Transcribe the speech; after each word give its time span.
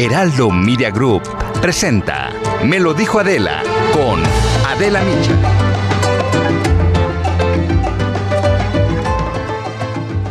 Heraldo 0.00 0.50
Media 0.50 0.92
Group 0.92 1.24
presenta 1.60 2.30
Me 2.62 2.78
lo 2.78 2.94
dijo 2.94 3.18
Adela 3.18 3.64
con 3.92 4.22
Adela 4.64 5.02
Micha. 5.02 5.32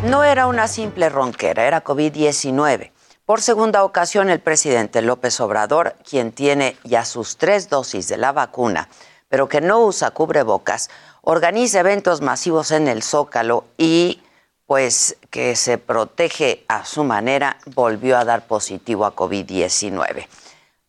No 0.06 0.24
era 0.24 0.48
una 0.48 0.70
simple 0.70 1.10
ronquera, 1.10 1.68
era 1.68 1.84
COVID-19. 1.84 2.92
Por 3.26 3.42
segunda 3.42 3.84
ocasión, 3.84 4.30
el 4.30 4.40
presidente 4.40 5.02
López 5.02 5.38
Obrador, 5.42 5.98
quien 6.10 6.32
tiene 6.32 6.78
ya 6.86 7.04
sus 7.04 7.36
tres 7.36 7.70
dosis 7.70 8.08
de 8.08 8.16
la 8.16 8.32
vacuna, 8.32 8.88
pero 9.28 9.50
que 9.50 9.60
no 9.60 9.82
usa 9.82 10.12
cubrebocas, 10.12 10.90
organiza 11.24 11.82
eventos 11.82 12.22
masivos 12.22 12.72
en 12.72 12.88
el 12.88 13.04
Zócalo 13.04 13.66
y, 13.78 14.22
pues, 14.68 15.18
que 15.32 15.56
se 15.56 15.78
protege 15.78 16.66
a 16.68 16.86
su 16.86 17.04
manera, 17.04 17.58
volvió 17.66 18.18
a 18.18 18.26
dar 18.26 18.46
positivo 18.46 19.06
a 19.06 19.16
COVID-19. 19.16 20.28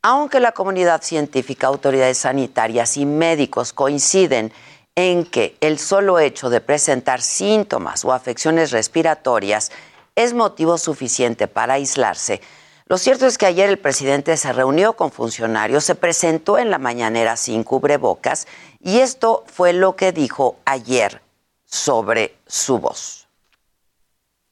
Aunque 0.02 0.40
la 0.40 0.52
comunidad 0.52 1.02
científica, 1.02 1.68
autoridades 1.68 2.18
sanitarias 2.18 2.96
y 2.96 3.06
médicos 3.06 3.72
coinciden 3.72 4.52
en 4.96 5.24
que 5.24 5.56
el 5.60 5.78
solo 5.78 6.18
hecho 6.18 6.50
de 6.50 6.60
presentar 6.60 7.22
síntomas 7.22 8.04
o 8.04 8.12
afecciones 8.12 8.72
respiratorias 8.72 9.70
es 10.16 10.34
motivo 10.34 10.76
suficiente 10.76 11.46
para 11.46 11.74
aislarse. 11.74 12.40
Lo 12.86 12.98
cierto 12.98 13.26
es 13.26 13.38
que 13.38 13.46
ayer 13.46 13.68
el 13.68 13.78
presidente 13.78 14.36
se 14.36 14.52
reunió 14.52 14.94
con 14.94 15.12
funcionarios, 15.12 15.84
se 15.84 15.94
presentó 15.94 16.58
en 16.58 16.70
la 16.70 16.78
mañanera 16.78 17.36
sin 17.36 17.62
cubrebocas 17.62 18.48
y 18.80 18.98
esto 18.98 19.44
fue 19.46 19.72
lo 19.72 19.94
que 19.94 20.10
dijo 20.10 20.56
ayer 20.64 21.22
sobre 21.64 22.34
su 22.46 22.78
voz. 22.78 23.17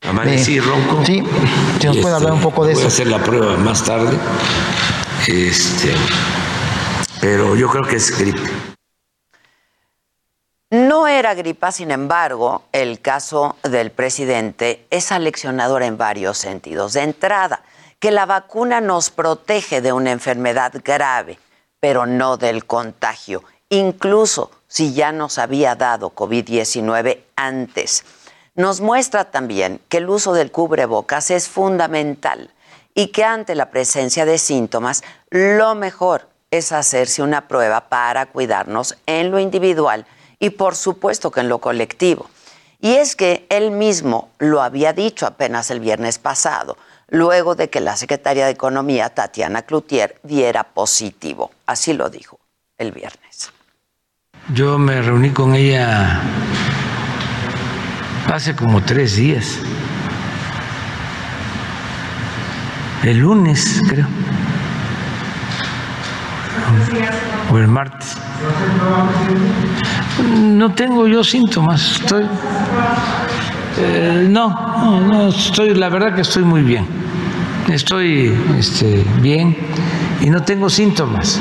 Amanecí 0.03 0.61
ronco. 0.61 1.05
Sí, 1.05 1.23
si 1.81 1.87
nos 1.87 1.97
puede 1.99 2.15
hablar 2.15 2.33
un 2.33 2.41
poco 2.41 2.65
de 2.65 2.75
voy 2.75 2.81
eso. 2.81 2.89
a 2.89 2.93
hacer 2.93 3.07
la 3.09 3.23
prueba 3.23 3.57
más 3.57 3.85
tarde. 3.85 4.17
Este, 5.27 5.95
pero 7.21 7.57
yo 7.57 7.69
creo 7.69 7.85
que 7.85 7.97
es 7.97 8.17
gripe. 8.17 8.49
No 10.71 11.07
era 11.07 11.35
gripa, 11.35 11.73
sin 11.73 11.91
embargo, 11.91 12.65
el 12.73 13.01
caso 13.01 13.57
del 13.63 13.91
presidente 13.91 14.87
es 14.91 15.13
aleccionador 15.13 15.83
en 15.83 15.97
varios 15.97 16.39
sentidos. 16.39 16.93
De 16.93 17.03
entrada, 17.03 17.63
que 17.99 18.11
la 18.11 18.27
vacuna 18.27 18.81
nos 18.81 19.11
protege 19.11 19.81
de 19.81 19.93
una 19.93 20.11
enfermedad 20.13 20.73
grave, 20.85 21.39
pero 21.81 22.05
no 22.07 22.37
del 22.37 22.67
contagio, 22.67 23.45
incluso 23.69 24.51
si 24.67 24.93
ya 24.93 25.13
nos 25.13 25.39
había 25.39 25.77
dado 25.77 26.13
COVID-19 26.15 27.21
antes. 27.37 28.05
Nos 28.57 28.81
muestra 28.81 29.31
también 29.31 29.81
que 29.91 29.99
el 29.99 30.09
uso 30.09 30.33
del 30.33 30.51
cubrebocas 30.51 31.31
es 31.31 31.47
fundamental 31.47 32.51
y 32.95 33.09
que 33.09 33.23
ante 33.23 33.55
la 33.55 33.71
presencia 33.71 34.25
de 34.25 34.39
síntomas, 34.39 35.05
lo 35.29 35.75
mejor 35.75 36.31
es 36.51 36.73
hacerse 36.73 37.23
una 37.23 37.49
prueba 37.49 37.91
para 37.91 38.25
cuidarnos 38.25 38.97
en 39.05 39.31
lo 39.31 39.39
individual 39.39 40.07
y 40.39 40.51
por 40.51 40.75
supuesto 40.75 41.31
que 41.31 41.41
en 41.41 41.51
lo 41.51 41.59
colectivo. 41.59 42.31
Y 42.81 42.95
es 42.95 43.15
que 43.15 43.47
él 43.51 43.73
mismo 43.73 44.31
lo 44.39 44.63
había 44.63 44.95
dicho 44.95 45.27
apenas 45.27 45.71
el 45.71 45.81
viernes 45.81 46.19
pasado, 46.19 46.79
luego 47.09 47.57
de 47.57 47.69
que 47.69 47.81
la 47.81 47.97
secretaria 47.97 48.47
de 48.47 48.53
Economía, 48.53 49.11
Tatiana 49.11 49.63
Cloutier, 49.63 50.19
diera 50.23 50.65
positivo. 50.65 51.51
Así 51.67 51.93
lo 51.93 52.09
dijo 52.09 52.39
el 52.79 52.93
viernes. 52.93 53.53
Yo 54.55 54.79
me 54.79 55.03
reuní 55.03 55.31
con 55.31 55.55
ella 55.55 56.23
hace 58.33 58.55
como 58.55 58.83
tres 58.83 59.17
días. 59.17 59.59
El 63.03 63.19
lunes, 63.19 63.81
creo. 63.89 64.07
O 67.53 67.59
el 67.59 67.69
martes. 67.69 68.17
No 70.41 70.73
tengo 70.73 71.07
yo 71.07 71.23
síntomas. 71.23 72.01
Estoy. 72.01 72.25
eh, 73.79 74.27
no, 74.29 74.49
no, 74.49 75.01
no, 75.01 75.29
estoy, 75.29 75.75
la 75.75 75.89
verdad 75.89 76.15
que 76.15 76.23
estoy 76.23 76.43
muy 76.43 76.63
bien. 76.63 76.87
Estoy 77.69 78.37
este, 78.59 79.05
bien 79.21 79.57
y 80.21 80.31
no 80.31 80.43
tengo 80.43 80.71
síntomas. 80.71 81.41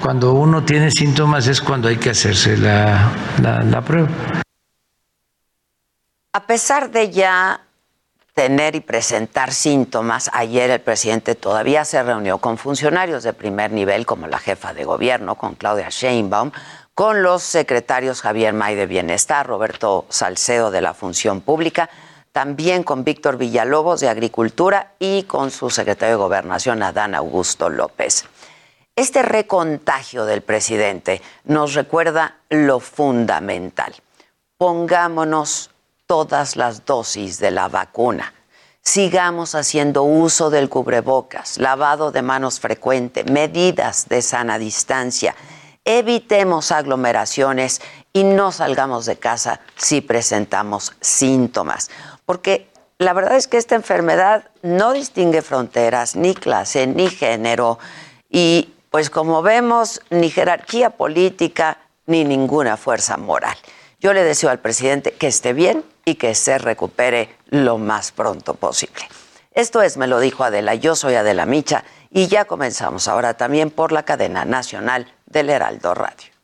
Cuando 0.00 0.34
uno 0.34 0.62
tiene 0.64 0.90
síntomas 0.90 1.46
es 1.46 1.62
cuando 1.62 1.88
hay 1.88 1.96
que 1.96 2.10
hacerse 2.10 2.58
la, 2.58 3.08
la 3.40 3.80
prueba. 3.80 4.08
A 6.32 6.46
pesar 6.46 6.90
de 6.90 7.10
ya 7.10 7.62
tener 8.34 8.74
y 8.74 8.80
presentar 8.80 9.52
síntomas, 9.52 10.30
ayer 10.34 10.70
el 10.70 10.80
presidente 10.80 11.34
todavía 11.34 11.86
se 11.86 12.02
reunió 12.02 12.36
con 12.38 12.58
funcionarios 12.58 13.22
de 13.22 13.32
primer 13.32 13.72
nivel, 13.72 14.04
como 14.04 14.26
la 14.26 14.38
jefa 14.38 14.74
de 14.74 14.84
gobierno, 14.84 15.36
con 15.36 15.54
Claudia 15.54 15.88
Sheinbaum, 15.88 16.52
con 16.94 17.22
los 17.22 17.42
secretarios 17.42 18.20
Javier 18.20 18.52
May 18.52 18.74
de 18.74 18.86
Bienestar, 18.86 19.46
Roberto 19.46 20.04
Salcedo 20.10 20.70
de 20.70 20.82
la 20.82 20.92
Función 20.92 21.40
Pública, 21.40 21.88
también 22.30 22.82
con 22.82 23.04
Víctor 23.04 23.38
Villalobos 23.38 24.00
de 24.00 24.10
Agricultura 24.10 24.92
y 24.98 25.22
con 25.22 25.50
su 25.50 25.70
secretario 25.70 26.16
de 26.16 26.22
Gobernación, 26.22 26.82
Adán 26.82 27.14
Augusto 27.14 27.70
López. 27.70 28.26
Este 28.94 29.22
recontagio 29.22 30.26
del 30.26 30.42
presidente 30.42 31.22
nos 31.44 31.74
recuerda 31.74 32.36
lo 32.50 32.80
fundamental. 32.80 33.94
Pongámonos 34.58 35.70
todas 36.08 36.56
las 36.56 36.86
dosis 36.86 37.38
de 37.38 37.50
la 37.50 37.68
vacuna. 37.68 38.32
Sigamos 38.80 39.54
haciendo 39.54 40.04
uso 40.04 40.48
del 40.48 40.70
cubrebocas, 40.70 41.58
lavado 41.58 42.10
de 42.10 42.22
manos 42.22 42.58
frecuente, 42.60 43.24
medidas 43.24 44.08
de 44.08 44.22
sana 44.22 44.58
distancia. 44.58 45.36
Evitemos 45.84 46.72
aglomeraciones 46.72 47.82
y 48.14 48.24
no 48.24 48.52
salgamos 48.52 49.04
de 49.04 49.18
casa 49.18 49.60
si 49.76 50.00
presentamos 50.00 50.94
síntomas. 51.02 51.90
Porque 52.24 52.70
la 52.96 53.12
verdad 53.12 53.36
es 53.36 53.46
que 53.46 53.58
esta 53.58 53.74
enfermedad 53.74 54.48
no 54.62 54.94
distingue 54.94 55.42
fronteras, 55.42 56.16
ni 56.16 56.34
clase, 56.34 56.86
ni 56.86 57.10
género. 57.10 57.78
Y 58.30 58.72
pues 58.90 59.10
como 59.10 59.42
vemos, 59.42 60.00
ni 60.08 60.30
jerarquía 60.30 60.88
política, 60.88 61.76
ni 62.06 62.24
ninguna 62.24 62.78
fuerza 62.78 63.18
moral. 63.18 63.58
Yo 64.00 64.12
le 64.12 64.22
deseo 64.22 64.50
al 64.50 64.60
presidente 64.60 65.12
que 65.12 65.26
esté 65.26 65.52
bien 65.52 65.84
y 66.04 66.14
que 66.14 66.34
se 66.36 66.58
recupere 66.58 67.36
lo 67.48 67.78
más 67.78 68.12
pronto 68.12 68.54
posible. 68.54 69.02
Esto 69.52 69.82
es, 69.82 69.96
me 69.96 70.06
lo 70.06 70.20
dijo 70.20 70.44
Adela, 70.44 70.76
yo 70.76 70.94
soy 70.94 71.16
Adela 71.16 71.46
Micha 71.46 71.82
y 72.10 72.28
ya 72.28 72.44
comenzamos 72.44 73.08
ahora 73.08 73.34
también 73.34 73.70
por 73.70 73.90
la 73.90 74.04
cadena 74.04 74.44
nacional 74.44 75.12
del 75.26 75.50
Heraldo 75.50 75.94
Radio. 75.94 76.37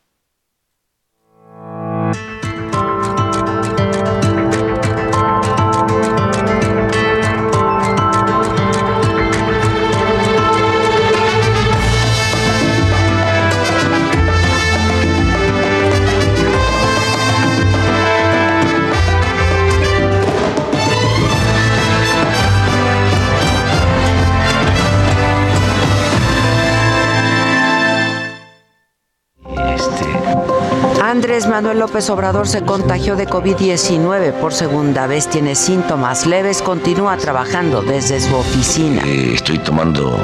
Andrés 31.15 31.47
Manuel 31.47 31.79
López 31.79 32.09
Obrador 32.09 32.45
se 32.45 32.63
contagió 32.63 33.15
de 33.15 33.25
COVID-19 33.25 34.33
por 34.33 34.53
segunda 34.53 35.07
vez, 35.07 35.29
tiene 35.29 35.55
síntomas 35.55 36.25
leves, 36.25 36.61
continúa 36.61 37.15
trabajando 37.15 37.81
desde 37.81 38.19
su 38.19 38.35
oficina. 38.35 39.01
Eh, 39.05 39.31
estoy 39.35 39.57
tomando 39.59 40.19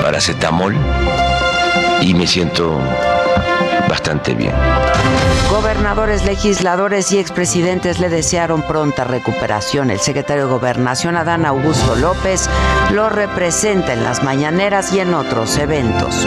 paracetamol 0.00 0.74
y 2.00 2.14
me 2.14 2.26
siento 2.26 2.80
bastante 3.86 4.32
bien. 4.32 4.54
Gobernadores, 5.50 6.24
legisladores 6.24 7.12
y 7.12 7.18
expresidentes 7.18 8.00
le 8.00 8.08
desearon 8.08 8.62
pronta 8.62 9.04
recuperación. 9.04 9.90
El 9.90 10.00
secretario 10.00 10.46
de 10.46 10.50
Gobernación, 10.50 11.14
Adán 11.18 11.44
Augusto 11.44 11.94
López, 11.94 12.48
lo 12.90 13.10
representa 13.10 13.92
en 13.92 14.02
las 14.02 14.24
mañaneras 14.24 14.94
y 14.94 15.00
en 15.00 15.12
otros 15.12 15.58
eventos. 15.58 16.26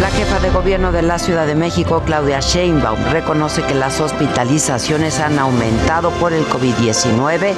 La 0.00 0.10
jefa 0.10 0.40
de 0.40 0.50
gobierno 0.50 0.90
de 0.90 1.02
la 1.02 1.18
Ciudad 1.18 1.46
de 1.46 1.54
México, 1.54 2.02
Claudia 2.04 2.40
Sheinbaum, 2.40 2.98
reconoce 3.12 3.62
que 3.62 3.74
las 3.74 4.00
hospitalizaciones 4.00 5.20
han 5.20 5.38
aumentado 5.38 6.10
por 6.12 6.32
el 6.32 6.44
COVID-19, 6.46 7.54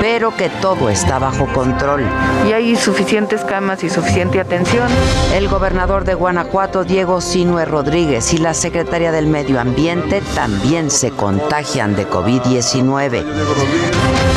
pero 0.00 0.36
que 0.36 0.48
todo 0.48 0.90
está 0.90 1.20
bajo 1.20 1.46
control. 1.52 2.04
Y 2.48 2.52
hay 2.52 2.74
suficientes 2.74 3.44
camas 3.44 3.84
y 3.84 3.88
suficiente 3.88 4.40
atención. 4.40 4.88
El 5.32 5.48
gobernador 5.48 6.04
de 6.04 6.14
Guanajuato, 6.14 6.82
Diego 6.82 7.20
Sinue 7.20 7.64
Rodríguez, 7.64 8.32
y 8.34 8.38
la 8.38 8.52
secretaria 8.52 9.12
del 9.12 9.28
Medio 9.28 9.60
Ambiente 9.60 10.22
también 10.34 10.90
se 10.90 11.12
contagian 11.12 11.94
de 11.94 12.08
COVID-19. 12.08 13.24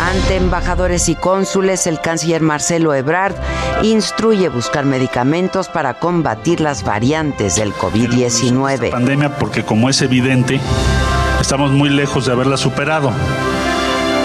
Ante 0.01 0.35
embajadores 0.35 1.09
y 1.09 1.15
cónsules, 1.15 1.87
el 1.87 1.99
canciller 1.99 2.41
Marcelo 2.41 2.93
Ebrard 2.93 3.35
instruye 3.81 4.49
buscar 4.49 4.85
medicamentos 4.85 5.67
para 5.67 5.95
combatir 5.95 6.61
las 6.61 6.83
variantes 6.83 7.38
del 7.47 7.73
COVID-19. 7.73 8.89
Pandemia 8.89 9.37
porque 9.37 9.63
como 9.63 9.89
es 9.89 10.01
evidente, 10.01 10.59
estamos 11.39 11.71
muy 11.71 11.89
lejos 11.89 12.25
de 12.25 12.33
haberla 12.33 12.57
superado. 12.57 13.11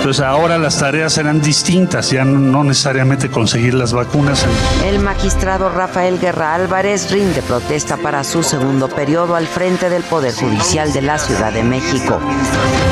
Entonces 0.05 0.23
ahora 0.23 0.59
las 0.59 0.81
tareas 0.81 1.15
serán 1.15 1.41
distintas, 1.41 2.11
ya 2.11 2.27
no 2.27 2.63
necesariamente 2.63 3.31
conseguir 3.31 3.73
las 3.73 3.95
vacunas. 3.95 4.45
El 4.85 4.99
magistrado 4.99 5.71
Rafael 5.71 6.21
Guerra 6.21 6.55
Álvarez 6.55 7.11
rinde 7.11 7.41
protesta 7.41 7.97
para 7.97 8.23
su 8.23 8.43
segundo 8.43 8.91
periodo 8.91 9.35
al 9.35 9.47
frente 9.47 9.89
del 9.89 10.03
Poder 10.03 10.35
Judicial 10.35 10.93
de 10.93 11.01
la 11.01 11.17
Ciudad 11.17 11.55
de 11.55 11.63
México. 11.63 12.21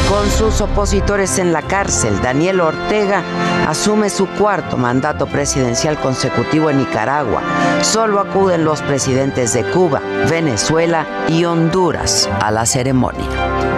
Con 0.09 0.31
sus 0.31 0.63
opositores 0.63 1.39
en 1.39 1.53
la 1.53 1.61
cárcel, 1.61 2.19
Daniel 2.23 2.63
Ortega 2.63 3.23
asume 3.69 4.09
su 4.09 4.27
cuarto 4.27 4.79
mandato 4.79 5.27
presidencial 5.27 6.01
consecutivo 6.01 6.71
en 6.71 6.79
Nicaragua. 6.79 7.43
Solo 7.83 8.21
acuden 8.21 8.65
los 8.65 8.81
presidentes 8.81 9.53
de 9.53 9.65
Cuba, 9.65 10.01
Venezuela 10.31 11.07
y 11.29 11.45
Honduras 11.45 12.31
a 12.41 12.51
la 12.51 12.65
ceremonia. 12.65 13.72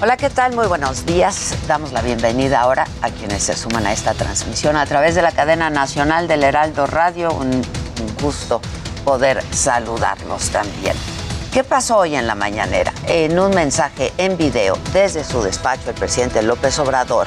Hola, 0.00 0.16
¿qué 0.16 0.30
tal? 0.30 0.54
Muy 0.54 0.68
buenos 0.68 1.06
días. 1.06 1.56
Damos 1.66 1.90
la 1.90 2.02
bienvenida 2.02 2.60
ahora 2.60 2.86
a 3.02 3.10
quienes 3.10 3.42
se 3.42 3.56
suman 3.56 3.84
a 3.84 3.92
esta 3.92 4.14
transmisión 4.14 4.76
a 4.76 4.86
través 4.86 5.16
de 5.16 5.22
la 5.22 5.32
cadena 5.32 5.70
nacional 5.70 6.28
del 6.28 6.44
Heraldo 6.44 6.86
Radio. 6.86 7.32
Un, 7.32 7.62
gusto 8.22 8.60
poder 9.04 9.42
saludarlos 9.52 10.50
también. 10.50 10.94
¿Qué 11.52 11.64
pasó 11.64 11.98
hoy 11.98 12.14
en 12.14 12.28
la 12.28 12.36
mañanera? 12.36 12.92
En 13.06 13.40
un 13.40 13.52
mensaje 13.52 14.12
en 14.18 14.36
video 14.36 14.78
desde 14.92 15.24
su 15.24 15.42
despacho, 15.42 15.90
el 15.90 15.96
presidente 15.96 16.42
López 16.42 16.78
Obrador 16.78 17.26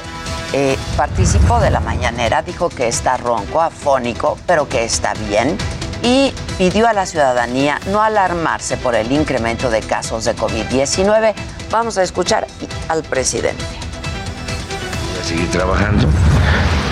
eh, 0.54 0.78
participó 0.96 1.60
de 1.60 1.70
la 1.70 1.80
mañanera, 1.80 2.40
dijo 2.40 2.70
que 2.70 2.88
está 2.88 3.18
ronco, 3.18 3.60
afónico, 3.60 4.38
pero 4.46 4.66
que 4.66 4.84
está 4.84 5.12
bien 5.28 5.58
y 6.02 6.32
pidió 6.58 6.88
a 6.88 6.92
la 6.92 7.06
ciudadanía 7.06 7.80
no 7.90 8.02
alarmarse 8.02 8.76
por 8.76 8.94
el 8.94 9.10
incremento 9.12 9.70
de 9.70 9.80
casos 9.80 10.24
de 10.24 10.34
COVID-19. 10.34 11.34
Vamos 11.70 11.98
a 11.98 12.02
escuchar 12.02 12.46
al 12.88 13.02
presidente. 13.02 13.64
Voy 13.64 15.20
a 15.20 15.24
seguir 15.24 15.50
trabajando. 15.50 16.08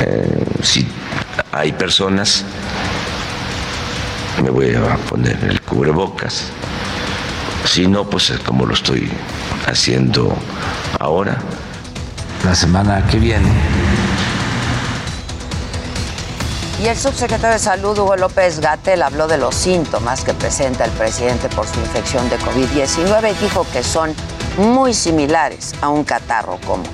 Eh, 0.00 0.44
si 0.62 0.86
hay 1.52 1.72
personas, 1.72 2.44
me 4.42 4.50
voy 4.50 4.74
a 4.74 4.96
poner 5.08 5.38
el 5.44 5.60
cubrebocas. 5.62 6.46
Si 7.66 7.86
no, 7.86 8.08
pues 8.08 8.32
como 8.44 8.64
lo 8.66 8.74
estoy 8.74 9.10
haciendo 9.66 10.34
ahora. 10.98 11.38
La 12.44 12.54
semana 12.54 13.06
que 13.06 13.18
viene 13.18 13.50
y 16.82 16.88
el 16.88 16.96
subsecretario 16.96 17.54
de 17.54 17.58
Salud, 17.58 17.98
Hugo 17.98 18.16
López 18.16 18.60
Gatel, 18.60 19.02
habló 19.02 19.28
de 19.28 19.36
los 19.36 19.54
síntomas 19.54 20.24
que 20.24 20.32
presenta 20.32 20.84
el 20.84 20.90
presidente 20.92 21.48
por 21.48 21.66
su 21.66 21.78
infección 21.80 22.28
de 22.30 22.38
COVID-19 22.38 23.32
y 23.32 23.44
dijo 23.44 23.66
que 23.72 23.82
son 23.82 24.14
muy 24.56 24.94
similares 24.94 25.74
a 25.82 25.88
un 25.88 26.04
catarro 26.04 26.58
común 26.66 26.88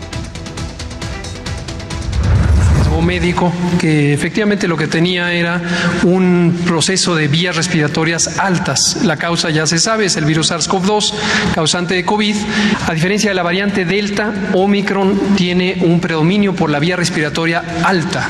médico 3.02 3.52
que 3.78 4.12
efectivamente 4.12 4.66
lo 4.66 4.76
que 4.76 4.88
tenía 4.88 5.32
era 5.32 5.60
un 6.02 6.62
proceso 6.66 7.14
de 7.14 7.28
vías 7.28 7.54
respiratorias 7.54 8.38
altas. 8.38 9.04
La 9.04 9.16
causa 9.16 9.50
ya 9.50 9.66
se 9.66 9.78
sabe, 9.78 10.06
es 10.06 10.16
el 10.16 10.24
virus 10.24 10.50
SARS-CoV-2, 10.50 11.12
causante 11.54 11.94
de 11.94 12.04
COVID. 12.04 12.34
A 12.88 12.94
diferencia 12.94 13.30
de 13.30 13.34
la 13.34 13.42
variante 13.42 13.84
Delta, 13.84 14.32
Omicron 14.54 15.36
tiene 15.36 15.78
un 15.82 16.00
predominio 16.00 16.54
por 16.54 16.70
la 16.70 16.78
vía 16.78 16.96
respiratoria 16.96 17.62
alta 17.84 18.28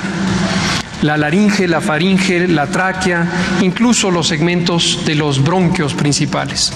la 1.06 1.16
laringe, 1.16 1.68
la 1.68 1.80
faringe, 1.80 2.48
la 2.48 2.66
tráquea, 2.66 3.58
incluso 3.60 4.10
los 4.10 4.26
segmentos 4.26 5.04
de 5.06 5.14
los 5.14 5.42
bronquios 5.42 5.94
principales. 5.94 6.72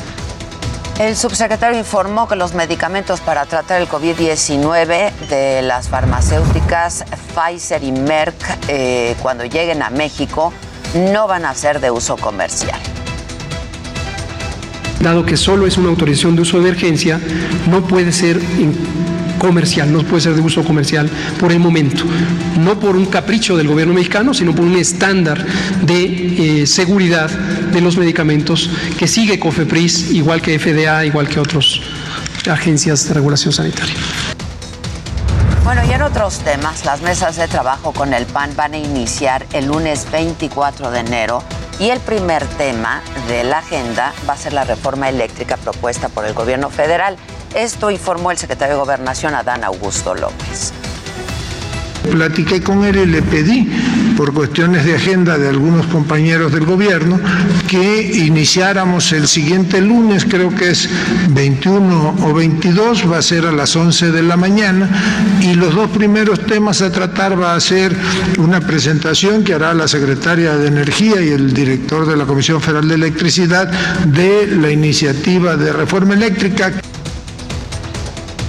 El 1.00 1.16
subsecretario 1.16 1.78
informó 1.78 2.28
que 2.28 2.36
los 2.36 2.54
medicamentos 2.54 3.20
para 3.20 3.44
tratar 3.46 3.80
el 3.80 3.88
COVID-19 3.88 5.12
de 5.28 5.62
las 5.62 5.88
farmacéuticas 5.88 7.04
Pfizer 7.34 7.82
y 7.82 7.90
Merck, 7.90 8.36
eh, 8.68 9.16
cuando 9.20 9.44
lleguen 9.44 9.82
a 9.82 9.90
México, 9.90 10.52
no 10.94 11.26
van 11.26 11.44
a 11.44 11.54
ser 11.54 11.80
de 11.80 11.90
uso 11.90 12.16
comercial. 12.16 12.78
Dado 15.00 15.24
que 15.24 15.36
solo 15.36 15.66
es 15.66 15.76
una 15.76 15.88
autorización 15.88 16.36
de 16.36 16.42
uso 16.42 16.60
de 16.60 16.68
emergencia, 16.68 17.18
no 17.68 17.82
puede 17.82 18.12
ser 18.12 18.38
comercial, 19.40 19.92
no 19.92 20.04
puede 20.04 20.20
ser 20.20 20.34
de 20.34 20.42
uso 20.42 20.62
comercial 20.62 21.10
por 21.40 21.50
el 21.50 21.58
momento, 21.58 22.04
no 22.60 22.78
por 22.78 22.94
un 22.94 23.06
capricho 23.06 23.56
del 23.56 23.66
gobierno 23.66 23.94
mexicano, 23.94 24.32
sino 24.34 24.54
por 24.54 24.64
un 24.64 24.76
estándar 24.76 25.44
de 25.82 26.60
eh, 26.60 26.66
seguridad 26.66 27.28
de 27.31 27.81
los 27.81 27.96
medicamentos 27.96 28.70
que 28.96 29.08
sigue 29.08 29.40
COFEPRIS, 29.40 30.12
igual 30.12 30.40
que 30.42 30.58
FDA, 30.58 31.04
igual 31.06 31.26
que 31.26 31.40
otras 31.40 31.81
agencias 32.48 33.08
de 33.08 33.14
regulación 33.14 33.52
sanitaria. 33.52 33.96
Bueno, 35.64 35.82
y 35.84 35.92
en 35.92 36.02
otros 36.02 36.38
temas, 36.40 36.84
las 36.84 37.00
mesas 37.00 37.37
de 37.37 37.46
trabajo 37.48 37.92
con 37.92 38.12
el 38.12 38.26
PAN 38.26 38.50
van 38.56 38.75
a 38.75 38.78
iniciar 38.78 39.46
el 39.52 39.66
lunes 39.66 40.06
24 40.10 40.90
de 40.90 41.00
enero 41.00 41.42
y 41.78 41.88
el 41.88 42.00
primer 42.00 42.44
tema 42.44 43.02
de 43.26 43.44
la 43.44 43.58
agenda 43.58 44.12
va 44.28 44.34
a 44.34 44.37
ser 44.37 44.52
la 44.52 44.64
reforma 44.64 45.08
eléctrica 45.08 45.56
propuesta 45.56 46.08
por 46.08 46.26
el 46.26 46.34
gobierno 46.34 46.69
federal. 46.69 47.16
Esto 47.54 47.90
informó 47.90 48.30
el 48.30 48.38
secretario 48.38 48.76
de 48.76 48.80
Gobernación, 48.80 49.35
Adán 49.35 49.64
Augusto 49.64 50.14
López. 50.14 50.73
Platiqué 52.09 52.62
con 52.62 52.85
él 52.85 52.97
y 52.97 53.07
le 53.07 53.23
pedí, 53.23 53.69
por 54.16 54.33
cuestiones 54.33 54.85
de 54.85 54.95
agenda 54.95 55.37
de 55.37 55.49
algunos 55.49 55.87
compañeros 55.87 56.52
del 56.52 56.64
gobierno, 56.64 57.21
que 57.69 58.02
iniciáramos 58.02 59.12
el 59.12 59.28
siguiente 59.28 59.80
lunes, 59.80 60.25
creo 60.25 60.54
que 60.54 60.71
es 60.71 60.88
21 61.30 62.16
o 62.23 62.33
22, 62.33 63.11
va 63.11 63.19
a 63.19 63.23
ser 63.23 63.45
a 63.47 63.52
las 63.52 63.75
11 63.76 64.12
de 64.12 64.23
la 64.23 64.37
mañana, 64.37 64.88
y 65.42 65.54
los 65.54 65.75
dos 65.75 65.90
primeros 65.90 66.47
temas 66.47 66.80
a 66.83 66.90
tratar 66.90 67.40
va 67.40 67.54
a 67.54 67.61
ser 67.61 67.95
una 68.38 68.61
presentación 68.61 69.45
que 69.45 69.54
hará 69.54 69.75
la 69.75 69.88
secretaria 69.88 70.57
de 70.57 70.69
Energía 70.69 71.21
y 71.21 71.28
el 71.28 71.52
director 71.52 72.07
de 72.07 72.16
la 72.16 72.25
Comisión 72.25 72.61
Federal 72.61 72.88
de 72.88 72.95
Electricidad 72.95 73.69
de 74.07 74.47
la 74.47 74.71
iniciativa 74.71 75.57
de 75.57 75.73
reforma 75.73 76.14
eléctrica. 76.14 76.73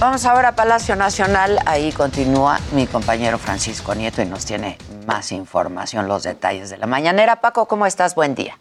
Vamos 0.02 0.26
ahora 0.26 0.48
a 0.48 0.56
Palacio 0.56 0.96
Nacional. 0.96 1.60
Ahí 1.64 1.92
continúa 1.92 2.58
mi 2.74 2.88
compañero 2.88 3.38
Francisco 3.38 3.94
Nieto 3.94 4.20
y 4.20 4.24
nos 4.24 4.44
tiene 4.44 4.76
más 5.06 5.30
información, 5.30 6.08
los 6.08 6.24
detalles 6.24 6.70
de 6.70 6.76
la 6.76 6.88
mañanera. 6.88 7.36
Paco, 7.36 7.68
¿cómo 7.68 7.86
estás? 7.86 8.16
Buen 8.16 8.34
día. 8.34 8.58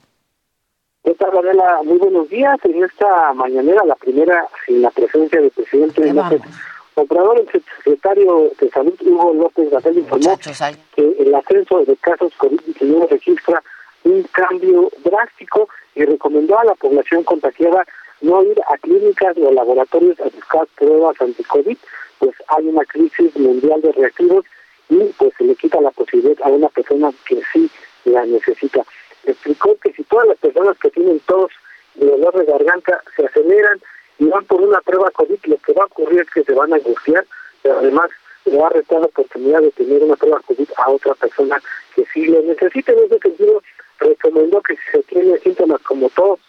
¿Qué 1.03 1.15
tal? 1.15 1.31
Muy 1.83 1.97
buenos 1.97 2.29
días. 2.29 2.59
En 2.63 2.83
esta 2.83 3.33
mañanera, 3.33 3.83
la 3.85 3.95
primera, 3.95 4.45
sin 4.67 4.83
la 4.83 4.91
presencia 4.91 5.41
del 5.41 5.49
presidente 5.49 6.13
López 6.13 6.43
Obrador, 6.93 7.39
el 7.39 7.63
secretario 7.77 8.51
de 8.59 8.69
Salud, 8.69 8.93
Hugo 9.03 9.33
López 9.33 9.71
Gatel, 9.71 9.97
informó 9.97 10.37
que 10.37 11.15
el 11.17 11.33
ascenso 11.33 11.79
de 11.79 11.95
casos 11.95 12.33
COVID-19 12.37 13.09
registra 13.09 13.63
un 14.03 14.21
cambio 14.31 14.91
drástico 15.03 15.69
y 15.95 16.05
recomendó 16.05 16.59
a 16.59 16.65
la 16.65 16.75
población 16.75 17.23
contagiada 17.23 17.83
no 18.21 18.43
ir 18.43 18.59
a 18.67 18.77
clínicas 18.77 19.37
o 19.37 19.51
laboratorios 19.51 20.19
a 20.19 20.25
buscar 20.25 20.67
pruebas 20.75 21.19
anti-COVID, 21.19 21.77
pues 22.19 22.35
hay 22.47 22.67
una 22.67 22.85
crisis 22.85 23.35
mundial 23.35 23.81
de 23.81 23.91
reactivos 23.91 24.45
y 24.89 25.03
pues 25.17 25.33
se 25.37 25.43
le 25.43 25.55
quita 25.55 25.81
la 25.81 25.91
posibilidad 25.91 26.37
a 26.43 26.49
una 26.49 26.69
persona 26.69 27.11
que 27.25 27.41
sí 27.51 27.69
la 28.05 28.25
necesita. 28.25 28.83
Explicó 29.23 29.75
que 29.83 29.93
si 29.93 30.03
todas 30.03 30.27
las 30.27 30.37
personas 30.37 30.77
que 30.77 30.89
tienen 30.91 31.19
tos 31.21 31.51
y 31.95 32.05
dolor 32.05 32.37
de 32.37 32.45
garganta 32.45 33.01
se 33.15 33.25
aceleran 33.25 33.81
y 34.19 34.25
van 34.25 34.45
por 34.45 34.61
una 34.61 34.81
prueba 34.81 35.09
COVID, 35.11 35.39
lo 35.45 35.57
que 35.57 35.73
va 35.73 35.83
a 35.83 35.87
ocurrir 35.87 36.21
es 36.21 36.29
que 36.29 36.43
se 36.43 36.53
van 36.53 36.73
a 36.73 36.75
angustiar, 36.75 37.25
pero 37.61 37.79
además 37.79 38.09
le 38.45 38.57
va 38.57 38.67
a 38.67 38.71
restar 38.71 38.99
la 38.99 39.07
oportunidad 39.07 39.61
de 39.61 39.71
tener 39.71 40.03
una 40.03 40.15
prueba 40.15 40.39
COVID 40.41 40.69
a 40.77 40.89
otra 40.91 41.13
persona 41.15 41.61
que 41.95 42.05
sí 42.13 42.25
lo 42.25 42.41
necesita. 42.41 42.91
En 42.91 43.05
ese 43.05 43.19
sentido, 43.19 43.63
recomendó 43.99 44.61
que 44.61 44.75
si 44.75 44.81
se 44.91 45.03
tienen 45.03 45.39
síntomas 45.41 45.81
como 45.81 46.09
tos, 46.09 46.39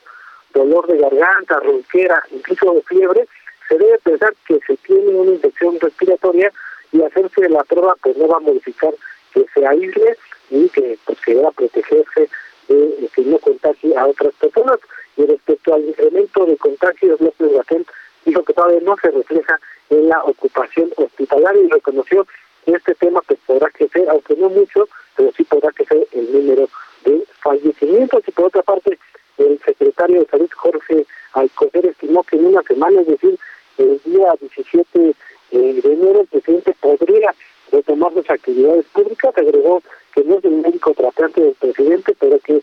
dolor 0.53 0.87
de 0.87 0.99
garganta, 0.99 1.61
ronquera, 1.61 2.23
incluso 2.31 2.75
de 2.75 2.83
fiebre, 2.83 3.27
se 3.69 3.79
debe 3.79 3.99
pensar 3.99 4.35
que 4.47 4.59
se 4.67 4.77
tiene 4.79 5.09
una 5.09 5.33
infección 5.33 5.79
respiratoria 5.81 6.53
y 6.93 7.03
hacerse 7.03 7.49
la 7.49 7.65
prueba 7.65 7.97
pues 8.03 8.17
no 8.17 8.29
va 8.29 8.37
a 8.37 8.41
modificar 8.41 8.95
que 9.33 9.47
se 9.55 9.67
aísle 9.67 10.17
y 10.51 10.69
que 10.69 10.99
pues 11.05 11.19
que 11.21 11.35
deba 11.35 11.51
protegerse 11.53 12.29
de 12.69 13.09
que 13.15 13.23
no 13.23 13.39
contagie 13.39 13.97
a 13.97 14.07
otras 14.07 14.35
personas. 14.35 14.79
Y 15.17 15.27
respecto 15.27 15.75
al 15.75 15.85
incremento 15.85 16.47
de 16.47 16.57
contagios, 16.57 17.21
López 17.21 17.53
Gatell 17.53 17.87
dijo 18.25 18.45
que 18.45 18.53
todavía 18.53 18.81
no 18.81 18.97
se 18.97 19.11
refleja 19.11 19.59
en 19.91 20.09
la 20.09 20.23
ocupación 20.25 20.91
hospitalaria 20.97 21.63
y 21.63 21.69
reconoció 21.69 22.27
que 22.65 22.73
este 22.73 22.95
tema 22.95 23.21
pues 23.27 23.39
podrá 23.47 23.69
crecer, 23.71 24.09
aunque 24.09 24.37
no 24.37 24.49
mucho, 24.49 24.89
pero 25.17 25.33
sí 25.37 25.45
podrá 25.45 25.71
crecer 25.73 26.07
el 26.13 26.33
número 26.33 26.69
de 27.05 27.25
fallecimientos. 27.41 28.23
Y 28.27 28.31
por 28.31 28.47
otra 28.47 28.63
parte, 28.63 28.99
el 29.47 29.61
secretario 29.65 30.21
de 30.21 30.27
Salud, 30.27 30.51
Jorge 30.55 31.07
Alcocer, 31.33 31.87
estimó 31.87 32.23
que 32.23 32.37
en 32.37 32.47
una 32.47 32.63
semana, 32.63 33.01
es 33.01 33.07
decir, 33.07 33.39
el 33.79 34.01
día 34.05 34.35
17 34.41 35.15
eh, 35.53 35.81
de 35.83 35.93
enero, 35.93 36.21
el 36.21 36.27
presidente 36.27 36.75
podría 36.81 37.35
retomar 37.71 38.13
sus 38.13 38.29
actividades 38.29 38.85
públicas. 38.87 39.37
Agregó 39.37 39.83
que 40.15 40.25
no 40.25 40.39
es 40.39 40.45
el 40.45 40.57
médico 40.57 40.93
tratante 40.95 41.41
del 41.41 41.55
presidente, 41.55 42.15
pero 42.19 42.39
que 42.41 42.63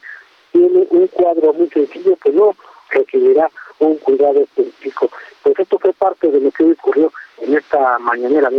tiene 0.52 0.88
un 0.90 1.08
cuadro 1.08 1.54
muy 1.54 1.70
sencillo 1.70 2.16
que 2.18 2.32
no 2.32 2.56
requerirá 2.90 3.50
un 3.80 3.98
cuidado 3.98 4.42
específico. 4.42 5.10
Pues 5.44 5.58
esto 5.60 5.80
fue 5.80 5.94
parte 5.94 6.30
de 6.30 6.40
lo 6.40 6.52
que 6.52 6.64
ocurrió 6.64 7.12
en 7.40 7.58
esta 7.58 7.98
mañanera. 8.00 8.50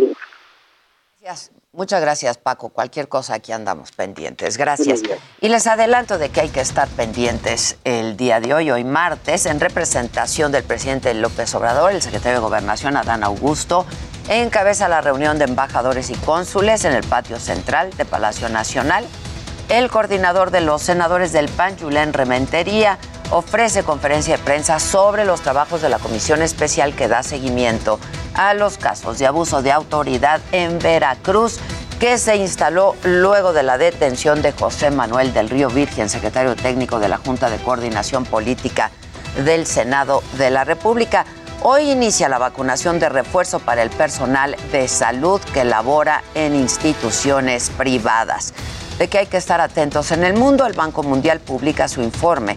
Gracias. 1.20 1.59
Muchas 1.72 2.00
gracias, 2.00 2.36
Paco. 2.36 2.70
Cualquier 2.70 3.08
cosa 3.08 3.34
aquí 3.34 3.52
andamos 3.52 3.92
pendientes. 3.92 4.56
Gracias. 4.56 5.02
Y 5.40 5.48
les 5.48 5.68
adelanto 5.68 6.18
de 6.18 6.28
que 6.28 6.40
hay 6.40 6.48
que 6.48 6.60
estar 6.60 6.88
pendientes 6.88 7.76
el 7.84 8.16
día 8.16 8.40
de 8.40 8.52
hoy, 8.54 8.72
hoy 8.72 8.82
martes, 8.82 9.46
en 9.46 9.60
representación 9.60 10.50
del 10.50 10.64
presidente 10.64 11.14
López 11.14 11.54
Obrador, 11.54 11.92
el 11.92 12.02
secretario 12.02 12.38
de 12.38 12.42
Gobernación, 12.42 12.96
Adán 12.96 13.22
Augusto, 13.22 13.86
encabeza 14.28 14.88
la 14.88 15.00
reunión 15.00 15.38
de 15.38 15.44
embajadores 15.44 16.10
y 16.10 16.14
cónsules 16.14 16.84
en 16.84 16.92
el 16.92 17.04
patio 17.04 17.38
central 17.38 17.90
de 17.96 18.04
Palacio 18.04 18.48
Nacional. 18.48 19.06
El 19.70 19.88
coordinador 19.88 20.50
de 20.50 20.60
los 20.60 20.82
senadores 20.82 21.30
del 21.30 21.48
PAN, 21.48 21.78
Julen 21.78 22.12
Rementería, 22.12 22.98
ofrece 23.30 23.84
conferencia 23.84 24.36
de 24.36 24.42
prensa 24.42 24.80
sobre 24.80 25.24
los 25.24 25.42
trabajos 25.42 25.80
de 25.80 25.88
la 25.88 26.00
comisión 26.00 26.42
especial 26.42 26.96
que 26.96 27.06
da 27.06 27.22
seguimiento 27.22 28.00
a 28.34 28.52
los 28.54 28.78
casos 28.78 29.20
de 29.20 29.28
abuso 29.28 29.62
de 29.62 29.70
autoridad 29.70 30.40
en 30.50 30.80
Veracruz 30.80 31.60
que 32.00 32.18
se 32.18 32.34
instaló 32.34 32.96
luego 33.04 33.52
de 33.52 33.62
la 33.62 33.78
detención 33.78 34.42
de 34.42 34.50
José 34.50 34.90
Manuel 34.90 35.32
del 35.32 35.48
Río 35.48 35.68
Virgen, 35.68 36.08
secretario 36.08 36.56
técnico 36.56 36.98
de 36.98 37.08
la 37.08 37.18
Junta 37.18 37.48
de 37.48 37.58
Coordinación 37.58 38.24
Política 38.24 38.90
del 39.44 39.68
Senado 39.68 40.24
de 40.36 40.50
la 40.50 40.64
República. 40.64 41.26
Hoy 41.62 41.92
inicia 41.92 42.28
la 42.28 42.38
vacunación 42.38 42.98
de 42.98 43.08
refuerzo 43.08 43.60
para 43.60 43.82
el 43.82 43.90
personal 43.90 44.56
de 44.72 44.88
salud 44.88 45.40
que 45.54 45.62
labora 45.62 46.24
en 46.34 46.56
instituciones 46.56 47.70
privadas. 47.70 48.52
De 49.00 49.08
que 49.08 49.16
hay 49.16 49.28
que 49.28 49.38
estar 49.38 49.62
atentos 49.62 50.12
en 50.12 50.24
el 50.24 50.34
mundo, 50.34 50.66
el 50.66 50.74
Banco 50.74 51.02
Mundial 51.02 51.40
publica 51.40 51.88
su 51.88 52.02
informe 52.02 52.54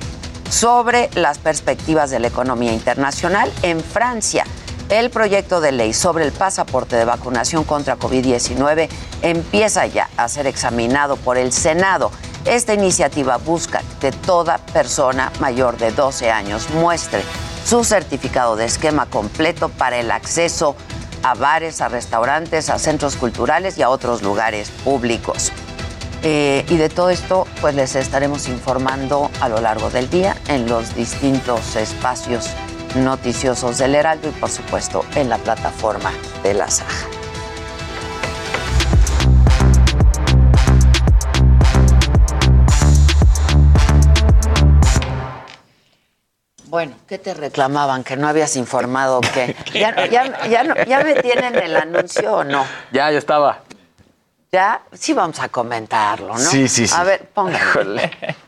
sobre 0.50 1.09
las 1.15 1.38
perspectivas 1.38 2.09
de 2.12 2.19
la 2.19 2.27
economía 2.27 2.73
internacional 2.73 3.50
en 3.62 3.79
Francia. 3.79 4.43
El 4.89 5.09
proyecto 5.09 5.62
de 5.62 5.71
ley 5.71 5.93
sobre 5.93 6.25
el 6.25 6.33
pasaporte 6.33 6.97
de 6.97 7.05
vacunación 7.05 7.63
contra 7.63 7.97
COVID-19 7.97 8.89
empieza 9.21 9.85
ya 9.85 10.09
a 10.17 10.27
ser 10.27 10.45
examinado 10.45 11.15
por 11.15 11.38
el 11.38 11.53
Senado. 11.53 12.12
Esta 12.43 12.73
iniciativa 12.73 13.38
busca 13.38 13.81
que 14.01 14.12
toda 14.12 14.57
persona 14.57 15.31
mayor 15.39 15.77
de 15.77 15.93
12 15.93 16.29
años 16.29 16.69
muestre 16.71 17.23
su 17.65 17.85
certificado 17.85 18.57
de 18.57 18.65
esquema 18.65 19.05
completo 19.05 19.69
para 19.69 19.97
el 19.97 20.12
acceso 20.12 20.75
a 21.23 21.35
bares, 21.35 21.79
a 21.79 21.88
restaurantes, 21.88 22.69
a 22.69 22.79
centros 22.79 23.15
culturales 23.15 23.77
y 23.77 23.81
a 23.81 23.89
otros 23.89 24.21
lugares 24.21 24.71
públicos. 24.83 25.53
Eh, 26.25 26.65
y 26.70 26.77
de 26.77 26.88
todo 26.88 27.10
esto, 27.10 27.46
pues 27.60 27.75
les 27.75 27.96
estaremos 27.96 28.48
informando 28.48 29.30
a 29.42 29.50
lo 29.50 29.60
largo 29.60 29.89
del 29.89 30.10
día 30.10 30.38
en 30.48 30.70
los 30.70 30.96
distintos 30.96 31.75
espacios 31.75 32.50
noticiosos 32.96 33.77
del 33.77 33.94
Heraldo 33.96 34.30
y, 34.30 34.32
por 34.32 34.50
supuesto, 34.50 35.03
en 35.15 35.27
la 35.27 35.38
plataforma 35.38 36.13
de 36.42 36.53
la 36.53 36.70
Saja. 36.70 37.08
Bueno, 46.74 46.96
¿qué 47.08 47.20
te 47.20 47.34
reclamaban? 47.34 48.03
¿Que 48.03 48.15
no 48.18 48.27
habías 48.27 48.56
informado 48.56 49.22
qué? 49.22 49.56
¿Ya, 49.74 50.08
ya, 50.08 50.48
ya, 50.48 50.86
¿Ya 50.86 51.03
me 51.03 51.15
tienen 51.15 51.56
el 51.56 51.75
anuncio 51.75 52.34
o 52.34 52.44
no? 52.44 52.65
Ya, 52.92 53.12
ya 53.12 53.20
estaba. 53.20 53.62
Ya, 54.53 54.81
sí 54.93 55.13
vamos 55.13 55.39
a 55.39 55.50
comentarlo, 55.50 56.27
¿no? 56.27 56.38
Sí, 56.38 56.67
sí, 56.67 56.88
sí. 56.88 56.95
A 56.95 57.03
ver, 57.03 57.27
póngalo. 57.33 58.00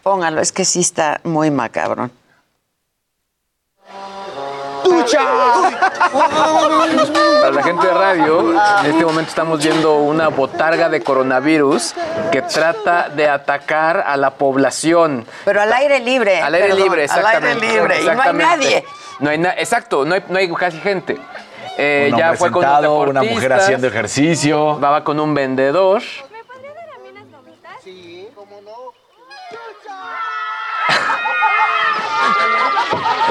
Póngalo, 0.03 0.39
es 0.39 0.51
que 0.51 0.63
sí 0.63 0.81
está 0.81 1.19
muy 1.23 1.49
macabrón. 1.49 2.11
Para 7.41 7.51
la 7.51 7.63
gente 7.63 7.87
de 7.87 7.93
radio, 7.93 8.51
en 8.51 8.85
este 8.85 9.03
momento 9.03 9.29
estamos 9.29 9.63
viendo 9.63 9.95
una 9.95 10.27
botarga 10.27 10.89
de 10.89 11.01
coronavirus 11.01 11.95
que 12.31 12.43
trata 12.43 13.09
de 13.09 13.27
atacar 13.27 14.03
a 14.05 14.15
la 14.15 14.35
población. 14.35 15.25
Pero 15.43 15.59
al 15.59 15.73
aire 15.73 16.01
libre. 16.01 16.39
Al 16.39 16.53
aire 16.53 16.75
libre, 16.75 17.05
exactamente. 17.05 17.65
Al 17.65 17.73
aire 17.73 17.79
libre. 17.79 18.01
Y 18.03 18.05
no 18.05 18.21
hay 18.21 18.33
nadie. 18.33 18.85
No 19.19 19.29
hay 19.31 19.43
exacto, 19.57 20.05
no 20.05 20.13
hay, 20.13 20.23
no 20.27 20.37
hay 20.37 20.53
casi 20.53 20.79
gente. 20.79 21.17
Eh, 21.77 22.09
un 22.11 22.17
ya 22.17 22.33
fue 22.35 22.51
con 22.51 22.63
los 22.63 23.09
una 23.09 23.23
mujer 23.23 23.53
haciendo 23.53 23.87
ejercicio. 23.87 24.79
Va 24.79 25.03
con 25.03 25.19
un 25.19 25.33
vendedor. 25.33 26.01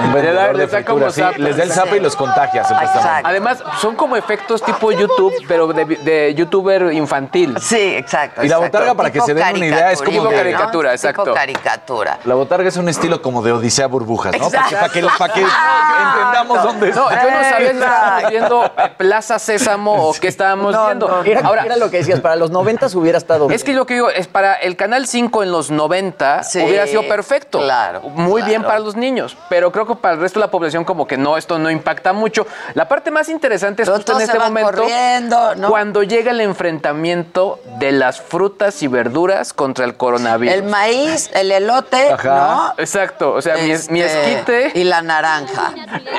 Un 0.04 0.12
vendedor 0.12 0.56
de 0.56 0.68
fritura, 0.68 0.84
como 0.84 1.10
sí, 1.10 1.20
zap. 1.20 1.36
les 1.38 1.56
da 1.56 1.62
el 1.62 1.72
zap 1.72 1.94
y 1.94 2.00
los 2.00 2.16
contagia, 2.16 2.64
supuestamente. 2.64 3.22
Además, 3.24 3.62
son 3.80 3.96
como 3.96 4.16
efectos 4.16 4.62
tipo 4.62 4.92
YouTube, 4.92 5.32
pero 5.48 5.66
de, 5.68 5.84
de 5.84 6.34
youtuber 6.34 6.92
infantil. 6.92 7.56
Sí, 7.60 7.94
exacto. 7.96 8.44
Y 8.44 8.48
la 8.48 8.58
botarga, 8.58 8.94
para 8.94 9.10
que 9.10 9.20
se 9.20 9.34
den 9.34 9.56
una 9.56 9.66
idea, 9.66 9.92
es 9.92 10.00
como 10.02 10.10
Tipo 10.18 10.28
de- 10.28 10.36
caricatura, 10.36 10.88
¿no? 10.90 10.94
exacto. 10.94 11.22
Tipo 11.24 11.34
caricatura. 11.34 12.18
La 12.24 12.34
botarga 12.34 12.68
es 12.68 12.76
un 12.76 12.88
estilo 12.88 13.20
como 13.22 13.42
de 13.42 13.52
Odisea 13.52 13.86
Burbujas, 13.86 14.38
¿no? 14.38 14.50
Para 14.50 14.68
que, 14.68 14.74
para 14.76 14.88
que, 14.92 14.98
Exacto. 15.00 15.18
para 15.18 15.32
que 15.34 15.40
entendamos 15.40 16.62
dónde 16.62 16.90
No, 16.92 17.10
está. 17.10 17.22
yo 17.24 17.30
no 17.30 17.42
sabía 17.44 17.70
si 17.70 17.76
estábamos 17.76 18.30
viendo 18.30 18.64
eh, 18.64 18.70
Plaza 18.96 19.38
Sésamo 19.38 20.08
o 20.08 20.14
qué 20.20 20.28
estábamos 20.28 20.76
viendo. 20.86 21.22
Era, 21.24 21.40
Ahora, 21.40 21.64
era 21.64 21.76
lo 21.76 21.90
que 21.90 21.98
decías, 21.98 22.20
para 22.20 22.36
los 22.36 22.50
90 22.50 22.86
hubiera 22.94 23.18
estado 23.18 23.48
es 23.50 23.64
que 23.64 23.72
lo 23.72 23.86
que 23.86 23.94
digo 23.94 24.10
es 24.10 24.26
para 24.26 24.54
el 24.54 24.76
Canal 24.76 25.06
5 25.06 25.42
en 25.42 25.52
los 25.52 25.70
90 25.70 26.42
Sí, 26.42 26.60
hubiera 26.60 26.86
sido 26.86 27.06
perfecto. 27.08 27.58
claro, 27.60 28.00
Muy 28.02 28.42
bien 28.42 28.62
para 28.62 28.78
los 28.78 28.96
niños. 28.96 29.36
Pero 29.48 29.70
creo 29.72 29.86
que 29.86 29.93
para 30.00 30.14
el 30.14 30.20
resto 30.20 30.38
de 30.40 30.46
la 30.46 30.50
población 30.50 30.84
como 30.84 31.06
que 31.06 31.16
no, 31.16 31.36
esto 31.36 31.58
no 31.58 31.70
impacta 31.70 32.12
mucho. 32.12 32.46
La 32.74 32.88
parte 32.88 33.10
más 33.10 33.28
interesante 33.28 33.82
es 33.82 33.88
justo 33.88 34.12
en 34.14 34.22
este 34.22 34.38
momento 34.38 34.70
corriendo, 34.72 35.54
¿no? 35.56 35.68
cuando 35.68 36.02
llega 36.02 36.30
el 36.30 36.40
enfrentamiento 36.40 37.60
de 37.78 37.92
las 37.92 38.20
frutas 38.20 38.82
y 38.82 38.88
verduras 38.88 39.52
contra 39.52 39.84
el 39.84 39.96
coronavirus. 39.96 40.54
El 40.54 40.62
maíz, 40.64 41.30
el 41.34 41.50
elote, 41.52 42.14
¿no? 42.24 42.74
Exacto, 42.78 43.32
o 43.32 43.42
sea, 43.42 43.56
mi, 43.56 43.70
es- 43.70 43.90
mi 43.90 44.00
Este, 44.00 44.32
esquite 44.34 44.72
Y 44.78 44.84
la 44.84 45.02
naranja. 45.02 45.72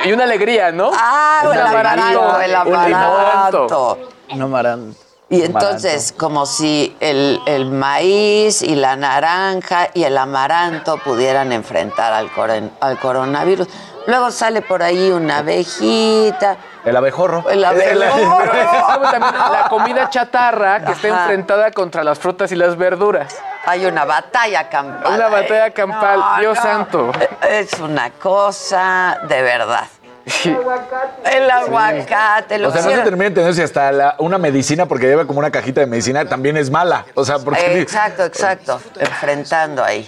y 0.05 0.11
una 0.11 0.23
alegría, 0.23 0.71
¿no? 0.71 0.91
Ah, 0.93 1.41
el 1.51 1.59
amaranto, 1.61 2.41
el 2.41 2.55
amaranto. 2.55 3.99
Un 4.31 4.41
amaranto. 4.41 5.04
Y 5.27 5.41
entonces, 5.43 6.13
como 6.15 6.45
si 6.45 6.95
el, 6.99 7.41
el 7.47 7.65
maíz 7.65 8.61
y 8.61 8.75
la 8.75 8.95
naranja 8.95 9.89
y 9.93 10.03
el 10.03 10.17
amaranto 10.17 10.97
pudieran 10.99 11.51
enfrentar 11.51 12.13
al, 12.13 12.29
coren- 12.31 12.69
al 12.79 12.99
coronavirus. 12.99 13.67
Luego 14.07 14.29
sale 14.29 14.61
por 14.61 14.83
ahí 14.83 15.09
una 15.09 15.39
abejita. 15.39 16.57
El 16.85 16.95
abejorro. 16.95 17.43
El 17.49 17.63
abejorro. 17.65 18.51
También 19.11 19.33
la 19.51 19.65
comida 19.69 20.09
chatarra 20.11 20.85
que 20.85 20.91
está 20.91 21.07
enfrentada 21.07 21.71
contra 21.71 22.03
las 22.03 22.19
frutas 22.19 22.51
y 22.51 22.55
las 22.55 22.77
verduras. 22.77 23.35
Hay 23.65 23.87
una 23.87 24.05
batalla 24.05 24.69
campal. 24.69 25.11
Una 25.15 25.27
batalla 25.27 25.71
campal, 25.71 26.21
Dios 26.39 26.55
santo. 26.59 27.11
Es 27.49 27.73
una 27.79 28.11
cosa 28.11 29.17
de 29.27 29.41
verdad. 29.41 29.87
El 30.25 31.49
aguacate, 31.51 32.57
lo 32.57 32.69
O 32.69 32.71
sea, 32.71 32.81
no 32.81 32.89
se 32.89 32.97
termina 32.97 33.23
de 33.23 33.27
entender 33.27 33.53
si 33.53 33.61
hasta 33.61 33.91
la- 33.91 34.15
una 34.19 34.37
medicina, 34.37 34.85
porque 34.87 35.05
lleva 35.07 35.25
como 35.27 35.39
una 35.39 35.51
cajita 35.51 35.81
de 35.81 35.87
medicina, 35.87 36.25
también 36.25 36.57
es 36.57 36.69
mala. 36.71 37.05
O 37.13 37.23
sea, 37.23 37.37
porque... 37.39 37.81
Exacto, 37.81 38.25
exacto. 38.25 38.81
Enfrentando 38.99 39.83
ahí. 39.83 40.07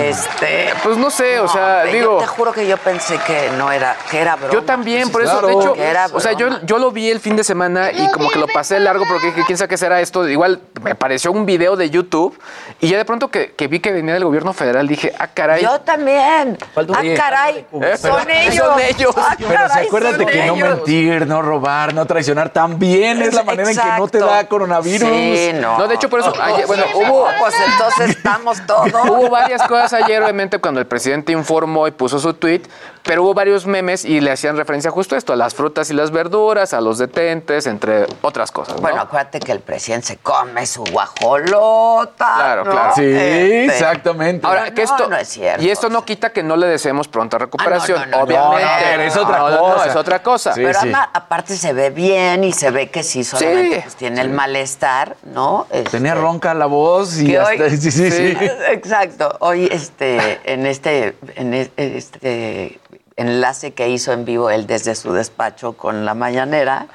Este, 0.00 0.70
Pues 0.82 0.96
no 0.96 1.10
sé, 1.10 1.38
o 1.40 1.48
sea, 1.48 1.84
digo. 1.84 2.18
te 2.18 2.26
juro 2.26 2.52
que 2.52 2.66
yo 2.66 2.76
pensé 2.76 3.18
que 3.26 3.50
no 3.58 3.70
era, 3.72 3.96
que 4.10 4.20
era 4.20 4.36
broma. 4.36 4.52
Yo 4.52 4.62
también, 4.62 5.10
por 5.10 5.22
Sí, 5.22 5.28
eso, 5.28 5.38
claro. 5.40 5.46
de 5.48 5.54
hecho, 5.62 5.72
Que 5.74 5.82
era 5.84 6.06
o 6.12 6.20
sea, 6.20 6.32
yo, 6.32 6.48
yo 6.62 6.78
lo 6.78 6.90
vi 6.90 7.10
el 7.10 7.20
fin 7.20 7.36
de 7.36 7.44
semana 7.44 7.90
y 7.92 8.08
como 8.10 8.30
que 8.30 8.38
lo 8.38 8.46
pasé 8.48 8.78
largo 8.80 9.04
porque 9.08 9.26
dije, 9.28 9.42
quién 9.46 9.58
sabe 9.58 9.68
qué 9.68 9.76
será 9.76 10.00
esto. 10.00 10.28
Igual 10.28 10.60
me 10.82 10.92
apareció 10.92 11.32
un 11.32 11.46
video 11.46 11.76
de 11.76 11.90
YouTube 11.90 12.38
y 12.80 12.88
ya 12.88 12.96
de 12.98 13.04
pronto 13.04 13.28
que, 13.28 13.52
que 13.52 13.68
vi 13.68 13.80
que 13.80 13.92
venía 13.92 14.14
del 14.14 14.24
gobierno 14.24 14.52
federal 14.52 14.86
dije, 14.88 15.12
ah, 15.18 15.28
caray. 15.28 15.62
Yo 15.62 15.80
también. 15.80 16.58
Ah, 16.76 17.02
caray. 17.16 17.66
Eh, 17.72 17.96
Son 17.96 18.16
pero- 18.26 18.38
ellos. 18.40 18.66
son 18.66 18.80
ellos. 18.80 19.14
Ah, 19.16 19.34
Pero 19.38 19.50
caray, 19.54 19.86
acuérdate 19.86 20.16
son 20.24 20.26
que 20.26 20.44
no 20.46 20.56
mentir, 20.56 21.26
no 21.26 21.42
robar, 21.42 21.94
no 21.94 22.06
traicionar, 22.06 22.50
también 22.50 23.22
es 23.22 23.34
la 23.34 23.42
manera 23.42 23.70
en 23.70 23.76
que 23.76 23.82
no 23.98 24.08
te 24.08 24.18
Exacto. 24.18 24.26
da 24.26 24.48
coronavirus. 24.48 25.08
Sí, 25.08 25.50
no. 25.54 25.78
No, 25.78 25.88
de 25.88 25.94
hecho, 25.94 26.08
por 26.08 26.20
eso, 26.20 26.32
ayer- 26.40 26.66
bueno, 26.66 26.84
hubo, 26.94 27.26
Pues 27.40 27.54
entonces 27.72 28.10
estamos 28.16 28.60
todos. 28.66 28.92
Hubo 28.92 29.28
varias 29.30 29.61
cosas. 29.68 30.02
Ayer, 30.02 30.22
obviamente, 30.22 30.58
cuando 30.58 30.80
el 30.80 30.86
presidente 30.86 31.32
informó 31.32 31.86
y 31.86 31.90
puso 31.90 32.18
su 32.18 32.34
tweet, 32.34 32.62
pero 33.04 33.22
hubo 33.24 33.34
varios 33.34 33.66
memes 33.66 34.04
y 34.04 34.20
le 34.20 34.30
hacían 34.30 34.56
referencia 34.56 34.90
justo 34.90 35.14
a 35.14 35.18
esto, 35.18 35.32
a 35.32 35.36
las 35.36 35.54
frutas 35.54 35.90
y 35.90 35.94
las 35.94 36.10
verduras, 36.10 36.72
a 36.72 36.80
los 36.80 36.98
detentes, 36.98 37.66
entre 37.66 38.06
otras 38.22 38.50
cosas. 38.52 38.76
¿no? 38.76 38.82
Bueno, 38.82 39.00
acuérdate 39.02 39.40
que 39.40 39.52
el 39.52 39.60
presidente 39.60 40.06
se 40.06 40.16
come 40.18 40.66
su 40.66 40.84
guajolota. 40.84 42.34
Claro, 42.36 42.64
¿no? 42.64 42.70
claro. 42.70 42.92
Sí, 42.94 43.02
Este, 43.04 43.64
exactamente. 43.66 44.46
Ahora, 44.46 44.72
que 44.72 44.84
No, 44.84 44.90
esto. 44.90 45.08
no 45.08 45.16
es 45.16 45.28
cierto, 45.28 45.62
y 45.64 45.70
esto 45.70 45.88
no 45.88 46.04
quita 46.04 46.30
que 46.32 46.42
no 46.42 46.56
le 46.56 46.66
deseemos 46.66 47.08
pronta 47.08 47.38
recuperación, 47.38 48.02
Ah, 48.02 48.06
no, 48.06 48.10
no, 48.10 48.26
no, 48.26 48.50
obviamente. 48.50 48.84
pero 48.90 49.02
es 49.02 49.16
otra 49.16 49.38
No, 49.38 49.50
no, 49.50 49.58
cosa. 49.58 49.86
es 49.90 49.96
otra 49.96 50.22
cosa. 50.22 50.52
Sí, 50.54 50.62
Pero 50.64 50.80
sí. 50.80 50.88
ama- 50.88 51.10
aparte 51.12 51.56
se 51.56 51.72
ve 51.72 51.90
bien 51.90 52.44
y 52.44 52.52
se 52.52 52.70
ve 52.70 52.90
que 52.90 53.02
sí, 53.02 53.24
solamente 53.24 53.76
Sí. 53.76 53.80
pues, 53.82 53.96
tiene 53.96 54.20
el 54.20 54.30
malestar, 54.30 55.16
¿no? 55.24 55.66
Este, 55.70 55.90
Tenía 55.90 56.14
ronca 56.14 56.54
la 56.54 56.66
voz 56.66 57.18
y 57.20 57.36
hasta, 57.36 57.64
hoy- 57.64 57.70
sí, 57.76 57.90
sí, 57.90 58.10
sí. 58.10 58.36
Exacto. 58.70 59.36
Hoy, 59.40 59.68
este, 59.70 60.40
en 60.44 60.66
este, 60.66 61.16
en 61.36 61.54
este 61.54 62.78
enlace 63.16 63.74
que 63.74 63.88
hizo 63.88 64.12
en 64.12 64.24
vivo 64.24 64.50
él 64.50 64.66
desde 64.66 64.94
su 64.94 65.12
despacho 65.12 65.74
con 65.74 66.04
la 66.04 66.14
mañanera, 66.14 66.86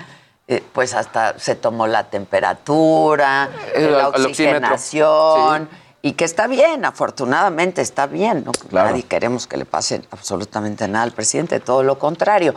eh, 0.48 0.64
pues 0.74 0.94
hasta 0.94 1.38
se 1.40 1.56
tomó 1.56 1.88
la 1.88 2.06
temperatura, 2.06 3.50
El- 3.76 3.92
la 3.98 4.10
oxigenación. 4.10 5.70
Y 6.02 6.14
que 6.14 6.24
está 6.26 6.48
bien, 6.48 6.86
afortunadamente 6.86 7.82
está 7.82 8.06
bien. 8.08 8.44
¿no? 8.46 8.52
Claro. 8.54 8.90
Nadie 8.92 9.04
queremos 9.04 9.48
que 9.48 9.58
le 9.58 9.66
pase 9.66 10.02
absolutamente 10.12 10.88
nada 10.88 11.04
al 11.04 11.12
presidente, 11.12 11.60
todo 11.60 11.84
lo 11.84 11.98
contrario. 12.00 12.54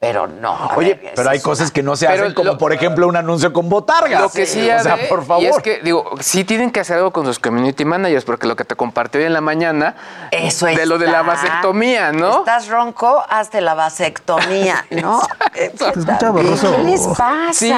Pero 0.00 0.28
no. 0.28 0.70
Oye, 0.76 0.94
ver, 0.94 1.12
pero 1.16 1.28
hay 1.30 1.38
es 1.38 1.42
cosas 1.42 1.66
una- 1.66 1.72
que 1.74 1.82
no 1.82 1.96
se 1.96 2.06
Pero 2.06 2.22
hacen, 2.22 2.34
como 2.34 2.52
lo- 2.52 2.58
por 2.58 2.72
ejemplo 2.72 3.08
un 3.08 3.16
anuncio 3.16 3.52
con 3.52 3.68
botargas. 3.68 4.20
Lo 4.20 4.30
que 4.30 4.46
sí, 4.46 4.70
o 4.70 4.80
sea, 4.80 4.96
por 5.08 5.26
favor. 5.26 5.42
Y 5.42 5.46
es 5.46 5.58
que, 5.58 5.80
digo, 5.82 6.08
sí 6.20 6.44
tienen 6.44 6.70
que 6.70 6.78
hacer 6.78 6.98
algo 6.98 7.10
con 7.12 7.26
sus 7.26 7.40
community 7.40 7.84
managers, 7.84 8.24
porque 8.24 8.46
lo 8.46 8.54
que 8.54 8.64
te 8.64 8.76
compartí 8.76 9.18
hoy 9.18 9.24
en 9.24 9.32
la 9.32 9.40
mañana. 9.40 9.96
Eso 10.30 10.66
De 10.66 10.86
lo 10.86 10.98
de 10.98 11.08
la 11.08 11.22
vasectomía, 11.22 12.12
¿no? 12.12 12.38
Estás 12.38 12.68
ronco, 12.68 13.24
hazte 13.28 13.60
la 13.60 13.74
vasectomía, 13.74 14.86
¿no? 14.90 15.20
Eh, 15.54 15.72
¿qué 15.76 15.88
escucha 15.88 16.18
tal? 16.18 16.30
borroso. 16.30 16.76
¿Qué 16.76 16.82
les 16.84 17.04
pasa? 17.08 17.52
Sí, 17.52 17.74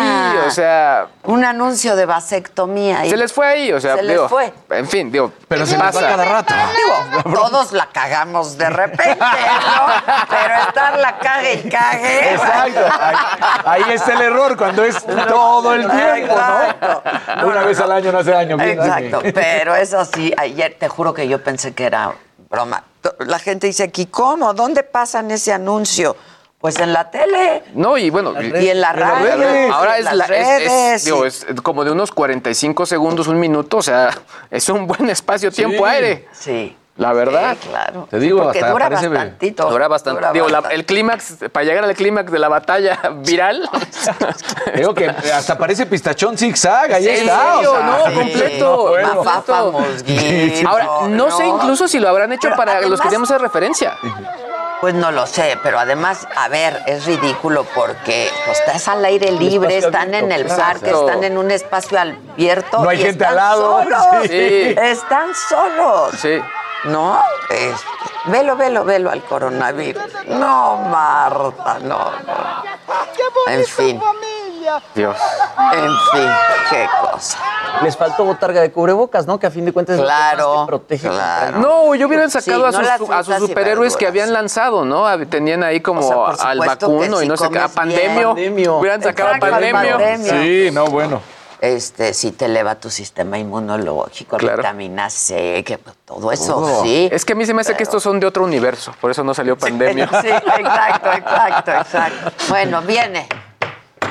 o 0.46 0.50
sea, 0.50 1.06
Un 1.24 1.42
anuncio 1.46 1.96
de 1.96 2.04
vasectomía. 2.04 3.06
y- 3.06 3.10
se 3.10 3.16
les 3.16 3.32
fue 3.32 3.46
ahí, 3.46 3.72
o 3.72 3.80
sea, 3.80 3.96
Se 3.96 4.02
les 4.02 4.20
fue. 4.28 4.52
En 4.68 4.86
fin, 4.86 5.10
digo, 5.10 5.32
Pero 5.48 5.64
se 5.64 5.72
les 5.72 5.80
va 5.80 5.86
pasa. 5.86 6.06
cada 6.06 6.24
rato. 6.26 6.52
Digo, 6.54 7.34
todos 7.48 7.72
la 7.72 7.86
cagamos 7.86 8.58
de 8.58 8.68
repente, 8.68 9.14
¿no? 9.16 9.86
Pero 10.28 10.54
estar 10.68 10.98
la 10.98 11.16
cague 11.18 11.54
y 11.64 11.70
cague. 11.70 12.09
Exacto. 12.32 12.80
Ahí, 13.00 13.82
ahí 13.86 13.92
está 13.94 14.12
el 14.14 14.20
error, 14.22 14.56
cuando 14.56 14.84
es 14.84 15.04
todo 15.04 15.74
el 15.74 15.82
tiempo. 15.88 16.34
¿no? 17.40 17.46
Una 17.46 17.62
vez 17.64 17.80
al 17.80 17.92
año 17.92 18.12
no 18.12 18.18
hace 18.18 18.30
daño. 18.30 18.56
bien, 18.56 18.70
Exacto, 18.70 19.20
pero 19.34 19.74
es 19.76 19.92
así. 19.94 20.32
Ayer 20.36 20.76
te 20.78 20.88
juro 20.88 21.14
que 21.14 21.26
yo 21.28 21.42
pensé 21.42 21.72
que 21.74 21.84
era 21.84 22.12
broma. 22.48 22.84
La 23.20 23.38
gente 23.38 23.66
dice 23.66 23.84
aquí, 23.84 24.06
¿cómo? 24.06 24.52
¿Dónde 24.54 24.82
pasan 24.82 25.30
ese 25.30 25.52
anuncio? 25.52 26.16
Pues 26.58 26.78
en 26.78 26.92
la 26.92 27.10
tele. 27.10 27.62
No, 27.72 27.96
y 27.96 28.10
bueno, 28.10 28.34
Y 28.42 28.68
en 28.68 28.80
la 28.82 28.92
radio. 28.92 29.34
redes. 29.36 29.72
Ahora 29.72 29.96
en 29.98 30.06
es, 30.06 30.12
la, 30.14 30.24
es- 30.26 30.62
es- 30.70 31.04
digo, 31.06 31.24
es 31.24 31.46
como 31.62 31.84
de 31.84 31.90
unos 31.90 32.10
45 32.12 32.84
segundos, 32.84 33.28
un 33.28 33.40
minuto, 33.40 33.78
o 33.78 33.82
sea, 33.82 34.10
es 34.50 34.68
un 34.68 34.86
buen 34.86 35.08
espacio, 35.08 35.50
tiempo 35.50 35.86
aire. 35.86 36.28
Sí. 36.32 36.76
La 37.00 37.12
verdad. 37.14 37.56
Sí, 37.60 37.68
claro. 37.68 38.06
Te 38.10 38.18
digo, 38.18 38.42
Porque 38.42 38.58
hasta 38.58 38.70
dura 38.72 38.88
parece- 38.90 39.08
bastantito. 39.08 39.70
Dura 39.70 39.88
bastante. 39.88 40.20
Dura 40.20 40.32
Digo, 40.32 40.48
la- 40.48 40.62
el 40.70 40.84
clímax, 40.84 41.36
para 41.50 41.64
llegar 41.64 41.84
al 41.84 41.94
clímax 41.94 42.30
de 42.30 42.38
la 42.38 42.48
batalla 42.48 42.98
viral. 43.26 43.68
Digo 44.76 44.94
que 44.94 45.08
hasta 45.08 45.56
parece 45.56 45.86
pistachón 45.86 46.36
zigzag, 46.36 46.92
ahí 46.92 47.08
¿En 47.08 47.14
está. 47.16 47.54
serio? 47.54 47.72
o 47.72 47.76
sea, 47.76 47.86
No, 47.86 48.06
sí. 48.06 48.12
completo. 48.14 48.88
bueno. 48.88 49.24
Mosguito, 49.72 50.68
Ahora, 50.68 50.86
no 51.08 51.30
sé 51.30 51.46
incluso 51.46 51.88
si 51.88 51.98
lo 51.98 52.08
habrán 52.08 52.32
hecho 52.32 52.42
Pero 52.48 52.56
para 52.56 52.80
los 52.82 53.00
que 53.00 53.04
queríamos 53.04 53.30
hacer 53.30 53.40
referencia. 53.42 53.96
Pues 54.80 54.94
no 54.94 55.10
lo 55.10 55.26
sé, 55.26 55.58
pero 55.62 55.78
además, 55.78 56.26
a 56.34 56.48
ver, 56.48 56.82
es 56.86 57.04
ridículo 57.04 57.64
porque 57.74 58.30
pues, 58.46 58.58
estás 58.60 58.88
al 58.88 59.04
aire 59.04 59.30
libre, 59.32 59.76
están 59.76 60.14
en 60.14 60.32
el 60.32 60.46
parque, 60.46 60.90
están 60.90 61.22
en 61.22 61.36
un 61.36 61.50
espacio 61.50 61.98
abierto. 61.98 62.82
No 62.82 62.88
hay 62.88 62.98
y 62.98 63.02
gente 63.02 63.24
están 63.24 63.28
al 63.30 63.36
lado. 63.36 63.82
Solos. 63.82 64.26
Sí. 64.26 64.74
Están 64.80 65.28
solos. 65.34 66.10
Sí. 66.18 66.40
¿No? 66.84 67.20
Es- 67.50 67.80
velo, 68.26 68.56
velo, 68.56 68.84
velo 68.84 69.10
al 69.10 69.22
coronavirus. 69.24 70.02
No, 70.28 70.76
Marta, 70.88 71.78
no, 71.82 71.98
no. 71.98 72.70
En 73.48 73.64
fin, 73.64 74.00
Dios. 74.94 75.16
en 75.72 75.90
fin, 76.12 76.30
qué 76.70 76.88
cosa. 77.00 77.38
Les 77.82 77.96
faltó 77.96 78.24
botarga 78.24 78.60
de 78.60 78.70
cubrebocas, 78.72 79.26
¿no? 79.26 79.38
Que 79.38 79.46
a 79.46 79.50
fin 79.50 79.64
de 79.64 79.72
cuentas 79.72 79.94
es 79.94 80.00
lo 80.00 80.06
que 80.06 80.12
más 80.12 80.32
Claro, 80.34 80.60
te 80.62 80.66
protege. 80.66 81.08
claro. 81.08 81.58
No, 81.58 81.94
yo 81.94 82.06
hubieran 82.06 82.30
sacado 82.30 82.70
Sí, 82.70 82.76
a, 82.76 82.80
no 82.80 82.98
sus, 82.98 83.10
a 83.10 83.24
sus 83.24 83.36
superhéroes 83.48 83.96
que 83.96 84.06
habían 84.06 84.32
lanzado, 84.32 84.84
¿no? 84.84 85.06
Tenían 85.26 85.62
ahí 85.64 85.80
como 85.80 86.00
O 86.00 86.02
sea, 86.02 86.36
por 86.36 86.46
al 86.46 86.58
vacuno 86.58 87.22
y 87.22 87.28
no 87.28 87.36
sé 87.36 87.48
qué. 87.50 87.58
A 87.58 87.68
pandemio. 87.68 88.32
Hubieran 88.78 89.02
sacado 89.02 89.34
a 89.34 89.38
pandemio. 89.38 89.98
Sí, 90.24 90.70
no, 90.72 90.86
bueno. 90.86 91.20
Este, 91.60 92.14
sí 92.14 92.32
te 92.32 92.46
eleva 92.46 92.74
tu 92.76 92.88
sistema 92.88 93.38
inmunológico, 93.38 94.38
Claro. 94.38 94.58
vitamina 94.58 95.10
C, 95.10 95.62
que 95.64 95.78
todo 96.06 96.32
eso, 96.32 96.56
Oh. 96.56 96.82
sí. 96.82 97.08
Es 97.12 97.24
que 97.26 97.34
a 97.34 97.36
mí 97.36 97.44
se 97.44 97.52
me 97.52 97.60
hace 97.60 97.76
que 97.76 97.82
estos 97.82 98.02
son 98.02 98.18
de 98.18 98.26
otro 98.26 98.44
universo, 98.44 98.94
por 99.00 99.10
eso 99.10 99.22
no 99.22 99.34
salió 99.34 99.58
pandemia. 99.58 100.08
Sí, 100.22 100.28
exacto, 100.28 101.12
exacto, 101.12 101.70
exacto. 101.72 102.32
Bueno, 102.48 102.80
viene. 102.82 103.28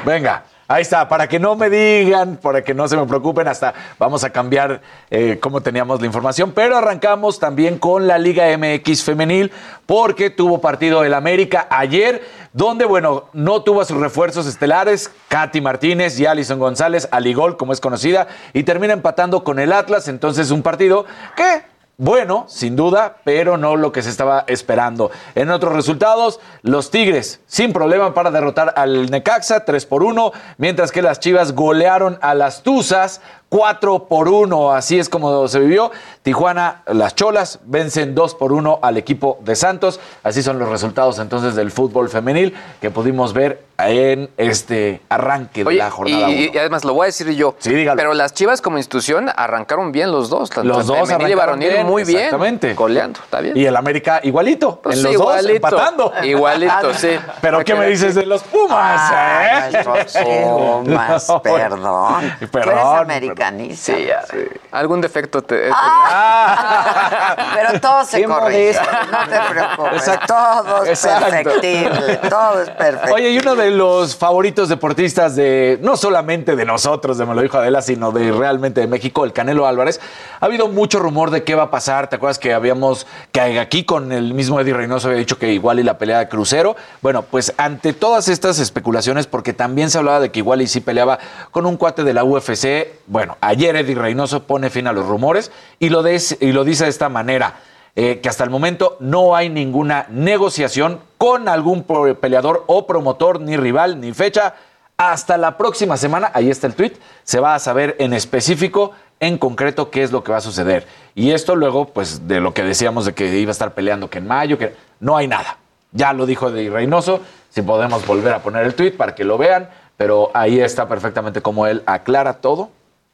Venga, 0.06 0.44
ahí 0.70 0.84
está, 0.84 1.10
para 1.10 1.28
que 1.28 1.40
no 1.40 1.56
me 1.56 1.68
digan, 1.70 2.38
para 2.38 2.64
que 2.64 2.76
no 2.76 2.88
se 2.88 2.96
me 2.96 3.06
preocupen, 3.08 3.48
hasta 3.48 3.74
vamos 3.98 4.24
a 4.24 4.30
cambiar 4.30 4.82
eh, 5.10 5.40
cómo 5.42 5.62
teníamos 5.62 6.00
la 6.00 6.06
información, 6.06 6.52
pero 6.54 6.78
arrancamos 6.78 7.40
también 7.40 7.80
con 7.80 8.08
la 8.08 8.20
Liga 8.20 8.46
MX 8.56 9.04
femenil, 9.04 9.52
porque 9.88 10.30
tuvo 10.30 10.62
partido 10.62 11.04
el 11.04 11.16
América 11.16 11.68
ayer, 11.72 12.22
donde, 12.54 12.86
bueno, 12.86 13.26
no 13.34 13.64
tuvo 13.64 13.82
a 13.82 13.86
sus 13.86 13.98
refuerzos 13.98 14.46
estelares, 14.46 15.12
Katy 15.28 15.60
Martínez 15.60 16.20
y 16.20 16.28
Alison 16.28 16.60
González, 16.60 17.10
Aligol, 17.12 17.58
como 17.58 17.74
es 17.74 17.82
conocida, 17.82 18.28
y 18.54 18.62
termina 18.62 18.94
empatando 18.94 19.44
con 19.44 19.58
el 19.58 19.74
Atlas, 19.74 20.08
entonces 20.08 20.52
un 20.52 20.62
partido 20.62 21.06
que 21.36 21.64
bueno, 22.00 22.46
sin 22.48 22.78
duda, 22.78 23.18
pero 23.26 23.58
no 23.58 23.76
lo 23.76 23.92
que 23.92 24.02
se 24.02 24.10
estaba 24.10 24.46
esperando. 24.48 25.12
En 25.36 25.50
otros 25.50 25.74
resultados, 25.74 26.40
los 26.62 26.92
Tigres, 26.92 27.42
sin 27.46 27.74
problema 27.74 28.14
para 28.14 28.32
derrotar 28.32 28.74
al 28.78 29.12
Necaxa, 29.12 29.66
3 29.66 29.86
por 29.86 30.04
1, 30.04 30.32
mientras 30.58 30.94
que 30.94 31.02
las 31.02 31.20
Chivas 31.20 31.52
golearon 31.52 32.18
a 32.22 32.36
las 32.36 32.64
Tuzas, 32.64 33.20
4 33.50 34.06
por 34.08 34.30
1. 34.30 34.72
Así 34.74 35.00
es 35.00 35.10
como 35.10 35.48
se 35.48 35.60
vivió. 35.60 35.92
Tijuana, 36.22 36.84
las 36.88 37.16
Cholas, 37.16 37.60
vencen 37.66 38.14
2 38.16 38.36
por 38.36 38.54
1 38.54 38.80
al 38.82 38.98
equipo 38.98 39.40
de 39.42 39.56
Santos. 39.56 40.00
Así 40.24 40.44
son 40.44 40.60
los 40.60 40.70
resultados 40.70 41.20
entonces 41.20 41.56
del 41.56 41.72
fútbol 41.72 42.10
femenil 42.10 42.56
que 42.82 42.92
pudimos 42.92 43.34
ver 43.34 43.64
en 43.80 44.30
este 44.36 45.02
arranque 45.08 45.64
de 45.64 45.74
la 45.76 45.90
jornada 45.90 46.30
y, 46.30 46.48
1. 46.48 46.54
y 46.54 46.58
además 46.58 46.84
lo 46.84 46.94
voy 46.94 47.04
a 47.04 47.08
decir 47.08 47.30
yo. 47.32 47.56
Sí, 47.60 47.74
dígalo. 47.74 47.98
Pero 47.98 48.14
las 48.14 48.34
Chivas 48.34 48.62
como 48.62 48.78
institución 48.78 49.30
arrancaron 49.34 49.92
bien 49.94 50.12
los 50.12 50.30
dos. 50.30 50.50
Tanto 50.50 50.68
Los 50.68 50.86
dos 50.86 51.08
femenil 51.08 51.32
y 51.32 51.36
varonil 51.36 51.70
bien, 51.70 51.88
muy 51.88 52.04
bien. 52.04 52.20
exactamente. 52.20 52.74
Goleando, 52.74 53.22
está 53.24 53.40
bien. 53.40 53.56
Y 53.56 53.66
el 53.66 53.76
América 53.76 54.20
igualito, 54.24 54.82
Pues 54.84 54.98
en 54.98 55.02
sí, 55.02 55.04
los 55.06 55.14
igualito, 55.14 55.48
dos 55.48 55.56
empatando. 55.56 56.14
Igualito, 56.24 56.94
sí. 56.94 57.12
Pero 57.42 57.64
¿qué 57.64 57.74
me 57.76 57.88
dices 57.88 58.16
de 58.16 58.26
los 58.26 58.44
Pumas? 58.44 59.12
Ay, 59.14 59.74
eh? 59.74 60.44
Pumas, 60.84 61.30
No, 61.30 61.42
perdón. 61.42 62.34
Perdón, 62.52 63.12
americanista. 63.42 63.94
Sí, 63.96 64.06
ya. 64.06 64.24
Algún 64.72 65.02
defecto 65.02 65.42
te. 65.42 65.70
Pero 67.56 67.80
todo 67.80 68.06
se 68.06 68.24
corrige. 68.24 68.80
No 69.12 69.30
te 69.30 69.40
preocupes. 69.50 69.94
Exacto. 70.08 70.26
Todo 70.28 70.84
es 70.84 70.90
Exacto. 71.06 71.30
perfectible. 71.30 72.16
Todo 72.30 72.62
es 72.62 72.70
perfecto. 72.70 73.16
Oye, 73.16 73.32
y 73.32 73.40
uno 73.40 73.56
de 73.56 73.72
los 73.72 74.16
favoritos 74.16 74.70
deportistas 74.70 75.36
de, 75.36 75.80
no 75.82 75.98
solamente 75.98 76.56
de 76.56 76.66
nosotros, 76.66 77.18
de 77.18 77.26
Me 77.26 77.36
lo 77.36 77.42
dijo 77.42 77.58
Adela, 77.58 77.82
sino 77.82 78.12
de 78.12 78.32
realmente 78.32 78.82
de 78.82 78.88
México, 78.88 79.26
el 79.26 79.34
Canelo 79.34 79.68
Álvarez, 79.68 80.00
ha 80.40 80.46
habido 80.46 80.68
mucho 80.68 81.00
rumor 81.00 81.32
de 81.32 81.44
qué 81.44 81.56
va 81.56 81.64
a 81.64 81.72
pasar. 81.72 82.10
¿Te 82.10 82.18
acuerdas 82.18 82.40
que 82.40 82.54
habíamos, 82.54 83.08
que 83.32 83.60
aquí 83.60 83.84
con 83.84 84.12
el 84.12 84.34
mismo 84.34 84.60
Eddie 84.60 84.74
Reynoso 84.74 85.08
había 85.08 85.20
dicho 85.20 85.38
que 85.38 85.52
igual 85.54 85.80
y 85.80 85.84
la 85.84 85.98
pelea 85.98 86.20
de 86.20 86.30
crucero? 86.30 86.76
Bueno, 87.02 87.24
pues 87.24 87.54
ante 87.58 87.94
todas 87.94 88.28
estas 88.28 88.60
especulaciones, 88.60 89.28
porque 89.28 89.54
también 89.54 89.90
se 89.90 89.98
hablaba 89.98 90.20
de 90.20 90.32
que 90.32 90.40
igual 90.40 90.62
y 90.62 90.68
sí 90.68 90.82
peleaba 90.82 91.20
con 91.52 91.66
un 91.66 91.78
cuate 91.78 92.04
de 92.04 92.14
la 92.14 92.24
UFC, 92.24 92.88
bueno, 93.08 93.29
ayer 93.42 93.76
Eddie 93.76 93.96
Reynoso 93.96 94.44
pone 94.44 94.70
fin 94.70 94.88
a 94.88 94.94
los 94.94 95.06
rumores 95.06 95.52
y 95.80 95.90
lo, 95.90 96.04
dice 96.04 96.38
de 96.40 96.90
esta 96.90 97.10
manera. 97.10 97.56
eh, 97.96 98.20
que 98.22 98.30
hasta 98.30 98.44
el 98.44 98.50
momento 98.50 98.98
no 99.00 99.36
hay 99.36 99.50
ninguna 99.50 100.06
negociación 100.10 101.02
con 101.18 101.50
algún 101.50 101.84
peleador 101.84 102.64
o 102.68 102.88
promotor, 102.88 103.42
ni 103.42 103.58
rival, 103.58 104.00
ni 104.00 104.14
fecha. 104.14 104.56
Hasta 104.98 105.38
la 105.38 105.58
próxima 105.58 105.98
semana, 105.98 106.30
ahí 106.34 106.50
está 106.50 106.68
el 106.68 106.76
tweet, 106.76 106.94
se 107.24 107.40
va 107.40 107.56
a 107.56 107.60
saber 107.60 107.96
en 108.00 108.14
específico, 108.14 108.92
en 109.20 109.38
concreto, 109.38 109.90
qué 109.90 110.04
es 110.04 110.12
lo 110.12 110.24
que 110.24 110.32
va 110.32 110.38
a 110.38 110.42
suceder. 110.42 110.88
Y 111.16 111.32
esto 111.32 111.56
luego, 111.56 111.88
pues, 111.88 112.28
de 112.28 112.40
lo 112.40 112.54
que 112.54 112.64
decíamos 112.64 113.06
de 113.06 113.14
que 113.14 113.38
iba 113.38 113.50
a 113.50 113.54
estar 113.54 113.74
peleando 113.74 114.10
que 114.10 114.20
en 114.20 114.28
mayo, 114.28 114.58
que 114.58 114.76
no 115.00 115.18
hay 115.18 115.28
nada. 115.28 115.58
Ya 115.92 116.14
lo 116.14 116.26
dijo 116.26 116.52
de 116.52 116.70
Reynoso, 116.70 117.22
si 117.50 117.62
podemos 117.62 118.06
volver 118.06 118.34
a 118.34 118.40
poner 118.40 118.66
el 118.66 118.76
tweet 118.76 118.92
para 118.92 119.16
que 119.16 119.24
lo 119.24 119.38
vean, 119.38 119.70
pero 119.98 120.32
ahí 120.34 120.60
está 120.60 120.88
perfectamente 120.88 121.42
como 121.42 121.66
él 121.66 121.84
aclara 121.86 122.36
todo. 122.36 122.70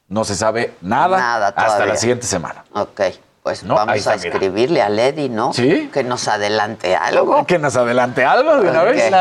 No 0.08 0.24
se 0.24 0.36
sabe 0.36 0.76
nada, 0.82 1.18
Nada 1.18 1.48
hasta 1.56 1.86
la 1.86 1.96
siguiente 1.96 2.28
semana. 2.28 2.64
Ok, 2.74 3.02
pues 3.42 3.64
No, 3.64 3.76
vamos 3.76 3.96
está, 3.96 4.14
a 4.14 4.18
mira. 4.18 4.30
escribirle 4.30 4.82
a 4.82 4.90
Lady, 4.90 5.30
¿no? 5.30 5.52
Sí. 5.54 5.90
Que 5.92 6.04
nos 6.04 6.28
adelante 6.28 6.96
algo. 6.96 7.46
Que 7.48 7.58
nos 7.58 7.76
adelante 7.76 8.24
algo 8.24 8.58
de 8.58 8.70
una 8.70 8.84
vez. 8.84 9.12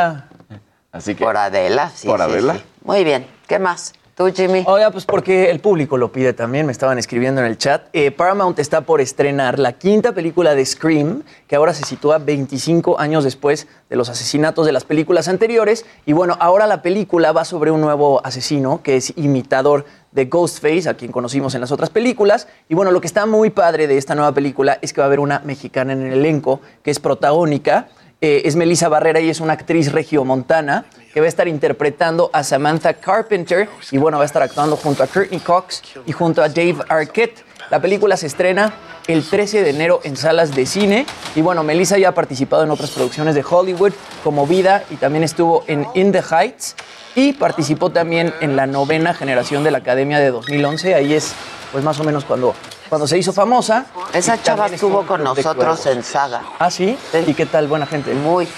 Así 0.92 1.14
que. 1.14 1.24
Por 1.24 1.36
Adela, 1.36 1.90
sí. 1.94 2.06
Por 2.06 2.18
sí, 2.20 2.24
Adela. 2.24 2.54
sí. 2.54 2.64
Muy 2.82 3.02
bien. 3.02 3.26
¿Qué 3.48 3.58
más? 3.58 3.92
¿Tú, 4.16 4.32
Jimmy? 4.32 4.62
Oiga, 4.68 4.92
pues 4.92 5.06
porque 5.06 5.50
el 5.50 5.58
público 5.58 5.96
lo 5.96 6.12
pide 6.12 6.32
también, 6.32 6.66
me 6.66 6.72
estaban 6.72 6.98
escribiendo 6.98 7.40
en 7.40 7.48
el 7.48 7.58
chat. 7.58 7.88
Eh, 7.92 8.12
Paramount 8.12 8.60
está 8.60 8.82
por 8.82 9.00
estrenar 9.00 9.58
la 9.58 9.72
quinta 9.72 10.12
película 10.12 10.54
de 10.54 10.64
Scream, 10.64 11.24
que 11.48 11.56
ahora 11.56 11.74
se 11.74 11.82
sitúa 11.82 12.18
25 12.18 13.00
años 13.00 13.24
después 13.24 13.66
de 13.90 13.96
los 13.96 14.08
asesinatos 14.08 14.66
de 14.66 14.72
las 14.72 14.84
películas 14.84 15.26
anteriores. 15.26 15.84
Y 16.06 16.12
bueno, 16.12 16.36
ahora 16.38 16.68
la 16.68 16.80
película 16.80 17.32
va 17.32 17.44
sobre 17.44 17.72
un 17.72 17.80
nuevo 17.80 18.24
asesino 18.24 18.82
que 18.84 18.98
es 18.98 19.12
imitador 19.16 19.84
de 20.12 20.26
Ghostface, 20.26 20.88
a 20.88 20.94
quien 20.94 21.10
conocimos 21.10 21.56
en 21.56 21.60
las 21.60 21.72
otras 21.72 21.90
películas. 21.90 22.46
Y 22.68 22.76
bueno, 22.76 22.92
lo 22.92 23.00
que 23.00 23.08
está 23.08 23.26
muy 23.26 23.50
padre 23.50 23.88
de 23.88 23.98
esta 23.98 24.14
nueva 24.14 24.30
película 24.30 24.78
es 24.80 24.92
que 24.92 25.00
va 25.00 25.06
a 25.06 25.08
haber 25.08 25.18
una 25.18 25.40
mexicana 25.40 25.92
en 25.92 26.06
el 26.06 26.12
elenco 26.12 26.60
que 26.84 26.92
es 26.92 27.00
protagónica. 27.00 27.88
Eh, 28.26 28.48
es 28.48 28.56
Melissa 28.56 28.88
Barrera 28.88 29.20
y 29.20 29.28
es 29.28 29.38
una 29.40 29.52
actriz 29.52 29.92
regiomontana 29.92 30.86
que 31.12 31.20
va 31.20 31.26
a 31.26 31.28
estar 31.28 31.46
interpretando 31.46 32.30
a 32.32 32.42
Samantha 32.42 32.94
Carpenter 32.94 33.68
y 33.90 33.98
bueno, 33.98 34.16
va 34.16 34.22
a 34.22 34.24
estar 34.24 34.42
actuando 34.42 34.78
junto 34.78 35.02
a 35.02 35.06
Courtney 35.06 35.40
Cox 35.40 35.82
y 36.06 36.12
junto 36.12 36.42
a 36.42 36.48
Dave 36.48 36.76
Arquette. 36.88 37.44
La 37.70 37.80
película 37.80 38.16
se 38.16 38.26
estrena 38.26 38.74
el 39.06 39.28
13 39.28 39.62
de 39.62 39.70
enero 39.70 40.00
en 40.04 40.16
salas 40.16 40.54
de 40.54 40.66
cine 40.66 41.06
y 41.34 41.42
bueno, 41.42 41.62
Melissa 41.62 41.98
ya 41.98 42.10
ha 42.10 42.14
participado 42.14 42.62
en 42.64 42.70
otras 42.70 42.90
producciones 42.90 43.34
de 43.34 43.44
Hollywood 43.48 43.92
como 44.22 44.46
Vida 44.46 44.84
y 44.90 44.96
también 44.96 45.24
estuvo 45.24 45.64
en 45.66 45.86
In 45.94 46.12
the 46.12 46.22
Heights 46.22 46.76
y 47.14 47.32
participó 47.32 47.90
también 47.90 48.34
en 48.40 48.56
la 48.56 48.66
novena 48.66 49.14
generación 49.14 49.64
de 49.64 49.70
la 49.70 49.78
Academia 49.78 50.18
de 50.18 50.30
2011. 50.30 50.94
Ahí 50.94 51.14
es 51.14 51.34
pues 51.72 51.84
más 51.84 51.98
o 52.00 52.04
menos 52.04 52.24
cuando, 52.24 52.54
cuando 52.88 53.06
se 53.06 53.18
hizo 53.18 53.32
famosa. 53.32 53.86
Esa 54.12 54.40
chava 54.42 54.66
estuvo 54.66 55.06
con 55.06 55.22
nosotros 55.22 55.86
en 55.86 56.02
Saga. 56.02 56.42
¿Ah, 56.58 56.70
sí? 56.70 56.96
¿Y 57.26 57.34
qué 57.34 57.46
tal? 57.46 57.66
Buena 57.66 57.86
gente. 57.86 58.14
Muy, 58.14 58.48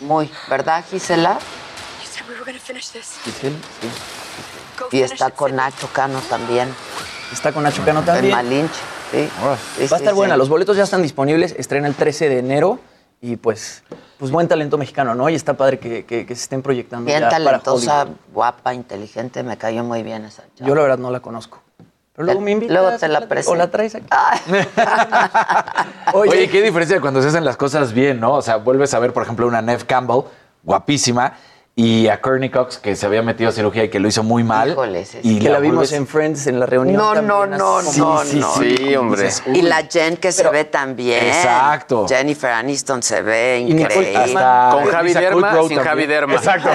muy. 0.00 0.30
¿Verdad, 0.48 0.84
Gisela? 0.90 1.38
Giselle, 2.44 2.80
sí. 2.80 3.52
Y 4.92 5.02
está 5.02 5.30
con 5.30 5.56
Nacho 5.56 5.88
Cano 5.92 6.20
también. 6.28 6.68
Está 7.32 7.52
con 7.52 7.62
Nacho 7.64 7.84
Cano 7.84 8.02
también. 8.02 8.26
En 8.26 8.30
Malinche, 8.32 8.74
sí. 9.10 9.28
Sí, 9.28 9.28
Va 9.42 9.52
a 9.52 9.98
estar 9.98 10.08
sí. 10.08 10.14
buena, 10.14 10.36
los 10.36 10.48
boletos 10.48 10.76
ya 10.76 10.84
están 10.84 11.02
disponibles, 11.02 11.54
estrena 11.58 11.88
el 11.88 11.94
13 11.94 12.28
de 12.28 12.38
enero 12.38 12.78
y 13.20 13.36
pues, 13.36 13.82
pues 14.18 14.30
buen 14.30 14.46
talento 14.48 14.78
mexicano, 14.78 15.14
¿no? 15.14 15.28
Y 15.28 15.34
está 15.34 15.54
padre 15.54 15.78
que, 15.78 16.04
que- 16.04 16.26
que 16.26 16.34
se 16.36 16.42
estén 16.42 16.62
proyectando 16.62 17.06
Bien 17.06 17.20
ya 17.20 17.28
para 17.30 17.44
talentosa, 17.44 18.02
Hollywood. 18.02 18.16
guapa, 18.32 18.74
inteligente. 18.74 19.42
Me 19.42 19.56
cayó 19.56 19.82
muy 19.82 20.02
bien 20.02 20.24
esa 20.26 20.42
chava. 20.54 20.68
Yo 20.68 20.74
la 20.74 20.82
verdad 20.82 20.98
no 20.98 21.10
la 21.10 21.20
conozco. 21.20 21.60
Pero 22.14 22.26
luego 22.26 22.40
me 22.42 22.52
invitas. 22.52 22.76
Luego 22.76 22.96
te 22.96 23.08
la 23.08 23.26
presento. 23.26 23.52
O 23.52 23.56
la 23.56 23.70
traes 23.70 23.94
aquí. 23.96 24.06
Oye, 26.12 26.48
qué 26.48 26.62
diferencia 26.62 27.00
cuando 27.00 27.20
se 27.22 27.28
hacen 27.28 27.44
las 27.44 27.56
cosas 27.56 27.92
bien, 27.92 28.20
¿no? 28.20 28.34
O 28.34 28.42
sea, 28.42 28.56
vuelves 28.56 28.94
a 28.94 28.98
ver, 29.00 29.12
por 29.12 29.22
ejemplo, 29.24 29.46
una 29.48 29.60
Neve 29.62 29.84
Campbell, 29.84 30.20
guapísima, 30.62 31.32
y 31.76 32.06
a 32.06 32.20
Courtney 32.20 32.50
Cox, 32.50 32.78
que 32.78 32.94
se 32.94 33.04
había 33.04 33.20
metido 33.22 33.50
a 33.50 33.52
cirugía 33.52 33.82
y 33.84 33.88
que 33.90 33.98
lo 33.98 34.06
hizo 34.06 34.22
muy 34.22 34.44
mal. 34.44 34.70
Híjole, 34.70 35.04
sí, 35.04 35.18
Y 35.24 35.40
que 35.40 35.50
la 35.50 35.58
vimos 35.58 35.88
vuelves- 35.90 35.92
en 35.96 36.06
Friends 36.06 36.46
en 36.46 36.60
la 36.60 36.66
reunión. 36.66 36.96
No, 36.96 37.14
también, 37.14 37.58
no, 37.58 37.78
así 37.78 37.98
no, 37.98 38.04
como- 38.06 38.24
no, 38.24 38.32
no. 38.32 38.54
sí, 38.54 38.94
hombre. 38.96 39.22
Dices, 39.24 39.42
Y 39.52 39.62
la 39.62 39.82
Jen 39.90 40.16
que 40.16 40.30
se 40.30 40.48
ve 40.48 40.64
también. 40.66 41.24
Exacto. 41.24 42.06
Jennifer 42.08 42.50
Aniston 42.52 43.02
se 43.02 43.22
ve 43.22 43.64
Y 43.66 43.72
increíble. 43.72 44.32
Con 44.34 44.84
Javi 44.86 45.12
Derma, 45.14 45.50
sin 45.50 45.58
también. 45.60 45.82
Javi 45.82 46.06
Derma. 46.06 46.34
Exacto. 46.34 46.68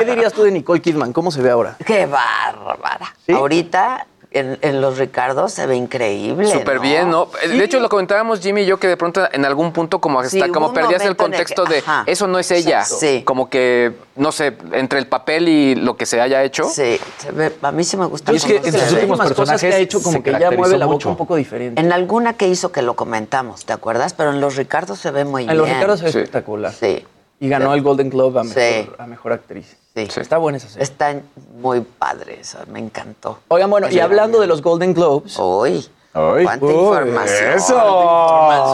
¿Qué 0.00 0.04
dirías 0.04 0.32
tú 0.32 0.42
de 0.42 0.50
Nicole 0.50 0.80
Kidman? 0.82 1.12
¿Cómo 1.12 1.30
se 1.30 1.40
ve 1.40 1.50
ahora? 1.50 1.76
Qué 1.86 2.06
bárbara. 2.06 3.14
Ahorita 3.32 4.06
en, 4.30 4.58
en 4.60 4.80
los 4.82 4.98
Ricardos 4.98 5.52
se 5.54 5.66
ve 5.66 5.74
increíble. 5.76 6.46
Súper 6.48 6.80
bien, 6.80 7.10
¿no? 7.10 7.28
De 7.46 7.64
hecho, 7.64 7.80
lo 7.80 7.88
comentábamos 7.88 8.40
Jimmy 8.40 8.62
y 8.62 8.66
yo 8.66 8.78
que 8.78 8.86
de 8.86 8.96
pronto 8.96 9.26
en 9.32 9.44
algún 9.44 9.72
punto 9.72 10.00
como 10.00 10.22
Sí, 10.24 10.40
hasta 10.40 10.52
como 10.52 10.72
perdías 10.74 11.02
el 11.04 11.16
contexto 11.16 11.64
que- 11.64 11.74
de 11.74 11.78
ajá. 11.80 12.02
eso 12.06 12.26
no 12.26 12.38
es 12.38 12.50
ella. 12.50 12.80
Exacto. 12.80 12.96
Sí. 13.06 13.22
Como 13.24 13.48
que, 13.48 13.94
no 14.16 14.30
sé, 14.32 14.56
entre 14.72 14.98
el 14.98 15.06
papel 15.06 15.48
y 15.48 15.74
lo 15.76 15.96
que 15.96 16.04
se 16.04 16.20
haya 16.20 16.42
hecho. 16.44 16.64
Sí, 16.64 17.00
se 17.18 17.32
ve, 17.32 17.52
a 17.62 17.72
mí 17.72 17.84
sí 17.84 17.96
me 17.96 18.04
gusta. 18.06 18.32
Y 18.32 18.36
es 18.36 18.44
que 18.44 18.56
en 18.56 18.72
sus 18.72 18.92
últimas 18.92 19.32
cosas 19.32 19.60
que 19.60 19.66
ha 19.68 19.78
hecho 19.78 20.02
como 20.02 20.22
que 20.22 20.30
ya 20.32 20.38
caracterizó 20.38 20.58
mueve 20.60 20.78
la 20.78 20.84
boca 20.86 20.94
mucho. 20.94 21.08
un 21.10 21.16
poco 21.16 21.36
diferente. 21.36 21.80
En 21.80 21.92
alguna 21.92 22.34
que 22.34 22.48
hizo 22.48 22.70
que 22.70 22.82
lo 22.82 22.96
comentamos, 22.96 23.64
¿te 23.64 23.72
acuerdas? 23.72 24.12
Pero 24.14 24.30
en 24.30 24.40
los 24.40 24.56
Ricardos 24.56 24.98
se 24.98 25.10
ve 25.10 25.24
muy 25.24 25.42
bien. 25.44 25.50
En 25.52 25.58
los 25.58 25.68
Ricardo 25.68 25.96
se 25.96 26.04
ve 26.04 26.12
Sí. 26.12 26.18
espectacular. 26.18 26.72
Sí. 26.72 27.04
Y 27.40 27.48
ganó 27.48 27.72
el 27.74 27.82
Golden 27.82 28.10
Globe 28.10 28.40
a 28.40 28.42
mejor, 28.42 28.62
Sí. 28.62 28.90
a 28.98 29.06
mejor 29.06 29.32
actriz. 29.32 29.76
Sí. 29.94 30.08
Está 30.20 30.38
buena 30.38 30.58
esa 30.58 30.68
serie. 30.68 30.82
Está 30.82 31.14
muy 31.60 31.80
padre 31.80 32.38
eso, 32.40 32.58
me 32.70 32.78
encantó. 32.80 33.38
Oigan, 33.48 33.70
bueno, 33.70 33.88
y 33.88 33.92
Sí. 33.92 34.00
hablando 34.00 34.40
de 34.40 34.46
los 34.46 34.60
Golden 34.62 34.92
Globes. 34.94 35.38
Uy, 35.38 35.86
Ay, 36.14 36.44
cuánta 36.44 36.66
uy, 36.66 36.72
información. 36.74 37.52
¡Eso! 37.52 37.74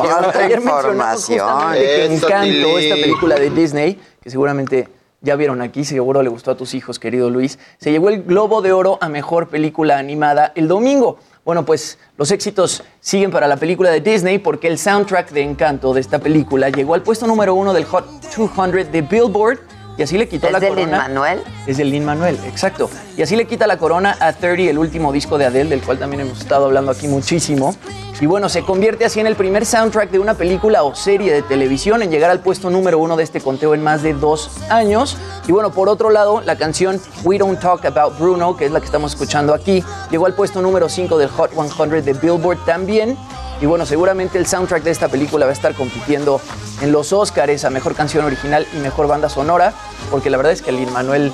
Cuánta 0.02 0.38
Ayer 0.44 0.58
información. 0.58 1.72
que 1.72 2.04
Eso, 2.06 2.26
Encanto, 2.26 2.44
Tilín. 2.46 2.78
esta 2.78 2.94
película 2.94 3.34
de 3.36 3.50
Disney, 3.50 4.00
que 4.22 4.30
seguramente 4.30 4.88
ya 5.20 5.36
vieron 5.36 5.62
aquí, 5.62 5.84
seguro 5.84 6.22
le 6.22 6.28
gustó 6.28 6.50
a 6.50 6.54
tus 6.56 6.74
hijos, 6.74 6.98
querido 6.98 7.30
Luis, 7.30 7.58
se 7.78 7.90
llevó 7.90 8.08
el 8.10 8.22
Globo 8.22 8.60
de 8.62 8.72
Oro 8.72 8.98
a 9.00 9.08
Mejor 9.08 9.48
Película 9.48 9.98
Animada 9.98 10.52
el 10.54 10.68
domingo. 10.68 11.18
Bueno, 11.44 11.66
pues 11.66 11.98
los 12.16 12.30
éxitos 12.30 12.82
siguen 13.00 13.30
para 13.30 13.46
la 13.46 13.58
película 13.58 13.90
de 13.90 14.00
Disney 14.00 14.38
porque 14.38 14.66
el 14.66 14.78
soundtrack 14.78 15.30
de 15.30 15.42
Encanto 15.42 15.92
de 15.92 16.00
esta 16.00 16.18
película 16.18 16.70
llegó 16.70 16.94
al 16.94 17.02
puesto 17.02 17.26
número 17.26 17.54
uno 17.54 17.74
del 17.74 17.84
Hot 17.84 18.06
200 18.34 18.90
de 18.90 19.02
Billboard 19.02 19.58
y 19.96 20.02
así 20.02 20.18
le 20.18 20.28
quitó 20.28 20.46
¿Es 20.46 20.52
la 20.52 20.60
de 20.60 20.68
corona. 20.68 21.06
Lin-Manuel? 21.06 21.42
Es 21.66 21.76
del 21.76 21.90
Lin 21.90 22.04
Manuel, 22.04 22.38
exacto. 22.46 22.90
Y 23.16 23.22
así 23.22 23.36
le 23.36 23.46
quita 23.46 23.66
la 23.66 23.76
corona 23.76 24.16
a 24.20 24.32
30, 24.32 24.70
el 24.70 24.78
último 24.78 25.12
disco 25.12 25.38
de 25.38 25.46
Adele, 25.46 25.70
del 25.70 25.82
cual 25.82 25.98
también 25.98 26.22
hemos 26.22 26.40
estado 26.40 26.66
hablando 26.66 26.90
aquí 26.90 27.06
muchísimo. 27.06 27.74
Y 28.20 28.26
bueno, 28.26 28.48
se 28.48 28.62
convierte 28.62 29.04
así 29.04 29.20
en 29.20 29.26
el 29.26 29.36
primer 29.36 29.66
soundtrack 29.66 30.10
de 30.10 30.18
una 30.18 30.34
película 30.34 30.82
o 30.82 30.94
serie 30.94 31.32
de 31.32 31.42
televisión 31.42 32.02
en 32.02 32.10
llegar 32.10 32.30
al 32.30 32.40
puesto 32.40 32.70
número 32.70 32.98
uno 32.98 33.16
de 33.16 33.22
este 33.24 33.40
conteo 33.40 33.74
en 33.74 33.82
más 33.82 34.02
de 34.02 34.14
dos 34.14 34.50
años. 34.70 35.18
Y 35.46 35.52
bueno, 35.52 35.72
por 35.72 35.88
otro 35.88 36.08
lado, 36.08 36.40
la 36.40 36.56
canción 36.56 37.00
We 37.24 37.38
Don't 37.38 37.60
Talk 37.60 37.84
About 37.84 38.18
Bruno, 38.18 38.56
que 38.56 38.64
es 38.64 38.72
la 38.72 38.80
que 38.80 38.86
estamos 38.86 39.12
escuchando 39.12 39.52
aquí, 39.52 39.84
llegó 40.10 40.26
al 40.26 40.34
puesto 40.34 40.62
número 40.62 40.88
5 40.88 41.18
del 41.18 41.28
Hot 41.28 41.50
100 41.52 42.04
de 42.04 42.12
Billboard 42.14 42.64
también. 42.64 43.18
Y 43.64 43.66
bueno, 43.66 43.86
seguramente 43.86 44.36
el 44.36 44.46
soundtrack 44.46 44.82
de 44.82 44.90
esta 44.90 45.08
película 45.08 45.46
va 45.46 45.50
a 45.50 45.54
estar 45.54 45.72
compitiendo 45.72 46.38
en 46.82 46.92
los 46.92 47.14
Oscars 47.14 47.64
a 47.64 47.70
Mejor 47.70 47.94
Canción 47.94 48.22
Original 48.22 48.66
y 48.74 48.76
Mejor 48.76 49.06
Banda 49.06 49.30
Sonora, 49.30 49.72
porque 50.10 50.28
la 50.28 50.36
verdad 50.36 50.52
es 50.52 50.60
que 50.60 50.68
el 50.68 50.76
Lin-Manuel... 50.76 51.32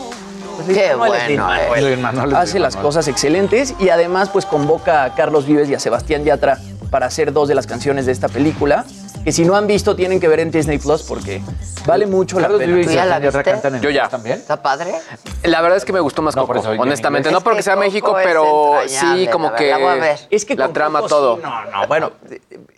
pues, 0.54 0.78
Qué 0.78 0.94
bueno, 0.94 2.36
Hace 2.36 2.60
las 2.60 2.76
cosas 2.76 3.08
excelentes 3.08 3.74
y 3.80 3.88
además 3.88 4.28
pues 4.28 4.46
convoca 4.46 5.02
a 5.02 5.14
Carlos 5.16 5.44
Vives 5.44 5.68
y 5.70 5.74
a 5.74 5.80
Sebastián 5.80 6.22
Yatra 6.22 6.60
para 6.88 7.06
hacer 7.06 7.32
dos 7.32 7.48
de 7.48 7.56
las 7.56 7.66
canciones 7.66 8.06
de 8.06 8.12
esta 8.12 8.28
película, 8.28 8.84
que 9.24 9.32
si 9.32 9.44
no 9.44 9.54
han 9.54 9.66
visto 9.66 9.94
tienen 9.94 10.18
que 10.18 10.28
ver 10.28 10.40
en 10.40 10.50
Disney 10.50 10.78
Plus 10.78 11.02
porque 11.02 11.42
vale 11.86 12.06
mucho 12.06 12.36
la 12.36 12.42
Carlos 12.46 12.60
pena. 12.60 12.72
Vives 12.72 12.86
y 12.86 12.88
¿Tú 12.88 12.94
ya 12.94 13.04
la 13.04 13.16
Sebastián 13.18 13.22
Yatra 13.22 13.38
viste? 13.40 13.50
cantan 13.52 13.74
en 13.76 13.80
Yo 13.82 13.90
ya. 13.90 14.08
también. 14.08 14.38
¿Está 14.38 14.62
padre? 14.62 14.94
La 15.42 15.60
verdad 15.60 15.76
es 15.76 15.84
que 15.84 15.92
me 15.92 16.00
gustó 16.00 16.22
más 16.22 16.34
No, 16.36 16.46
por 16.46 16.56
Coco, 16.56 16.60
eso, 16.60 16.70
oye, 16.70 16.76
en 16.76 16.82
honestamente. 16.82 17.28
inglés. 17.28 17.40
No 17.40 17.44
porque 17.44 17.58
que 17.58 17.62
sea 17.62 17.76
México, 17.76 18.06
Coco 18.08 18.18
es 18.20 18.26
pero 18.26 18.80
entrañable, 18.82 19.24
sí 19.24 19.30
como 19.30 19.50
la 19.50 19.56
que 19.56 19.64
verdad, 19.64 19.78
la 19.78 19.84
voy 19.84 19.92
a 19.98 20.00
ver. 20.02 20.18
Es 20.30 20.44
que 20.44 20.54
la 20.56 20.64
con 20.64 20.72
trama 20.72 20.98
Coco 21.00 21.08
todo. 21.08 21.36
sí, 21.36 21.42
no, 21.42 21.64
no, 21.70 21.86
bueno, 21.86 22.10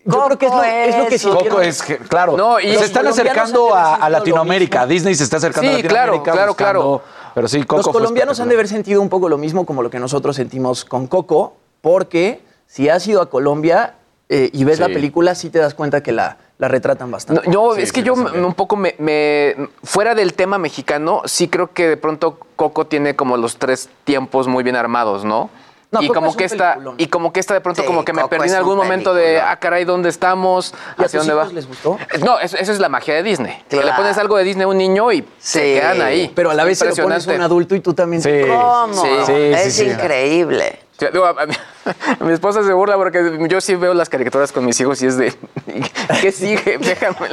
yo 0.05 0.27
creo 0.27 0.39
que 0.39 0.47
es 0.47 0.53
lo, 0.53 0.63
es 0.63 0.97
lo 0.99 1.07
que 1.07 1.19
Coco 1.19 1.31
sintieron- 1.41 1.49
Coco 1.51 1.61
es, 1.63 1.83
que- 1.83 1.99
claro, 1.99 2.37
No, 2.37 2.59
y 2.59 2.63
se 2.69 2.75
los 2.75 2.83
están 2.85 3.03
colombianos 3.05 3.19
acercando 3.33 3.61
han 3.61 3.69
de 3.69 3.73
haber 3.73 3.85
a, 3.85 3.87
a 3.87 3.91
sentido 3.95 4.09
lo 4.11 4.19
Latinoamérica. 4.19 4.79
mismo. 4.81 4.93
Disney 4.93 5.15
se 5.15 5.25
está 5.25 5.37
acercando 5.37 5.71
Sí, 5.71 5.75
a 5.75 5.83
Latinoamérica. 5.83 6.33
claro, 6.33 6.55
claro, 6.57 6.83
buscando- 6.83 7.03
Pero 7.35 7.49
sí, 7.49 7.61
Coco 7.63 7.77
Los 7.77 7.85
fue 7.87 7.93
colombianos 7.95 8.41
han 8.41 8.49
de 8.49 8.55
haber 8.55 8.69
sentido 8.69 9.01
un 9.01 9.09
poco 9.09 9.29
lo 9.29 9.39
mismo 9.39 9.65
como 9.65 9.83
lo 9.83 9.91
que 9.91 9.99
nosotros 10.01 10.37
sentimos 10.37 10.85
con 10.85 11.07
Coco, 11.07 11.55
porque 11.81 12.43
si 12.67 12.89
has 12.89 13.07
ido 13.07 13.23
a 13.23 13.31
Colombia 13.31 13.95
eh, 14.29 14.51
y 14.53 14.65
ves 14.65 14.77
Sí. 14.77 14.83
la 14.83 14.89
película, 14.89 15.35
sí 15.35 15.51
te 15.51 15.59
das 15.59 15.75
cuenta 15.75 16.03
que 16.03 16.13
la, 16.13 16.37
la 16.59 16.69
retratan 16.69 17.11
bastante. 17.11 17.47
No, 17.47 17.53
yo, 17.53 17.75
Sí, 17.77 17.83
es 17.83 17.93
que 17.93 18.01
sí, 18.01 18.07
yo 18.07 18.15
un 18.15 18.55
poco 18.55 18.77
me, 18.77 18.95
me- 18.99 19.69
Fuera 19.85 20.15
del 20.15 20.35
tema 20.35 20.59
mexicano, 20.59 21.23
sí 21.27 21.49
creo 21.49 21.73
que 21.73 21.89
de 21.89 21.97
pronto 21.97 22.39
Coco 22.57 22.87
tiene 22.87 23.15
como 23.17 23.37
los 23.37 23.57
tres 23.57 23.89
tiempos 24.05 24.49
muy 24.49 24.63
bien 24.63 24.77
armados, 24.77 25.25
¿no? 25.25 25.51
No, 25.91 26.01
y 26.01 26.09
como 26.09 26.29
es 26.31 26.37
que 26.37 26.45
un 26.45 26.51
esta 26.53 26.71
peliculón. 26.73 26.95
y 26.97 27.07
como 27.09 27.33
que 27.35 27.41
esta 27.41 27.53
de 27.53 27.61
pronto 27.61 27.83
Sí, 27.83 27.87
como 27.87 28.03
que 28.03 28.15
me 28.15 28.23
Coco 28.23 28.31
perdí 28.31 28.49
en 28.49 28.55
algún 28.55 28.79
momento 28.79 29.13
de 29.13 29.43
ah 29.43 29.55
caray 29.59 29.85
dónde 29.85 30.09
estamos 30.09 30.73
¿Y 30.97 31.03
a 31.03 31.05
hacia 31.05 31.21
tus 31.21 31.27
dónde 31.29 31.35
va 31.35 31.53
les 31.53 31.69
gustó? 31.69 31.99
no 32.25 32.39
es- 32.41 32.55
esa 32.55 32.73
es 32.73 32.79
la 32.79 32.89
magia 32.89 33.13
de 33.15 33.23
Disney 33.23 33.63
que 33.69 33.77
le 33.77 33.83
Claro. 33.83 33.99
pones 33.99 34.17
algo 34.17 34.39
de 34.39 34.45
Disney 34.45 34.65
a 34.65 34.69
un 34.69 34.79
niño 34.79 35.13
y 35.13 35.23
se 35.39 35.75
quedan 35.75 36.01
ahí 36.01 36.33
Pero 36.35 36.51
a 36.51 36.55
la 36.55 36.65
vez 36.65 36.79
se 36.79 36.87
lo 36.87 36.97
pones 36.97 37.29
a 37.29 37.33
un 37.33 37.43
adulto 37.43 37.75
y 37.75 37.81
tú 37.81 37.93
también. 37.93 38.23
Sí. 38.23 38.31
¿Cómo? 38.49 39.03
Sí, 39.03 39.09
sí, 39.27 39.33
es 39.35 39.81
increíble. 39.81 40.79
Sí, 40.99 41.07
digo, 41.13 41.27
a- 41.27 41.43
a 41.43 41.45
mí- 41.47 41.55
Mi 42.21 42.33
esposa 42.33 42.63
se 42.63 42.73
burla 42.73 42.97
porque 42.97 43.47
yo 43.49 43.61
sí 43.61 43.75
veo 43.75 43.95
las 43.95 44.09
caricaturas 44.09 44.53
con 44.53 44.65
mis 44.65 44.81
hijos 44.81 45.03
y 45.03 45.07
es 45.07 45.17
de, 45.17 45.35
¿qué 46.21 46.33
sigue? 46.33 46.79
Déjame 46.81 47.17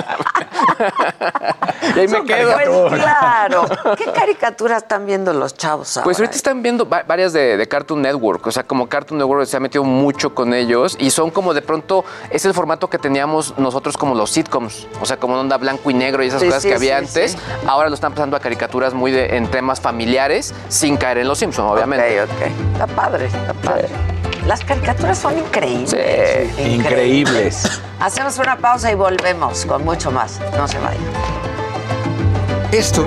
y 1.95 1.99
ahí 1.99 2.07
me 2.07 2.23
quedo. 2.23 2.89
Pues 2.89 3.01
claro. 3.01 3.65
¿Qué 3.97 4.05
caricaturas 4.05 4.83
están 4.83 5.05
viendo 5.05 5.33
los 5.33 5.55
chavos 5.55 5.97
ahora? 5.97 6.05
Pues 6.05 6.19
ahorita 6.19 6.35
están 6.35 6.62
viendo 6.62 6.85
varias 6.85 7.33
de, 7.33 7.67
Cartoon 7.69 8.01
Network. 8.01 8.45
O 8.47 8.51
sea, 8.51 8.63
como 8.63 8.88
Cartoon 8.88 9.19
Network 9.19 9.45
se 9.45 9.57
ha 9.57 9.59
metido 9.59 9.83
mucho 9.83 10.33
con 10.33 10.53
ellos 10.53 10.95
y 10.99 11.12
son 11.12 11.31
como 11.31 11.53
de 11.53 11.62
pronto, 11.62 12.05
es 12.29 12.45
el 12.45 12.53
formato 12.53 12.89
que 12.89 12.97
teníamos 12.97 13.57
nosotros 13.57 13.97
como 13.97 14.15
los 14.15 14.31
sitcoms. 14.31 14.88
O 15.01 15.05
sea, 15.05 15.17
como 15.17 15.35
onda 15.35 15.57
blanco 15.57 15.91
y 15.91 15.93
negro 15.93 16.23
y 16.23 16.27
esas 16.27 16.43
cosas 16.43 16.63
que 16.63 16.73
había 16.73 16.97
antes. 16.97 17.38
Ahora 17.67 17.89
lo 17.89 17.95
están 17.95 18.13
pasando 18.13 18.38
a 18.38 18.39
caricaturas 18.39 18.93
muy 18.93 19.12
de, 19.12 19.38
en 19.38 19.49
temas 19.49 19.81
familiares 19.81 20.53
sin 20.67 20.97
caer 20.97 21.19
en 21.19 21.27
los 21.27 21.38
Simpsons, 21.38 21.71
obviamente. 21.71 22.21
Ok, 22.21 22.29
ok. 22.29 22.73
Está 22.73 22.88
padre, 22.88 23.25
está 23.25 23.53
padre. 23.53 24.18
Las 24.49 24.63
caricaturas 24.65 25.19
son 25.19 25.38
increíbles. 25.38 25.91
Sí, 26.55 26.62
increíbles. 26.63 27.79
Hacemos 27.99 28.39
una 28.39 28.57
pausa 28.57 28.91
y 28.91 28.95
volvemos 28.95 29.63
con 29.67 29.85
mucho 29.85 30.09
más. 30.09 30.39
No 30.57 30.67
se 30.67 30.79
vayan. 30.79 31.03
Esto. 32.71 33.05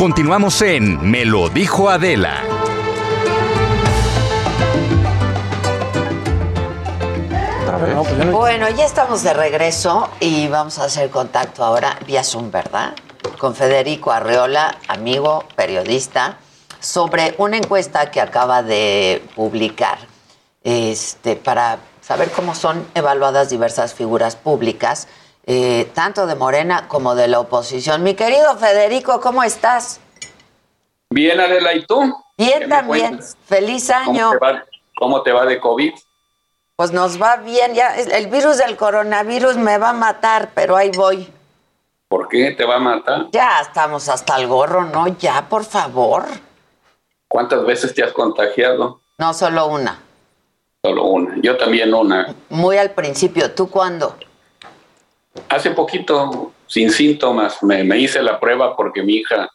Continuamos 0.00 0.62
en 0.62 1.10
Me 1.10 1.26
lo 1.26 1.50
dijo 1.50 1.90
Adela. 1.90 2.42
Bueno, 8.32 8.70
ya 8.70 8.86
estamos 8.86 9.22
de 9.22 9.34
regreso 9.34 10.08
y 10.18 10.48
vamos 10.48 10.78
a 10.78 10.84
hacer 10.84 11.10
contacto 11.10 11.62
ahora 11.62 11.98
vía 12.06 12.24
Zoom, 12.24 12.50
¿verdad? 12.50 12.94
Con 13.38 13.54
Federico 13.54 14.10
Arreola, 14.10 14.78
amigo, 14.88 15.44
periodista, 15.54 16.38
sobre 16.80 17.34
una 17.36 17.58
encuesta 17.58 18.10
que 18.10 18.22
acaba 18.22 18.62
de 18.62 19.22
publicar 19.36 19.98
este, 20.64 21.36
para 21.36 21.78
saber 22.00 22.30
cómo 22.30 22.54
son 22.54 22.86
evaluadas 22.94 23.50
diversas 23.50 23.92
figuras 23.92 24.34
públicas 24.34 25.08
eh, 25.46 25.90
tanto 25.94 26.26
de 26.26 26.34
Morena 26.34 26.88
como 26.88 27.14
de 27.14 27.28
la 27.28 27.40
oposición. 27.40 28.02
Mi 28.02 28.14
querido 28.14 28.56
Federico, 28.56 29.20
¿cómo 29.20 29.42
estás? 29.42 30.00
Bien, 31.10 31.40
Adela, 31.40 31.74
¿y 31.74 31.84
tú? 31.86 32.14
Bien 32.36 32.68
también. 32.68 33.20
Feliz 33.46 33.90
año. 33.90 34.30
¿Cómo 34.96 35.22
te, 35.22 35.32
va, 35.32 35.46
de 35.46 35.58
COVID? 35.58 35.92
Pues 36.76 36.92
nos 36.92 37.20
va 37.20 37.36
bien, 37.36 37.74
ya 37.74 37.96
el 37.96 38.28
virus 38.28 38.58
del 38.58 38.76
coronavirus 38.76 39.56
me 39.56 39.78
va 39.78 39.90
a 39.90 39.94
matar, 39.94 40.50
pero 40.54 40.76
ahí 40.76 40.90
voy. 40.94 41.28
¿Por 42.08 42.28
qué 42.28 42.52
te 42.52 42.64
va 42.64 42.76
a 42.76 42.80
matar? 42.80 43.26
Ya 43.30 43.60
estamos 43.60 44.08
hasta 44.08 44.36
el 44.36 44.46
gorro, 44.46 44.84
¿no? 44.84 45.08
Ya, 45.18 45.48
por 45.48 45.64
favor. 45.64 46.24
¿Cuántas 47.28 47.64
veces 47.64 47.94
te 47.94 48.02
has 48.02 48.12
contagiado? 48.12 49.00
No, 49.18 49.34
solo 49.34 49.66
una. 49.66 50.00
Solo 50.82 51.04
una. 51.04 51.36
Yo 51.42 51.56
también 51.56 51.94
una. 51.94 52.34
Muy 52.48 52.78
al 52.78 52.90
principio. 52.90 53.52
¿Tú 53.52 53.70
cuándo? 53.70 54.16
Hace 55.48 55.70
poquito, 55.70 56.52
sin 56.66 56.90
síntomas, 56.90 57.62
me, 57.62 57.98
hice 57.98 58.22
la 58.22 58.38
prueba 58.40 58.76
porque 58.76 59.02
mi 59.02 59.14
hija 59.14 59.48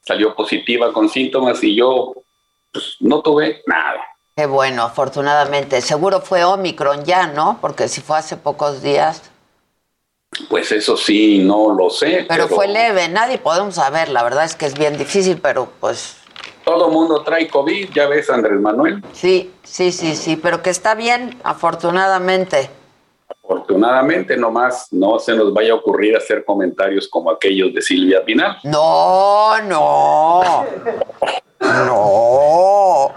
salió 0.00 0.34
positiva 0.34 0.92
con 0.92 1.08
síntomas 1.08 1.62
y 1.64 1.74
yo 1.74 2.14
pues, 2.72 2.96
no 3.00 3.22
tuve 3.22 3.62
nada. 3.66 4.00
Qué 4.36 4.44
bueno, 4.44 4.82
afortunadamente. 4.82 5.80
Seguro 5.80 6.20
fue 6.20 6.44
Omicron 6.44 7.04
ya, 7.04 7.26
¿no? 7.26 7.58
Porque 7.60 7.88
si 7.88 8.02
fue 8.02 8.18
hace 8.18 8.36
pocos 8.36 8.82
días. 8.82 9.22
Pues 10.50 10.70
eso 10.72 10.98
sí, 10.98 11.38
no 11.38 11.72
lo 11.72 11.88
sé. 11.88 12.26
Pero, 12.28 12.46
fue 12.46 12.68
leve, 12.68 13.08
nadie 13.08 13.38
podemos 13.38 13.76
saber. 13.76 14.10
La 14.10 14.22
verdad 14.22 14.44
es 14.44 14.54
que 14.54 14.66
es 14.66 14.78
bien 14.78 14.98
difícil, 14.98 15.40
pero 15.40 15.72
pues. 15.80 16.18
Todo 16.64 16.90
mundo 16.90 17.22
trae 17.22 17.48
COVID, 17.48 17.90
ya 17.94 18.08
ves, 18.08 18.28
Andrés 18.28 18.60
Manuel. 18.60 19.02
Sí, 19.14 19.52
sí, 19.62 19.90
sí, 19.90 20.14
sí, 20.14 20.36
pero 20.36 20.62
que 20.62 20.68
está 20.68 20.94
bien, 20.94 21.38
afortunadamente. 21.42 22.68
Afortunadamente, 23.48 24.36
nomás 24.36 24.88
no 24.90 25.20
se 25.20 25.32
nos 25.36 25.54
vaya 25.54 25.70
a 25.70 25.76
ocurrir 25.76 26.16
hacer 26.16 26.44
comentarios 26.44 27.06
como 27.06 27.30
aquellos 27.30 27.72
de 27.72 27.80
Silvia 27.80 28.24
Pinal. 28.24 28.58
No, 28.64 29.62
no. 29.62 30.64
No. 31.60 33.12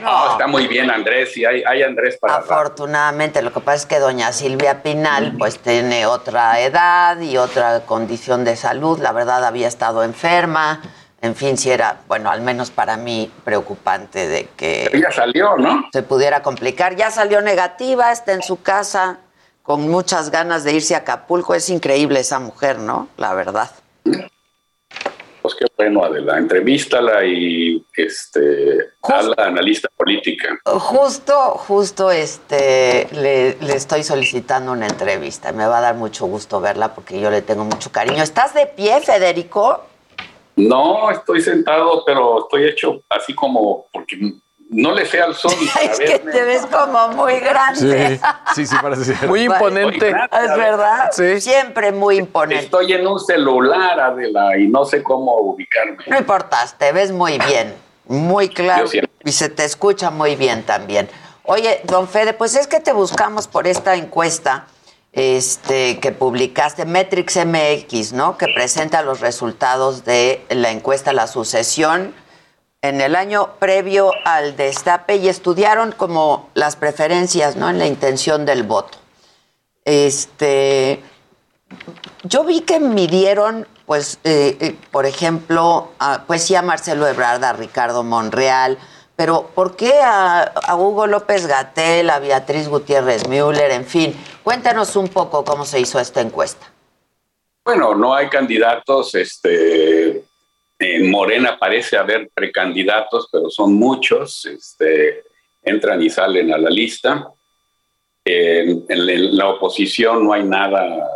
No, 0.00 0.30
está 0.30 0.46
muy 0.46 0.68
bien 0.68 0.90
Andrés 0.90 1.36
y 1.36 1.44
hay, 1.44 1.64
hay 1.64 1.82
Andrés 1.82 2.18
para... 2.18 2.36
Afortunadamente, 2.36 3.42
lo 3.42 3.52
que 3.52 3.58
pasa 3.60 3.78
es 3.78 3.86
que 3.86 3.98
doña 3.98 4.30
Silvia 4.32 4.80
Pinal 4.82 5.34
pues 5.38 5.58
tiene 5.58 6.06
otra 6.06 6.60
edad 6.60 7.18
y 7.20 7.36
otra 7.36 7.80
condición 7.80 8.44
de 8.44 8.54
salud, 8.54 9.00
la 9.00 9.10
verdad 9.10 9.44
había 9.44 9.66
estado 9.66 10.04
enferma, 10.04 10.82
en 11.20 11.34
fin, 11.34 11.56
si 11.56 11.70
era, 11.70 12.00
bueno, 12.06 12.30
al 12.30 12.42
menos 12.42 12.70
para 12.70 12.96
mí 12.98 13.32
preocupante 13.44 14.28
de 14.28 14.48
que... 14.56 14.90
ya 15.00 15.10
salió, 15.10 15.56
¿no? 15.56 15.88
Se 15.90 16.02
pudiera 16.02 16.42
complicar, 16.42 16.96
ya 16.96 17.10
salió 17.10 17.40
negativa, 17.40 18.12
está 18.12 18.34
en 18.34 18.42
su 18.42 18.60
casa, 18.60 19.20
con 19.64 19.88
muchas 19.88 20.30
ganas 20.30 20.62
de 20.62 20.74
irse 20.74 20.94
a 20.94 20.98
Acapulco. 20.98 21.54
Es 21.54 21.70
increíble 21.70 22.20
esa 22.20 22.38
mujer, 22.38 22.78
¿no? 22.78 23.08
La 23.16 23.32
verdad. 23.34 23.70
Pues 24.04 25.54
qué 25.58 25.64
bueno, 25.76 26.04
Adela. 26.04 26.36
Entrevístala 26.38 27.24
y 27.24 27.82
este, 27.96 28.92
a 29.02 29.22
la 29.22 29.46
analista 29.46 29.88
política. 29.96 30.58
Justo, 30.66 31.34
justo 31.52 32.10
este, 32.10 33.08
le, 33.12 33.56
le, 33.58 33.74
estoy 33.74 34.02
solicitando 34.02 34.72
una 34.72 34.86
entrevista. 34.86 35.50
Me 35.52 35.66
va 35.66 35.78
a 35.78 35.80
dar 35.80 35.94
mucho 35.94 36.26
gusto 36.26 36.60
verla 36.60 36.94
porque 36.94 37.18
yo 37.18 37.30
le 37.30 37.40
tengo 37.40 37.64
mucho 37.64 37.90
cariño. 37.90 38.22
¿Estás 38.22 38.52
de 38.52 38.66
pie, 38.66 39.00
Federico? 39.00 39.82
No, 40.56 41.10
estoy 41.10 41.40
sentado, 41.40 42.04
pero 42.04 42.40
estoy 42.40 42.68
hecho 42.68 43.02
así 43.08 43.34
como 43.34 43.86
porque 43.92 44.16
no 44.70 44.92
le 44.92 45.06
sé 45.06 45.20
al 45.20 45.34
sol. 45.34 45.52
es 45.82 45.98
que 45.98 46.18
te 46.18 46.42
ves 46.44 46.66
como 46.66 47.08
muy 47.08 47.38
grande. 47.40 48.20
Sí, 48.54 48.66
sí, 48.66 48.76
parece 48.80 49.04
ser. 49.14 49.28
Muy 49.28 49.42
imponente. 49.42 50.08
es 50.10 50.56
verdad. 50.56 51.10
Sí. 51.12 51.40
Siempre 51.40 51.92
muy 51.92 52.18
imponente. 52.18 52.64
Estoy 52.64 52.92
en 52.92 53.06
un 53.06 53.20
celular, 53.20 53.98
Adela, 54.00 54.56
y 54.58 54.66
no 54.66 54.84
sé 54.84 55.02
cómo 55.02 55.34
ubicarme. 55.36 55.98
No 56.06 56.18
importa, 56.18 56.58
te 56.78 56.92
ves 56.92 57.12
muy 57.12 57.38
bien, 57.38 57.74
muy 58.06 58.48
claro. 58.48 58.86
Y 59.24 59.32
se 59.32 59.48
te 59.48 59.64
escucha 59.64 60.10
muy 60.10 60.36
bien 60.36 60.64
también. 60.64 61.08
Oye, 61.44 61.80
don 61.84 62.08
Fede, 62.08 62.32
pues 62.32 62.56
es 62.56 62.66
que 62.66 62.80
te 62.80 62.92
buscamos 62.92 63.48
por 63.48 63.66
esta 63.66 63.94
encuesta 63.94 64.66
este, 65.12 66.00
que 66.00 66.10
publicaste, 66.10 66.84
Metrix 66.86 67.36
MX, 67.36 68.12
¿no? 68.12 68.36
Que 68.36 68.46
presenta 68.48 69.02
los 69.02 69.20
resultados 69.20 70.04
de 70.04 70.44
la 70.48 70.70
encuesta 70.70 71.12
La 71.12 71.26
Sucesión 71.26 72.14
en 72.84 73.00
el 73.00 73.16
año 73.16 73.54
previo 73.58 74.12
al 74.26 74.56
destape 74.56 75.16
y 75.16 75.30
estudiaron 75.30 75.92
como 75.92 76.50
las 76.52 76.76
preferencias, 76.76 77.56
¿no? 77.56 77.70
En 77.70 77.78
la 77.78 77.86
intención 77.86 78.44
del 78.44 78.62
voto. 78.62 78.98
Este, 79.86 81.02
yo 82.24 82.44
vi 82.44 82.60
que 82.60 82.80
midieron, 82.80 83.66
pues, 83.86 84.18
eh, 84.24 84.58
eh, 84.60 84.76
por 84.90 85.06
ejemplo, 85.06 85.92
pues 86.26 86.42
sí 86.42 86.54
a 86.56 86.60
Marcelo 86.60 87.06
Ebrard, 87.06 87.42
a 87.42 87.54
Ricardo 87.54 88.02
Monreal, 88.02 88.76
pero 89.16 89.50
¿por 89.54 89.76
qué 89.76 90.00
a, 90.02 90.42
a 90.42 90.76
Hugo 90.76 91.06
López 91.06 91.46
Gatel, 91.46 92.10
a 92.10 92.18
Beatriz 92.18 92.68
Gutiérrez 92.68 93.26
Müller, 93.28 93.70
en 93.70 93.86
fin? 93.86 94.14
Cuéntanos 94.42 94.94
un 94.96 95.08
poco 95.08 95.42
cómo 95.42 95.64
se 95.64 95.80
hizo 95.80 95.98
esta 95.98 96.20
encuesta. 96.20 96.66
Bueno, 97.64 97.94
no 97.94 98.14
hay 98.14 98.28
candidatos, 98.28 99.14
este, 99.14 100.03
en 100.78 101.10
Morena 101.10 101.58
parece 101.58 101.96
haber 101.96 102.30
precandidatos, 102.34 103.28
pero 103.30 103.50
son 103.50 103.74
muchos, 103.74 104.44
este, 104.46 105.22
entran 105.62 106.02
y 106.02 106.10
salen 106.10 106.52
a 106.52 106.58
la 106.58 106.70
lista. 106.70 107.28
En, 108.24 108.84
la 109.36 109.48
oposición 109.48 110.24
no 110.24 110.32
hay 110.32 110.44
nada 110.44 111.08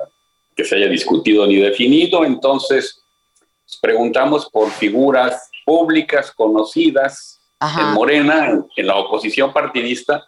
que 0.54 0.64
se 0.64 0.76
haya 0.76 0.88
discutido 0.88 1.46
ni 1.46 1.56
definido, 1.56 2.24
entonces 2.24 3.02
preguntamos 3.80 4.48
por 4.50 4.70
figuras 4.70 5.50
públicas 5.64 6.32
conocidas 6.32 7.40
en 7.60 7.86
Morena, 7.94 8.64
en, 8.76 8.86
la 8.86 8.96
oposición 8.96 9.52
partidista 9.52 10.26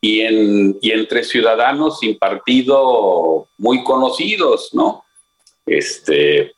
y, 0.00 0.20
en, 0.20 0.78
y 0.80 0.90
entre 0.90 1.24
ciudadanos 1.24 2.00
sin 2.00 2.18
partido 2.18 3.48
muy 3.58 3.84
conocidos, 3.84 4.70
¿no? 4.72 5.04
Este, 5.64 6.52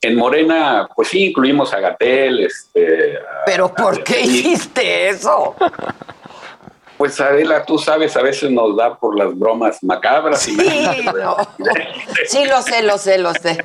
en 0.00 0.16
Morena, 0.16 0.88
pues 0.94 1.08
sí, 1.08 1.26
incluimos 1.26 1.72
a 1.74 1.80
Gatel. 1.80 2.40
Este, 2.40 3.18
¿Pero 3.46 3.74
por 3.74 4.02
qué 4.02 4.20
hiciste 4.20 5.08
eso? 5.08 5.54
Pues 6.96 7.18
Adela, 7.18 7.64
tú 7.64 7.78
sabes, 7.78 8.14
a 8.16 8.22
veces 8.22 8.50
nos 8.50 8.76
da 8.76 8.94
por 8.94 9.16
las 9.18 9.34
bromas 9.38 9.82
macabras. 9.82 10.42
Sí, 10.42 10.54
sí 12.26 12.44
lo 12.44 12.60
sé, 12.60 12.82
lo 12.82 12.98
sé, 12.98 13.16
lo 13.16 13.32
sé. 13.32 13.64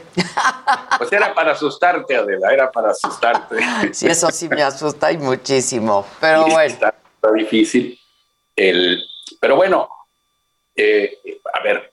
Pues 0.97 1.11
era 1.11 1.33
para 1.33 1.51
asustarte, 1.51 2.15
Adela, 2.15 2.53
era 2.53 2.71
para 2.71 2.91
asustarte. 2.91 3.57
Sí, 3.91 4.07
eso 4.07 4.31
sí 4.31 4.47
me 4.47 4.63
asusta 4.63 5.11
y 5.11 5.17
muchísimo, 5.17 6.05
pero 6.21 6.43
bueno. 6.43 6.61
Está, 6.61 6.95
difícil. 7.33 7.99
El, 8.55 9.03
pero 9.41 9.57
bueno, 9.57 9.89
eh, 10.73 11.19
a 11.53 11.61
ver, 11.61 11.91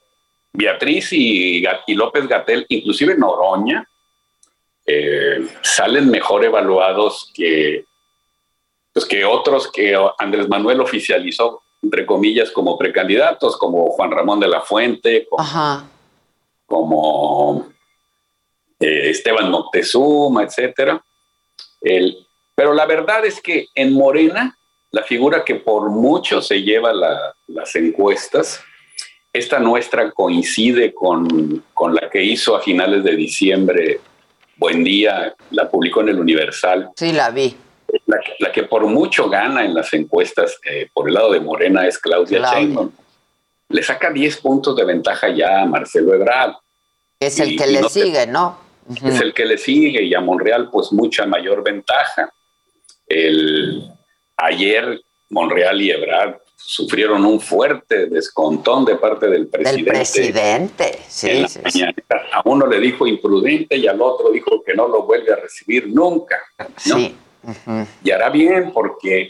Beatriz 0.53 1.11
y, 1.11 1.61
y 1.87 1.95
López 1.95 2.25
Gatel, 2.25 2.65
inclusive 2.69 3.17
Noroña, 3.17 3.85
eh, 4.85 5.47
salen 5.61 6.09
mejor 6.09 6.43
evaluados 6.43 7.31
que, 7.33 7.85
pues 8.91 9.05
que 9.05 9.23
otros 9.23 9.71
que 9.71 9.97
Andrés 10.19 10.49
Manuel 10.49 10.81
oficializó, 10.81 11.61
entre 11.81 12.05
comillas, 12.05 12.51
como 12.51 12.77
precandidatos, 12.77 13.57
como 13.57 13.91
Juan 13.91 14.11
Ramón 14.11 14.39
de 14.39 14.47
la 14.47 14.61
Fuente, 14.61 15.27
como, 16.65 17.67
eh, 18.79 19.09
Esteban 19.09 19.49
Moctezuma, 19.49 20.43
etcétera. 20.43 21.03
pero 22.55 22.73
la 22.73 22.85
verdad 22.85 23.25
es 23.25 23.41
que 23.41 23.67
en 23.75 23.93
Morena, 23.93 24.57
la 24.91 25.03
figura 25.03 25.43
que 25.43 25.55
por 25.55 25.89
mucho 25.89 26.41
se 26.41 26.61
lleva 26.61 26.93
las 27.47 27.75
encuestas, 27.75 28.61
esta 29.31 29.59
nuestra 29.59 30.11
coincide 30.11 30.93
con, 30.93 31.63
con 31.73 31.95
la 31.95 32.09
que 32.09 32.23
hizo 32.23 32.55
a 32.55 32.61
finales 32.61 33.03
de 33.03 33.15
diciembre 33.15 33.99
Buen 34.57 34.83
Día, 34.83 35.35
la 35.51 35.69
publicó 35.69 36.01
en 36.01 36.09
el 36.09 36.19
Universal. 36.19 36.89
Sí, 36.95 37.11
la 37.11 37.31
vi. 37.31 37.55
La, 38.39 38.51
que 38.51 38.63
por 38.63 38.85
mucho 38.85 39.29
gana 39.29 39.63
en 39.63 39.73
las 39.73 39.93
encuestas 39.93 40.57
eh, 40.65 40.89
por 40.93 41.07
el 41.07 41.13
lado 41.13 41.31
de 41.31 41.39
Morena 41.39 41.87
es 41.87 41.99
Claudia, 41.99 42.41
Sheinbaum. 42.51 42.91
Le 43.69 43.83
saca 43.83 44.11
10 44.11 44.37
puntos 44.37 44.75
de 44.75 44.83
ventaja 44.83 45.29
ya 45.29 45.61
a 45.61 45.65
Marcelo 45.65 46.13
Ebrard. 46.13 46.53
Es 47.19 47.39
el 47.39 47.55
que 47.55 47.67
le 47.67 47.83
sigue, 47.89 48.27
¿no? 48.27 48.59
Es 49.03 49.21
el 49.21 49.33
que 49.33 49.45
le 49.45 49.57
sigue 49.57 50.03
y 50.03 50.13
a 50.13 50.21
Monreal 50.21 50.69
pues 50.69 50.91
mucha 50.91 51.25
mayor 51.25 51.63
ventaja. 51.63 52.31
El, 53.07 53.83
ayer 54.37 54.99
Monreal 55.29 55.81
y 55.81 55.91
Ebrard 55.91 56.42
sufrieron 56.65 57.25
un 57.25 57.39
fuerte 57.39 58.07
descontón 58.07 58.85
de 58.85 58.95
parte 58.95 59.27
del 59.27 59.47
presidente. 59.47 59.83
Del 59.83 59.85
presidente, 59.85 60.99
sí, 61.07 61.45
A 62.31 62.41
uno 62.45 62.65
le 62.65 62.79
dijo 62.79 63.05
imprudente 63.05 63.77
y 63.77 63.87
al 63.87 64.01
otro 64.01 64.31
dijo 64.31 64.63
que 64.65 64.73
no 64.73 64.87
lo 64.87 65.03
vuelve 65.03 65.33
a 65.33 65.35
recibir 65.35 65.87
nunca. 65.87 66.37
Sí. 66.77 67.15
Y 68.03 68.11
hará 68.11 68.29
bien 68.29 68.71
porque 68.71 69.29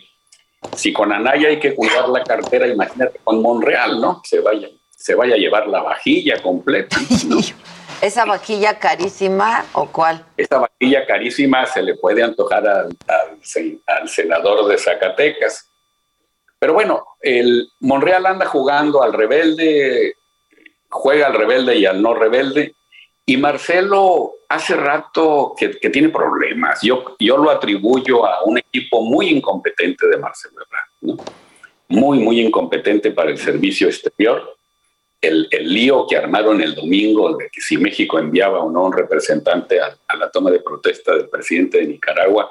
si 0.75 0.93
con 0.93 1.11
Anaya 1.11 1.49
hay 1.49 1.59
que 1.59 1.73
cuidar 1.73 2.07
la 2.09 2.23
cartera, 2.23 2.67
imagínate 2.67 3.19
con 3.23 3.41
Monreal, 3.41 3.99
¿no? 3.99 4.21
Se 4.23 4.39
vaya, 4.39 4.69
se 4.89 5.15
vaya 5.15 5.35
a 5.35 5.37
llevar 5.37 5.67
la 5.67 5.81
vajilla 5.81 6.41
completa. 6.41 6.97
¿Esa 8.01 8.25
vajilla 8.25 8.77
carísima 8.79 9.65
o 9.73 9.87
cuál? 9.87 10.25
Esa 10.37 10.59
vajilla 10.59 11.05
carísima 11.05 11.65
se 11.65 11.81
le 11.81 11.95
puede 11.95 12.21
antojar 12.21 12.67
al, 12.67 12.97
al 13.87 14.09
senador 14.09 14.67
de 14.67 14.77
Zacatecas 14.77 15.72
pero 16.63 16.75
bueno, 16.75 17.05
el 17.19 17.73
Monreal 17.81 18.25
anda 18.25 18.45
jugando 18.45 19.03
al 19.03 19.11
rebelde, 19.11 20.15
juega 20.87 21.27
al 21.27 21.33
rebelde 21.33 21.75
y 21.75 21.85
al 21.85 22.01
no 22.01 22.13
rebelde. 22.13 22.75
Y 23.25 23.35
Marcelo 23.35 24.35
hace 24.47 24.77
rato 24.77 25.55
que, 25.57 25.67
tiene 25.89 26.07
problemas. 26.07 26.81
Yo, 26.81 27.17
yo 27.19 27.35
lo 27.35 27.51
atribuyo 27.51 28.25
a 28.25 28.45
un 28.45 28.59
equipo 28.59 29.01
muy 29.01 29.27
incompetente 29.27 30.07
de 30.07 30.15
Marcelo 30.15 30.61
Ebrard, 30.61 31.19
muy, 31.89 32.19
muy 32.19 32.39
incompetente 32.39 33.11
para 33.11 33.31
el 33.31 33.37
servicio 33.37 33.87
exterior. 33.87 34.55
El, 35.19 35.49
lío 35.59 36.07
que 36.07 36.15
armaron 36.15 36.61
el 36.61 36.75
domingo 36.75 37.35
de 37.35 37.49
que 37.51 37.59
si 37.59 37.75
México 37.75 38.19
enviaba 38.19 38.61
o 38.61 38.71
no 38.71 38.85
un 38.85 38.93
representante 38.93 39.81
a, 39.81 39.97
a 40.07 40.15
la 40.15 40.31
toma 40.31 40.49
de 40.49 40.61
protesta 40.61 41.13
del 41.13 41.27
presidente 41.27 41.79
de 41.79 41.87
Nicaragua, 41.87 42.49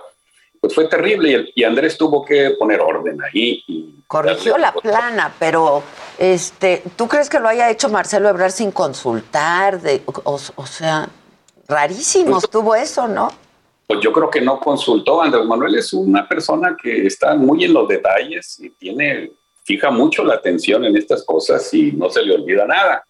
pues 0.63 0.77
fue 0.77 0.87
terrible 0.87 1.51
y, 1.57 1.65
Andrés 1.65 1.99
tuvo 1.99 2.25
que 2.25 2.51
poner 2.57 2.81
orden 2.81 3.21
ahí. 3.21 3.65
Y 3.67 3.97
Corrigió 4.07 4.57
la 4.57 4.73
plana, 4.73 5.35
pero 5.37 5.83
este, 6.17 6.85
¿tú 6.95 7.09
crees 7.09 7.29
que 7.29 7.41
lo 7.41 7.49
haya 7.49 7.69
hecho 7.69 7.89
Marcelo 7.89 8.29
Ebrard 8.29 8.53
sin 8.53 8.71
consultar? 8.71 9.81
De, 9.81 10.03
o, 10.07 10.39
sea, 10.39 11.09
rarísimo 11.67 12.31
pues, 12.31 12.45
estuvo 12.45 12.77
eso, 12.77 13.09
¿no? 13.09 13.33
Pues 13.89 13.99
yo 14.03 14.13
creo 14.13 14.31
que 14.31 14.41
no 14.41 14.61
consultó. 14.61 15.21
Andrés 15.21 15.45
Manuel 15.47 15.75
es 15.75 15.93
una 15.93 16.29
persona 16.29 16.77
que 16.81 17.09
está 17.09 17.35
muy 17.35 17.65
en 17.65 17.73
los 17.73 17.89
detalles 17.89 18.61
y 18.61 18.71
tiene, 18.71 19.33
fija 19.65 19.91
mucho 19.91 20.23
la 20.23 20.35
atención 20.35 20.85
en 20.85 20.97
estas 20.97 21.25
cosas 21.25 21.75
y 21.75 21.91
no 21.91 22.09
se 22.09 22.23
le 22.23 22.37
olvida 22.37 22.69
nada. 22.69 23.05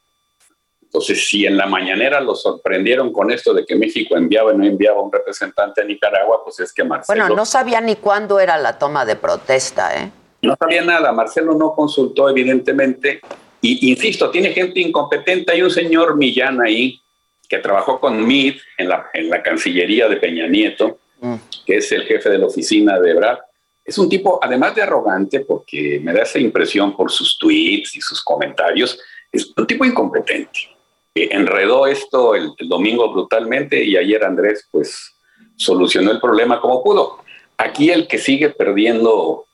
Entonces, 0.92 1.26
si 1.26 1.46
en 1.46 1.57
la 1.57 1.64
mañanera 1.64 2.20
lo 2.20 2.35
sorprendieron 2.35 3.14
con 3.14 3.31
esto 3.31 3.55
de 3.55 3.64
que 3.64 3.74
México 3.74 4.14
enviaba 4.14 4.52
y 4.52 4.59
no 4.59 4.66
enviaba 4.66 5.00
un 5.00 5.11
representante 5.11 5.81
a 5.81 5.85
Nicaragua, 5.85 6.44
pues 6.44 6.61
es 6.61 6.70
que 6.70 6.85
Marcelo... 6.85 7.18
Bueno, 7.18 7.35
no 7.35 7.46
sabía 7.46 7.81
ni 7.81 7.96
cuándo 7.96 8.38
era 8.38 8.59
la 8.59 8.78
toma 8.78 9.07
de 9.07 9.16
protesta, 9.16 9.96
¿eh? 9.96 10.11
No 10.42 10.55
sabía 10.55 10.83
nada, 10.83 11.11
Marcelo 11.12 11.55
no 11.55 11.72
consultó 11.72 12.28
evidentemente, 12.28 13.22
y 13.62 13.90
insisto, 13.90 14.31
tiene 14.31 14.52
gente 14.52 14.81
incompetente, 14.81 15.52
hay 15.52 15.62
un 15.62 15.70
señor 15.70 16.14
Millán 16.18 16.61
ahí 16.61 17.00
que 17.48 17.57
trabajó 17.57 17.98
con 17.98 18.26
MID 18.26 18.57
en 18.76 18.90
la, 18.90 19.07
en 19.14 19.31
la 19.31 19.42
Cancillería 19.42 20.09
de 20.09 20.16
Peña 20.18 20.46
Nieto, 20.46 20.98
mm. 21.22 21.37
que 21.64 21.76
es 21.76 21.90
el 21.92 22.02
jefe 22.02 22.28
de 22.28 22.37
la 22.37 22.46
oficina 22.46 23.00
de 23.00 23.14
Brad. 23.14 23.38
Es 23.83 23.96
un 23.96 24.11
tipo, 24.11 24.38
además 24.42 24.74
de 24.74 24.83
arrogante, 24.83 25.40
porque 25.40 26.00
me 26.02 26.12
da 26.12 26.24
esa 26.24 26.38
impresión 26.38 26.94
por 26.94 27.11
sus 27.11 27.38
tweets 27.38 27.96
y 27.96 28.00
sus 28.02 28.22
comentarios, 28.22 29.00
es 29.31 29.50
un 29.57 29.66
tipo 29.66 29.87
incompetente 29.87 30.71
enredó 31.14 31.87
esto 31.87 32.35
el, 32.35 32.55
domingo 32.68 33.12
brutalmente 33.12 33.83
y 33.83 33.96
ayer 33.96 34.25
Andrés 34.25 34.66
pues 34.70 35.14
solucionó 35.57 36.11
el 36.11 36.20
problema 36.20 36.61
como 36.61 36.83
pudo. 36.83 37.18
Aquí 37.59 37.90
el 37.90 38.09
que 38.09 38.18
sigue 38.18 38.51
perdiendo 38.51 39.46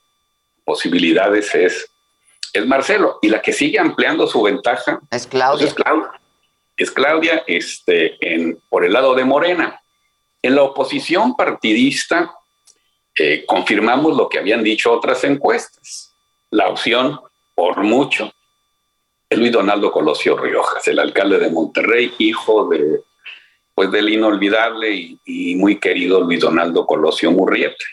posibilidades 0.64 1.55
es, 1.55 1.90
es 2.53 2.66
Marcelo 2.66 3.18
y 3.23 3.29
la 3.29 3.42
que 3.42 3.53
sigue 3.53 3.79
ampliando 3.79 4.27
su 4.27 4.42
ventaja 4.42 5.01
es 5.11 5.27
Claudia. 5.27 5.66
Pues, 5.66 5.71
es 5.71 5.75
Claudia, 5.75 6.21
es 6.77 6.90
Claudia 6.90 7.42
este, 7.47 8.16
en, 8.21 8.61
por 8.68 8.85
el 8.85 8.92
lado 8.92 9.14
de 9.14 9.25
Morena. 9.25 9.81
En 10.40 10.55
la 10.55 10.62
oposición 10.62 11.37
partidista 11.37 12.33
eh, 13.16 13.44
confirmamos 13.47 14.16
lo 14.16 14.29
que 14.29 14.38
habían 14.38 14.62
dicho 14.62 14.92
otras 14.92 15.25
encuestas. 15.25 16.14
La 16.51 16.68
opción, 16.68 17.21
por 17.55 17.83
mucho, 17.83 18.33
Luis 19.36 19.52
Donaldo 19.52 19.92
Colosio 19.92 20.36
Riojas, 20.36 20.86
el 20.88 20.98
alcalde 20.98 21.38
de 21.38 21.50
Monterrey, 21.50 22.14
hijo 22.18 22.68
de, 22.68 23.02
pues, 23.74 23.90
del 23.90 24.08
inolvidable 24.08 25.18
y, 25.24 25.54
muy 25.56 25.78
querido 25.78 26.20
Luis 26.20 26.40
Donaldo 26.40 26.86
Colosio 26.86 27.30
Murriete, 27.30 27.84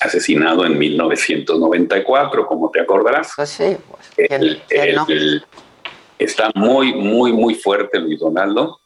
asesinado 0.00 0.66
en 0.66 0.78
1994, 0.78 2.46
como 2.46 2.70
te 2.70 2.80
acordarás. 2.80 3.32
Pues 3.34 3.48
sí, 3.50 3.76
pues, 3.90 5.42
está 6.18 6.50
muy, 6.54 6.92
muy, 6.94 7.32
muy 7.32 7.54
fuerte 7.54 7.98
Luis 7.98 8.20
Donaldo. 8.20 8.80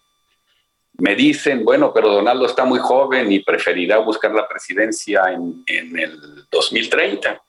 Me 0.98 1.16
dicen, 1.16 1.64
bueno, 1.64 1.92
pero 1.92 2.12
Donaldo 2.12 2.46
está 2.46 2.64
muy 2.64 2.78
joven 2.78 3.32
y 3.32 3.40
preferirá 3.40 3.98
buscar 3.98 4.32
la 4.32 4.46
presidencia 4.46 5.22
en, 5.32 5.64
en 5.66 5.98
el 5.98 6.46
2030, 6.50 7.42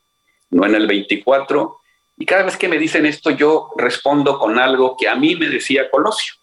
no 0.51 0.65
en 0.65 0.75
el 0.75 0.87
24 0.87 1.80
y 2.21 2.25
cada 2.27 2.43
vez 2.43 2.55
que 2.55 2.67
me 2.67 2.77
dicen 2.77 3.07
esto, 3.07 3.31
yo 3.31 3.71
respondo 3.75 4.37
con 4.37 4.59
algo 4.59 4.95
que 4.95 5.09
a 5.09 5.15
mí 5.15 5.35
me 5.35 5.49
decía 5.49 5.89
Colosio. 5.89 6.35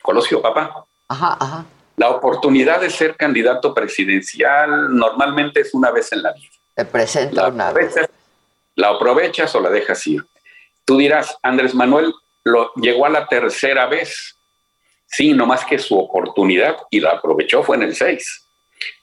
Colosio, 0.00 0.40
papá. 0.40 0.86
Ajá, 1.08 1.36
ajá. 1.38 1.66
La 1.98 2.08
oportunidad 2.08 2.80
de 2.80 2.88
ser 2.88 3.16
candidato 3.16 3.74
presidencial 3.74 4.96
normalmente 4.96 5.60
es 5.60 5.74
una 5.74 5.90
vez 5.90 6.10
en 6.12 6.22
la 6.22 6.32
vida. 6.32 6.48
Te 6.74 6.86
presenta 6.86 7.48
una 7.48 7.70
vez. 7.70 7.96
La 8.76 8.88
aprovechas 8.88 9.54
o 9.54 9.60
la 9.60 9.68
dejas 9.68 10.06
ir. 10.06 10.24
Tú 10.86 10.96
dirás, 10.96 11.36
Andrés 11.42 11.74
Manuel 11.74 12.14
lo, 12.44 12.72
llegó 12.76 13.04
a 13.04 13.10
la 13.10 13.26
tercera 13.26 13.84
vez. 13.84 14.38
Sí, 15.04 15.34
no 15.34 15.44
más 15.44 15.66
que 15.66 15.78
su 15.78 15.98
oportunidad 15.98 16.78
y 16.90 17.00
la 17.00 17.10
aprovechó 17.10 17.62
fue 17.62 17.76
en 17.76 17.82
el 17.82 17.94
6. 17.94 18.48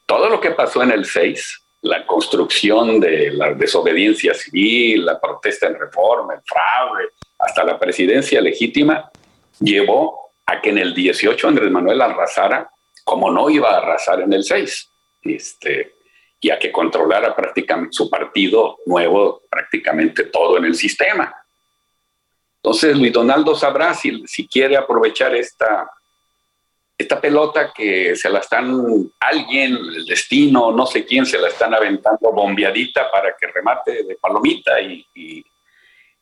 Todo 0.07 0.29
lo 0.29 0.41
que 0.41 0.49
pasó 0.49 0.81
en 0.81 0.89
el 0.89 1.05
6 1.05 1.62
la 1.83 2.05
construcción 2.05 2.99
de 2.99 3.31
la 3.31 3.53
desobediencia 3.53 4.33
civil, 4.33 5.05
la 5.05 5.19
protesta 5.19 5.67
en 5.67 5.77
reforma, 5.77 6.33
el 6.33 6.41
fraude, 6.45 7.09
hasta 7.39 7.63
la 7.63 7.77
presidencia 7.77 8.39
legítima, 8.39 9.11
llevó 9.59 10.31
a 10.45 10.61
que 10.61 10.69
en 10.69 10.77
el 10.77 10.93
18 10.93 11.47
Andrés 11.47 11.69
Manuel 11.69 12.01
arrasara 12.01 12.69
como 13.03 13.29
no 13.29 13.49
iba 13.49 13.69
a 13.71 13.77
arrasar 13.79 14.21
en 14.21 14.31
el 14.31 14.45
6, 14.45 14.91
este, 15.23 15.95
y 16.39 16.49
a 16.51 16.57
que 16.57 16.71
controlara 16.71 17.35
prácticamente 17.35 17.91
su 17.91 18.09
partido 18.09 18.77
nuevo, 18.85 19.41
prácticamente 19.49 20.25
todo 20.25 20.57
en 20.57 20.65
el 20.65 20.75
sistema. 20.75 21.35
Entonces 22.57 22.97
Luis 22.97 23.11
Donaldo 23.11 23.55
sabrá 23.55 23.93
si, 23.93 24.23
si 24.25 24.47
quiere 24.47 24.77
aprovechar 24.77 25.35
esta 25.35 25.89
esta 26.97 27.19
pelota 27.19 27.71
que 27.73 28.15
se 28.15 28.29
la 28.29 28.39
están, 28.39 29.11
alguien, 29.19 29.73
el 29.73 30.05
destino, 30.05 30.71
no 30.71 30.85
sé 30.85 31.05
quién, 31.05 31.25
se 31.25 31.39
la 31.39 31.47
están 31.47 31.73
aventando 31.73 32.31
bombeadita 32.31 33.09
para 33.11 33.35
que 33.39 33.47
remate 33.47 34.03
de 34.03 34.15
palomita 34.15 34.79
y, 34.79 35.05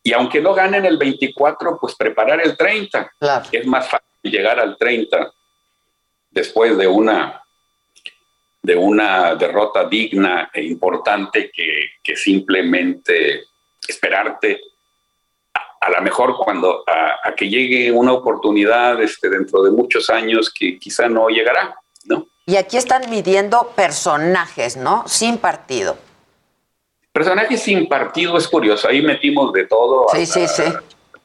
Y 0.04 0.14
aunque 0.14 0.42
no 0.42 0.54
ganen 0.54 0.86
el 0.86 0.98
24, 0.98 1.78
pues 1.80 1.96
preparar 1.96 2.42
el 2.44 2.58
30. 2.58 3.12
Es 3.52 3.68
más 3.68 3.88
fácil 3.88 4.08
llegar 4.24 4.60
al 4.60 4.78
30 4.78 5.32
después 6.32 6.78
de 6.78 6.88
una, 6.88 7.44
de 8.62 8.76
una 8.76 9.36
derrota 9.36 9.88
digna 9.88 10.50
e 10.54 10.64
importante 10.64 11.52
que, 11.52 11.92
que 12.02 12.16
simplemente 12.16 13.44
esperarte 13.88 14.62
a, 15.82 15.90
lo 15.90 16.02
mejor 16.02 16.38
cuando 16.38 16.84
a, 16.88 17.34
que 17.36 17.50
llegue 17.50 17.92
una 17.92 18.14
oportunidad 18.14 19.02
este, 19.02 19.30
dentro 19.30 19.64
de 19.64 19.72
muchos 19.72 20.10
años 20.10 20.54
que 20.54 20.78
quizá 20.78 21.10
no 21.10 21.28
llegará, 21.28 21.76
¿no? 22.06 22.28
Y 22.46 22.56
aquí 22.56 22.78
están 22.78 23.10
midiendo 23.10 23.72
personajes, 23.76 24.78
¿no? 24.78 25.04
Sin 25.08 25.38
partido. 25.38 25.98
Personajes 27.12 27.62
sin 27.62 27.88
partido 27.88 28.38
es 28.38 28.48
curioso. 28.48 28.88
Ahí 28.88 29.02
metimos 29.02 29.52
de 29.54 29.66
todo. 29.66 30.06
Sí, 30.14 30.26
sí, 30.26 30.48
sí. 30.48 30.64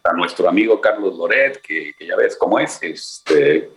A 0.05 0.13
nuestro 0.13 0.49
amigo 0.49 0.81
Carlos 0.81 1.17
Loret, 1.17 1.61
que, 1.61 1.93
ya 2.01 2.17
ves 2.17 2.37
cómo 2.37 2.59
es, 2.59 2.79
este, 2.83 3.71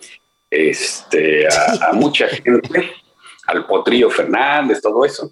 este, 0.49 1.47
a, 1.47 1.91
mucha 1.93 2.27
gente, 2.27 2.93
al 3.47 3.65
Potrillo 3.65 4.09
Fernández, 4.09 4.82
todo 4.82 5.05
eso. 5.05 5.32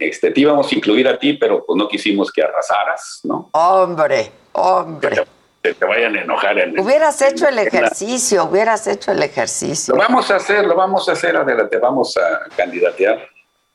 Este, 0.00 0.30
te 0.30 0.40
íbamos 0.40 0.72
a 0.72 0.74
incluir 0.74 1.06
a 1.06 1.18
ti, 1.18 1.34
pero 1.34 1.62
pues 1.64 1.76
no 1.76 1.86
quisimos 1.86 2.32
que 2.32 2.42
arrasaras, 2.42 3.20
¿no? 3.24 3.50
Hombre, 3.52 4.32
hombre. 4.52 5.26
Que 5.62 5.74
te, 5.74 5.84
vayan 5.84 6.16
a 6.16 6.22
enojar. 6.22 6.58
En 6.58 6.80
hubieras 6.80 7.20
hecho 7.20 7.46
el 7.46 7.58
ejercicio, 7.58 8.44
hubieras 8.44 8.86
hecho 8.86 9.12
el 9.12 9.22
ejercicio. 9.22 9.94
Lo 9.94 10.00
vamos 10.00 10.30
a 10.30 10.36
hacer, 10.36 10.64
lo 10.64 10.74
vamos 10.74 11.06
a 11.10 11.12
hacer, 11.12 11.36
adelante, 11.36 11.76
vamos 11.76 12.16
a 12.16 12.48
candidatear. 12.56 13.28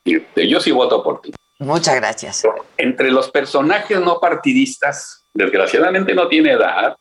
Yo 0.04 0.60
sí 0.60 0.72
voto 0.72 1.04
por 1.04 1.22
ti. 1.22 1.32
Muchas 1.60 1.96
gracias. 1.96 2.44
Entre 2.76 3.12
los 3.12 3.30
personajes 3.30 4.00
no 4.00 4.20
partidistas, 4.20 5.24
desgraciadamente 5.32 6.16
no 6.16 6.28
tiene 6.28 6.54
edad. 6.54 6.96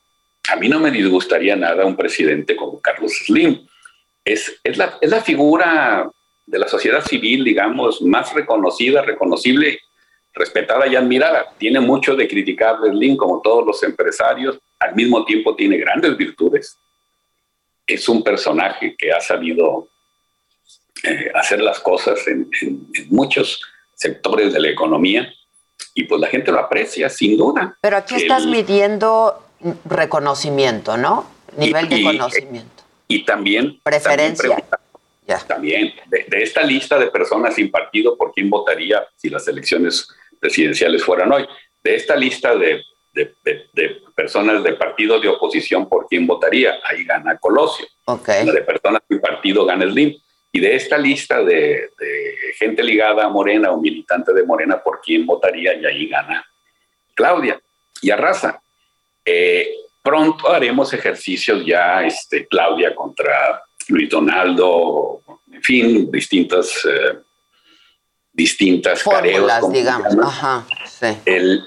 A 0.53 0.57
mí 0.57 0.69
no 0.69 0.81
me 0.81 0.91
disgustaría 0.91 1.57
nada 1.57 1.87
un 1.87 1.97
presidente 1.97 2.55
como 2.55 2.79
Carlos 2.79 3.13
Slim. 3.25 3.67
Es, 4.23 4.55
es, 4.63 4.77
la, 4.77 4.99
es 5.01 5.11
la 5.11 5.23
figura 5.23 6.11
de 6.47 6.59
la 6.59 6.69
sociedad 6.69 7.05
civil, 7.05 7.45
digamos, 7.45 8.03
más 8.03 8.33
reconocida, 8.35 9.03
reconocible, 9.03 9.81
respetada 10.35 10.87
y 10.87 10.97
admirada. 10.97 11.47
Tiene 11.59 11.81
mucho 11.81 12.17
de 12.17 12.29
criticar 12.29 12.77
Slim, 12.83 13.17
como 13.17 13.41
todos 13.41 13.65
los 13.67 13.83
empresarios, 13.83 14.59
al 14.79 14.95
mismo 14.95 15.25
tiempo 15.25 15.55
tiene 15.57 15.79
grandes 15.79 16.17
virtudes. 16.17 16.77
Es 17.87 18.09
un 18.09 18.23
personaje 18.23 18.95
que 18.99 19.13
ha 19.13 19.21
sabido 19.21 19.89
eh, 21.03 21.31
hacer 21.35 21.61
las 21.61 21.81
cosas 21.81 22.27
en, 22.27 22.49
en, 22.61 22.87
en 22.95 23.09
muchos 23.11 23.63
sectores 23.95 24.53
de 24.53 24.61
la 24.61 24.69
economía 24.69 25.33
y 25.95 26.05
pues 26.05 26.21
la 26.21 26.27
gente 26.27 26.51
lo 26.51 26.59
aprecia, 26.59 27.09
sin 27.09 27.37
duda. 27.37 27.79
Pero 27.81 27.97
aquí 27.97 28.17
estás 28.17 28.47
midiendo 28.47 29.41
reconocimiento, 29.85 30.97
¿no? 30.97 31.27
Nivel 31.57 31.89
de 31.89 32.03
conocimiento. 32.03 32.83
Y 33.07 33.25
también... 33.25 33.79
Preferencia. 33.83 34.49
También, 34.49 34.84
de, 35.27 36.43
esta 36.43 36.63
lista 36.63 36.99
de 36.99 37.07
personas 37.09 37.55
sin 37.55 37.71
partido, 37.71 38.17
¿por 38.17 38.33
quién 38.33 38.51
votaría 38.51 39.07
si 39.17 39.31
las 39.31 39.47
elecciones 39.49 40.09
presidenciales 40.39 41.03
fueran 41.03 41.33
hoy? 41.33 41.47
De 41.83 41.95
esta 41.95 42.17
lista 42.17 42.55
de, 42.57 42.83
de 43.13 44.03
personas 44.15 44.63
de 44.63 44.75
partido 44.75 45.21
de 45.21 45.29
oposición, 45.29 45.89
¿por 45.89 46.07
quién 46.07 46.27
votaría? 46.27 46.79
Ahí 46.85 47.05
gana 47.05 47.37
Colosio. 47.39 47.87
Okay. 48.05 48.45
La 48.45 48.53
de 48.53 48.63
personas 48.63 49.03
sin 49.09 49.21
partido 49.21 49.65
gana 49.65 49.85
Slim. 49.91 50.15
Y 50.53 50.61
de 50.61 50.77
esta 50.77 50.97
lista 50.97 51.43
de, 51.43 51.91
gente 52.57 52.83
ligada 52.83 53.25
a 53.25 53.29
Morena 53.29 53.73
o 53.73 53.81
militante 53.81 54.33
de 54.33 54.45
Morena, 54.45 54.81
¿por 54.81 55.01
quién 55.01 55.27
votaría? 55.27 55.75
Y 55.75 55.85
ahí 55.85 56.07
gana 56.07 56.47
Claudia 57.15 57.61
y 58.01 58.11
Arrasa. 58.11 58.63
Eh, 59.25 59.69
pronto 60.01 60.49
haremos 60.49 60.93
ejercicios 60.93 61.65
ya, 61.67 62.05
este, 62.05 62.47
Claudia 62.47 62.95
contra 62.95 63.65
Luis 63.89 64.11
Donaldo, 64.11 65.23
en 65.53 65.63
fin, 65.63 66.11
distintas, 66.11 66.85
eh, 66.85 67.19
distintas 68.33 69.03
careos. 69.03 69.51
digamos. 69.71 70.17
Ajá, 70.21 70.67
El, 71.25 71.65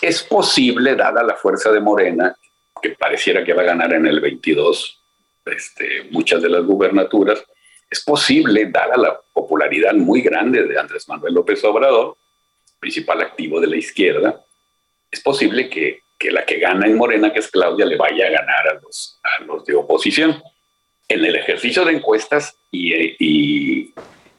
es 0.00 0.22
posible, 0.22 0.94
dada 0.94 1.22
la 1.22 1.36
fuerza 1.36 1.70
de 1.70 1.80
Morena, 1.80 2.34
que 2.80 2.90
pareciera 2.90 3.44
que 3.44 3.52
va 3.52 3.62
a 3.62 3.66
ganar 3.66 3.92
en 3.92 4.06
el 4.06 4.20
22 4.20 5.00
este, 5.46 6.04
muchas 6.10 6.42
de 6.42 6.48
las 6.48 6.64
gubernaturas, 6.64 7.42
es 7.90 8.04
posible, 8.04 8.66
dada 8.66 8.96
la 8.96 9.20
popularidad 9.32 9.94
muy 9.94 10.20
grande 10.20 10.62
de 10.62 10.78
Andrés 10.78 11.08
Manuel 11.08 11.34
López 11.34 11.62
Obrador, 11.64 12.16
principal 12.78 13.20
activo 13.20 13.60
de 13.60 13.66
la 13.66 13.76
izquierda, 13.76 14.44
es 15.10 15.20
posible 15.20 15.68
que, 15.68 16.02
la 16.30 16.44
que 16.44 16.58
gana 16.58 16.86
en 16.86 16.96
Morena, 16.96 17.32
que 17.32 17.40
es 17.40 17.50
Claudia, 17.50 17.84
le 17.84 17.96
vaya 17.96 18.26
a 18.26 18.30
ganar 18.30 18.68
a 18.68 18.74
los, 18.74 19.18
a 19.22 19.42
los 19.44 19.64
de 19.64 19.74
oposición. 19.74 20.40
En 21.10 21.24
el 21.24 21.34
ejercicio 21.34 21.84
de 21.84 21.94
encuestas 21.94 22.56
y, 22.70 23.92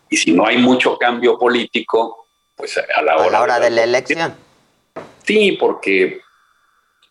si 0.09 0.31
no 0.31 0.45
hay 0.45 0.57
mucho 0.57 0.97
cambio 0.97 1.37
político, 1.37 2.27
pues 2.55 2.77
a 2.77 3.01
la 3.01 3.17
hora, 3.17 3.25
a 3.25 3.31
la 3.31 3.41
hora 3.41 3.59
de 3.59 3.69
la 3.69 3.83
elección. 3.83 4.33
Sí, 5.23 5.57
porque 5.59 6.21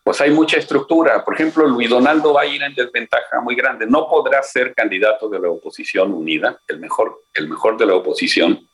pues 0.02 0.18
hay 0.22 0.30
mucha 0.30 0.56
estructura. 0.56 1.22
Por 1.22 1.34
ejemplo, 1.34 1.66
Luis 1.66 1.90
Donaldo 1.90 2.32
va 2.32 2.42
a 2.42 2.46
ir 2.46 2.62
en 2.62 2.74
desventaja 2.74 3.40
muy 3.42 3.54
grande. 3.54 3.86
No 3.86 4.08
podrá 4.08 4.42
ser 4.42 4.74
candidato 4.74 5.28
de 5.28 5.38
la 5.38 5.50
oposición 5.50 6.12
unida, 6.14 6.58
el 6.66 6.80
mejor, 6.80 7.20
el 7.34 7.46
mejor 7.46 7.76
de 7.76 7.84
la 7.84 7.94
oposición, 7.96 8.66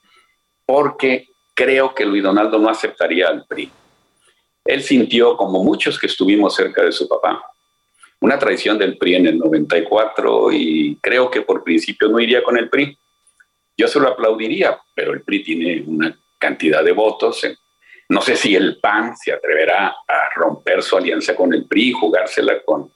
porque 0.64 1.28
creo 1.52 1.92
que 1.94 2.04
Luis 2.04 2.22
Donaldo 2.22 2.58
no 2.58 2.68
aceptaría 2.68 3.26
al 3.26 3.44
PRI. 3.44 3.72
Él 4.64 4.82
sintió, 4.82 5.36
como 5.36 5.64
muchos 5.64 5.98
que 5.98 6.06
estuvimos 6.06 6.54
cerca 6.54 6.82
de 6.82 6.92
su 6.92 7.08
papá, 7.08 7.42
una 8.20 8.38
traición 8.38 8.78
del 8.78 8.96
PRI 8.98 9.16
en 9.16 9.26
el 9.26 9.38
94 9.38 10.52
y 10.52 10.98
creo 11.00 11.30
que 11.30 11.42
por 11.42 11.62
principio 11.62 12.08
no 12.08 12.18
iría 12.18 12.42
con 12.42 12.56
el 12.56 12.68
PRI. 12.68 12.98
Yo 13.76 13.88
se 13.88 14.00
lo 14.00 14.08
aplaudiría, 14.08 14.78
pero 14.94 15.12
el 15.12 15.22
PRI 15.22 15.42
tiene 15.42 15.84
una 15.86 16.18
cantidad 16.38 16.82
de 16.82 16.92
votos, 16.92 17.42
no 18.08 18.20
sé 18.20 18.36
si 18.36 18.54
el 18.54 18.78
PAN 18.78 19.16
se 19.16 19.32
atreverá 19.32 19.88
a 19.88 20.30
romper 20.36 20.82
su 20.82 20.96
alianza 20.96 21.34
con 21.34 21.52
el 21.52 21.66
PRI 21.66 21.88
y 21.88 21.92
jugársela 21.92 22.62
con, 22.64 22.92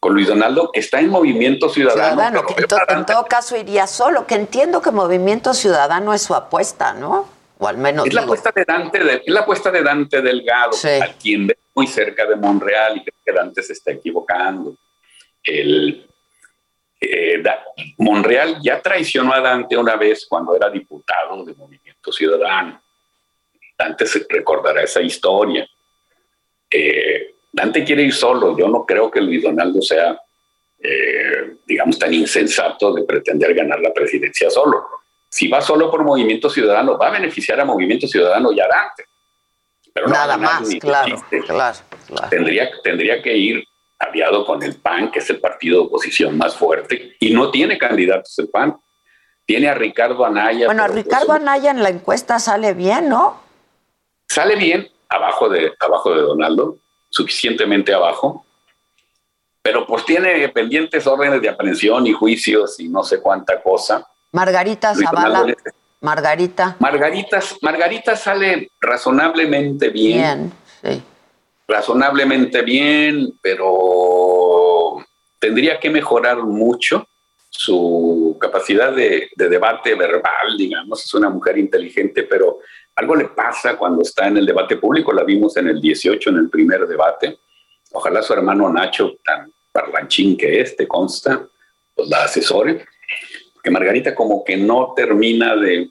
con 0.00 0.14
Luis 0.14 0.28
Donaldo, 0.28 0.70
que 0.72 0.80
está 0.80 1.00
en 1.00 1.10
Movimiento 1.10 1.68
Ciudadano. 1.68 2.42
en, 2.88 3.06
todo 3.06 3.24
caso 3.26 3.56
iría 3.56 3.86
solo, 3.86 4.26
que 4.26 4.34
entiendo 4.34 4.80
que 4.80 4.90
Movimiento 4.90 5.52
Ciudadano 5.52 6.14
es 6.14 6.22
su 6.22 6.34
apuesta, 6.34 6.94
¿no? 6.94 7.28
O 7.58 7.68
al 7.68 7.76
menos. 7.78 8.06
Es 8.06 8.14
la 8.14 8.22
apuesta 8.22 8.50
de 8.54 8.64
Dante, 8.64 9.04
de, 9.04 9.22
la 9.26 9.40
apuesta 9.40 9.70
de 9.70 9.82
Dante 9.82 10.22
Delgado, 10.22 10.76
a 11.02 11.12
quien 11.20 11.46
muy 11.76 11.86
cerca 11.86 12.26
de 12.26 12.36
Monreal 12.36 12.96
y 12.96 13.04
creo 13.04 13.20
que 13.24 13.32
Dante 13.32 13.62
se 13.62 13.74
está 13.74 13.92
equivocando. 13.92 14.76
El, 15.44 16.08
eh, 17.00 17.42
Monreal 17.98 18.58
ya 18.62 18.80
traicionó 18.80 19.32
a 19.32 19.40
Dante 19.40 19.76
una 19.76 19.96
vez 19.96 20.26
cuando 20.26 20.56
era 20.56 20.70
diputado 20.70 21.44
de 21.44 21.54
Movimiento 21.54 22.10
Ciudadano 22.10 22.82
Dante 23.76 24.06
se 24.06 24.26
recordará 24.28 24.82
esa 24.82 25.02
historia. 25.02 25.68
Eh, 26.70 27.34
Dante 27.52 27.84
quiere 27.84 28.02
ir 28.02 28.12
solo. 28.12 28.56
Yo 28.56 28.68
no 28.68 28.84
creo 28.84 29.10
que 29.10 29.20
Luis 29.20 29.42
Donaldo 29.42 29.82
sea, 29.82 30.18
eh, 30.78 31.56
digamos, 31.66 31.98
tan 31.98 32.12
insensato 32.12 32.92
de 32.94 33.04
pretender 33.04 33.54
ganar 33.54 33.80
la 33.80 33.92
presidencia 33.92 34.50
solo. 34.50 34.86
Si 35.28 35.48
va 35.48 35.60
solo 35.60 35.90
por 35.90 36.04
Movimiento 36.04 36.48
Ciudadano, 36.48 36.96
va 36.96 37.08
a 37.08 37.12
beneficiar 37.12 37.60
a 37.60 37.64
Movimiento 37.64 38.06
Ciudadano 38.06 38.52
y 38.52 38.60
a 38.60 38.68
Dante. 38.68 39.04
Pero 39.96 40.08
Nada 40.08 40.36
más, 40.36 40.68
claro, 40.78 41.16
claro, 41.46 41.78
Tendría, 42.28 42.68
tendría 42.84 43.22
que 43.22 43.34
ir 43.34 43.64
aliado 43.98 44.44
con 44.44 44.62
el 44.62 44.76
PAN, 44.76 45.10
que 45.10 45.20
es 45.20 45.30
el 45.30 45.40
partido 45.40 45.80
de 45.80 45.86
oposición 45.86 46.36
más 46.36 46.54
fuerte, 46.54 47.16
y 47.18 47.32
no 47.32 47.50
tiene 47.50 47.78
candidatos 47.78 48.38
el 48.38 48.50
PAN. 48.50 48.76
Tiene 49.46 49.70
a 49.70 49.74
Ricardo 49.74 50.26
Anaya. 50.26 50.66
Bueno, 50.66 50.82
a 50.82 50.88
Ricardo 50.88 51.32
Anaya 51.32 51.70
en 51.70 51.82
la 51.82 51.88
encuesta 51.88 52.38
sale 52.38 52.74
bien, 52.74 53.08
¿no? 53.08 53.40
Sale 54.28 54.56
bien 54.56 54.86
abajo 55.08 55.48
de, 55.48 55.72
abajo 55.80 56.14
de 56.14 56.20
Donaldo, 56.20 56.76
suficientemente 57.08 57.94
abajo, 57.94 58.44
pero 59.62 59.86
pues 59.86 60.04
tiene 60.04 60.46
pendientes 60.50 61.06
órdenes 61.06 61.40
de 61.40 61.48
aprehensión 61.48 62.06
y 62.06 62.12
juicios 62.12 62.78
y 62.80 62.90
no 62.90 63.02
sé 63.02 63.22
cuánta 63.22 63.62
cosa. 63.62 64.06
Margarita 64.32 64.94
Zavala. 64.94 65.56
Margarita. 66.00 66.76
Margarita. 66.78 67.40
Margarita 67.62 68.16
sale 68.16 68.70
razonablemente 68.80 69.88
bien. 69.90 70.52
Bien, 70.82 70.96
sí. 70.96 71.02
Razonablemente 71.68 72.62
bien, 72.62 73.38
pero 73.42 75.04
tendría 75.38 75.80
que 75.80 75.90
mejorar 75.90 76.38
mucho 76.38 77.06
su 77.50 78.36
capacidad 78.40 78.92
de, 78.92 79.30
de, 79.34 79.48
debate 79.48 79.94
verbal, 79.94 80.56
digamos. 80.56 81.04
Es 81.04 81.14
una 81.14 81.30
mujer 81.30 81.58
inteligente, 81.58 82.24
pero 82.24 82.58
algo 82.94 83.14
le 83.16 83.26
pasa 83.26 83.76
cuando 83.76 84.02
está 84.02 84.26
en 84.28 84.38
el 84.38 84.46
debate 84.46 84.76
público, 84.76 85.12
la 85.12 85.24
vimos 85.24 85.56
en 85.56 85.68
el 85.68 85.80
18, 85.80 86.30
en 86.30 86.36
el 86.36 86.50
primer 86.50 86.86
debate. 86.86 87.38
Ojalá 87.92 88.22
su 88.22 88.32
hermano 88.32 88.72
Nacho, 88.72 89.16
tan 89.24 89.52
parlanchín 89.72 90.36
que 90.36 90.60
este 90.60 90.86
consta, 90.86 91.46
pues 91.94 92.08
la 92.08 92.24
asesore. 92.24 92.86
Que 93.66 93.72
Margarita 93.72 94.14
como 94.14 94.44
que 94.44 94.56
no 94.56 94.92
termina 94.94 95.56
de, 95.56 95.90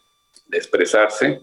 expresarse, 0.49 1.41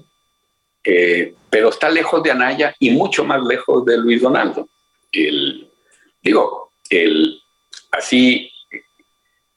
eh, 0.82 1.34
pero 1.50 1.68
está 1.68 1.90
lejos 1.90 2.22
de 2.22 2.30
Anaya 2.30 2.74
y 2.78 2.90
mucho 2.92 3.22
más 3.22 3.42
lejos 3.42 3.84
de 3.84 3.98
Luis 3.98 4.22
Donaldo. 4.22 4.66
El, 5.12 5.70
digo, 6.22 6.70
el, 6.88 7.38
así, 7.90 8.50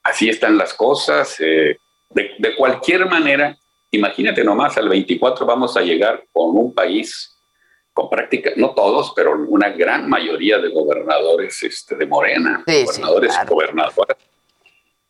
así 0.04 0.28
están 0.28 0.58
las 0.58 0.74
cosas. 0.74 1.38
Eh, 1.40 1.78
de, 2.10 2.56
cualquier 2.58 3.06
manera, 3.06 3.58
imagínate 3.92 4.44
nomás, 4.44 4.78
al 4.78 4.90
24 4.90 5.46
vamos 5.46 5.78
a 5.78 5.82
llegar 5.82 6.26
con 6.34 6.58
un 6.58 6.74
país 6.74 7.40
con 7.94 8.10
práctica, 8.10 8.52
no 8.58 8.72
todos, 8.72 9.14
pero 9.16 9.32
una 9.48 9.70
gran 9.70 10.10
mayoría 10.10 10.58
de 10.58 10.68
gobernadores 10.68 11.64
este, 11.64 11.96
de 11.96 12.06
Morena, 12.06 12.66
gobernadores 12.68 13.34
y 13.42 13.48
gobernadoras. 13.48 14.18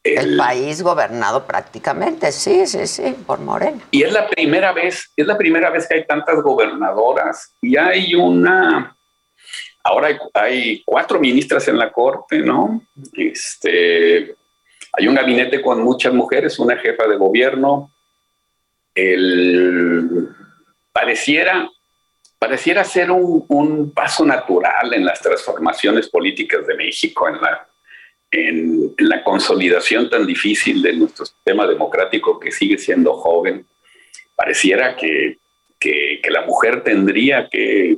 El, 0.05 0.37
país 0.37 0.83
gobernado 0.83 1.45
prácticamente, 1.47 2.31
sí, 2.31 2.67
sí, 2.67 2.85
sí, 2.85 3.15
por 3.25 3.39
Morena. 3.39 3.81
Y 3.89 4.03
es 4.03 4.13
la 4.13 4.27
primera 4.27 4.71
vez, 4.71 5.11
es 5.17 5.25
la 5.25 5.35
primera 5.35 5.71
vez 5.71 5.87
que 5.87 5.95
hay 5.95 6.05
tantas 6.05 6.43
gobernadoras 6.43 7.55
y 7.59 7.75
hay 7.75 8.13
una, 8.13 8.95
ahora 9.83 10.09
hay, 10.09 10.17
hay 10.35 10.83
cuatro 10.85 11.19
ministras 11.19 11.67
en 11.69 11.79
la 11.79 11.91
corte, 11.91 12.37
¿no? 12.37 12.83
Este, 13.13 14.35
hay 14.93 15.07
un 15.07 15.15
gabinete 15.15 15.59
con 15.59 15.81
muchas 15.81 16.13
mujeres, 16.13 16.59
una 16.59 16.77
jefa 16.77 17.07
de 17.07 17.17
gobierno. 17.17 17.91
El, 18.93 20.29
pareciera, 20.93 21.67
pareciera 22.39 22.83
ser 22.83 23.09
un, 23.09 23.91
paso 23.93 24.23
natural 24.23 24.93
en 24.93 25.03
las 25.03 25.19
transformaciones 25.19 26.09
políticas 26.09 26.65
de 26.67 26.75
México, 26.75 27.27
en 27.27 27.41
la, 27.41 27.67
en, 28.35 28.95
la 28.97 29.23
consolidación 29.23 30.09
tan 30.09 30.25
difícil 30.25 30.81
de 30.81 30.93
nuestro 30.93 31.25
sistema 31.25 31.67
democrático 31.67 32.39
que 32.39 32.51
sigue 32.51 32.77
siendo 32.77 33.13
joven. 33.13 33.65
Pareciera 34.35 34.95
que, 34.95 35.37
la 36.29 36.41
mujer 36.41 36.83
tendría 36.83 37.47
que, 37.49 37.97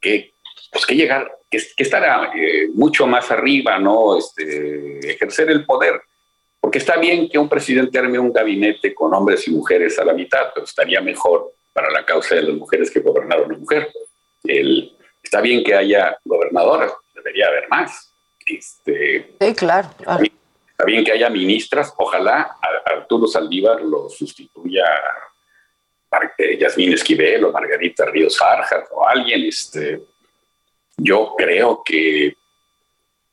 que, 0.00 0.32
pues, 0.72 0.84
que 0.84 0.96
llegar 0.96 1.30
que, 1.50 1.58
estará 1.76 2.32
eh, 2.36 2.68
mucho 2.74 3.06
más 3.06 3.30
arriba, 3.30 3.78
¿no? 3.78 4.16
Este, 4.16 4.98
ejercer 5.10 5.50
el 5.50 5.64
poder. 5.64 6.00
Porque 6.60 6.78
está 6.78 6.96
bien 6.96 7.28
que 7.28 7.38
un 7.38 7.48
presidente 7.48 7.98
arme 7.98 8.18
un 8.18 8.32
gabinete 8.32 8.94
con 8.94 9.12
hombres 9.14 9.46
y 9.48 9.50
mujeres 9.50 9.98
a 9.98 10.04
la 10.04 10.12
mitad, 10.12 10.50
pero 10.54 10.64
estaría 10.64 11.00
mejor 11.00 11.52
para 11.72 11.90
la 11.90 12.04
causa 12.04 12.34
de 12.36 12.42
las 12.42 12.54
mujeres 12.54 12.90
que 12.90 13.00
gobernar 13.00 13.42
una 13.42 13.56
mujer. 13.56 13.88
El, 14.44 14.96
está 15.22 15.40
bien 15.40 15.64
que 15.64 15.74
haya 15.74 16.18
gobernadoras, 16.24 16.92
debería 17.14 17.48
haber 17.48 17.68
más. 17.68 18.09
Este, 18.56 19.36
sí, 19.40 19.54
claro, 19.54 19.88
Está 19.98 20.84
bien 20.86 21.04
que 21.04 21.12
haya 21.12 21.28
ministras, 21.28 21.92
ojalá 21.98 22.56
Arturo 22.86 23.26
Saldívar 23.26 23.82
lo 23.82 24.08
sustituya 24.08 24.84
Yasmín 26.58 26.94
Esquivel 26.94 27.44
o 27.44 27.52
Margarita 27.52 28.06
Ríos 28.06 28.36
Farjas 28.36 28.88
o 28.90 29.06
alguien, 29.06 29.44
este, 29.44 30.02
yo 30.96 31.34
creo 31.36 31.82
que, 31.84 32.34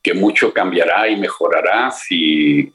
que 0.02 0.14
mucho 0.14 0.54
cambiará 0.54 1.08
y 1.08 1.18
mejorará 1.18 1.92
si, 1.92 2.72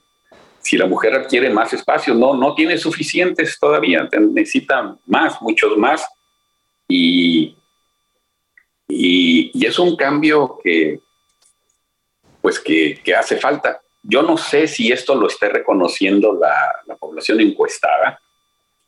si 0.58 0.76
la 0.76 0.86
mujer 0.86 1.14
adquiere 1.14 1.50
más 1.50 1.72
espacio. 1.72 2.14
No, 2.14 2.34
no 2.34 2.54
tiene 2.54 2.76
suficientes 2.78 3.58
todavía, 3.58 4.08
necesita 4.32 4.96
más, 5.06 5.40
muchos 5.40 5.76
más. 5.76 6.06
Y, 6.88 7.56
y, 8.88 9.66
es 9.66 9.78
un 9.78 9.96
cambio 9.96 10.58
que, 10.62 11.00
pues 12.42 12.60
que, 12.60 13.00
que, 13.02 13.14
hace 13.14 13.38
falta. 13.38 13.80
Yo 14.02 14.22
no 14.22 14.36
sé 14.36 14.66
si 14.66 14.92
esto 14.92 15.14
lo 15.14 15.28
esté 15.28 15.48
reconociendo 15.48 16.34
la, 16.34 16.82
la 16.86 16.96
población 16.96 17.40
encuestada, 17.40 18.20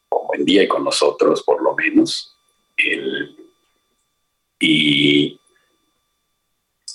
como 0.09 0.34
en 0.34 0.44
día 0.44 0.64
y 0.64 0.68
con 0.68 0.84
nosotros, 0.84 1.42
por 1.44 1.62
lo 1.62 1.74
menos. 1.74 2.36
El, 2.76 3.36
y, 4.59 5.40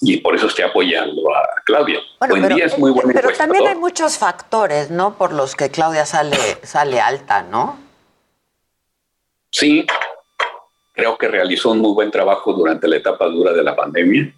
y 0.02 0.18
por 0.18 0.36
eso 0.36 0.48
estoy 0.48 0.66
apoyando 0.66 1.34
a 1.34 1.48
Claudia. 1.66 2.00
Buen 2.28 2.48
día 2.50 2.66
es 2.66 2.78
muy 2.78 2.92
buena 2.92 3.14
Pero 3.14 3.32
también 3.34 3.68
hay 3.68 3.76
muchos 3.76 4.18
factores, 4.18 4.92
¿no? 4.92 5.18
Por 5.18 5.34
los 5.34 5.56
que 5.56 5.70
Claudia 5.70 6.06
sale, 6.06 6.38
sale 6.64 7.00
alta, 7.00 7.44
¿no? 7.44 7.80
Sí, 9.52 9.86
creo 10.94 11.18
que 11.18 11.28
realizó 11.28 11.72
un 11.72 11.80
muy 11.80 11.94
buen 11.94 12.12
trabajo 12.12 12.54
durante 12.54 12.88
la 12.88 12.98
etapa 12.98 13.26
dura 13.28 13.54
de 13.54 13.64
la 13.64 13.76
pandemia, 13.76 14.34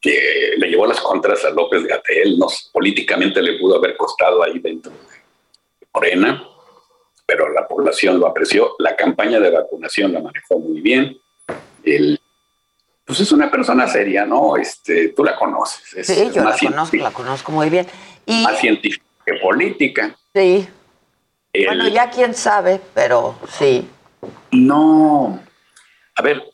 que 0.00 0.54
le 0.56 0.68
llevó 0.68 0.86
las 0.86 1.00
contras 1.00 1.44
a 1.44 1.50
López 1.50 1.84
Gatel, 1.84 2.38
no, 2.38 2.46
políticamente 2.72 3.42
le 3.42 3.58
pudo 3.58 3.76
haber 3.76 3.96
costado 3.96 4.42
ahí 4.42 4.58
dentro 4.58 4.92
de 4.92 5.86
Morena, 5.92 6.48
pero 7.26 7.52
la 7.52 7.66
población 7.66 8.18
lo 8.20 8.26
apreció. 8.26 8.74
La 8.78 8.96
campaña 8.96 9.40
de 9.40 9.50
vacunación 9.50 10.12
la 10.12 10.20
manejó 10.20 10.58
muy 10.58 10.80
bien. 10.80 11.18
El 11.82 12.20
pues 13.08 13.20
es 13.20 13.32
una 13.32 13.50
persona 13.50 13.88
seria, 13.88 14.26
¿no? 14.26 14.58
Este, 14.58 15.08
tú 15.08 15.24
la 15.24 15.34
conoces. 15.34 16.06
sí, 16.06 16.30
yo 16.30 16.44
la 16.44 16.54
conozco, 16.54 16.96
la 16.98 17.10
conozco 17.10 17.52
muy 17.52 17.70
bien. 17.70 17.86
Y, 18.26 18.42
más 18.42 18.58
científica 18.58 19.02
que 19.24 19.32
política. 19.40 20.14
Sí. 20.34 20.68
bueno, 21.64 21.88
ya 21.88 22.10
quién 22.10 22.34
sabe, 22.34 22.78
pero 22.92 23.34
sí. 23.58 23.88
No. 24.50 25.40
A 26.16 26.22
ver, 26.22 26.44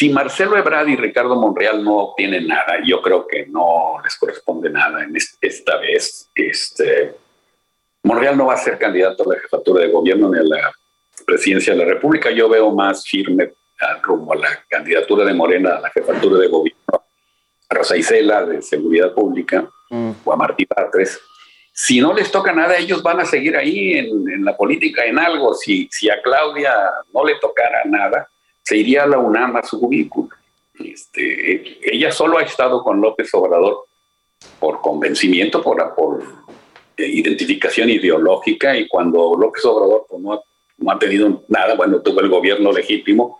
si 0.00 0.08
Marcelo 0.08 0.56
Ebrard 0.56 0.88
y 0.88 0.96
Ricardo 0.96 1.36
Monreal 1.36 1.84
no 1.84 1.98
obtienen 1.98 2.46
nada, 2.46 2.78
yo 2.82 3.02
creo 3.02 3.26
que 3.26 3.44
no 3.48 4.00
les 4.02 4.16
corresponde 4.16 4.70
nada 4.70 5.04
en 5.04 5.14
esta 5.14 5.76
vez. 5.76 6.30
Este, 6.34 7.16
Monreal 8.04 8.34
no 8.34 8.46
va 8.46 8.54
a 8.54 8.56
ser 8.56 8.78
candidato 8.78 9.24
a 9.24 9.34
la 9.34 9.40
jefatura 9.42 9.82
de 9.82 9.92
gobierno 9.92 10.30
ni 10.30 10.38
a 10.38 10.42
la 10.42 10.72
presidencia 11.26 11.74
de 11.74 11.80
la 11.80 11.84
República. 11.84 12.30
Yo 12.30 12.48
veo 12.48 12.70
más 12.70 13.06
firme 13.06 13.52
rumbo 14.02 14.32
a 14.32 14.36
la 14.36 14.64
candidatura 14.70 15.22
de 15.22 15.34
Morena 15.34 15.76
a 15.76 15.80
la 15.80 15.90
jefatura 15.90 16.38
de 16.38 16.48
gobierno, 16.48 17.04
a 17.68 17.74
Rosa 17.74 17.94
Isela 17.94 18.46
de 18.46 18.62
Seguridad 18.62 19.12
Pública 19.12 19.68
mm. 19.90 20.12
o 20.24 20.32
a 20.32 20.36
Martí 20.36 20.64
Patres, 20.64 21.20
si 21.74 22.00
no 22.00 22.14
les 22.14 22.32
toca 22.32 22.54
nada, 22.54 22.78
ellos 22.78 23.02
van 23.02 23.20
a 23.20 23.26
seguir 23.26 23.54
ahí 23.54 23.98
en, 23.98 24.46
la 24.46 24.56
política, 24.56 25.04
en 25.04 25.18
algo. 25.18 25.52
Si, 25.52 25.88
si 25.92 26.08
a 26.08 26.22
Claudia 26.22 26.74
no 27.12 27.22
le 27.22 27.34
tocara 27.34 27.82
nada, 27.84 28.30
se 28.62 28.76
iría 28.76 29.04
a 29.04 29.06
la 29.06 29.18
UNAM 29.18 29.56
a 29.56 29.62
su 29.62 29.80
cubículo. 29.80 30.28
Este, 30.78 31.94
ella 31.94 32.10
solo 32.10 32.38
ha 32.38 32.42
estado 32.42 32.82
con 32.82 33.00
López 33.00 33.28
Obrador 33.34 33.84
por 34.58 34.80
convencimiento, 34.80 35.62
por, 35.62 36.22
eh, 36.96 37.06
identificación 37.06 37.90
ideológica, 37.90 38.76
y 38.76 38.88
cuando 38.88 39.36
López 39.38 39.64
Obrador 39.64 40.06
pues, 40.08 40.22
no, 40.22 40.90
ha 40.90 40.98
tenido 40.98 41.44
nada, 41.48 41.74
bueno, 41.74 42.00
tuvo 42.00 42.20
el 42.20 42.28
gobierno 42.28 42.72
legítimo, 42.72 43.38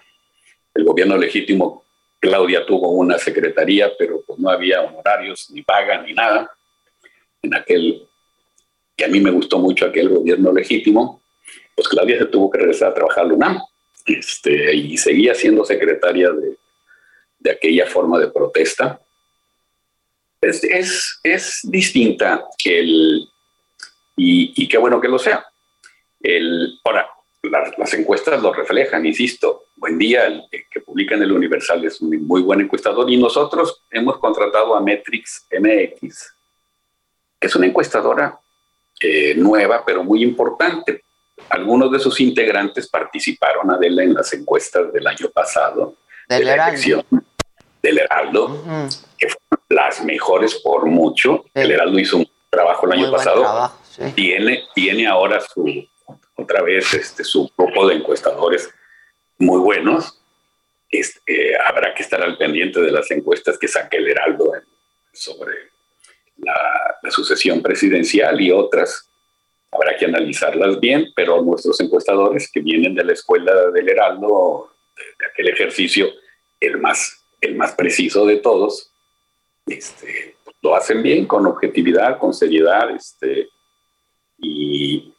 el 0.75 0.85
gobierno 0.85 1.17
legítimo, 1.17 1.85
Claudia 2.19 2.67
tuvo 2.67 2.91
una 2.91 3.17
secretaría, 3.19 3.91
pero 3.99 4.23
pues 4.27 4.39
no 4.39 4.51
había 4.51 4.83
honorarios, 4.83 5.51
ni 5.51 5.63
paga, 5.63 6.03
ni 6.03 6.13
nada. 6.13 6.51
En 7.41 7.55
aquel, 7.55 8.07
que 8.95 9.07
a 9.07 9.09
mí 9.09 9.21
me 9.21 9.31
gustó 9.31 9.59
mucho 9.59 9.87
aquel 9.87 10.11
gobierno 10.11 10.53
legítimo, 10.53 11.23
pues 11.75 11.89
Claudia 11.89 12.19
se 12.19 12.27
tuvo 12.27 12.51
que 12.51 12.59
regresar 12.59 12.91
a 12.91 12.95
trabajar 12.95 13.25
a 13.25 13.29
UNAM 13.29 13.59
este, 14.07 14.75
y 14.75 14.97
seguía 14.97 15.35
siendo 15.35 15.65
secretaria 15.65 16.31
de, 16.31 16.57
de 17.41 17.51
aquella 17.51 17.87
forma 17.87 18.19
de 18.19 18.29
protesta. 18.29 19.01
Es, 20.41 20.65
es, 20.65 21.21
es 21.23 21.61
distinta 21.65 22.47
el, 22.65 23.29
y, 24.17 24.69
qué 24.69 24.79
bueno 24.79 25.01
que 25.01 25.09
lo 25.09 25.19
sea. 25.19 25.45
El, 26.21 26.79
ahora, 26.85 27.09
las, 27.43 27.95
encuestas 27.95 28.43
lo 28.43 28.53
reflejan, 28.53 29.05
insisto. 29.05 29.65
Buen 29.77 29.99
día, 29.99 30.27
el 30.27 30.45
que 30.71 30.81
publica 30.81 31.15
en 31.15 31.23
el 31.23 31.33
Universal 31.33 31.85
es 31.85 32.01
un 32.01 32.27
muy 32.27 32.43
buen 32.43 32.61
encuestador 32.61 33.11
y 33.11 33.17
nosotros 33.17 33.83
hemos 33.91 34.19
contratado 34.19 34.75
a 34.75 34.81
Metrix 34.81 35.47
MX, 35.51 36.35
que 37.39 37.47
es 37.47 37.57
una 37.57 37.67
encuestadora 37.67 38.39
eh, 39.01 39.35
nueva, 39.35 39.83
pero 39.85 40.05
muy 40.05 40.23
importante. 40.23 41.05
Algunos 41.49 41.91
de 41.91 41.99
sus 41.99 42.21
integrantes 42.21 42.89
participaron, 42.89 43.71
Adela, 43.71 44.03
en 44.03 44.15
las 44.15 44.33
encuestas 44.33 44.93
del 44.93 45.07
año 45.07 45.31
pasado 45.31 45.97
del 46.29 46.41
de 46.41 46.45
la 46.45 46.69
elección 46.69 47.05
del 47.83 47.99
Heraldo, 47.99 48.63
que 49.19 49.29
fueron 49.29 49.65
las 49.69 50.05
mejores 50.05 50.57
por 50.57 50.87
mucho. 50.87 51.45
El 51.55 51.71
Heraldo 51.73 51.99
hizo 51.99 52.19
un 52.19 52.31
trabajo 52.51 52.87
el 52.87 52.93
año 52.93 53.11
pasado. 53.11 53.73
tiene, 54.15 54.65
tiene 54.75 55.07
ahora 55.07 55.41
su, 55.41 55.87
otra 56.37 56.63
vez 56.63 56.93
este, 56.95 57.25
su 57.25 57.51
grupo 57.57 57.89
de 57.89 57.97
encuestadores 57.97 58.69
muy 59.39 59.59
buenos. 59.59 60.21
Este, 60.91 61.57
habrá 61.57 61.95
que 61.95 62.03
estar 62.03 62.21
al 62.23 62.37
pendiente 62.37 62.81
de 62.81 62.91
las 62.91 63.11
encuestas 63.11 63.57
que 63.59 63.69
saque 63.69 63.97
el 63.97 64.09
Heraldo 64.09 64.53
sobre 65.13 65.71
la, 66.37 67.11
sucesión 67.11 67.63
presidencial 67.63 68.41
y 68.41 68.53
otras. 68.53 69.10
Habrá 69.73 69.97
que 69.97 70.07
analizarlas 70.07 70.81
bien, 70.81 71.07
pero 71.15 71.43
nuestros 71.43 71.81
encuestadores 71.81 72.51
que 72.51 72.61
vienen 72.61 72.95
de 72.95 73.05
la 73.05 73.13
escuela 73.13 73.71
del 73.71 73.89
Heraldo, 73.89 74.71
de, 74.97 75.27
aquel 75.27 75.49
ejercicio, 75.49 76.09
el 76.59 76.79
más, 76.79 77.25
el 77.41 77.55
más 77.55 77.73
preciso 77.73 78.27
de 78.27 78.37
todos, 78.39 78.93
este, 79.67 80.37
lo 80.63 80.75
hacen 80.75 81.03
bien, 81.03 81.27
con 81.27 81.47
objetividad, 81.47 82.19
con 82.19 82.35
seriedad, 82.35 82.91
este, 82.91 83.49
y, 84.39 85.15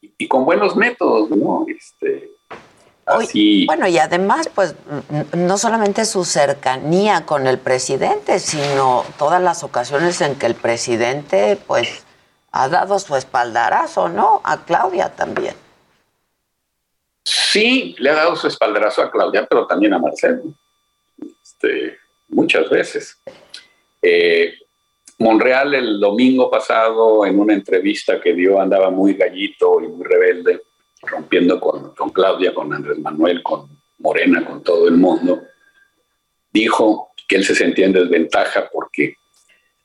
y 0.00 0.28
con 0.28 0.44
buenos 0.44 0.76
métodos, 0.76 1.30
¿no? 1.30 1.66
Este, 1.68 2.34
Así. 3.06 3.66
Bueno, 3.66 3.86
y 3.86 3.98
además, 3.98 4.48
pues, 4.54 4.74
no 5.36 5.58
solamente 5.58 6.04
su 6.04 6.24
cercanía 6.24 7.26
con 7.26 7.46
el 7.46 7.58
presidente, 7.58 8.38
sino 8.38 9.04
todas 9.18 9.42
las 9.42 9.62
ocasiones 9.62 10.20
en 10.20 10.36
que 10.36 10.46
el 10.46 10.54
presidente, 10.54 11.58
pues, 11.66 12.03
ha 12.56 12.68
dado 12.68 13.00
su 13.00 13.16
espaldarazo, 13.16 14.08
¿no? 14.08 14.40
A 14.44 14.64
Claudia 14.64 15.08
también. 15.08 15.56
Sí, 17.24 17.96
le 17.98 18.10
ha 18.10 18.14
dado 18.14 18.36
su 18.36 18.46
espaldarazo 18.46 19.02
a 19.02 19.10
Claudia, 19.10 19.44
pero 19.50 19.66
también 19.66 19.92
a 19.92 19.98
Marcelo. 19.98 20.42
Este, 21.42 21.98
muchas 22.28 22.70
veces. 22.70 23.20
Eh, 24.00 24.54
Monreal 25.18 25.74
el 25.74 25.98
domingo 25.98 26.48
pasado, 26.48 27.26
en 27.26 27.40
una 27.40 27.54
entrevista 27.54 28.20
que 28.20 28.34
dio, 28.34 28.60
andaba 28.60 28.88
muy 28.88 29.14
gallito 29.14 29.80
y 29.80 29.88
muy 29.88 30.04
rebelde 30.04 30.62
rompiendo 31.02 31.58
con, 31.58 31.92
con 31.96 32.10
Claudia, 32.10 32.54
con 32.54 32.72
Andrés 32.72 32.98
Manuel, 33.00 33.42
con 33.42 33.68
Morena, 33.98 34.46
con 34.46 34.62
todo 34.62 34.86
el 34.86 34.96
mundo, 34.96 35.42
dijo 36.52 37.10
que 37.26 37.34
él 37.34 37.44
se 37.44 37.56
sentía 37.56 37.86
en 37.86 37.94
desventaja 37.94 38.70
porque 38.72 39.16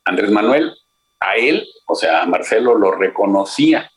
Andrés 0.05 0.29
Manuel 0.29 0.71
a 1.19 1.35
él, 1.35 1.67
o 1.85 1.95
sea, 1.95 2.21
a 2.21 2.25
Marcelo 2.25 2.75
lo 2.75 2.91
reconocía 2.91 3.91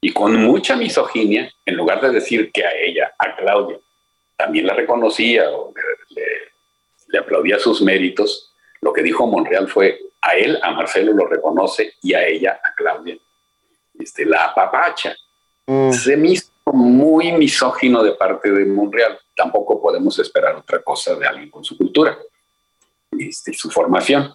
y 0.00 0.12
con 0.12 0.36
mucha 0.36 0.76
misoginia, 0.76 1.52
en 1.66 1.76
lugar 1.76 2.00
de 2.00 2.10
decir 2.10 2.52
que 2.52 2.64
a 2.64 2.72
ella, 2.72 3.12
a 3.18 3.34
Claudia, 3.36 3.78
también 4.36 4.66
la 4.66 4.74
reconocía 4.74 5.50
o 5.50 5.72
le, 6.10 6.22
le 7.08 7.18
aplaudía 7.18 7.58
sus 7.58 7.82
méritos, 7.82 8.54
lo 8.80 8.92
que 8.92 9.02
dijo 9.02 9.26
Monreal 9.26 9.68
fue, 9.68 9.98
a 10.20 10.36
él, 10.36 10.58
a 10.62 10.72
Marcelo 10.72 11.12
lo 11.12 11.26
reconoce 11.26 11.94
y 12.02 12.14
a 12.14 12.26
ella, 12.26 12.60
a 12.62 12.74
Claudia, 12.74 13.16
este, 13.98 14.24
la 14.24 14.44
apapacha. 14.44 15.14
Mm. 15.66 15.90
Se 15.92 16.16
me 16.16 16.30
hizo 16.30 16.50
muy 16.72 17.32
misógino 17.32 18.02
de 18.02 18.12
parte 18.12 18.50
de 18.50 18.64
Monreal. 18.64 19.18
Tampoco 19.34 19.80
podemos 19.80 20.18
esperar 20.18 20.56
otra 20.56 20.80
cosa 20.82 21.14
de 21.16 21.26
alguien 21.26 21.50
con 21.50 21.64
su 21.64 21.76
cultura 21.76 22.16
este, 23.18 23.54
su 23.54 23.70
formación. 23.70 24.32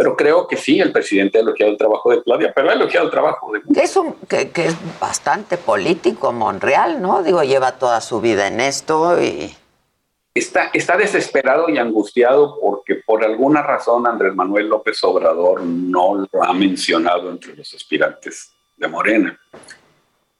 Pero 0.00 0.16
creo 0.16 0.46
que 0.48 0.56
sí, 0.56 0.80
el 0.80 0.92
presidente 0.92 1.36
ha 1.36 1.42
elogiado 1.42 1.72
el 1.72 1.76
trabajo 1.76 2.10
de 2.10 2.22
Claudia, 2.22 2.52
pero 2.54 2.70
ha 2.70 2.72
elogiado 2.72 3.04
el 3.04 3.12
trabajo 3.12 3.52
de... 3.52 3.60
Es 3.82 3.94
un, 3.98 4.14
que, 4.26 4.48
que, 4.48 4.64
es 4.64 4.76
bastante 4.98 5.58
político 5.58 6.32
Monreal, 6.32 7.02
¿no? 7.02 7.22
Digo, 7.22 7.42
lleva 7.42 7.72
toda 7.72 8.00
su 8.00 8.18
vida 8.22 8.46
en 8.46 8.60
esto 8.60 9.20
y... 9.20 9.54
Está, 10.32 10.70
está 10.72 10.96
desesperado 10.96 11.68
y 11.68 11.76
angustiado 11.76 12.58
porque 12.62 12.94
por 12.94 13.22
alguna 13.22 13.62
razón 13.62 14.06
Andrés 14.06 14.34
Manuel 14.34 14.68
López 14.68 15.04
Obrador 15.04 15.60
no 15.64 16.26
lo 16.32 16.44
ha 16.44 16.54
mencionado 16.54 17.28
entre 17.28 17.54
los 17.54 17.74
aspirantes 17.74 18.52
de 18.78 18.88
Morena. 18.88 19.38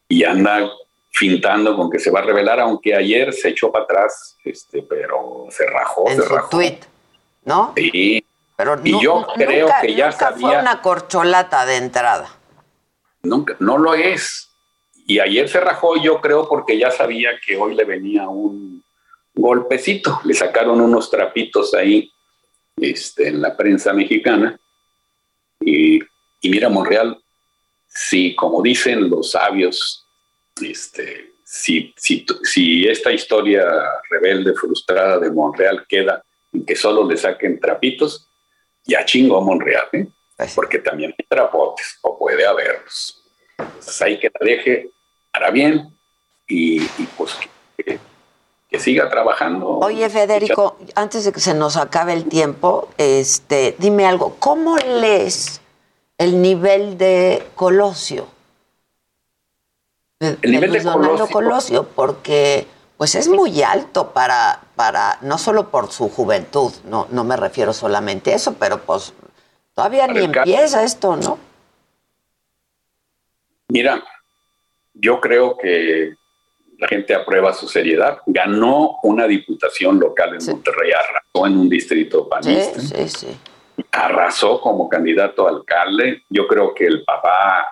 Y 0.08 0.24
anda 0.24 0.70
fintando 1.11 1.76
con 1.76 1.90
que 1.90 1.98
se 1.98 2.11
va 2.11 2.20
a 2.20 2.22
revelar, 2.22 2.61
aunque 2.61 2.94
ayer 2.94 3.34
se 3.34 3.50
echó 3.50 3.70
para 3.70 3.84
atrás, 3.84 4.38
este, 4.42 4.80
pero 4.80 5.48
se 5.50 5.66
rajó, 5.66 6.08
en 6.08 6.16
se 6.16 6.26
su 6.26 6.48
tweet, 6.50 6.78
¿no? 7.44 7.74
Sí. 7.76 8.24
Pero 8.61 8.78
y 8.84 9.02
yo 9.02 9.26
creo 9.34 9.68
que 9.80 9.94
ya 9.94 10.11
nunca 10.11 10.18
sabía. 10.18 10.48
fue 10.48 10.58
una 10.58 10.82
corcholata 10.82 11.64
de 11.64 11.76
entrada. 11.76 12.28
Nunca, 13.22 13.56
no 13.58 13.78
lo 13.78 13.94
es. 13.94 14.50
Y 15.06 15.18
ayer 15.18 15.48
se 15.48 15.61
rajó, 15.61 15.96
yo 15.96 16.20
creo, 16.20 16.46
porque 16.46 16.78
ya 16.78 16.90
sabía 16.90 17.30
que 17.44 17.56
hoy 17.56 17.74
le 17.74 17.84
venía 17.84 18.28
un 18.28 18.84
golpecito. 19.34 20.20
Le 20.24 20.34
sacaron 20.34 20.78
unos 20.78 21.11
trapitos 21.11 21.72
ahí 21.72 22.12
este, 22.76 23.28
en 23.28 23.40
la 23.40 23.56
prensa 23.56 23.94
mexicana. 23.94 24.61
Y, 25.61 26.00
mira, 26.42 26.68
Monreal, 26.68 27.18
si 27.86 28.34
como 28.34 28.62
dicen 28.62 29.08
los 29.08 29.30
sabios, 29.30 30.06
este, 30.62 31.32
si, 31.44 31.94
si, 31.96 32.26
si 32.42 32.86
esta 32.86 33.11
historia 33.11 33.64
rebelde, 34.11 34.52
frustrada 34.52 35.18
de 35.18 35.30
Monreal 35.30 35.86
queda 35.88 36.22
en 36.52 36.66
que 36.66 36.76
solo 36.76 37.08
le 37.08 37.16
saquen 37.16 37.58
trapitos, 37.58 38.30
ya 38.91 39.05
chingo 39.05 39.38
a 39.38 39.41
Monreal, 39.41 39.88
¿eh? 39.93 40.07
pues 40.36 40.55
porque 40.55 40.78
también 40.78 41.14
hay 41.16 41.24
trapotes, 41.26 41.99
o 42.03 42.18
puede 42.18 42.47
haberlos. 42.47 43.22
Entonces 43.57 44.03
hay 44.03 44.18
que 44.18 44.30
la 44.38 44.47
deje, 44.47 44.91
hará 45.32 45.51
bien, 45.51 45.97
y, 46.49 46.82
y 46.82 47.09
pues 47.16 47.36
que, 47.76 47.99
que 48.68 48.80
siga 48.80 49.09
trabajando. 49.09 49.78
Oye, 49.78 50.09
Federico, 50.09 50.76
antes 50.95 51.24
de 51.24 51.32
que 51.32 51.41
se 51.41 51.55
nos 51.55 51.76
acabe 51.76 52.12
el 52.14 52.24
tiempo, 52.24 52.88
este, 52.99 53.76
dime 53.78 54.07
algo, 54.07 54.36
¿cómo 54.38 54.76
lees 54.76 55.61
el 56.18 56.43
nivel 56.43 56.99
de 56.99 57.43
Colosio? 57.55 58.26
el 60.20 60.53
nivel 60.53 60.72
de 60.72 60.82
Colosio. 60.82 61.26
Colosio, 61.28 61.88
porque 61.95 62.66
pues 63.01 63.14
es 63.14 63.28
muy 63.28 63.62
alto 63.62 64.12
para, 64.12 64.61
para, 64.76 65.16
no 65.22 65.38
solo 65.38 65.70
por 65.70 65.90
su 65.90 66.11
juventud, 66.11 66.70
no, 66.84 67.09
no 67.11 67.24
me 67.24 67.34
refiero 67.34 67.72
solamente 67.72 68.30
a 68.30 68.36
eso, 68.36 68.57
pero 68.61 68.82
pues 68.82 69.14
todavía 69.74 70.07
ni 70.07 70.22
empieza 70.22 70.84
esto, 70.84 71.16
¿no? 71.16 71.38
Mira, 73.68 74.05
yo 74.92 75.18
creo 75.18 75.57
que 75.57 76.12
la 76.76 76.88
gente 76.88 77.14
aprueba 77.14 77.55
su 77.55 77.68
seriedad. 77.68 78.18
Ganó 78.26 78.98
una 79.03 79.26
diputación 79.26 79.98
local 79.98 80.36
en 80.38 80.44
Monterrey, 80.44 80.92
arrasó 80.92 81.46
en 81.46 81.57
un 81.57 81.70
distrito 81.70 82.28
panista. 82.28 82.80
Sí, 82.80 83.09
sí, 83.09 83.38
Arrasó 83.92 84.61
como 84.61 84.90
candidato 84.90 85.46
a 85.46 85.53
alcalde. 85.53 86.24
Yo 86.28 86.46
creo 86.46 86.74
que 86.74 86.84
el 86.84 87.03
papá, 87.05 87.66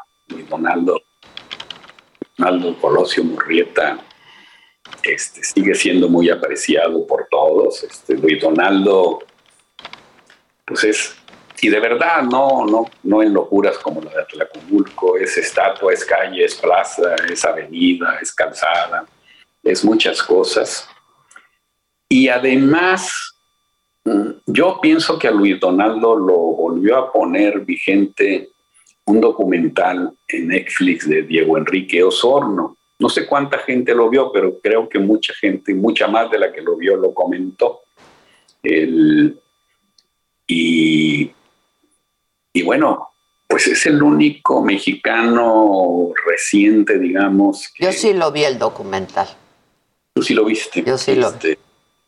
Donaldo, 0.49 1.03
Donaldo 2.39 2.81
Colosio 2.81 3.24
Murrieta, 3.24 3.99
este, 5.03 5.43
sigue 5.43 5.74
siendo 5.74 6.09
muy 6.09 6.30
apreciado 6.30 7.07
por 7.07 7.28
todos. 7.30 7.82
Este, 7.84 8.14
Luis 8.14 8.41
Donaldo, 8.41 9.20
pues 10.64 10.84
es 10.84 11.18
y 11.61 11.68
de 11.68 11.80
verdad 11.80 12.22
no, 12.22 12.64
no, 12.66 12.86
no 13.03 13.22
en 13.22 13.34
locuras 13.34 13.78
como 13.78 14.01
la 14.01 14.11
de 14.11 14.20
Atlacomulco, 14.20 15.16
es 15.16 15.36
estatua, 15.36 15.93
es 15.93 16.05
calle, 16.05 16.45
es 16.45 16.55
plaza, 16.55 17.16
es 17.28 17.45
avenida, 17.45 18.18
es 18.22 18.32
calzada, 18.32 19.05
es 19.64 19.84
muchas 19.84 20.22
cosas. 20.22 20.89
Y 22.09 22.28
además, 22.28 23.34
mm, 24.05 24.30
yo 24.47 24.78
pienso 24.80 25.18
que 25.18 25.26
a 25.26 25.32
Luis 25.32 25.59
Donaldo 25.59 26.16
lo 26.16 26.36
volvió 26.36 26.97
a 26.97 27.12
poner 27.12 27.61
vigente 27.61 28.51
un 29.07 29.20
documental 29.20 30.12
en 30.28 30.49
Netflix 30.49 31.09
de 31.09 31.22
Diego 31.22 31.59
Enrique 31.59 32.05
Osorno. 32.05 32.76
No 32.99 33.09
sé 33.09 33.27
cuánta 33.27 33.59
gente 33.59 33.95
lo 33.95 34.11
vio, 34.11 34.33
pero 34.33 34.59
creo 34.61 34.89
que 34.89 34.99
mucha 34.99 35.33
gente, 35.35 35.75
mucha 35.75 36.09
más 36.09 36.31
de 36.31 36.39
la 36.39 36.53
que 36.53 36.61
lo 36.61 36.77
vio, 36.77 36.97
lo 36.97 37.15
comentó. 37.15 37.81
El, 38.63 39.41
y 40.47 41.33
y 42.59 42.63
bueno, 42.63 43.11
pues 43.47 43.69
es 43.69 43.87
el 43.87 44.03
único 44.03 44.65
mexicano 44.65 46.13
reciente, 46.27 46.99
digamos. 46.99 47.73
yo 47.79 47.93
sí 47.93 48.13
lo 48.13 48.33
vi 48.33 48.43
el 48.43 48.59
documental. 48.59 49.29
Tú 50.15 50.25
sí 50.25 50.35
lo 50.35 50.45
viste. 50.45 50.83
Yo 50.83 50.99
sí 50.99 51.15
lo 51.15 51.31
vi. 51.31 51.37
Este, 51.37 51.59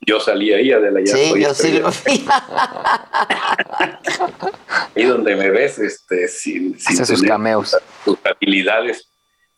yo 0.00 0.18
salí 0.18 0.52
ahí, 0.52 0.72
Adela, 0.72 0.98
ya 1.04 1.14
Sí, 1.14 1.40
yo 1.40 1.54
sí 1.54 1.78
lo 1.78 1.90
vi. 1.90 2.26
ahí 4.96 5.04
donde 5.04 5.36
me 5.36 5.50
ves, 5.50 5.78
este, 5.78 6.26
sin, 6.26 6.76
sin 6.80 7.06
sus 7.06 7.22
cameos. 7.22 7.76
tus 8.04 8.18
habilidades 8.24 9.08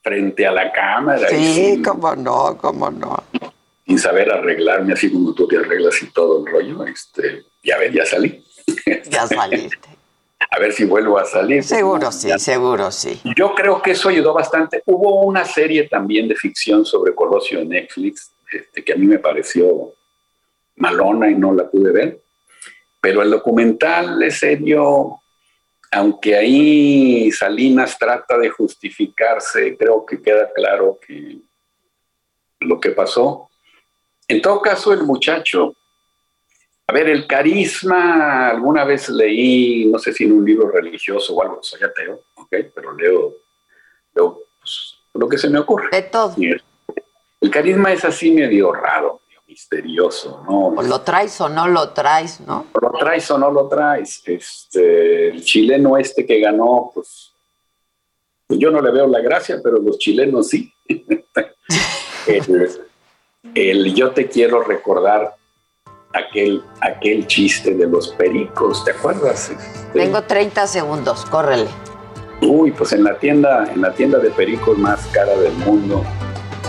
frente 0.02 0.46
a 0.46 0.52
la 0.52 0.72
cámara. 0.72 1.28
Sí, 1.28 1.80
cómo 1.84 2.14
no, 2.16 2.56
cómo 2.60 2.90
no. 2.90 3.22
Sin 3.86 3.98
saber 3.98 4.30
arreglarme 4.30 4.92
así 4.92 5.12
como 5.12 5.34
tú 5.34 5.46
te 5.46 5.58
arreglas 5.58 6.02
y 6.02 6.06
todo 6.12 6.44
el 6.44 6.52
rollo. 6.52 6.84
Este, 6.86 7.44
ya 7.62 7.78
ves, 7.78 7.92
ya 7.92 8.06
salí. 8.06 8.44
Ya 9.10 9.26
saliste 9.26 9.88
a 10.50 10.58
ver 10.58 10.72
si 10.72 10.84
vuelvo 10.84 11.18
a 11.18 11.24
salir. 11.24 11.64
Seguro 11.64 12.12
sí, 12.12 12.28
seguro 12.38 12.90
sí. 12.90 13.18
Yo 13.36 13.54
creo 13.54 13.80
que 13.80 13.92
eso 13.92 14.10
ayudó 14.10 14.34
bastante. 14.34 14.82
Hubo 14.84 15.22
una 15.22 15.46
serie 15.46 15.88
también 15.88 16.28
de 16.28 16.36
ficción 16.36 16.84
sobre 16.84 17.14
Colosio 17.14 17.60
en 17.60 17.70
Netflix, 17.70 18.32
este, 18.52 18.84
que 18.84 18.92
a 18.92 18.96
mí 18.96 19.06
me 19.06 19.18
pareció 19.18 19.94
malona 20.76 21.30
y 21.30 21.34
no 21.34 21.54
la 21.54 21.70
pude 21.70 21.90
ver, 21.90 22.20
pero 23.00 23.22
el 23.22 23.30
documental 23.30 24.22
es 24.22 24.38
serio, 24.38 25.21
aunque 25.92 26.36
ahí 26.36 27.30
Salinas 27.30 27.98
trata 27.98 28.38
de 28.38 28.50
justificarse, 28.50 29.76
creo 29.76 30.04
que 30.04 30.20
queda 30.20 30.52
claro 30.52 30.98
que 31.06 31.38
lo 32.60 32.80
que 32.80 32.90
pasó. 32.90 33.48
En 34.26 34.42
todo 34.42 34.60
caso, 34.60 34.92
el 34.92 35.02
muchacho 35.02 35.76
a 36.92 36.92
ver, 36.92 37.08
el 37.08 37.26
carisma, 37.26 38.50
alguna 38.50 38.84
vez 38.84 39.08
leí, 39.08 39.86
no 39.86 39.98
sé 39.98 40.12
si 40.12 40.24
en 40.24 40.32
un 40.32 40.44
libro 40.44 40.70
religioso 40.70 41.34
o 41.34 41.42
algo, 41.42 41.62
soy 41.62 41.82
ateo, 41.82 42.20
¿ok? 42.34 42.54
Pero 42.74 42.94
leo, 42.94 43.34
leo 44.14 44.42
pues, 44.60 44.98
lo 45.14 45.26
que 45.26 45.38
se 45.38 45.48
me 45.48 45.58
ocurre. 45.58 45.88
De 45.90 46.02
todo. 46.02 46.34
El 47.40 47.50
carisma 47.50 47.94
es 47.94 48.04
así 48.04 48.30
medio 48.30 48.72
raro, 48.72 49.21
misterioso, 49.52 50.42
¿no? 50.48 50.82
lo 50.82 51.00
traes 51.02 51.38
o 51.42 51.48
no 51.50 51.68
lo 51.68 51.90
traes, 51.90 52.40
¿no? 52.40 52.66
Lo 52.80 52.90
traes 52.92 53.30
o 53.30 53.36
no 53.36 53.50
lo 53.50 53.68
traes. 53.68 54.22
Este, 54.24 55.28
el 55.28 55.44
chileno 55.44 55.98
este 55.98 56.24
que 56.24 56.40
ganó, 56.40 56.90
pues, 56.94 57.34
pues 58.46 58.58
yo 58.58 58.70
no 58.70 58.80
le 58.80 58.90
veo 58.90 59.06
la 59.06 59.20
gracia, 59.20 59.60
pero 59.62 59.76
los 59.76 59.98
chilenos 59.98 60.48
sí. 60.48 60.72
el, 63.54 63.94
yo 63.94 64.12
te 64.12 64.26
quiero 64.26 64.62
recordar 64.62 65.36
aquel, 66.14 66.62
aquel 66.80 67.26
chiste 67.26 67.74
de 67.74 67.86
los 67.86 68.08
pericos, 68.08 68.82
¿te 68.86 68.92
acuerdas? 68.92 69.50
Este, 69.50 69.98
Tengo 69.98 70.22
30 70.22 70.66
segundos, 70.66 71.26
córrele. 71.26 71.68
Uy, 72.40 72.70
pues 72.70 72.92
en 72.92 73.04
la 73.04 73.18
tienda, 73.18 73.70
en 73.70 73.82
la 73.82 73.92
tienda 73.92 74.18
de 74.18 74.30
pericos 74.30 74.78
más 74.78 75.06
cara 75.08 75.36
del 75.36 75.52
mundo, 75.52 76.02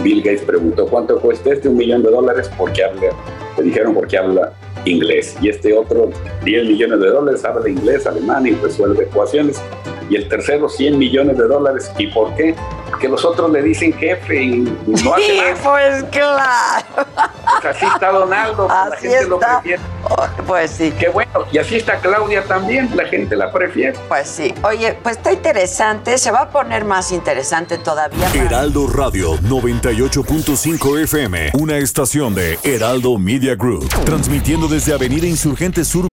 Bill 0.04 0.22
Gates 0.22 0.42
preguntó 0.42 0.86
cuánto 0.88 1.20
cuesta 1.20 1.54
este 1.54 1.70
un 1.70 1.78
millón 1.78 2.04
de 2.04 2.12
dólares 2.12 2.50
porque 2.58 2.84
habla, 2.84 3.10
le 3.58 3.64
dijeron 3.64 3.94
porque 3.94 4.18
habla 4.18 4.54
inglés 4.86 5.38
y 5.42 5.50
este 5.50 5.74
otro 5.74 6.10
10 6.44 6.68
millones 6.68 7.00
de 7.00 7.08
dólares 7.08 7.46
habla 7.46 7.70
inglés, 7.70 8.06
alemán 8.06 8.46
y 8.46 8.52
resuelve 8.52 9.06
ecuaciones 9.06 9.62
y 10.10 10.18
el 10.18 10.28
tercero 10.28 10.68
100 10.68 10.98
millones 10.98 11.38
de 11.38 11.48
dólares. 11.48 11.92
¿Y 11.98 12.08
por 12.08 12.36
qué? 12.36 12.54
Porque 12.94 13.08
los 13.08 13.26
otros 13.26 13.50
le 13.52 13.64
dicen 13.64 13.92
jefe 13.92 14.44
y 14.44 14.58
no 14.86 15.16
hace 15.16 15.24
sí, 15.24 15.42
pues 15.64 16.04
claro. 16.12 16.86
Pues 16.96 17.76
así 17.76 17.86
está 17.88 18.12
Donaldo, 18.12 18.68
pues 18.68 18.90
la 18.92 18.98
gente 18.98 19.28
lo 19.28 19.40
prefiere. 19.40 19.82
Pues 20.46 20.72
sí. 20.72 20.94
Qué 21.00 21.10
bueno. 21.10 21.32
Y 21.52 21.58
así 21.58 21.78
está 21.78 21.98
Claudia 21.98 22.44
también, 22.44 22.96
la 22.96 23.06
gente 23.06 23.36
la 23.36 23.52
prefiere. 23.52 23.98
Pues 24.08 24.28
sí. 24.28 24.54
Oye, 24.64 24.96
pues 25.02 25.18
está 25.18 25.34
interesante, 25.34 26.20
se 26.20 26.30
va 26.30 26.42
a 26.42 26.50
poner 26.52 26.86
más 26.86 27.12
interesante 27.12 27.80
todavía. 27.80 28.28
Heraldo 28.32 28.86
Radio 28.86 29.38
98.5 29.40 31.02
FM, 31.02 31.54
una 31.56 31.78
estación 31.78 32.36
de 32.36 32.60
Heraldo 32.64 33.18
Media 33.18 33.56
Group, 33.56 33.90
transmitiendo 34.06 34.68
desde 34.68 34.94
Avenida 34.94 35.26
Insurgente 35.26 35.84
Sur. 35.84 36.13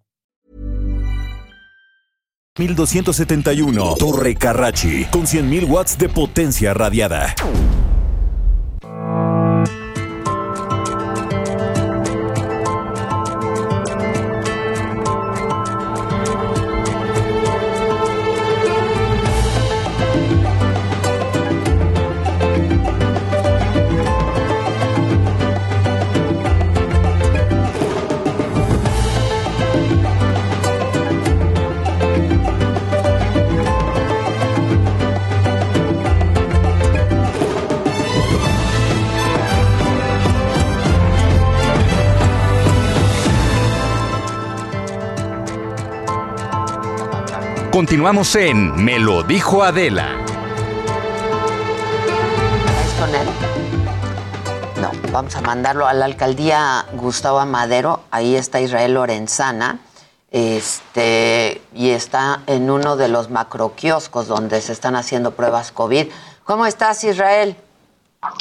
1271 2.59 3.95
Torre 3.97 4.35
Carrachi 4.35 5.07
con 5.09 5.21
100.000 5.21 5.63
watts 5.69 5.95
de 5.95 6.09
potencia 6.09 6.73
radiada. 6.73 7.33
Continuamos 47.81 48.35
en 48.35 48.75
Me 48.75 48.99
lo 48.99 49.23
dijo 49.23 49.63
Adela. 49.63 50.15
¿Es 52.85 52.93
con 52.99 53.09
él? 53.15 53.27
No, 54.79 54.91
vamos 55.11 55.35
a 55.35 55.41
mandarlo 55.41 55.87
a 55.87 55.93
la 55.93 56.05
alcaldía 56.05 56.85
Gustavo 56.93 57.39
Amadero. 57.39 58.01
Ahí 58.11 58.35
está 58.35 58.61
Israel 58.61 58.93
Lorenzana. 58.93 59.79
Este, 60.29 61.59
y 61.73 61.89
está 61.89 62.43
en 62.45 62.69
uno 62.69 62.97
de 62.97 63.07
los 63.07 63.31
macroquioscos 63.31 64.27
donde 64.27 64.61
se 64.61 64.73
están 64.73 64.95
haciendo 64.95 65.31
pruebas 65.31 65.71
COVID. 65.71 66.05
¿Cómo 66.43 66.67
estás, 66.67 67.03
Israel? 67.03 67.57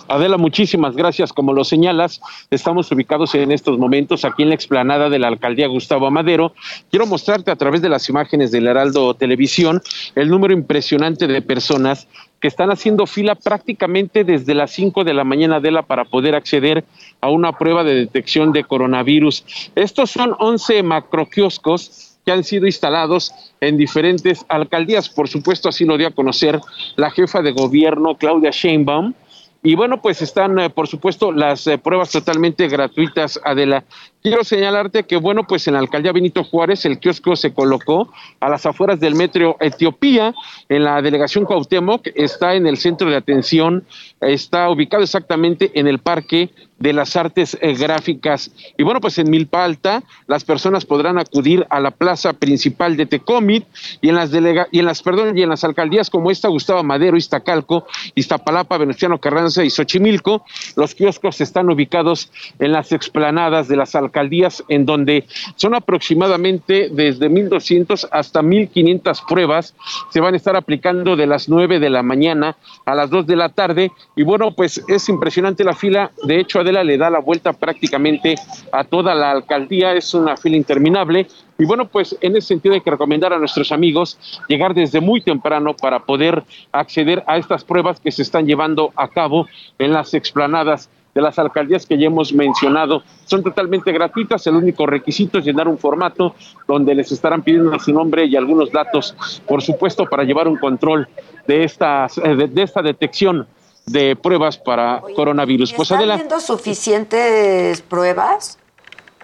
Adela, 0.09 0.37
muchísimas 0.37 0.95
gracias. 0.95 1.33
Como 1.33 1.55
lo 1.55 1.65
señalas, 1.65 2.21
estamos 2.51 2.93
ubicados 2.93 3.35
en 3.35 3.51
estos 3.51 3.79
momentos 3.79 4.27
aquí 4.27 4.43
en 4.43 4.51
la 4.51 4.55
explanada 4.55 5.09
de 5.09 5.19
la 5.19 5.29
alcaldía 5.29 5.69
Gustavo 5.69 6.07
Amadero. 6.07 6.53
Quiero 6.91 7.07
mostrarte 7.07 7.51
a 7.51 7.57
través 7.57 7.81
de 7.81 7.89
las 7.89 8.07
imágenes 8.11 8.51
del 8.51 8.67
Heraldo 8.67 9.15
Televisión 9.15 9.81
el 10.17 10.29
número 10.29 10.53
impresionante 10.53 11.27
de 11.27 11.41
personas 11.41 12.09
que 12.41 12.49
están 12.49 12.71
haciendo 12.71 13.07
fila 13.07 13.35
prácticamente 13.37 14.23
desde 14.25 14.53
las 14.53 14.71
5 14.73 15.03
de 15.05 15.15
la 15.15 15.25
mañana, 15.25 15.57
Adela, 15.57 15.83
para 15.83 16.05
poder 16.05 16.35
acceder 16.35 16.85
a 17.23 17.31
una 17.31 17.57
prueba 17.57 17.83
de 17.83 17.95
detección 17.95 18.53
de 18.53 18.65
coronavirus. 18.65 19.71
Estos 19.75 20.11
son 20.11 20.35
11 20.39 20.83
macroquioscos 20.83 22.19
que 22.25 22.33
han 22.33 22.45
sido 22.45 22.67
instalados 22.67 23.33
en 23.61 23.79
diferentes 23.79 24.45
alcaldías. 24.49 25.09
Por 25.09 25.29
supuesto, 25.29 25.71
así 25.71 25.87
lo 25.87 25.97
dio 25.97 26.09
a 26.09 26.11
conocer 26.11 26.61
la 26.97 27.11
jefa 27.11 27.41
de 27.41 27.53
gobierno, 27.53 28.17
Claudia 28.17 28.51
Sheinbaum, 28.51 29.15
y 29.63 29.75
bueno, 29.75 30.01
pues 30.01 30.23
están, 30.23 30.59
eh, 30.59 30.71
por 30.71 30.89
supuesto, 30.89 31.33
las 31.33 31.67
eh, 31.67 31.77
pruebas 31.77 32.11
totalmente 32.11 32.67
gratuitas, 32.67 33.39
Adela. 33.45 33.85
Quiero 34.23 34.43
señalarte 34.43 35.05
que, 35.05 35.17
bueno, 35.17 35.45
pues 35.47 35.69
en 35.69 35.75
la 35.75 35.81
alcaldía 35.81 36.13
Benito 36.13 36.45
Juárez 36.45 36.87
el 36.87 36.99
kiosco 36.99 37.37
se 37.37 37.53
colocó 37.53 38.11
a 38.41 38.49
las 38.49 38.65
afueras 38.65 39.01
del 39.01 39.15
metro 39.15 39.57
Etiopía, 39.61 40.35
en 40.71 40.85
la 40.85 41.03
delegación 41.03 41.45
Cuauhtémoc, 41.45 42.07
está 42.15 42.55
en 42.55 42.67
el 42.67 42.79
centro 42.79 43.11
de 43.11 43.17
atención, 43.17 43.85
está 44.21 44.71
ubicado 44.71 45.03
exactamente 45.03 45.71
en 45.75 45.87
el 45.87 45.99
parque 45.99 46.51
de 46.81 46.95
las 46.95 47.15
artes 47.15 47.57
eh, 47.61 47.75
gráficas. 47.75 48.51
Y 48.77 48.83
bueno, 48.83 49.01
pues 49.01 49.19
en 49.19 49.31
Milpa 49.31 49.65
Alta 49.65 50.03
las 50.27 50.45
personas 50.45 50.87
podrán 50.87 51.19
acudir 51.19 51.67
a 51.71 51.79
la 51.79 51.91
plaza 51.91 52.33
principal 52.33 52.97
de 52.97 53.07
Tecomit 53.07 53.67
y 54.01 54.09
en 54.09 54.15
las 54.17 54.31
delega 54.31 54.67
y 54.73 54.81
en 54.81 54.87
las 54.87 55.03
perdón, 55.03 55.37
y 55.37 55.43
en 55.43 55.51
las 55.51 55.63
alcaldías 55.63 56.11
como 56.11 56.31
esta 56.31 56.49
Gustavo 56.49 56.83
Madero, 56.83 57.17
Iztacalco, 57.17 57.87
Iztapalapa, 58.15 58.79
Venustiano 58.79 59.21
Carranza 59.21 59.63
y 59.63 59.71
Xochimilco, 59.71 60.45
los 60.75 60.95
kioscos 60.95 61.41
están 61.41 61.71
ubicados 61.71 62.33
en 62.59 62.73
las 62.73 62.93
explanadas 62.93 63.69
de 63.69 63.77
las 63.77 63.95
alcaldías 63.95 64.65
en 64.69 64.87
donde 64.87 65.27
son 65.57 65.75
aproximadamente 65.75 66.89
desde 66.91 67.29
1200 67.29 68.09
hasta 68.11 68.41
1500 68.41 69.23
pruebas. 69.29 69.75
Se 70.11 70.21
van 70.21 70.33
a 70.33 70.39
estar 70.39 70.57
aplicando 70.57 71.15
de 71.15 71.27
las 71.27 71.49
9 71.49 71.79
de 71.79 71.91
la 71.91 72.03
mañana 72.03 72.57
a 72.87 72.95
las 72.95 73.11
2 73.11 73.27
de 73.27 73.37
la 73.37 73.51
tarde. 73.51 73.93
Y 74.17 74.23
bueno, 74.23 74.53
pues 74.53 74.83
es 74.89 75.09
impresionante 75.11 75.63
la 75.63 75.75
fila, 75.75 76.13
de 76.23 76.41
hecho 76.41 76.59
le 76.73 76.97
da 76.97 77.11
la 77.11 77.21
vuelta 77.21 77.53
prácticamente 77.53 78.37
a 78.73 78.85
toda 78.85 79.15
la 79.15 79.31
alcaldía, 79.31 79.93
es 79.95 80.15
una 80.15 80.37
fila 80.37 80.57
interminable. 80.57 81.27
Y 81.59 81.65
bueno, 81.65 81.87
pues 81.89 82.17
en 82.21 82.37
ese 82.37 82.49
sentido 82.49 82.75
hay 82.75 82.81
que 82.81 82.91
recomendar 82.91 83.33
a 83.33 83.39
nuestros 83.39 83.73
amigos 83.73 84.19
llegar 84.49 84.75
desde 84.75 85.01
muy 85.01 85.21
temprano 85.21 85.75
para 85.75 86.01
poder 86.01 86.43
acceder 86.73 87.23
a 87.27 87.37
estas 87.37 87.65
pruebas 87.65 88.01
que 88.01 88.11
se 88.11 88.23
están 88.23 88.47
llevando 88.47 88.93
a 88.97 89.09
cabo 89.09 89.47
en 89.79 89.93
las 89.93 90.15
explanadas 90.15 90.89
de 91.15 91.21
las 91.21 91.39
alcaldías 91.39 91.87
que 91.87 91.99
ya 91.99 92.07
hemos 92.07 92.33
mencionado. 92.33 93.03
Son 93.27 93.43
totalmente 93.43 93.93
gratuitas, 93.93 94.47
el 94.47 94.55
único 94.57 94.87
requisito 94.87 95.39
es 95.39 95.45
llenar 95.45 95.69
un 95.69 95.79
formato 95.79 96.35
donde 96.67 96.95
les 96.95 97.11
estarán 97.13 97.43
pidiendo 97.43 97.79
su 97.79 97.93
nombre 97.93 98.27
y 98.27 98.37
algunos 98.37 98.71
datos, 98.71 99.17
por 99.47 99.63
supuesto, 99.63 100.07
para 100.07 100.25
llevar 100.25 100.49
un 100.49 100.57
control 100.57 101.09
de, 101.47 101.65
eh, 101.65 102.51
esta 102.57 102.83
detección 102.83 103.47
de 103.87 104.17
pruebas 104.17 104.59
para 104.59 105.03
coronavirus. 105.15 105.73
Pues 105.73 105.91
¿Están 105.91 106.11
habiendo 106.11 106.41
suficientes 106.41 107.83
pruebas? 107.83 108.59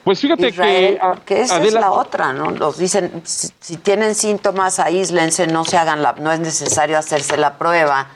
Pues 0.05 0.21
fíjate 0.21 0.53
que, 0.53 1.01
que 1.25 1.41
esa 1.41 1.61
es 1.61 1.73
la 1.73 1.91
otra, 1.91 2.33
¿no? 2.33 2.53
Nos 2.53 2.79
dicen 2.79 3.23
si, 3.25 3.77
tienen 3.79 4.15
síntomas 4.15 4.79
aíslense, 4.79 5.49
no 5.49 5.65
se 5.65 5.77
hagan 5.77 6.01
la, 6.01 6.13
no 6.13 6.31
es 6.31 6.39
necesario 6.39 6.97
hacerse 6.97 7.37
la 7.37 7.59
prueba, 7.59 8.07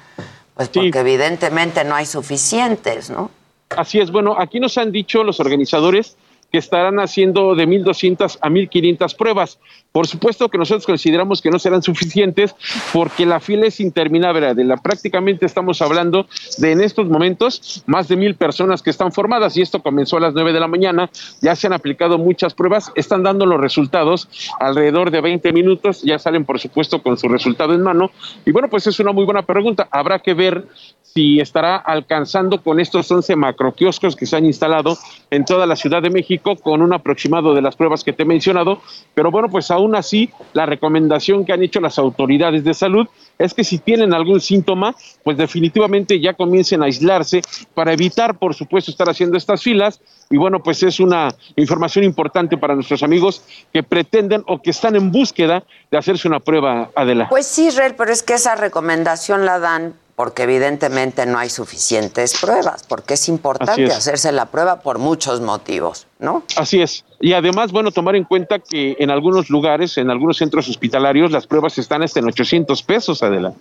pues 0.55 0.69
porque 0.69 1.01
evidentemente 1.01 1.83
no 1.83 1.97
hay 1.97 2.07
suficientes, 2.07 3.11
¿no? 3.11 3.33
Así 3.71 3.99
es, 3.99 4.13
bueno, 4.13 4.37
aquí 4.39 4.61
nos 4.61 4.79
han 4.79 4.93
dicho 4.93 5.25
los 5.25 5.41
organizadores 5.41 6.17
que 6.51 6.59
estarán 6.59 7.01
haciendo 7.01 7.55
de 7.55 7.67
1.200 7.67 8.39
a 8.41 8.49
1.500 8.49 9.17
pruebas. 9.17 9.59
Por 9.93 10.07
supuesto 10.07 10.49
que 10.49 10.59
nosotros 10.59 10.87
consideramos 10.87 11.41
que 11.41 11.51
no 11.51 11.59
serán 11.59 11.83
suficientes 11.83 12.55
porque 12.93 13.27
la 13.27 13.41
fila 13.41 13.67
es 13.67 13.81
interminable. 13.81 14.47
Adela. 14.47 14.77
Prácticamente 14.77 15.47
estamos 15.47 15.83
hablando 15.83 16.27
de 16.59 16.73
en 16.73 16.81
estos 16.81 17.09
momentos 17.09 17.83
más 17.87 18.09
de 18.09 18.17
mil 18.17 18.37
personas 18.37 18.83
que 18.83 18.91
están 18.91 19.13
formadas 19.13 19.57
y 19.57 19.63
esto 19.63 19.83
comenzó 19.83 20.17
a 20.17 20.21
las 20.21 20.35
9 20.35 20.53
de 20.53 20.61
la 20.61 20.69
mañana. 20.69 21.11
Ya 21.41 21.57
se 21.57 21.67
han 21.67 21.73
aplicado 21.73 22.19
muchas 22.19 22.55
pruebas, 22.55 22.93
están 22.95 23.23
dando 23.23 23.47
los 23.47 23.61
resultados 23.61 24.29
alrededor 24.61 25.11
de 25.11 25.21
20 25.21 25.53
minutos, 25.53 26.03
ya 26.03 26.19
salen 26.19 26.45
por 26.45 26.61
supuesto 26.61 27.03
con 27.03 27.19
su 27.19 27.29
resultado 27.29 27.75
en 27.75 27.83
mano. 27.83 28.11
Y 28.47 28.53
bueno, 28.53 28.69
pues 28.69 28.87
es 28.87 28.99
una 29.01 29.13
muy 29.13 29.25
buena 29.25 29.43
pregunta. 29.43 29.89
Habrá 29.91 30.21
que 30.21 30.35
ver 30.35 30.67
si 31.03 31.41
estará 31.41 31.77
alcanzando 31.77 32.63
con 32.63 32.79
estos 32.79 33.11
11 33.11 33.35
macroquioscos 33.35 34.15
que 34.15 34.27
se 34.27 34.37
han 34.37 34.47
instalado 34.47 34.97
en 35.31 35.45
toda 35.45 35.67
la 35.67 35.75
Ciudad 35.75 36.03
de 36.03 36.11
México 36.11 36.40
con 36.41 36.83
un 36.83 36.93
aproximado 36.93 37.55
de 37.55 37.63
las 37.63 37.77
pruebas 37.77 38.05
que 38.05 38.13
te 38.13 38.23
he 38.23 38.27
mencionado. 38.27 38.81
Pero 39.15 39.31
bueno, 39.31 39.49
pues 39.49 39.71
aún 39.71 39.95
así, 39.95 40.31
la 40.53 40.67
recomendación 40.67 41.45
que 41.45 41.53
han 41.53 41.63
hecho 41.63 41.81
las 41.81 41.99
autoridades 41.99 42.65
de 42.65 42.75
salud 42.75 43.07
es 43.39 43.55
que 43.55 43.65
si 43.65 43.79
tienen 43.79 44.13
algún 44.13 44.41
síntoma, 44.41 44.95
pues 45.25 45.37
definitivamente 45.37 46.21
ya 46.21 46.35
comiencen 46.35 46.83
a 46.83 46.87
aislarse 46.87 47.43
para 47.75 47.93
evitar, 47.93 48.39
por 48.39 48.55
supuesto, 48.55 48.91
estar 48.91 49.09
haciendo 49.09 49.37
estas 49.37 49.63
filas. 49.63 50.01
Y 50.31 50.37
bueno, 50.37 50.63
pues 50.63 50.83
es 50.83 51.01
una 51.01 51.35
información 51.57 52.05
importante 52.05 52.57
para 52.57 52.75
nuestros 52.75 53.03
amigos 53.03 53.43
que 53.73 53.83
pretenden 53.83 54.45
o 54.47 54.61
que 54.61 54.71
están 54.71 54.95
en 54.97 55.11
búsqueda 55.11 55.65
de 55.91 55.99
hacerse 55.99 56.29
una 56.29 56.41
prueba, 56.41 56.91
Adela. 56.95 57.29
Pues 57.29 57.47
sí, 57.47 57.69
Israel, 57.69 57.95
pero 57.97 58.13
es 58.13 58.23
que 58.23 58.35
esa 58.35 58.55
recomendación 58.57 59.47
la 59.47 59.59
dan 59.59 59.95
porque 60.21 60.43
evidentemente 60.43 61.25
no 61.25 61.39
hay 61.39 61.49
suficientes 61.49 62.39
pruebas, 62.39 62.85
porque 62.87 63.15
es 63.15 63.27
importante 63.31 63.87
hacerse 63.87 64.33
la 64.33 64.45
prueba 64.51 64.83
por 64.83 64.99
muchos 64.99 65.41
motivos, 65.41 66.07
¿no? 66.19 66.43
Así 66.59 66.83
es. 66.83 67.07
Y 67.21 67.33
además, 67.33 67.73
bueno, 67.73 67.91
tomar 67.91 68.17
en 68.17 68.25
cuenta 68.25 68.59
que 68.59 68.97
en 68.99 69.09
algunos 69.09 69.49
lugares, 69.49 69.97
en 69.97 70.11
algunos 70.11 70.37
centros 70.37 70.69
hospitalarios, 70.69 71.31
las 71.31 71.47
pruebas 71.47 71.79
están 71.79 72.03
hasta 72.03 72.21
en 72.21 72.27
800 72.27 72.83
pesos, 72.83 73.23
Adela. 73.23 73.55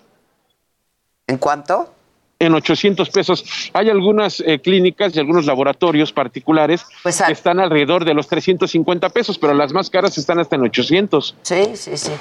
¿En 1.28 1.38
cuánto? 1.38 1.94
En 2.40 2.54
800 2.56 3.10
pesos. 3.10 3.44
Hay 3.74 3.90
algunas 3.90 4.40
eh, 4.40 4.60
clínicas 4.60 5.16
y 5.16 5.20
algunos 5.20 5.46
laboratorios 5.46 6.14
particulares 6.14 6.86
pues 7.04 7.22
que 7.22 7.34
están 7.34 7.60
alrededor 7.60 8.06
de 8.06 8.14
los 8.14 8.28
350 8.28 9.10
pesos, 9.10 9.38
pero 9.38 9.54
las 9.54 9.74
más 9.74 9.90
caras 9.90 10.18
están 10.18 10.40
hasta 10.40 10.56
en 10.56 10.64
800. 10.64 11.36
Sí, 11.42 11.72
sí, 11.76 11.98
sí. 11.98 12.12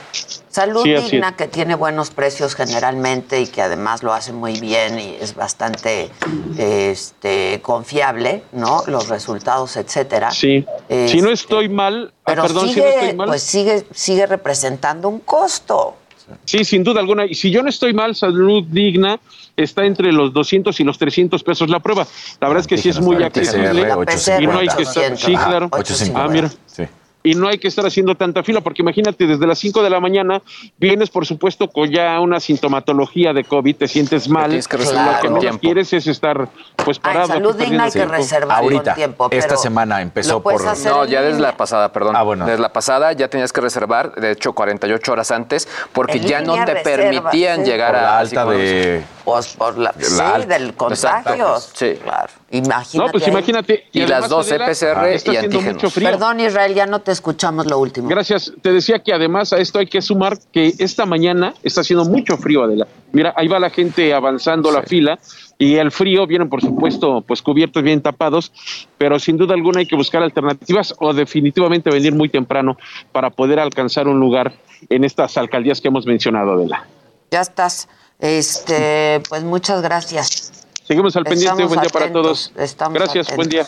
Salud 0.48 0.84
Digna, 0.84 1.36
que 1.36 1.46
tiene 1.46 1.76
buenos 1.76 2.10
precios 2.10 2.56
generalmente 2.56 3.40
y 3.40 3.46
que 3.46 3.62
además 3.62 4.02
lo 4.02 4.12
hace 4.12 4.32
muy 4.32 4.58
bien 4.58 4.98
y 4.98 5.16
es 5.20 5.36
bastante 5.36 6.10
este, 6.58 7.60
confiable, 7.62 8.42
¿no? 8.52 8.82
Los 8.88 9.08
resultados, 9.08 9.76
etcétera. 9.76 10.32
Sí. 10.32 10.66
si 11.06 11.22
no 11.22 11.30
estoy 11.30 11.66
este, 11.66 11.74
mal, 11.74 12.12
ah, 12.24 12.34
perdón, 12.34 12.68
si 12.70 12.80
no 12.80 12.86
estoy 12.86 13.14
mal. 13.14 13.28
Pues 13.28 13.42
sigue, 13.42 13.86
sigue 13.92 14.26
representando 14.26 15.08
un 15.08 15.20
costo. 15.20 15.94
Sí, 16.44 16.64
sin 16.64 16.84
duda 16.84 17.00
alguna. 17.00 17.26
Y 17.26 17.34
si 17.34 17.50
yo 17.50 17.62
no 17.62 17.68
estoy 17.68 17.92
mal, 17.92 18.14
salud 18.14 18.64
digna 18.64 19.18
está 19.56 19.84
entre 19.84 20.12
los 20.12 20.32
200 20.32 20.78
y 20.80 20.84
los 20.84 20.98
300 20.98 21.42
pesos 21.42 21.68
la 21.68 21.80
prueba. 21.80 22.06
La 22.40 22.48
verdad 22.48 22.60
es 22.60 22.66
que 22.66 22.78
sí 22.78 22.88
es 22.88 23.00
muy 23.00 23.22
accesible. 23.22 23.86
Y 24.40 24.46
no 24.46 24.58
hay 24.58 24.68
que 24.68 24.82
estar. 24.82 25.16
Sí, 25.16 25.32
claro. 25.32 25.70
Ah, 26.14 26.28
mira. 26.30 26.50
Sí 26.66 26.84
y 27.22 27.34
no 27.34 27.48
hay 27.48 27.58
que 27.58 27.68
estar 27.68 27.84
haciendo 27.84 28.14
tanta 28.14 28.42
fila, 28.42 28.60
porque 28.60 28.82
imagínate, 28.82 29.26
desde 29.26 29.46
las 29.46 29.58
5 29.58 29.82
de 29.82 29.90
la 29.90 30.00
mañana 30.00 30.40
vienes, 30.78 31.10
por 31.10 31.26
supuesto, 31.26 31.68
con 31.68 31.90
ya 31.90 32.18
una 32.20 32.40
sintomatología 32.40 33.32
de 33.32 33.44
COVID, 33.44 33.76
te 33.76 33.88
sientes 33.88 34.28
mal. 34.28 34.48
Tienes 34.50 34.68
que 34.68 34.78
Lo 34.78 35.20
que 35.20 35.50
no 35.50 35.58
quieres 35.58 35.92
es 35.92 36.06
estar 36.06 36.48
pues 36.84 36.98
parado. 36.98 37.28
salud 37.28 37.56
digna 37.56 37.84
hay 37.84 37.90
que 37.90 38.06
reservar 38.06 38.62
Ahorita, 38.62 38.94
tiempo. 38.94 39.28
esta 39.30 39.56
semana 39.56 40.00
empezó 40.00 40.42
por... 40.42 40.62
No, 40.84 41.04
ya 41.04 41.22
desde 41.22 41.40
la 41.40 41.56
pasada, 41.56 41.92
perdón. 41.92 42.14
Ah, 42.16 42.22
bueno. 42.22 42.46
Desde 42.46 42.60
la 42.60 42.72
pasada 42.72 43.12
ya 43.12 43.28
tenías 43.28 43.52
que 43.52 43.60
reservar, 43.60 44.14
de 44.14 44.32
hecho, 44.32 44.52
48 44.52 45.12
horas 45.12 45.30
antes, 45.30 45.68
porque 45.92 46.20
ya 46.20 46.40
no 46.40 46.64
te 46.64 46.76
permitían 46.76 47.64
llegar 47.64 47.96
a... 47.96 48.02
La 48.02 48.18
alta 48.18 48.44
de... 48.46 49.02
Pues 49.24 49.54
por 49.56 49.76
la, 49.76 49.92
sí, 49.98 50.46
del 50.46 50.74
contagio. 50.74 51.58
Sí. 51.58 51.98
Claro. 52.02 52.32
Imagínate. 52.50 52.98
No, 52.98 53.12
pues 53.12 53.28
imagínate. 53.28 53.84
Y, 53.92 54.06
las 54.06 54.28
dos 54.28 54.46
PCR 54.46 55.32
y 55.32 55.36
antígenos. 55.36 55.92
Perdón, 55.92 56.40
Israel, 56.40 56.74
ya 56.74 56.86
no 56.86 57.00
te 57.00 57.12
escuchamos 57.12 57.66
lo 57.66 57.78
último. 57.78 58.08
Gracias. 58.08 58.52
Te 58.62 58.72
decía 58.72 59.00
que 59.00 59.12
además 59.12 59.52
a 59.52 59.58
esto 59.58 59.78
hay 59.78 59.86
que 59.86 60.00
sumar 60.00 60.38
que 60.50 60.72
esta 60.78 61.04
mañana 61.04 61.52
está 61.62 61.82
haciendo 61.82 62.06
mucho 62.06 62.38
frío, 62.38 62.62
Adela. 62.62 62.86
Mira, 63.12 63.34
ahí 63.36 63.48
va 63.48 63.58
la 63.58 63.68
gente 63.68 64.14
avanzando 64.14 64.70
la 64.70 64.82
fila 64.82 65.18
y 65.58 65.74
el 65.74 65.90
frío 65.90 66.26
vienen, 66.26 66.48
por 66.48 66.62
supuesto, 66.62 67.22
pues 67.26 67.42
cubiertos, 67.42 67.82
bien 67.82 68.00
tapados, 68.00 68.52
pero 68.96 69.18
sin 69.18 69.36
duda 69.36 69.54
alguna 69.54 69.80
hay 69.80 69.86
que 69.86 69.96
buscar 69.96 70.22
alternativas 70.22 70.94
o 71.00 71.12
definitivamente 71.12 71.90
venir 71.90 72.14
muy 72.14 72.30
temprano 72.30 72.78
para 73.12 73.28
poder 73.28 73.60
alcanzar 73.60 74.08
un 74.08 74.20
lugar 74.20 74.54
en 74.88 75.04
estas 75.04 75.36
alcaldías 75.36 75.82
que 75.82 75.88
hemos 75.88 76.06
mencionado, 76.06 76.52
Adela. 76.52 76.86
Ya 77.30 77.42
estás. 77.42 77.88
Este, 78.20 79.20
pues 79.28 79.42
muchas 79.44 79.82
gracias. 79.82 80.57
Seguimos 80.88 81.14
al 81.16 81.24
pendiente. 81.24 81.64
Buen 81.66 81.80
día 81.80 81.90
para 81.90 82.10
todos. 82.10 82.50
gracias. 82.54 83.36
Buen 83.36 83.50
día. 83.50 83.66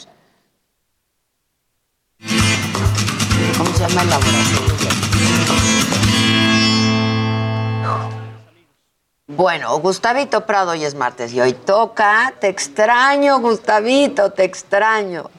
¿Cómo 3.59 3.71
se 3.75 3.87
llama 3.87 4.03
el 4.03 4.09
laboratorio? 4.09 4.81
Bueno, 9.27 9.79
Gustavito 9.81 10.47
Prado 10.47 10.71
hoy 10.71 10.85
es 10.85 10.95
martes 10.95 11.35
y 11.35 11.43
hoy 11.43 11.53
toca. 11.53 12.33
Te 12.41 12.49
extraño, 12.49 13.39
Gustavito, 13.41 14.33
te 14.33 14.45
extraño. 14.45 15.31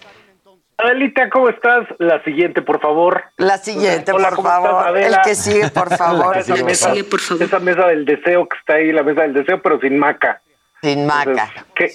Adelita, 0.77 1.31
¿cómo 1.31 1.49
estás? 1.49 1.87
La 1.97 2.23
siguiente, 2.23 2.61
por 2.61 2.79
favor. 2.79 3.23
La 3.37 3.57
siguiente, 3.57 4.11
por 4.11 4.21
favor. 4.43 4.97
El 4.97 5.15
que 5.23 5.33
sigue, 5.33 5.67
por 5.71 5.89
favor. 5.97 6.37
esa, 6.37 6.55
mesa, 6.63 6.91
sigue, 6.91 7.03
por 7.05 7.19
favor. 7.19 7.43
esa 7.43 7.59
mesa 7.59 7.87
del 7.87 8.05
deseo 8.05 8.47
que 8.47 8.57
está 8.59 8.75
ahí, 8.75 8.91
la 8.91 9.01
mesa 9.01 9.21
del 9.23 9.33
deseo, 9.33 9.59
pero 9.63 9.79
sin 9.79 9.97
maca. 9.97 10.41
Sin 10.81 11.05
maca. 11.05 11.51
¿qué, 11.75 11.91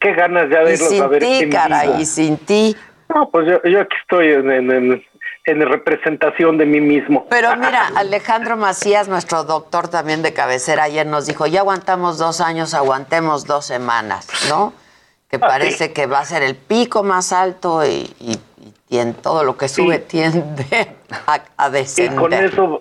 ¿qué, 0.00 0.12
ganas 0.14 0.50
ya 0.50 0.64
de 0.64 0.74
irlos 0.74 0.88
sin 0.88 1.02
a 1.02 1.06
ver 1.06 1.22
ti, 1.22 1.48
caray, 1.48 2.00
y 2.00 2.06
sin 2.06 2.36
ti. 2.38 2.76
No, 3.14 3.30
pues 3.30 3.46
yo, 3.46 3.62
yo 3.62 3.80
aquí 3.80 3.96
estoy 4.00 4.32
en, 4.32 4.50
en, 4.50 5.04
en 5.44 5.68
representación 5.68 6.58
de 6.58 6.66
mí 6.66 6.80
mismo. 6.80 7.26
Pero 7.30 7.54
mira, 7.56 7.88
Alejandro 7.94 8.56
Macías, 8.56 9.06
nuestro 9.08 9.44
doctor 9.44 9.88
también 9.88 10.22
de 10.22 10.32
cabecera, 10.32 10.84
ayer 10.84 11.06
nos 11.06 11.26
dijo, 11.26 11.46
ya 11.46 11.60
aguantamos 11.60 12.18
dos 12.18 12.40
años, 12.40 12.74
aguantemos 12.74 13.46
dos 13.46 13.64
semanas, 13.64 14.28
¿no? 14.48 14.72
que 15.30 15.38
parece 15.38 15.92
que 15.92 16.06
va 16.06 16.20
a 16.20 16.24
ser 16.24 16.42
el 16.42 16.54
pico 16.54 17.02
más 17.02 17.32
alto 17.32 17.84
y, 17.84 18.14
en 18.90 19.14
todo 19.14 19.42
lo 19.44 19.56
que 19.56 19.68
sube 19.68 19.98
tiende 19.98 20.64
a, 21.56 21.70
descender. 21.70 22.14
Y 22.14 22.16
con 22.16 22.32
eso, 22.32 22.80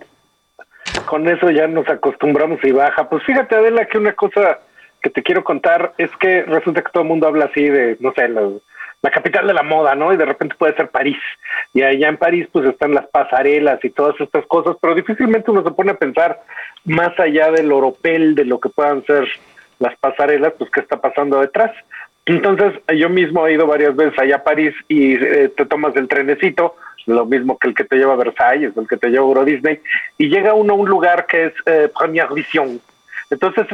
con 1.08 1.28
eso 1.28 1.50
ya 1.50 1.68
nos 1.68 1.88
acostumbramos 1.90 2.60
y 2.64 2.72
baja. 2.72 3.10
Pues 3.10 3.24
fíjate, 3.24 3.56
Adela, 3.56 3.86
que 3.88 3.98
una 3.98 4.14
cosa 4.14 4.60
que 5.06 5.12
te 5.12 5.22
quiero 5.22 5.44
contar 5.44 5.94
es 6.00 6.10
que 6.20 6.42
resulta 6.42 6.82
que 6.82 6.92
todo 6.92 7.04
el 7.04 7.10
mundo 7.10 7.28
habla 7.28 7.46
así 7.46 7.70
de, 7.70 7.96
no 8.00 8.12
sé, 8.14 8.28
la 8.28 9.12
capital 9.12 9.46
de 9.46 9.54
la 9.54 9.62
moda, 9.62 9.94
¿no? 9.94 10.12
Y 10.12 10.18
de 10.18 10.26
repente 10.26 10.56
puede 10.58 10.76
ser 10.76 10.90
París. 10.90 11.20
Y 11.76 11.84
allá 11.84 12.10
en 12.10 12.18
París 12.18 12.48
pues 12.52 12.66
están 12.66 12.96
las 12.96 13.06
pasarelas 13.06 13.78
y 13.86 13.92
todas 13.92 14.20
estas 14.20 14.44
cosas, 14.48 14.76
pero 14.82 14.96
difícilmente 14.96 15.52
uno 15.52 15.62
se 15.62 15.70
pone 15.70 15.92
a 15.92 16.00
pensar 16.00 16.42
más 16.86 17.12
allá 17.20 17.52
del 17.52 17.72
oropel, 17.72 18.34
de 18.34 18.46
lo 18.46 18.60
que 18.60 18.70
puedan 18.70 19.06
ser 19.06 19.28
las 19.78 19.96
pasarelas, 19.98 20.54
pues 20.58 20.72
qué 20.72 20.80
está 20.80 21.00
pasando 21.00 21.40
detrás. 21.40 21.72
Entonces, 22.26 22.74
yo 22.98 23.08
mismo 23.08 23.46
he 23.46 23.54
ido 23.54 23.68
varias 23.68 23.96
veces 23.96 24.18
allá 24.18 24.38
a 24.38 24.44
París 24.44 24.74
y 24.88 25.14
eh, 25.24 25.50
te 25.56 25.68
tomas 25.68 25.96
el 25.98 26.08
trenecito, 26.08 26.78
lo 27.06 27.28
mismo 27.28 27.60
que 27.60 27.68
el 27.68 27.76
que 27.76 27.84
te 27.84 27.98
lleva 27.98 28.14
a 28.14 28.18
Versalles, 28.18 28.76
el 28.76 28.88
que 28.88 28.98
te 28.98 29.10
lleva 29.10 29.26
a 29.26 29.28
Euro 29.28 29.46
Disney, 29.46 29.80
y 30.18 30.30
llega 30.30 30.56
uno 30.56 30.74
a 30.74 30.78
un 30.78 30.90
lugar 30.90 31.28
que 31.28 31.46
es 31.46 31.54
eh, 31.68 31.92
Premier 31.96 32.30
Vision. 32.34 32.82
Entonces, 33.30 33.68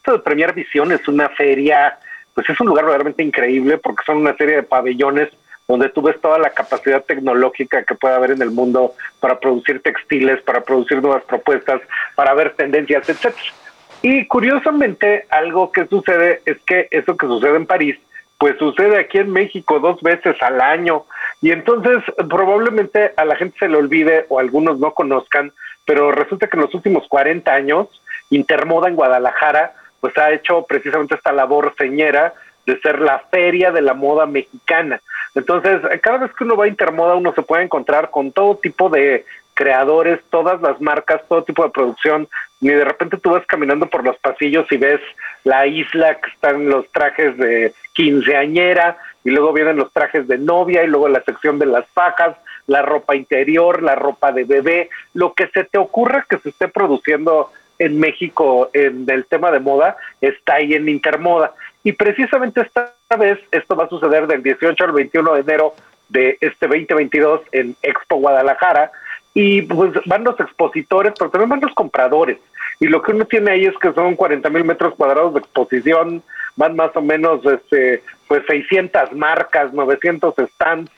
esto 0.00 0.12
de 0.12 0.20
Premier 0.20 0.54
Vision 0.54 0.92
es 0.92 1.06
una 1.08 1.28
feria, 1.28 1.98
pues 2.32 2.48
es 2.48 2.58
un 2.58 2.68
lugar 2.68 2.86
realmente 2.86 3.22
increíble 3.22 3.76
porque 3.76 4.02
son 4.06 4.16
una 4.16 4.34
serie 4.34 4.56
de 4.56 4.62
pabellones 4.62 5.28
donde 5.68 5.90
tú 5.90 6.00
ves 6.00 6.18
toda 6.22 6.38
la 6.38 6.50
capacidad 6.50 7.04
tecnológica 7.04 7.84
que 7.84 7.94
puede 7.94 8.14
haber 8.14 8.30
en 8.30 8.40
el 8.40 8.50
mundo 8.50 8.94
para 9.20 9.38
producir 9.38 9.82
textiles, 9.82 10.40
para 10.40 10.62
producir 10.62 11.02
nuevas 11.02 11.22
propuestas, 11.24 11.82
para 12.14 12.32
ver 12.32 12.54
tendencias, 12.54 13.08
etcétera. 13.10 13.52
Y 14.00 14.26
curiosamente, 14.26 15.26
algo 15.28 15.70
que 15.70 15.86
sucede 15.86 16.40
es 16.46 16.56
que 16.62 16.88
eso 16.90 17.18
que 17.18 17.26
sucede 17.26 17.56
en 17.56 17.66
París, 17.66 17.98
pues 18.38 18.56
sucede 18.58 18.98
aquí 18.98 19.18
en 19.18 19.30
México 19.30 19.80
dos 19.80 20.00
veces 20.00 20.34
al 20.40 20.62
año. 20.62 21.04
Y 21.42 21.50
entonces 21.50 22.02
probablemente 22.30 23.12
a 23.18 23.26
la 23.26 23.36
gente 23.36 23.58
se 23.58 23.68
le 23.68 23.76
olvide 23.76 24.24
o 24.30 24.38
algunos 24.38 24.78
no 24.78 24.94
conozcan, 24.94 25.52
pero 25.84 26.10
resulta 26.10 26.46
que 26.46 26.56
en 26.56 26.62
los 26.62 26.74
últimos 26.74 27.06
40 27.06 27.52
años, 27.52 27.86
Intermoda 28.30 28.88
en 28.88 28.96
Guadalajara, 28.96 29.74
pues 30.00 30.16
ha 30.18 30.32
hecho 30.32 30.64
precisamente 30.68 31.14
esta 31.14 31.32
labor 31.32 31.74
señera 31.76 32.34
de 32.66 32.78
ser 32.80 33.00
la 33.00 33.18
feria 33.30 33.70
de 33.72 33.82
la 33.82 33.94
moda 33.94 34.26
mexicana. 34.26 35.00
Entonces, 35.34 35.80
cada 36.02 36.18
vez 36.18 36.32
que 36.32 36.44
uno 36.44 36.56
va 36.56 36.64
a 36.64 36.68
Intermoda, 36.68 37.14
uno 37.14 37.32
se 37.32 37.42
puede 37.42 37.64
encontrar 37.64 38.10
con 38.10 38.32
todo 38.32 38.56
tipo 38.56 38.88
de 38.88 39.24
creadores, 39.54 40.20
todas 40.30 40.60
las 40.62 40.80
marcas, 40.80 41.22
todo 41.28 41.44
tipo 41.44 41.62
de 41.62 41.70
producción 41.70 42.28
ni 42.60 42.70
de 42.70 42.84
repente 42.84 43.16
tú 43.16 43.30
vas 43.30 43.44
caminando 43.46 43.86
por 43.86 44.04
los 44.04 44.18
pasillos 44.18 44.70
y 44.70 44.76
ves 44.76 45.00
la 45.44 45.66
isla 45.66 46.20
que 46.20 46.30
están 46.30 46.68
los 46.68 46.86
trajes 46.92 47.36
de 47.38 47.72
quinceañera 47.94 48.98
y 49.24 49.30
luego 49.30 49.52
vienen 49.52 49.76
los 49.76 49.92
trajes 49.92 50.28
de 50.28 50.38
novia 50.38 50.84
y 50.84 50.86
luego 50.86 51.08
la 51.08 51.22
sección 51.22 51.58
de 51.58 51.66
las 51.66 51.86
fajas, 51.88 52.36
la 52.66 52.82
ropa 52.82 53.16
interior, 53.16 53.82
la 53.82 53.94
ropa 53.94 54.32
de 54.32 54.44
bebé, 54.44 54.90
lo 55.14 55.32
que 55.32 55.48
se 55.48 55.64
te 55.64 55.78
ocurra 55.78 56.26
que 56.28 56.38
se 56.38 56.50
esté 56.50 56.68
produciendo 56.68 57.50
en 57.80 57.98
México 57.98 58.70
en 58.74 59.06
el 59.08 59.24
tema 59.24 59.50
de 59.50 59.58
moda 59.58 59.96
está 60.20 60.56
ahí 60.56 60.74
en 60.74 60.88
Intermoda. 60.88 61.54
Y 61.82 61.92
precisamente 61.92 62.60
esta 62.60 62.94
vez 63.18 63.38
esto 63.50 63.74
va 63.74 63.84
a 63.84 63.88
suceder 63.88 64.26
del 64.26 64.42
18 64.42 64.84
al 64.84 64.92
21 64.92 65.34
de 65.34 65.40
enero 65.40 65.74
de 66.10 66.36
este 66.40 66.66
2022 66.66 67.40
en 67.52 67.74
Expo 67.82 68.16
Guadalajara 68.16 68.92
y 69.32 69.62
pues 69.62 69.92
van 70.06 70.24
los 70.24 70.38
expositores, 70.38 71.14
pero 71.18 71.30
también 71.30 71.48
van 71.48 71.60
los 71.60 71.74
compradores. 71.74 72.38
Y 72.80 72.86
lo 72.86 73.00
que 73.00 73.12
uno 73.12 73.24
tiene 73.24 73.52
ahí 73.52 73.64
es 73.64 73.76
que 73.78 73.92
son 73.92 74.14
40 74.14 74.48
mil 74.50 74.64
metros 74.64 74.94
cuadrados 74.94 75.32
de 75.34 75.40
exposición, 75.40 76.22
van 76.56 76.76
más 76.76 76.94
o 76.94 77.00
menos 77.00 77.44
este, 77.46 78.02
pues 78.28 78.42
600 78.46 79.12
marcas, 79.12 79.72
900 79.72 80.34
stands. 80.54 80.90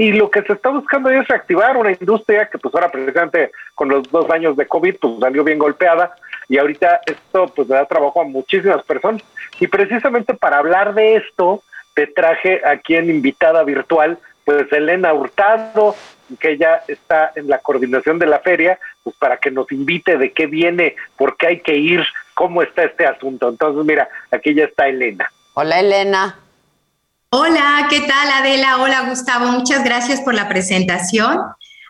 Y 0.00 0.12
lo 0.12 0.30
que 0.30 0.40
se 0.40 0.54
está 0.54 0.70
buscando 0.70 1.10
es 1.10 1.28
reactivar 1.28 1.76
una 1.76 1.92
industria 1.92 2.48
que 2.50 2.56
pues 2.56 2.74
ahora 2.74 2.90
precisamente 2.90 3.52
con 3.74 3.90
los 3.90 4.10
dos 4.10 4.30
años 4.30 4.56
de 4.56 4.66
COVID 4.66 4.96
pues 4.98 5.12
salió 5.20 5.44
bien 5.44 5.58
golpeada 5.58 6.16
y 6.48 6.56
ahorita 6.56 7.02
esto 7.04 7.52
pues 7.54 7.68
le 7.68 7.74
da 7.74 7.84
trabajo 7.84 8.22
a 8.22 8.24
muchísimas 8.24 8.82
personas. 8.82 9.20
Y 9.58 9.66
precisamente 9.66 10.32
para 10.32 10.56
hablar 10.56 10.94
de 10.94 11.16
esto, 11.16 11.62
te 11.92 12.06
traje 12.06 12.62
aquí 12.64 12.94
en 12.94 13.10
invitada 13.10 13.62
virtual 13.62 14.16
pues 14.46 14.72
Elena 14.72 15.12
Hurtado, 15.12 15.94
que 16.38 16.52
ella 16.52 16.82
está 16.88 17.32
en 17.34 17.48
la 17.48 17.58
coordinación 17.58 18.18
de 18.18 18.24
la 18.24 18.38
feria, 18.38 18.78
pues 19.02 19.14
para 19.16 19.36
que 19.36 19.50
nos 19.50 19.70
invite 19.70 20.16
de 20.16 20.32
qué 20.32 20.46
viene, 20.46 20.96
por 21.18 21.36
qué 21.36 21.48
hay 21.48 21.60
que 21.60 21.76
ir, 21.76 22.02
cómo 22.32 22.62
está 22.62 22.84
este 22.84 23.04
asunto. 23.04 23.50
Entonces, 23.50 23.84
mira, 23.84 24.08
aquí 24.30 24.54
ya 24.54 24.64
está 24.64 24.88
Elena. 24.88 25.30
Hola, 25.52 25.78
Elena. 25.78 26.38
Hola, 27.32 27.86
¿qué 27.88 28.00
tal 28.00 28.28
Adela? 28.28 28.78
Hola 28.78 29.02
Gustavo, 29.02 29.46
muchas 29.46 29.84
gracias 29.84 30.20
por 30.20 30.34
la 30.34 30.48
presentación. 30.48 31.38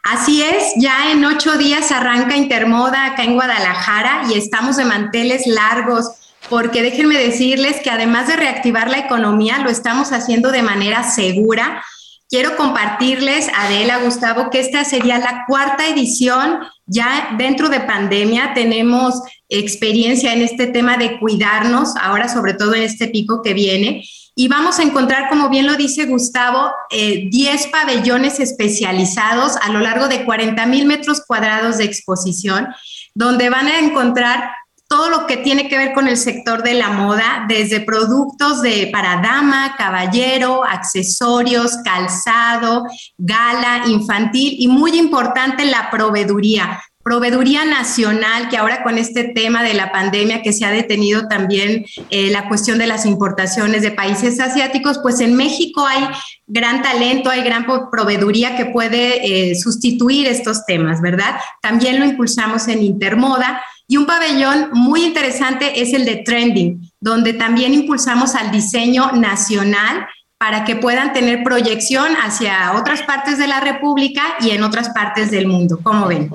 Así 0.03 0.43
es, 0.43 0.75
ya 0.77 1.11
en 1.13 1.25
ocho 1.25 1.57
días 1.57 1.91
arranca 1.93 2.37
Intermoda 2.37 3.07
acá 3.07 3.25
en 3.25 3.37
Guadalajara 3.37 4.25
y 4.29 4.37
estamos 4.37 4.77
de 4.77 4.85
manteles 4.85 5.47
largos 5.47 6.11
porque 6.51 6.83
déjenme 6.83 7.17
decirles 7.17 7.81
que 7.83 7.89
además 7.89 8.29
de 8.29 8.37
reactivar 8.37 8.91
la 8.91 8.99
economía, 8.99 9.61
lo 9.61 9.71
estamos 9.71 10.13
haciendo 10.13 10.51
de 10.51 10.61
manera 10.61 11.05
segura 11.05 11.83
Quiero 12.31 12.57
compartirles, 12.57 13.49
Adela, 13.57 13.99
Gustavo, 13.99 14.51
que 14.51 14.61
esta 14.61 14.85
sería 14.85 15.19
la 15.19 15.47
cuarta 15.49 15.89
edición. 15.89 16.61
Ya 16.87 17.35
dentro 17.37 17.69
de 17.69 17.81
pandemia 17.81 18.55
tenemos 18.55 19.21
experiencia 19.49 20.33
en 20.33 20.43
este 20.43 20.69
tema 20.69 20.97
de 20.97 21.19
cuidarnos, 21.19 21.97
ahora 22.01 22.29
sobre 22.29 22.55
todo 22.55 22.75
en 22.77 22.85
este 22.85 23.09
pico 23.09 23.43
que 23.43 23.53
viene. 23.53 24.05
Y 24.37 24.47
vamos 24.47 24.79
a 24.79 24.85
encontrar, 24.85 25.29
como 25.29 25.49
bien 25.49 25.67
lo 25.67 25.75
dice 25.75 26.07
Gustavo, 26.07 26.71
10 26.91 27.33
eh, 27.33 27.69
pabellones 27.73 28.39
especializados 28.39 29.57
a 29.57 29.71
lo 29.71 29.81
largo 29.81 30.07
de 30.07 30.25
40 30.25 30.65
mil 30.67 30.87
metros 30.87 31.25
cuadrados 31.27 31.79
de 31.79 31.85
exposición, 31.85 32.69
donde 33.13 33.51
van 33.51 33.67
a 33.67 33.81
encontrar 33.81 34.53
todo 34.91 35.09
lo 35.09 35.29
que 35.29 35.37
tiene 35.37 35.69
que 35.69 35.79
ver 35.79 35.93
con 35.93 36.09
el 36.09 36.17
sector 36.17 36.65
de 36.65 36.75
la 36.75 36.91
moda, 36.91 37.45
desde 37.49 37.79
productos 37.79 38.61
de 38.61 38.89
para 38.93 39.23
dama, 39.23 39.77
caballero, 39.79 40.65
accesorios, 40.65 41.77
calzado, 41.85 42.85
gala, 43.17 43.85
infantil 43.87 44.57
y 44.59 44.67
muy 44.67 44.99
importante 44.99 45.65
la 45.65 45.93
proveeduría. 45.93 46.83
Proveeduría 47.05 47.65
nacional, 47.65 48.49
que 48.49 48.57
ahora 48.57 48.83
con 48.83 48.99
este 48.99 49.25
tema 49.33 49.63
de 49.63 49.75
la 49.75 49.93
pandemia 49.93 50.43
que 50.43 50.53
se 50.53 50.65
ha 50.65 50.73
detenido 50.73 51.29
también 51.29 51.87
eh, 52.11 52.29
la 52.31 52.49
cuestión 52.49 52.79
de 52.79 52.89
las 52.89 53.07
importaciones 53.07 53.83
de 53.83 53.93
países 53.93 54.41
asiáticos, 54.41 54.99
pues 54.99 55.21
en 55.21 55.37
México 55.37 55.87
hay 55.87 56.05
gran 56.49 56.83
talento, 56.83 57.31
hay 57.31 57.43
gran 57.43 57.65
proveeduría 57.93 58.57
que 58.57 58.67
puede 58.67 59.51
eh, 59.51 59.55
sustituir 59.55 60.27
estos 60.27 60.67
temas, 60.67 61.01
¿verdad? 61.01 61.37
También 61.63 62.01
lo 62.01 62.05
impulsamos 62.05 62.67
en 62.67 62.83
Intermoda 62.83 63.63
y 63.91 63.97
un 63.97 64.07
pabellón 64.07 64.69
muy 64.73 65.05
interesante 65.05 65.83
es 65.83 65.93
el 65.93 66.05
de 66.05 66.23
Trending, 66.25 66.81
donde 67.01 67.33
también 67.33 67.75
impulsamos 67.75 68.37
al 68.37 68.53
diseño 68.53 69.11
nacional 69.11 70.07
para 70.39 70.65
que 70.65 70.77
puedan 70.77 71.13
tener 71.13 71.43
proyección 71.43 72.13
hacia 72.15 72.75
otras 72.79 73.03
partes 73.03 73.37
de 73.37 73.49
la 73.49 73.59
República 73.59 74.23
y 74.39 74.53
en 74.53 74.63
otras 74.63 74.91
partes 74.91 75.33
del 75.33 75.49
mundo. 75.49 75.81
¿Cómo 75.83 76.07
ven? 76.07 76.31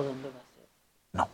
No, 1.13 1.29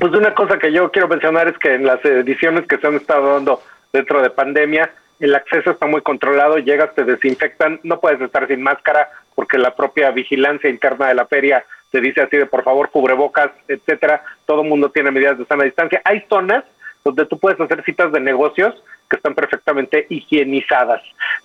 Pues 0.00 0.12
una 0.12 0.34
cosa 0.34 0.58
que 0.58 0.72
yo 0.72 0.90
quiero 0.90 1.06
mencionar 1.06 1.46
es 1.46 1.56
que 1.58 1.76
en 1.76 1.86
las 1.86 2.04
ediciones 2.04 2.66
que 2.66 2.76
se 2.78 2.88
han 2.88 2.96
estado 2.96 3.34
dando 3.34 3.62
dentro 3.92 4.22
de 4.22 4.30
pandemia, 4.30 4.90
el 5.20 5.36
acceso 5.36 5.70
está 5.70 5.86
muy 5.86 6.02
controlado, 6.02 6.58
llegas, 6.58 6.92
te 6.96 7.04
desinfectan, 7.04 7.78
no 7.84 8.00
puedes 8.00 8.20
estar 8.20 8.48
sin 8.48 8.60
máscara 8.60 9.08
porque 9.44 9.58
la 9.58 9.76
propia 9.76 10.10
vigilancia 10.10 10.70
interna 10.70 11.08
de 11.08 11.14
la 11.14 11.26
feria 11.26 11.66
se 11.92 12.00
dice 12.00 12.22
así 12.22 12.38
de 12.38 12.46
por 12.46 12.64
favor 12.64 12.88
cubrebocas, 12.88 13.50
etcétera, 13.68 14.24
todo 14.46 14.62
el 14.62 14.68
mundo 14.70 14.88
tiene 14.88 15.10
medidas 15.10 15.36
de 15.36 15.44
sana 15.44 15.64
distancia. 15.64 16.00
Hay 16.06 16.24
zonas 16.30 16.64
donde 17.04 17.26
tú 17.26 17.38
puedes 17.38 17.60
hacer 17.60 17.84
citas 17.84 18.10
de 18.10 18.20
negocios 18.20 18.74
que 19.10 19.16
están 19.16 19.34
perfectamente 19.34 20.06
higienizadas. 20.08 21.02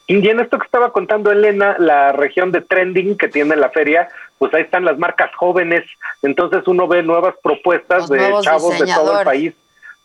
Y 0.08 0.26
en 0.30 0.39
esto 0.39 0.58
que 0.58 0.66
estaba 0.66 0.93
contando 0.93 1.30
Elena, 1.30 1.76
la 1.78 2.14
región 2.14 2.54
de 2.54 2.62
trending 2.62 3.18
que 3.18 3.28
tiene 3.28 3.58
la 3.58 3.70
feria, 3.70 4.08
pues 4.38 4.54
ahí 4.54 4.62
están 4.62 4.86
las 4.86 4.97
marcas 4.97 5.36
jóvenes, 5.36 5.84
entonces 6.22 6.66
uno 6.68 6.88
ve 6.88 7.04
nuevas 7.04 7.36
propuestas 7.43 8.08
de 8.08 8.32
chavos 8.39 8.80
de 8.80 8.86
todo 8.86 9.20
el 9.20 9.26
país 9.26 9.54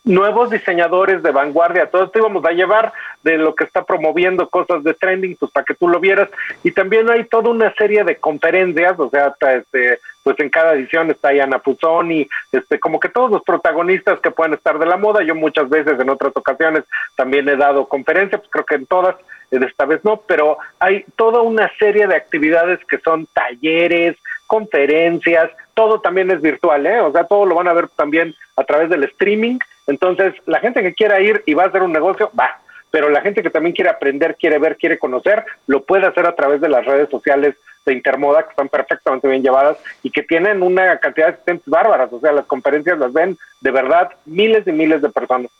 nuevos 0.05 0.51
diseñadores 0.51 1.23
de 1.23 1.31
vanguardia, 1.31 1.89
todo 1.89 2.05
esto 2.05 2.19
íbamos 2.19 2.45
a 2.45 2.51
llevar 2.51 2.93
de 3.23 3.37
lo 3.37 3.55
que 3.55 3.63
está 3.63 3.83
promoviendo 3.83 4.47
cosas 4.49 4.83
de 4.83 4.93
trending, 4.93 5.35
pues 5.35 5.51
para 5.51 5.65
que 5.65 5.73
tú 5.73 5.87
lo 5.87 5.99
vieras. 5.99 6.29
Y 6.63 6.71
también 6.71 7.09
hay 7.09 7.25
toda 7.25 7.49
una 7.49 7.73
serie 7.73 8.03
de 8.03 8.17
conferencias, 8.17 8.97
o 8.99 9.09
sea, 9.09 9.33
este, 9.55 9.99
pues 10.23 10.39
en 10.39 10.49
cada 10.49 10.73
edición 10.73 11.09
está 11.09 11.29
Ana 11.29 11.59
Puzzoni, 11.59 12.27
este, 12.51 12.79
como 12.79 12.99
que 12.99 13.09
todos 13.09 13.31
los 13.31 13.43
protagonistas 13.43 14.19
que 14.19 14.31
pueden 14.31 14.53
estar 14.53 14.77
de 14.77 14.85
la 14.85 14.97
moda, 14.97 15.23
yo 15.23 15.35
muchas 15.35 15.69
veces 15.69 15.99
en 15.99 16.09
otras 16.09 16.31
ocasiones 16.35 16.83
también 17.15 17.49
he 17.49 17.55
dado 17.55 17.87
conferencias, 17.87 18.41
pues 18.41 18.51
creo 18.51 18.65
que 18.65 18.75
en 18.75 18.85
todas, 18.85 19.15
esta 19.49 19.85
vez 19.85 20.03
no, 20.03 20.17
pero 20.27 20.57
hay 20.79 21.03
toda 21.15 21.41
una 21.41 21.71
serie 21.79 22.07
de 22.07 22.15
actividades 22.15 22.79
que 22.85 22.99
son 22.99 23.27
talleres, 23.33 24.17
conferencias, 24.47 25.51
todo 25.73 25.99
también 25.99 26.31
es 26.31 26.41
virtual, 26.41 26.85
¿eh? 26.85 27.01
O 27.01 27.11
sea, 27.11 27.25
todo 27.25 27.45
lo 27.45 27.55
van 27.55 27.67
a 27.67 27.73
ver 27.73 27.87
también 27.89 28.33
a 28.55 28.63
través 28.63 28.89
del 28.89 29.03
streaming. 29.03 29.57
Entonces, 29.87 30.33
la 30.45 30.59
gente 30.59 30.81
que 30.81 30.93
quiera 30.93 31.21
ir 31.21 31.43
y 31.45 31.53
va 31.53 31.63
a 31.63 31.67
hacer 31.67 31.83
un 31.83 31.91
negocio, 31.91 32.31
va. 32.37 32.59
Pero 32.91 33.09
la 33.09 33.21
gente 33.21 33.43
que 33.43 33.49
también 33.49 33.75
quiere 33.75 33.89
aprender, 33.89 34.35
quiere 34.37 34.57
ver, 34.57 34.77
quiere 34.77 34.97
conocer, 34.97 35.45
lo 35.67 35.83
puede 35.83 36.05
hacer 36.05 36.25
a 36.25 36.35
través 36.35 36.61
de 36.61 36.69
las 36.69 36.85
redes 36.85 37.09
sociales 37.09 37.55
de 37.85 37.93
Intermoda, 37.93 38.43
que 38.43 38.49
están 38.49 38.69
perfectamente 38.69 39.27
bien 39.27 39.43
llevadas 39.43 39.77
y 40.01 40.09
que 40.09 40.23
tienen 40.23 40.63
una 40.63 40.97
cantidad 40.99 41.27
de 41.27 41.33
asistentes 41.33 41.67
bárbaras. 41.67 42.11
O 42.11 42.19
sea, 42.19 42.31
las 42.31 42.45
conferencias 42.45 42.97
las 42.97 43.13
ven 43.13 43.37
de 43.61 43.71
verdad 43.71 44.09
miles 44.25 44.65
y 44.67 44.71
miles 44.71 45.01
de 45.01 45.09
personas. 45.09 45.51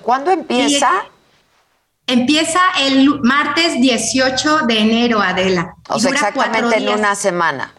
¿Cuándo 0.00 0.30
empieza? 0.30 0.90
Empieza 2.06 2.60
el 2.80 3.20
martes 3.20 3.80
18 3.80 4.66
de 4.66 4.78
enero, 4.78 5.20
Adela. 5.20 5.76
O 5.88 5.98
sea, 5.98 6.10
exactamente 6.10 6.78
en 6.78 6.88
una 6.88 7.14
semana. 7.14 7.72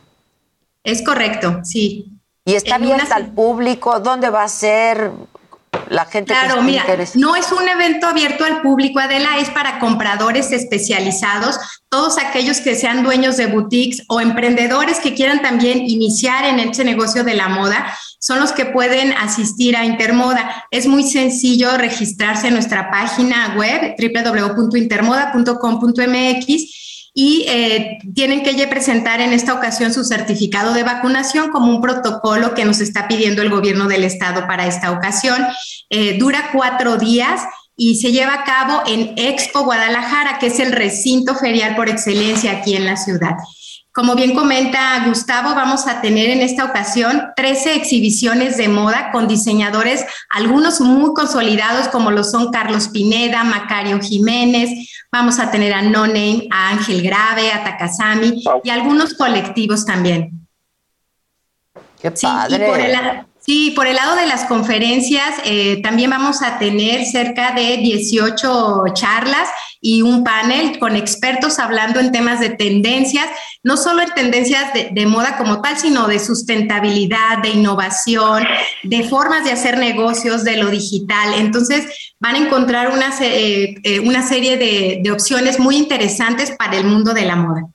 Es 0.84 1.04
correcto, 1.04 1.60
sí. 1.64 2.13
¿Y 2.46 2.56
está 2.56 2.76
abierta 2.76 3.16
al 3.16 3.32
público? 3.32 4.00
¿Dónde 4.00 4.30
va 4.30 4.44
a 4.44 4.50
ser? 4.50 5.12
La 5.90 6.06
gente 6.06 6.34
claro, 6.34 6.62
mira, 6.62 6.86
no 7.16 7.36
es 7.36 7.52
un 7.52 7.68
evento 7.68 8.06
abierto 8.08 8.46
al 8.46 8.62
público, 8.62 9.00
Adela, 9.00 9.40
es 9.40 9.50
para 9.50 9.80
compradores 9.80 10.52
especializados, 10.52 11.58
todos 11.90 12.20
aquellos 12.20 12.62
que 12.62 12.76
sean 12.76 13.02
dueños 13.04 13.38
de 13.38 13.48
boutiques 13.48 14.04
o 14.08 14.22
emprendedores 14.22 15.00
que 15.00 15.16
quieran 15.16 15.42
también 15.42 15.80
iniciar 15.80 16.46
en 16.46 16.60
este 16.60 16.84
negocio 16.84 17.24
de 17.24 17.34
la 17.34 17.50
moda, 17.50 17.92
son 18.20 18.40
los 18.40 18.52
que 18.52 18.66
pueden 18.66 19.14
asistir 19.14 19.76
a 19.76 19.84
Intermoda. 19.84 20.68
Es 20.72 20.86
muy 20.88 21.04
sencillo 21.04 21.78
registrarse 21.78 22.48
en 22.48 22.54
nuestra 22.54 22.92
página 22.92 23.56
web 23.58 23.96
www.intermoda.com.mx 24.00 26.83
y 27.14 27.46
eh, 27.48 28.00
tienen 28.16 28.42
que 28.44 28.68
presentar 28.68 29.22
en 29.22 29.34
esta 29.34 29.54
ocasión 29.54 29.94
su 29.94 30.04
certificado 30.04 30.74
de 30.74 30.84
vacunación 30.84 31.52
como 31.52 31.70
un 31.70 31.82
protocolo 31.82 32.56
que 32.56 32.66
nos 32.66 32.80
está 32.80 33.08
pidiendo 33.08 33.44
el 33.44 33.50
gobierno 33.50 33.88
del 33.88 34.04
estado 34.04 34.48
para 34.48 34.66
esta 34.66 34.92
ocasión. 34.92 35.46
Eh, 35.90 36.18
dura 36.18 36.50
cuatro 36.52 36.98
días 36.98 37.42
y 37.76 37.96
se 37.96 38.12
lleva 38.12 38.34
a 38.34 38.44
cabo 38.44 38.82
en 38.88 39.14
Expo 39.18 39.64
Guadalajara, 39.64 40.40
que 40.40 40.48
es 40.48 40.60
el 40.60 40.72
recinto 40.72 41.36
ferial 41.36 41.76
por 41.76 41.88
excelencia 41.88 42.52
aquí 42.52 42.76
en 42.76 42.86
la 42.86 42.98
ciudad. 42.98 43.36
Como 43.94 44.16
bien 44.16 44.34
comenta 44.34 45.04
Gustavo, 45.06 45.54
vamos 45.54 45.86
a 45.86 46.02
tener 46.02 46.32
en 46.32 46.42
esta 46.42 46.66
ocasión 46.66 47.28
13 47.36 47.76
exhibiciones 47.76 48.58
de 48.58 48.68
moda 48.68 49.12
con 49.12 49.28
diseñadores, 49.28 50.04
algunos 50.32 50.82
muy 50.82 51.14
consolidados 51.14 51.90
como 51.90 52.10
lo 52.10 52.24
son 52.24 52.52
Carlos 52.52 52.88
Pineda, 52.88 53.44
Macario 53.44 54.00
Jiménez, 54.00 54.90
vamos 55.12 55.38
a 55.38 55.52
tener 55.52 55.74
a 55.74 55.84
No 55.84 56.08
Name, 56.08 56.48
a 56.50 56.70
Ángel 56.70 57.04
Grave, 57.04 57.52
a 57.52 57.64
Takasami 57.64 58.44
y 58.64 58.70
algunos 58.72 59.14
colectivos 59.14 59.86
también. 59.86 60.48
Qué 62.02 62.10
padre. 62.10 62.58
Sí, 62.58 62.72
por 62.72 62.80
el 62.80 62.96
lado 63.94 64.16
de 64.16 64.26
las 64.26 64.46
conferencias, 64.46 65.36
eh, 65.46 65.82
también 65.82 66.10
vamos 66.10 66.42
a 66.42 66.60
tener 66.60 67.06
cerca 67.06 67.54
de 67.54 67.78
18 67.78 68.84
charlas 68.94 69.50
y 69.82 70.02
un 70.02 70.24
panel 70.24 70.80
con 70.80 70.96
expertos 70.96 71.60
hablando 71.60 72.00
en 72.00 72.12
temas 72.12 72.40
de 72.40 72.50
tendencias, 72.50 73.28
no 73.64 73.78
solo 73.78 74.02
en 74.02 74.14
tendencias 74.14 74.72
de, 74.74 75.06
moda 75.06 75.38
como 75.38 75.62
tal, 75.62 75.78
sino 75.78 76.08
de 76.08 76.20
sustentabilidad, 76.20 77.40
de 77.42 77.50
innovación, 77.50 78.44
de 78.84 79.04
formas 79.04 79.44
de 79.44 79.52
hacer 79.52 79.78
negocios, 79.78 80.44
de 80.44 80.58
lo 80.58 80.70
digital. 80.70 81.34
Entonces, 81.38 81.86
van 82.20 82.36
a 82.36 82.40
encontrar 82.40 82.92
una, 82.92 83.14
eh, 83.22 83.76
eh, 83.84 84.00
una 84.00 84.26
serie 84.26 84.58
de, 84.58 85.02
de 85.04 85.12
opciones 85.12 85.60
muy 85.60 85.78
interesantes 85.78 86.52
para 86.52 86.78
el 86.78 86.86
mundo 86.86 87.14
de 87.14 87.26
la 87.26 87.36
moda. 87.36 87.73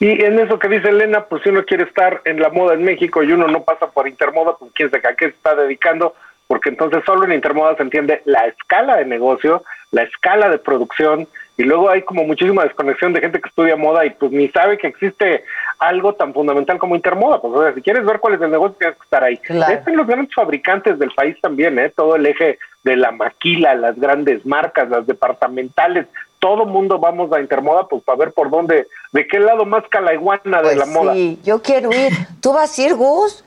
Y 0.00 0.22
en 0.24 0.38
eso 0.38 0.58
que 0.58 0.68
dice 0.68 0.88
Elena, 0.88 1.24
pues 1.24 1.42
si 1.42 1.48
uno 1.48 1.64
quiere 1.64 1.84
estar 1.84 2.20
en 2.24 2.40
la 2.40 2.50
moda 2.50 2.74
en 2.74 2.84
México 2.84 3.22
y 3.22 3.32
uno 3.32 3.48
no 3.48 3.64
pasa 3.64 3.90
por 3.90 4.06
Intermoda, 4.06 4.56
pues 4.56 4.70
quién 4.74 4.90
sabe 4.90 5.08
a 5.08 5.14
qué 5.14 5.26
se 5.26 5.34
está 5.34 5.56
dedicando, 5.56 6.14
porque 6.46 6.68
entonces 6.68 7.02
solo 7.04 7.24
en 7.24 7.32
Intermoda 7.32 7.76
se 7.76 7.82
entiende 7.82 8.22
la 8.24 8.46
escala 8.46 8.96
de 8.96 9.04
negocio, 9.06 9.64
la 9.90 10.02
escala 10.02 10.50
de 10.50 10.58
producción, 10.58 11.26
y 11.58 11.64
luego 11.64 11.90
hay 11.90 12.02
como 12.02 12.22
muchísima 12.22 12.62
desconexión 12.62 13.12
de 13.12 13.20
gente 13.20 13.40
que 13.40 13.48
estudia 13.48 13.74
moda 13.74 14.06
y 14.06 14.10
pues 14.10 14.30
ni 14.30 14.48
sabe 14.50 14.78
que 14.78 14.86
existe 14.86 15.42
algo 15.80 16.14
tan 16.14 16.32
fundamental 16.32 16.78
como 16.78 16.94
Intermoda. 16.94 17.40
Pues 17.40 17.52
o 17.52 17.64
sea, 17.64 17.74
si 17.74 17.82
quieres 17.82 18.04
ver 18.04 18.20
cuál 18.20 18.34
es 18.34 18.40
el 18.40 18.52
negocio, 18.52 18.76
tienes 18.78 18.96
que 18.96 19.02
estar 19.02 19.24
ahí. 19.24 19.40
Están 19.42 19.96
los 19.96 20.06
grandes 20.06 20.32
fabricantes 20.32 21.00
del 21.00 21.10
país 21.10 21.36
también, 21.40 21.76
¿eh? 21.80 21.90
todo 21.90 22.14
el 22.14 22.26
eje 22.26 22.60
de 22.84 22.94
la 22.94 23.10
maquila, 23.10 23.74
las 23.74 23.98
grandes 23.98 24.46
marcas, 24.46 24.88
las 24.88 25.04
departamentales, 25.08 26.06
todo 26.38 26.66
mundo 26.66 26.98
vamos 26.98 27.32
a 27.32 27.40
Intermoda 27.40 27.86
pues 27.88 28.02
para 28.02 28.18
ver 28.18 28.32
por 28.32 28.50
dónde, 28.50 28.86
de 29.12 29.26
qué 29.26 29.38
lado 29.40 29.64
más 29.64 29.84
calaiguana 29.88 30.58
de 30.58 30.62
Pues 30.62 30.76
la 30.76 30.86
moda. 30.86 31.14
Sí, 31.14 31.38
yo 31.44 31.62
quiero 31.62 31.90
ir. 31.92 32.12
¿Tú 32.40 32.52
vas 32.52 32.78
a 32.78 32.82
ir, 32.82 32.94
Gus? 32.94 33.44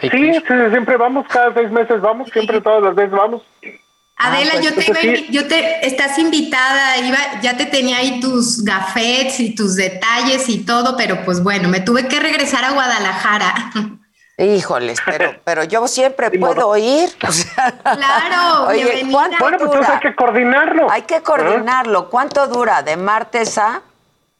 Sí, 0.00 0.08
sí, 0.10 0.42
siempre 0.70 0.96
vamos, 0.96 1.26
cada 1.28 1.52
seis 1.54 1.70
meses 1.70 2.00
vamos, 2.00 2.30
siempre 2.30 2.60
todas 2.60 2.82
las 2.82 2.94
veces 2.94 3.10
vamos. 3.10 3.42
Adela, 4.16 4.52
pues, 4.52 4.64
yo 4.64 4.74
te 4.74 4.84
iba, 4.84 5.00
sí. 5.00 5.26
yo 5.30 5.46
te, 5.46 5.86
estás 5.86 6.18
invitada, 6.18 6.98
iba, 6.98 7.18
ya 7.40 7.56
te 7.56 7.66
tenía 7.66 7.98
ahí 7.98 8.20
tus 8.20 8.64
gafetes 8.64 9.38
y 9.38 9.54
tus 9.54 9.76
detalles 9.76 10.48
y 10.48 10.64
todo, 10.64 10.96
pero 10.96 11.24
pues 11.24 11.42
bueno, 11.42 11.68
me 11.68 11.80
tuve 11.80 12.08
que 12.08 12.18
regresar 12.18 12.64
a 12.64 12.72
Guadalajara. 12.72 13.54
Híjoles, 14.38 14.98
pero, 15.04 15.34
pero 15.44 15.64
yo 15.64 15.86
siempre 15.88 16.30
puedo 16.30 16.76
ir. 16.76 17.10
O 17.26 17.32
sea, 17.32 17.74
Claro, 17.82 18.66
Oye, 18.68 18.84
bienvenida. 18.84 19.12
¿cuánto 19.12 19.36
Bueno, 19.40 19.58
pues, 19.58 19.68
dura? 19.70 19.80
entonces 19.80 19.94
hay 20.04 20.10
que 20.10 20.16
coordinarlo. 20.16 20.90
Hay 20.90 21.02
que 21.02 21.20
coordinarlo. 21.22 22.08
¿Cuánto 22.08 22.46
dura? 22.46 22.82
¿De 22.82 22.96
martes 22.96 23.58
a...? 23.58 23.82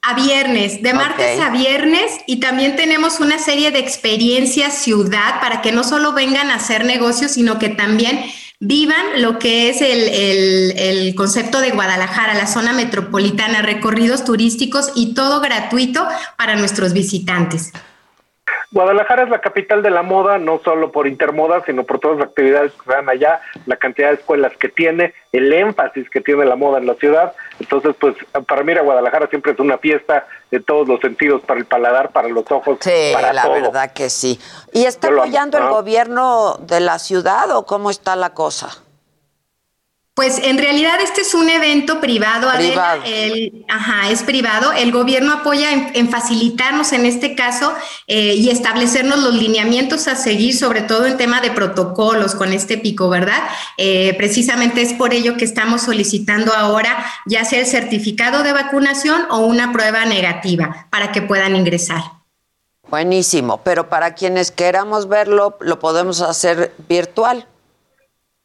A 0.01 0.15
viernes, 0.15 0.81
de 0.81 0.95
martes 0.95 1.41
a 1.41 1.51
viernes 1.51 2.21
y 2.27 2.39
también 2.39 2.77
tenemos 2.77 3.19
una 3.19 3.37
serie 3.41 3.73
de 3.73 3.81
experiencias 3.81 4.75
ciudad 4.75 5.41
para 5.41 5.61
que 5.61 5.73
no 5.73 5.83
solo 5.83 6.13
vengan 6.13 6.53
a 6.53 6.55
hacer 6.55 6.85
negocios, 6.85 7.33
sino 7.33 7.59
que 7.59 7.69
también 7.69 8.25
vivan 8.61 9.21
lo 9.21 9.41
que 9.41 9.69
es 9.71 9.81
el, 9.83 10.09
el- 10.09 10.79
el 10.79 11.15
concepto 11.17 11.61
de 11.61 11.73
Guadalajara, 11.73 12.35
la 12.35 12.47
zona 12.47 12.73
metropolitana, 12.73 13.61
recorridos 13.61 14.25
turísticos 14.25 14.93
y 14.95 15.15
todo 15.15 15.41
gratuito 15.41 16.07
para 16.37 16.55
nuestros 16.55 16.93
visitantes. 16.93 17.73
Guadalajara 18.71 19.23
es 19.23 19.31
la 19.31 19.41
capital 19.41 19.83
de 19.83 19.91
la 19.91 20.03
moda, 20.03 20.37
no 20.37 20.61
solo 20.63 20.93
por 20.93 21.07
Intermoda, 21.07 21.63
sino 21.65 21.85
por 21.85 22.01
todas 22.01 22.19
las 22.19 22.29
actividades 22.29 22.73
que 22.73 22.85
se 22.85 22.91
dan 22.93 23.09
allá, 23.09 23.41
la 23.65 23.77
cantidad 23.77 24.09
de 24.09 24.17
escuelas 24.17 24.53
que 24.59 24.69
tiene, 24.69 25.15
el 25.33 25.51
énfasis 25.53 26.11
que 26.11 26.21
tiene 26.21 26.45
la 26.45 26.55
moda 26.55 26.79
en 26.79 26.87
la 26.87 26.95
ciudad. 26.95 27.33
Entonces, 27.61 27.95
pues 27.99 28.15
para 28.47 28.63
mí 28.65 28.73
a 28.75 28.83
Guadalajara 28.83 29.27
siempre 29.29 29.53
es 29.53 29.59
una 29.59 29.79
fiesta 29.79 30.27
de 30.51 30.61
todos 30.61 30.87
los 30.87 31.01
sentidos, 31.01 31.41
para 31.43 31.61
el 31.61 31.67
paladar, 31.67 32.11
para 32.11 32.29
los 32.29 32.45
ojos, 32.51 32.77
Sí, 32.81 33.11
para 33.15 33.33
la 33.33 33.43
todo. 33.45 33.53
verdad 33.53 33.93
que 33.93 34.11
sí. 34.11 34.39
¿Y 34.75 34.85
está 34.85 35.09
apoyando 35.09 35.57
el 35.57 35.65
¿no? 35.65 35.71
gobierno 35.71 36.57
de 36.61 36.81
la 36.81 36.99
ciudad 36.99 37.51
o 37.57 37.65
cómo 37.65 37.89
está 37.91 38.17
la 38.17 38.35
cosa? 38.35 38.69
Pues 40.19 40.41
en 40.43 40.59
realidad 40.59 41.01
este 41.01 41.21
es 41.21 41.33
un 41.33 41.49
evento 41.49 42.01
privado, 42.01 42.51
Adela. 42.51 42.71
Privado. 42.71 43.03
El- 43.07 43.65
ajá, 43.69 44.11
es 44.11 44.25
privado. 44.25 44.73
El 44.73 44.91
gobierno 44.91 45.33
apoya 45.33 45.71
en, 45.73 45.93
en 45.95 46.11
facilitarnos 46.11 46.93
en 46.93 47.07
este 47.07 47.37
caso 47.37 47.73
eh, 48.09 48.35
y 48.35 48.51
establecernos 48.51 49.21
los 49.21 49.33
lineamientos 49.33 50.09
a 50.09 50.17
seguir, 50.17 50.57
sobre 50.57 50.81
todo 50.83 51.07
en 51.07 51.17
tema 51.19 51.41
de 51.41 51.53
protocolos 51.53 52.35
con 52.35 52.53
este 52.53 52.79
pico, 52.79 53.09
¿verdad? 53.09 53.45
Eh, 53.77 54.13
precisamente 54.19 54.83
es 54.83 54.93
por 54.93 55.15
ello 55.15 55.37
que 55.37 55.45
estamos 55.45 55.83
solicitando 55.83 56.53
ahora 56.53 57.07
ya 57.27 57.45
sea 57.45 57.61
el 57.61 57.67
certificado 57.67 58.43
de 58.43 58.53
vacunación 58.53 59.23
o 59.31 59.39
una 59.39 59.73
prueba 59.73 60.05
negativa 60.05 60.89
para 60.91 61.13
que 61.13 61.23
puedan 61.23 61.55
ingresar. 61.55 62.03
Buenísimo, 62.91 63.61
pero 63.63 63.89
para 63.89 64.15
quienes 64.15 64.51
queramos 64.51 65.07
verlo, 65.07 65.57
lo 65.61 65.79
podemos 65.79 66.23
hacer 66.23 66.75
virtual. 66.89 67.47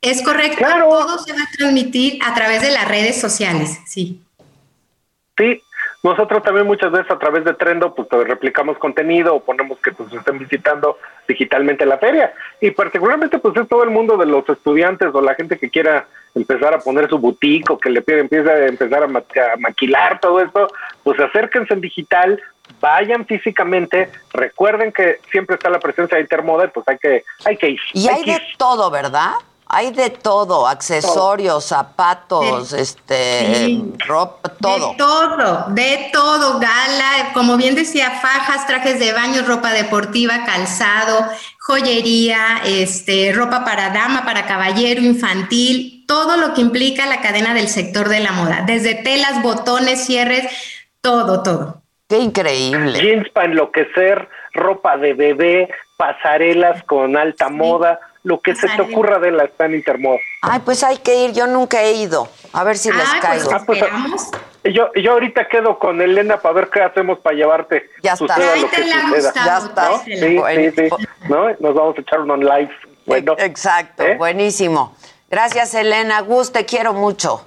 Es 0.04 0.22
correcto, 0.22 0.64
todo 0.80 1.18
se 1.20 1.32
va 1.34 1.39
a 1.41 1.58
transmitir 1.58 2.20
a 2.24 2.34
través 2.36 2.62
de 2.62 2.72
las 2.72 2.88
redes 2.88 3.20
sociales, 3.20 3.80
sí. 3.86 4.22
Sí, 5.38 5.62
nosotros 6.04 6.43
también 6.43 6.68
muchas 6.68 6.91
veces 6.91 7.10
a 7.10 7.18
través 7.18 7.45
de 7.45 7.54
Trendo 7.54 7.95
pues 7.95 8.08
replicamos 8.28 8.78
contenido 8.78 9.34
o 9.36 9.39
ponemos 9.43 9.80
que 9.80 9.91
pues 9.93 10.12
estén 10.14 10.38
visitando 10.38 10.97
digitalmente 11.28 11.86
la 11.86 11.97
feria 11.97 12.34
y 12.60 12.72
particularmente 12.72 13.39
pues 13.39 13.56
es 13.56 13.68
todo 13.70 13.84
el 13.84 13.89
mundo 13.89 14.18
de 14.18 14.26
los 14.26 14.47
estudiantes 14.49 15.10
o 15.14 15.22
la 15.22 15.34
gente 15.36 15.58
que 15.58 15.70
quiera 15.70 16.06
empezar 16.36 16.74
a 16.74 16.80
poner 16.80 17.08
su 17.10 17.18
boutique 17.18 17.72
o 17.72 17.78
que 17.80 17.89
le 17.89 18.01
pide 18.01 18.20
empieza 18.20 18.51
a 18.51 18.68
empezar 18.68 19.04
a, 19.04 19.08
ma- 19.08 19.20
a 19.54 19.58
maquilar 19.58 20.20
todo 20.20 20.41
esto, 20.41 20.68
pues 21.04 21.18
acérquense 21.20 21.74
en 21.74 21.82
digital, 21.82 22.41
vayan 22.82 23.26
físicamente, 23.26 24.10
recuerden 24.34 24.91
que 24.91 25.20
siempre 25.32 25.56
está 25.56 25.70
la 25.70 25.80
presencia 25.80 26.18
de 26.18 26.24
Intermoda 26.24 26.66
y 26.66 26.68
pues 26.68 26.86
hay 26.89 26.97
que 26.97 27.24
hay 27.45 27.56
que 27.58 27.70
ir. 27.70 27.80
Y 27.93 28.08
hay 28.10 28.24
de 28.26 28.32
ir. 28.34 28.41
todo, 28.58 28.91
¿verdad? 28.91 29.32
Hay 29.68 29.91
de 29.91 30.09
todo, 30.09 30.68
accesorios, 30.68 31.66
zapatos, 31.66 32.74
este, 32.74 33.55
Sí. 33.55 33.93
ropa, 34.05 34.49
todo. 34.49 34.91
De 34.91 34.97
todo, 34.97 35.66
de 35.70 36.09
todo, 36.11 36.59
gala, 36.59 37.32
como 37.34 37.57
bien 37.57 37.74
decía, 37.74 38.11
fajas, 38.22 38.68
trajes 38.68 38.99
de 38.99 39.14
baño, 39.14 39.41
ropa 39.47 39.72
deportiva, 39.72 40.45
calzado, 40.45 41.26
joyería, 41.59 42.61
este, 42.66 43.32
ropa 43.34 43.64
para 43.64 43.89
dama, 43.89 44.26
para 44.26 44.45
caballero, 44.45 45.01
infantil, 45.01 46.03
todo 46.07 46.38
lo 46.38 46.53
que 46.53 46.61
implica 46.61 47.05
la 47.05 47.22
cadena 47.22 47.53
del 47.53 47.68
sector 47.70 48.09
de 48.09 48.20
la 48.20 48.34
moda, 48.34 48.64
desde 48.66 48.95
telas, 48.95 49.41
botones, 49.41 50.05
cierres, 50.05 50.45
todo, 51.01 51.41
todo. 51.41 51.82
Qué 52.09 52.20
increíble. 52.20 52.99
Jeans 52.99 53.30
para 53.30 53.47
enloquecer, 53.47 54.30
ropa 54.53 54.97
de 54.97 55.14
bebé, 55.14 55.70
pasarelas 55.97 56.84
con 56.84 57.18
alta 57.18 57.49
moda, 57.49 57.99
lo 58.24 58.39
que 58.41 58.55
se 58.55 58.67
te 58.69 58.82
ocurra 58.82 59.19
de 59.19 59.32
la 59.32 59.43
está 59.43 59.65
en 59.65 59.76
Intermoda. 59.76 60.17
Ay, 60.41 60.61
pues 60.63 60.84
hay 60.84 60.97
que 60.97 61.15
ir, 61.26 61.34
yo 61.34 61.45
nunca 61.47 61.82
he 61.84 61.93
ido. 61.93 62.30
A 62.53 62.63
ver 62.63 62.78
si 62.78 62.91
les 62.91 63.09
caigo. 63.21 63.49
Ah, 63.53 63.61
pues, 63.65 63.80
yo, 64.74 64.91
yo 64.95 65.11
ahorita 65.11 65.47
quedo 65.49 65.78
con 65.78 66.01
Elena 66.01 66.38
para 66.38 66.53
ver 66.55 66.69
qué 66.69 66.82
hacemos 66.82 67.19
para 67.19 67.36
llevarte. 67.36 67.89
Ya 68.01 68.13
está. 68.13 68.38
lo 68.38 68.69
que 68.69 68.78
suceda. 68.78 69.01
Gustavo, 69.09 69.45
Ya 69.45 69.57
está. 69.57 69.89
¿No? 69.89 69.99
tráetela. 69.99 70.28
Sí, 70.28 70.38
Bueno. 70.38 70.71
sí, 70.76 70.89
sí. 70.89 71.05
¿No? 71.30 71.49
Nos 71.59 71.76
vamos 71.76 71.97
a 71.97 72.01
echar 72.01 72.21
un 72.21 72.32
on 72.32 72.39
live. 72.45 72.71
Bueno. 73.05 73.36
Exacto, 73.38 74.03
¿Eh? 74.03 74.15
buenísimo. 74.15 74.95
Gracias, 75.30 75.74
Elena. 75.74 76.21
Gus, 76.21 76.51
te 76.53 76.65
quiero 76.65 76.93
mucho. 76.93 77.45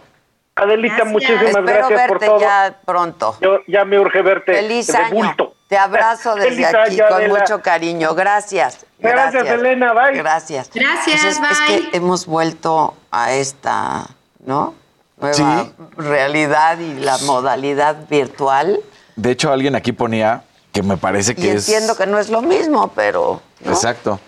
Adelita, 0.57 1.05
muchísimas 1.05 1.45
Espero 1.45 1.65
gracias 1.67 1.89
por 1.89 1.99
verte 2.19 2.27
todo. 2.27 2.41
ya 2.41 2.77
pronto. 2.85 3.37
Yo 3.41 3.61
ya 3.67 3.85
me 3.85 3.99
urge 3.99 4.23
verte 4.23 4.55
Feliz 4.55 4.87
de 4.89 4.97
año. 4.99 5.15
bulto. 5.15 5.55
Te 5.69 5.77
abrazo 5.77 6.35
desde 6.37 6.51
Feliz 6.51 6.67
aquí 6.67 7.01
año, 7.01 7.05
con 7.09 7.17
Adela. 7.19 7.39
mucho 7.39 7.63
cariño. 7.63 8.15
Gracias. 8.15 8.87
Gracias, 8.99 9.47
Elena. 9.47 9.93
Bye. 9.93 10.17
Gracias. 10.19 10.71
Gracias, 10.73 11.39
Pues 11.39 11.59
es, 11.69 11.89
que 11.91 11.97
hemos 11.97 12.27
vuelto 12.27 12.95
a 13.11 13.33
esta, 13.33 14.07
¿no? 14.45 14.75
Nueva 15.19 15.67
realidad 15.97 16.79
y 16.79 16.95
la 17.01 17.17
modalidad 17.19 17.97
virtual. 18.09 18.81
De 19.17 19.31
hecho, 19.31 19.51
alguien 19.51 19.75
aquí 19.75 19.93
ponía 19.93 20.45
que 20.73 20.83
me 20.83 20.99
parece 20.99 21.35
que 21.35 21.47
Y 21.47 21.49
es. 21.49 21.69
entiendo 21.69 21.97
que 21.97 22.07
no 22.07 22.19
es 22.19 22.29
lo 22.29 22.43
mismo, 22.43 22.93
pero. 22.95 23.41
¿no? 23.65 23.73
Exacto. 23.73 24.21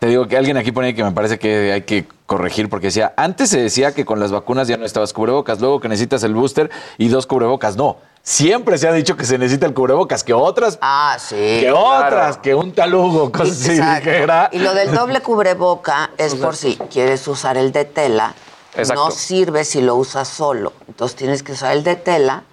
Te 0.00 0.06
digo 0.08 0.26
que 0.28 0.36
alguien 0.36 0.56
aquí 0.56 0.70
ponía 0.72 0.92
que 0.94 1.02
me 1.04 1.12
parece 1.12 1.38
que 1.38 1.72
hay 1.72 1.82
que 1.82 2.06
corregir 2.26 2.68
porque 2.68 2.86
decía, 2.88 3.14
antes 3.16 3.50
se 3.50 3.60
decía 3.60 3.92
que 3.94 4.04
con 4.04 4.20
las 4.20 4.30
vacunas 4.30 4.68
ya 4.68 4.76
no 4.76 4.84
estabas 4.84 5.12
cubrebocas, 5.12 5.60
luego 5.60 5.80
que 5.80 5.88
necesitas 5.88 6.22
el 6.24 6.34
booster 6.34 6.70
y 6.98 7.08
dos 7.08 7.26
cubrebocas. 7.26 7.76
No, 7.76 7.96
siempre 8.22 8.78
se 8.78 8.88
ha 8.88 8.92
dicho 8.92 9.16
que 9.16 9.24
se 9.24 9.38
necesita 9.38 9.66
el 9.66 9.74
cubrebocas, 9.74 10.22
que 10.24 10.32
otras, 10.34 10.78
Ah, 10.80 11.16
sí. 11.18 11.34
que 11.60 11.72
otras, 11.72 12.38
que 12.38 12.54
un 12.54 12.72
talugo, 12.72 13.32
cosas 13.32 13.60
así, 13.60 13.80
era. 14.08 14.48
Y 14.52 14.58
lo 14.58 14.74
del 14.74 14.92
doble 14.94 15.20
cubreboca 15.22 16.10
es 16.18 16.34
por 16.34 16.56
si 16.56 16.76
quieres 16.90 17.26
usar 17.28 17.56
el 17.56 17.72
de 17.72 17.84
tela. 17.84 18.34
Exacto. 18.76 19.04
No 19.06 19.10
sirve 19.10 19.64
si 19.64 19.80
lo 19.80 19.96
usas 19.96 20.28
solo. 20.28 20.72
Entonces 20.86 21.16
tienes 21.16 21.42
que 21.42 21.52
usar 21.52 21.72
el 21.72 21.82
de 21.82 21.96
tela. 21.96 22.44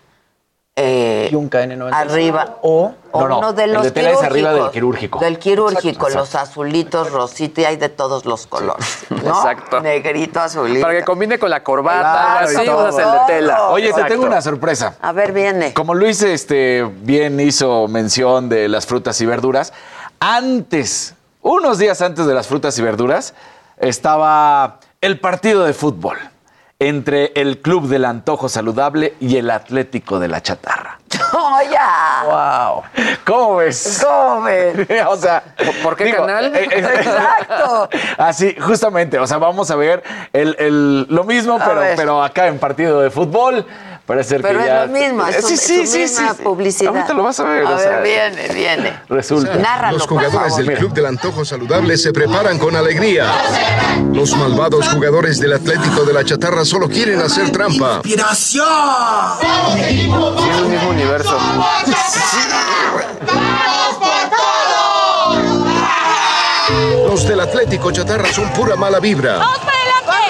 Eh, 0.77 1.29
Y 1.31 1.35
un 1.35 1.49
KN95. 1.49 1.93
Arriba. 1.93 2.57
O, 2.61 2.93
o 3.11 3.21
No, 3.21 3.27
no, 3.29 3.37
uno 3.39 3.53
de 3.53 3.63
el 3.63 3.73
los 3.73 3.83
de 3.83 3.91
tela 3.91 4.11
es 4.11 4.21
arriba 4.21 4.51
del 4.53 4.71
quirúrgico. 4.71 5.19
Del 5.19 5.39
quirúrgico, 5.39 6.07
Exacto, 6.07 6.17
los 6.19 6.35
azulitos, 6.35 7.11
rositos, 7.11 7.61
y 7.63 7.65
hay 7.65 7.77
de 7.77 7.89
todos 7.89 8.25
los 8.25 8.45
colores. 8.45 9.05
¿no? 9.09 9.17
Exacto. 9.17 9.79
Negrito, 9.79 10.41
azulito. 10.41 10.81
Para 10.81 10.99
que 10.99 11.05
combine 11.05 11.39
con 11.39 11.49
la 11.49 11.63
corbata, 11.63 12.01
Claro, 12.01 12.47
así, 12.47 12.65
todo. 12.65 12.89
usas 12.89 13.05
el 13.05 13.11
de 13.11 13.19
tela. 13.27 13.69
Oye, 13.69 13.93
te 13.93 14.03
tengo 14.03 14.25
una 14.25 14.41
sorpresa. 14.41 14.95
A 15.01 15.11
ver, 15.13 15.31
viene. 15.31 15.73
Como 15.73 15.93
Luis 15.93 16.21
este, 16.21 16.83
bien 16.83 17.39
hizo 17.39 17.87
mención 17.87 18.49
de 18.49 18.67
las 18.67 18.85
frutas 18.85 19.19
y 19.21 19.25
verduras, 19.25 19.71
antes 20.19 21.15
unos 21.41 21.77
días 21.77 22.01
antes 22.01 22.25
de 22.25 22.33
las 22.33 22.47
frutas 22.47 22.77
y 22.79 22.81
verduras, 22.81 23.33
estaba 23.77 24.79
el 24.99 25.19
partido 25.19 25.63
de 25.63 25.73
fútbol 25.73 26.17
entre 26.79 27.31
el 27.35 27.61
Club 27.61 27.87
del 27.87 28.03
Antojo 28.05 28.49
Saludable 28.49 29.13
y 29.19 29.37
el 29.37 29.49
Atlético 29.49 30.19
de 30.19 30.27
la 30.27 30.41
Chatarra. 30.41 30.99
¡Oh, 31.33 31.59
ya! 31.71 32.23
¡Wow! 32.25 32.83
¿Cómo 33.25 33.55
ves? 33.57 34.03
¿Cómo 34.05 34.41
ves? 34.43 34.75
o 35.07 35.15
sea, 35.15 35.41
¿por 35.81 35.95
qué 35.95 36.05
digo, 36.05 36.25
canal? 36.25 36.53
eh, 36.55 36.67
eh, 36.69 36.69
Exacto. 36.79 37.89
Así, 38.17 38.55
justamente, 38.59 39.17
o 39.19 39.25
sea, 39.27 39.37
vamos 39.37 39.71
a 39.71 39.75
ver 39.75 40.03
el, 40.33 40.55
el- 40.59 41.07
lo 41.09 41.23
mismo, 41.23 41.55
A 41.55 41.63
pero, 41.65 41.79
ver. 41.79 41.95
pero 41.95 42.23
acá 42.23 42.47
en 42.47 42.59
partido 42.59 42.99
de 43.01 43.09
fútbol. 43.09 43.65
Parece 44.05 44.29
ser 44.29 44.41
Pero 44.43 44.59
que 44.59 44.65
es 44.65 44.71
ya. 44.71 44.85
lo 44.85 44.93
mismo, 44.93 45.25
es 45.25 45.41
su, 45.41 45.47
sí, 45.47 45.57
sí, 45.57 45.87
su 45.87 45.93
sí, 45.93 45.99
misma 45.99 46.35
sí. 46.35 46.43
publicidad. 46.43 46.95
Ahorita 46.95 47.13
lo 47.15 47.23
vas 47.23 47.39
a 47.39 47.43
ver. 47.43 47.65
A 47.65 47.71
o 47.71 47.75
ver, 47.75 48.03
viene, 48.03 48.53
viene. 48.53 48.99
Resulta. 49.09 49.55
Nárralo, 49.55 49.97
Los 49.97 50.07
jugadores 50.07 50.55
del 50.57 50.73
Club 50.77 50.93
del 50.93 51.07
Antojo 51.07 51.43
Saludable 51.43 51.97
se 51.97 52.13
preparan 52.13 52.59
con 52.59 52.75
alegría. 52.75 53.31
Los 54.13 54.35
malvados 54.37 54.87
jugadores 54.89 55.39
del 55.39 55.53
Atlético 55.53 56.03
de 56.03 56.13
la 56.13 56.23
Chatarra 56.23 56.63
solo 56.65 56.87
quieren 56.87 57.19
hacer 57.19 57.51
trampa. 57.51 58.01
Sí, 58.03 58.13
es 58.13 58.55
el 60.59 60.65
mismo 60.67 60.89
universo. 60.89 61.37
Los 67.07 67.27
del 67.27 67.39
Atlético 67.39 67.91
Chatarra 67.91 68.31
son 68.31 68.49
pura 68.53 68.75
mala 68.75 68.99
vibra. 68.99 69.39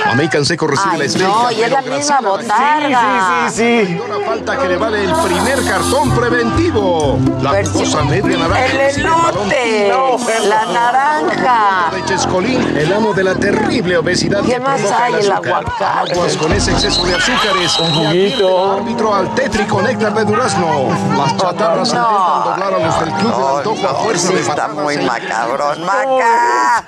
Mamey 0.07 0.30
Canseco 0.30 0.68
recibe 0.68 0.91
Ay, 0.94 0.99
la 0.99 1.06
estrella. 1.06 1.27
no, 1.30 1.52
y 1.52 1.61
es 1.64 1.72
la 1.72 1.82
misma 1.82 2.19
botarga. 2.22 3.49
Sí, 3.49 3.56
sí, 3.56 3.86
sí. 3.88 4.02
Una 4.06 4.26
falta 4.26 4.57
que 4.57 4.68
le 4.69 4.77
vale 4.77 5.03
el 5.03 5.14
primer 5.14 5.65
cartón 5.65 6.11
preventivo. 6.15 7.19
La 7.41 7.64
si- 7.64 7.72
jugosa 7.72 8.03
media 8.03 8.38
naranja. 8.38 8.65
El 8.65 8.80
elote, 8.80 10.40
la 10.48 10.65
naranja. 10.65 11.90
de 11.91 12.06
Chescolín, 12.06 12.77
el 12.77 12.94
amo 12.94 13.14
de 13.14 13.23
la 13.23 13.36
terrible 13.36 13.98
obesidad 13.98 14.41
¿Qué 14.44 14.53
que 14.53 14.60
más 14.60 14.80
provoca 14.82 15.03
hay? 15.06 15.14
el 15.15 15.32
aguacate. 15.32 15.86
Aguas 16.14 16.38
con 16.38 16.53
ese 16.53 16.72
exceso 16.72 17.03
de 17.06 17.15
azúcares. 17.15 17.80
Un 17.80 17.94
juguito. 17.94 18.73
árbitro 18.77 19.14
al 19.15 19.34
tétrico 19.36 19.82
néctar 19.82 20.14
de 20.14 20.23
durazno. 20.26 20.90
Las 21.18 21.38
chatarras 21.38 21.94
No, 21.94 21.99
intentan 22.02 22.44
doblar 22.44 22.73
a 22.73 22.86
los 22.86 22.99
del 22.99 23.10
club 23.15 23.36
del 23.36 23.57
antojo 23.57 23.88
a 23.88 23.94
fuerza 24.03 24.27
sí 24.27 24.34
de 24.36 24.41
está 24.41 24.68
muy 24.69 24.98
macabrón. 24.98 25.86
Maca, 25.86 26.84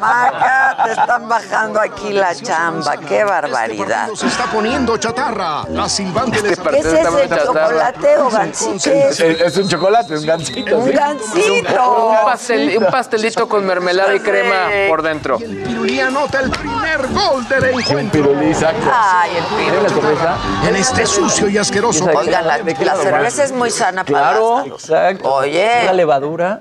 Maca, 0.00 0.76
te 0.84 0.90
están 0.92 1.28
bajando 1.28 1.80
aquí 1.80 2.12
la 2.12 2.34
chamba. 2.42 2.96
Qué 2.96 3.24
barbaridad. 3.24 4.08
Se 4.14 4.26
está 4.26 4.44
poniendo 4.46 4.96
chatarra. 4.96 5.64
La 5.70 5.88
silbante 5.88 6.42
les 6.42 6.58
¿Qué 6.58 6.78
es 6.78 6.86
ese 6.86 7.28
chocolate 7.44 8.18
o 8.18 8.30
gansito? 8.30 8.78
¿Qué 8.84 9.08
Es, 9.08 9.20
es? 9.20 9.40
es 9.40 9.56
un 9.56 9.68
chocolate, 9.68 10.16
un 10.18 10.26
gansito. 10.26 10.78
Un 10.78 10.86
sí. 10.88 10.92
gansito. 10.92 12.06
Un, 12.08 12.16
pastel- 12.26 12.78
un 12.78 12.86
pastelito 12.86 13.48
con 13.48 13.64
mermelada 13.64 14.14
y 14.14 14.20
crema 14.20 14.68
por 14.88 15.02
dentro. 15.02 15.38
Pirulí 15.38 16.00
anota 16.00 16.40
el 16.40 16.50
primer 16.50 17.08
gol 17.08 17.46
del 17.48 17.64
encuentro. 17.80 18.22
Pirulí, 18.22 18.48
exacto. 18.50 18.90
Ay, 18.92 19.30
el 19.36 19.44
¿Tienes 19.56 19.82
la 19.82 19.88
piro. 19.88 20.00
cerveza? 20.02 20.36
En 20.68 20.76
este 20.76 21.06
sucio 21.06 21.48
y 21.48 21.58
asqueroso 21.58 22.04
Oigan, 22.14 22.46
la, 22.46 22.58
la 22.58 22.96
cerveza 22.96 23.44
es 23.44 23.52
muy 23.52 23.70
sana 23.70 24.04
para 24.04 24.18
Claro, 24.18 24.64
exacto. 24.66 25.28
La 25.28 25.34
Oye, 25.36 25.92
levadura. 25.94 26.60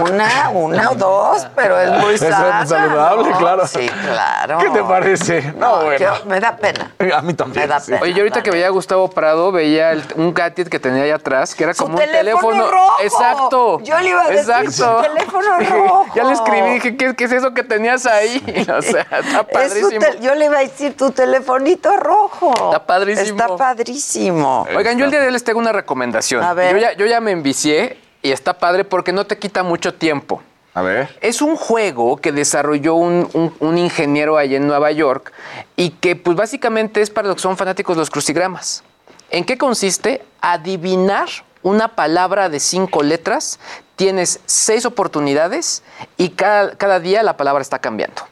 una, 0.00 0.50
una 0.50 0.90
o 0.90 0.94
dos, 0.94 1.46
pero 1.56 1.80
es 1.80 1.90
muy 1.92 2.14
Es 2.18 2.20
sana. 2.20 2.66
saludable, 2.66 3.30
¿no? 3.30 3.38
claro. 3.38 3.66
Sí, 3.66 3.88
claro. 4.04 4.58
¿Qué 4.72 4.78
te 4.78 4.84
parece? 4.84 5.52
No, 5.56 5.84
bueno. 5.84 5.98
Yo- 5.98 6.24
me 6.26 6.40
da 6.40 6.56
pena. 6.56 6.92
A 7.14 7.22
mí 7.22 7.34
también. 7.34 7.62
Me 7.62 7.66
da 7.68 7.80
sí. 7.80 7.90
pena. 7.92 8.02
Oye, 8.02 8.12
yo 8.12 8.18
ahorita 8.20 8.42
que 8.42 8.50
veía 8.50 8.66
a 8.66 8.70
Gustavo 8.70 9.08
Prado, 9.10 9.50
veía 9.52 9.92
el- 9.92 10.04
un 10.16 10.32
gadget 10.34 10.68
que 10.68 10.78
tenía 10.78 11.02
ahí 11.04 11.10
atrás, 11.10 11.54
que 11.54 11.64
era 11.64 11.74
Su 11.74 11.84
como 11.84 11.94
un 11.96 12.00
teléfono 12.04 12.48
teléfono. 12.50 12.70
rojo. 12.70 12.96
Exacto. 13.02 13.80
Yo 13.82 13.98
le 14.00 14.08
iba 14.10 14.22
a 14.22 14.28
decir 14.30 14.38
Exacto. 14.54 14.96
su 14.96 15.02
teléfono 15.02 15.58
Dije, 15.58 15.74
rojo. 15.74 16.06
Ya 16.14 16.24
le 16.24 16.32
escribí, 16.32 16.70
dije, 16.70 16.96
¿qué, 16.96 17.14
qué 17.16 17.24
es 17.24 17.32
eso 17.32 17.54
que 17.54 17.62
tenías 17.62 18.06
ahí? 18.06 18.42
O 18.78 18.82
sea, 18.82 19.02
está 19.10 19.20
Es 19.20 19.72
su 19.72 19.90
padrísimo. 19.90 20.06
yo 20.20 20.34
le 20.34 20.44
iba 20.46 20.58
a 20.58 20.60
decir 20.60 20.96
tu 20.96 21.10
telefonito 21.10 21.96
rojo. 21.96 22.52
Está 22.52 22.84
padrísimo. 22.86 23.40
Está 23.40 23.56
padrísimo. 23.56 24.66
Oigan, 24.76 24.98
yo 24.98 25.04
el 25.06 25.10
día 25.10 25.20
de 25.20 25.26
hoy 25.26 25.32
les 25.32 25.44
tengo 25.44 25.58
una 25.58 25.72
recomendación. 25.72 26.42
A 26.44 26.54
ver. 26.54 26.72
Yo 26.72 26.78
ya, 26.78 26.92
yo 26.92 27.06
ya 27.06 27.20
me 27.20 27.30
envicié 27.32 27.98
y 28.22 28.30
está 28.32 28.58
padre 28.58 28.84
porque 28.84 29.12
no 29.12 29.26
te 29.26 29.38
quita 29.38 29.62
mucho 29.62 29.94
tiempo. 29.94 30.42
A 30.78 30.82
ver. 30.82 31.18
Es 31.20 31.42
un 31.42 31.56
juego 31.56 32.18
que 32.18 32.30
desarrolló 32.30 32.94
un, 32.94 33.28
un- 33.32 33.52
un 33.58 33.78
ingeniero 33.78 34.36
allá 34.36 34.56
en 34.58 34.66
Nueva 34.68 34.92
York 34.92 35.32
y 35.74 35.90
que 35.90 36.14
pues 36.14 36.36
básicamente 36.36 37.00
es 37.00 37.10
para 37.10 37.26
los 37.26 37.36
que 37.36 37.42
son 37.42 37.56
fanáticos 37.56 37.96
de 37.96 38.00
los 38.02 38.10
crucigramas. 38.10 38.84
¿En 39.30 39.44
qué 39.44 39.58
consiste? 39.58 40.24
Adivinar 40.40 41.28
una 41.62 41.88
palabra 41.96 42.48
de 42.48 42.60
cinco 42.60 43.02
letras. 43.02 43.58
Tienes 43.96 44.38
seis 44.46 44.86
oportunidades 44.86 45.82
y 46.16 46.28
cada, 46.30 46.76
cada 46.76 47.00
día 47.00 47.24
la 47.24 47.36
palabra 47.36 47.60
está 47.62 47.80
cambiando. 47.80 48.22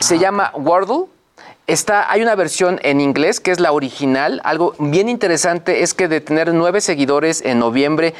Se 0.00 0.18
llama 0.18 0.52
Wordle. 0.54 1.04
Está, 1.68 2.10
hay 2.10 2.22
una 2.22 2.34
versión 2.34 2.80
en 2.82 2.98
inglés 2.98 3.40
que 3.40 3.50
es 3.50 3.60
la 3.60 3.72
original. 3.72 4.40
Algo 4.42 4.74
bien 4.78 5.10
interesante 5.10 5.82
es 5.82 5.92
que 5.92 6.08
de 6.08 6.22
tener 6.22 6.54
nueve 6.54 6.80
seguidores 6.80 7.42
en 7.44 7.58
noviembre, 7.58 8.14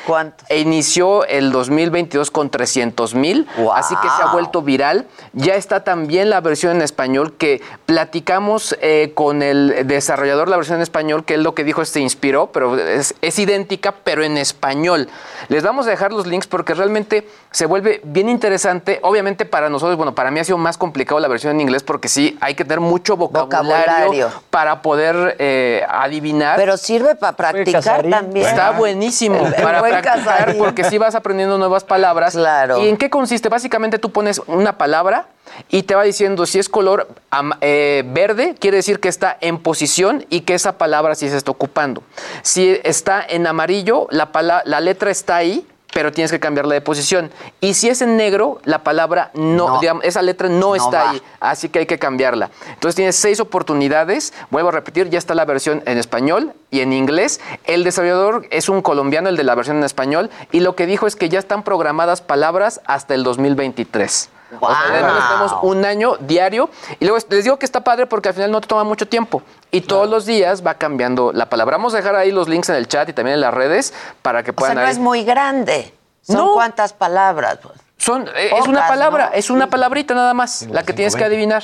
e 0.51 0.59
inició 0.59 1.25
el 1.25 1.51
2022 1.51 2.31
con 2.31 2.51
300 2.51 3.15
mil, 3.15 3.49
así 3.75 3.95
que 4.03 4.09
se 4.11 4.23
ha 4.23 4.33
vuelto 4.33 4.61
viral. 4.61 5.07
Ya 5.33 5.55
está 5.55 5.83
también 5.83 6.29
la 6.29 6.43
versión 6.43 6.77
en 6.77 6.83
español 6.83 7.39
que 7.39 7.63
platicamos 7.87 8.77
eh, 8.83 9.13
con 9.15 9.43
el 9.43 9.87
desarrollador 9.87 10.49
de 10.49 10.51
la 10.51 10.57
versión 10.59 10.77
en 10.77 10.83
español, 10.83 11.25
que 11.25 11.33
él 11.33 11.43
lo 11.43 11.55
que 11.55 11.65
dijo 11.65 11.81
es 11.81 11.89
se 11.89 12.01
inspiró, 12.01 12.53
pero 12.53 12.77
es, 12.77 13.15
es 13.23 13.39
idéntica, 13.39 13.95
pero 14.05 14.23
en 14.25 14.37
español. 14.37 15.09
Les 15.49 15.63
vamos 15.63 15.87
a 15.87 15.91
dejar 15.91 16.13
los 16.13 16.27
links 16.27 16.47
porque 16.47 16.75
realmente 16.75 17.27
se 17.51 17.65
vuelve 17.65 18.03
bien 18.05 18.29
interesante. 18.29 19.01
Obviamente 19.03 19.47
para 19.47 19.71
nosotros, 19.71 19.97
bueno, 19.97 20.15
para 20.15 20.31
mí 20.31 20.39
ha 20.39 20.45
sido 20.45 20.59
más 20.59 20.77
complicado 20.77 21.19
la 21.19 21.29
versión 21.29 21.55
en 21.55 21.63
inglés 21.63 21.83
porque 21.83 22.09
sí, 22.09 22.37
hay 22.43 22.55
que 22.55 22.65
tener 22.67 22.81
mucho 22.81 23.17
vocabulario, 23.17 23.38
Vocabulario. 23.45 24.31
para 24.51 24.83
poder 24.83 25.37
eh, 25.39 25.85
adivinar. 25.89 26.57
Pero 26.57 26.77
sirve 26.77 27.15
para 27.15 27.37
practicar 27.37 28.07
también. 28.09 28.47
Está 28.47 28.71
buenísimo 28.73 29.37
El- 29.47 29.55
el 29.55 29.63
para 29.63 29.81
buen 29.81 29.93
practicar 29.93 30.25
Casarín. 30.25 30.59
porque 30.59 30.85
sí 30.85 30.99
vas 30.99 31.15
aprendiendo 31.15 31.59
nuevas 31.59 31.85
palabras. 31.85 32.35
Claro. 32.35 32.79
¿Y 32.83 32.89
en 32.89 32.97
qué 32.97 33.11
consiste? 33.11 33.49
Básicamente 33.49 33.99
tú 33.99 34.11
pones 34.11 34.41
una 34.47 34.79
palabra 34.79 35.27
y 35.71 35.85
te 35.85 35.95
va 35.95 36.03
diciendo 36.03 36.45
si 36.47 36.59
es 36.59 36.69
color 36.69 37.09
am- 37.31 37.53
eh, 37.61 38.05
verde, 38.07 38.55
quiere 38.59 38.77
decir 38.79 39.01
que 39.01 39.09
está 39.09 39.37
en 39.41 39.59
posición 39.59 40.27
y 40.29 40.43
que 40.43 40.55
esa 40.55 40.79
palabra 40.79 41.15
sí 41.15 41.29
se 41.31 41.37
está 41.37 41.51
ocupando. 41.51 42.03
Si 42.43 42.79
está 42.85 43.25
en 43.29 43.47
amarillo, 43.47 44.07
la, 44.11 44.31
pala- 44.33 44.63
la 44.67 44.81
letra 44.81 45.11
está 45.11 45.37
ahí, 45.37 45.67
pero 45.95 46.13
tienes 46.13 46.31
que 46.31 46.39
cambiarla 46.39 46.75
de 46.75 46.81
posición. 46.81 47.31
Y 47.61 47.75
si 47.75 47.89
es 47.89 48.03
en 48.03 48.17
negro, 48.17 48.61
la 48.65 48.85
palabra 48.85 49.31
no, 49.35 49.69
No. 49.69 49.81
digamos, 49.81 50.05
esa 50.05 50.23
letra 50.23 50.49
no, 50.49 50.59
No 50.61 50.75
está 50.77 51.05
va. 51.05 51.11
ahí, 51.11 51.23
así 51.41 51.69
que 51.71 51.81
hay 51.81 51.87
que 51.87 51.99
cambiarla. 51.99 52.51
Entonces 52.75 52.95
tienes 52.95 53.17
seis 53.17 53.41
oportunidades, 53.41 54.33
vuelvo 54.51 54.69
a 54.69 54.73
repetir, 54.73 55.09
ya 55.11 55.19
está 55.19 55.35
la 55.35 55.45
versión 55.45 55.83
en 55.87 55.99
español 55.99 56.53
y 56.71 56.81
en 56.81 56.93
inglés. 56.93 57.41
El 57.65 57.85
desarrollador 57.85 58.47
es 58.51 58.69
un 58.69 58.83
colombiano, 58.83 59.29
el 59.29 59.37
de 59.37 59.45
la 59.45 59.55
versión 59.55 59.79
en 59.79 59.85
español, 59.85 60.31
y 60.53 60.61
lo 60.61 60.77
que 60.77 60.87
dijo 60.87 61.07
es 61.07 61.17
que 61.17 61.29
ya 61.29 61.39
están 61.39 61.63
programadas 61.63 62.21
palabras 62.21 62.81
hasta 62.87 63.15
el 63.15 63.25
2023. 63.25 64.31
O 64.61 64.67
sea, 64.67 64.79
además 64.89 65.29
tenemos 65.29 65.57
un 65.63 65.85
año 65.85 66.17
diario. 66.21 66.71
Y 67.01 67.05
luego 67.05 67.25
les 67.31 67.45
digo 67.45 67.59
que 67.59 67.67
está 67.67 67.83
padre 67.85 68.07
porque 68.07 68.29
al 68.29 68.35
final 68.35 68.51
no 68.51 68.61
te 68.61 68.67
toma 68.67 68.85
mucho 68.85 69.07
tiempo. 69.07 69.43
Y 69.71 69.83
todos 69.83 70.09
los 70.09 70.25
días 70.27 70.67
va 70.67 70.75
cambiando 70.75 71.33
la 71.33 71.49
palabra. 71.51 71.77
Vamos 71.77 71.93
a 71.95 71.99
dejar 71.99 72.17
ahí 72.17 72.31
los 72.33 72.49
links 72.49 72.69
en 72.71 72.77
el 72.77 72.89
chat 72.89 73.09
y 73.09 73.13
también 73.13 73.35
en 73.35 73.41
las 73.43 73.53
redes 73.55 73.93
para 74.23 74.43
que 74.43 74.51
O 74.51 74.55
sea, 74.55 74.59
puedan 74.59 74.77
no 74.77 74.83
ahí- 74.83 74.91
es 74.93 74.99
muy 74.99 75.25
grande. 75.25 75.93
¿Son 76.23 76.37
No. 76.37 76.53
cuántas 76.55 76.93
palabras? 76.93 77.59
pues? 77.63 77.75
Son, 77.99 78.29
eh, 78.37 78.51
es 78.57 78.67
una 78.69 78.87
palabra, 78.87 79.31
¿no? 79.31 79.35
es 79.35 79.51
una 79.51 79.69
palabrita 79.69 80.15
nada 80.15 80.33
más, 80.33 80.67
la 80.71 80.83
que 80.85 80.93
tienes 80.93 81.17
que 81.17 81.25
adivinar. 81.25 81.63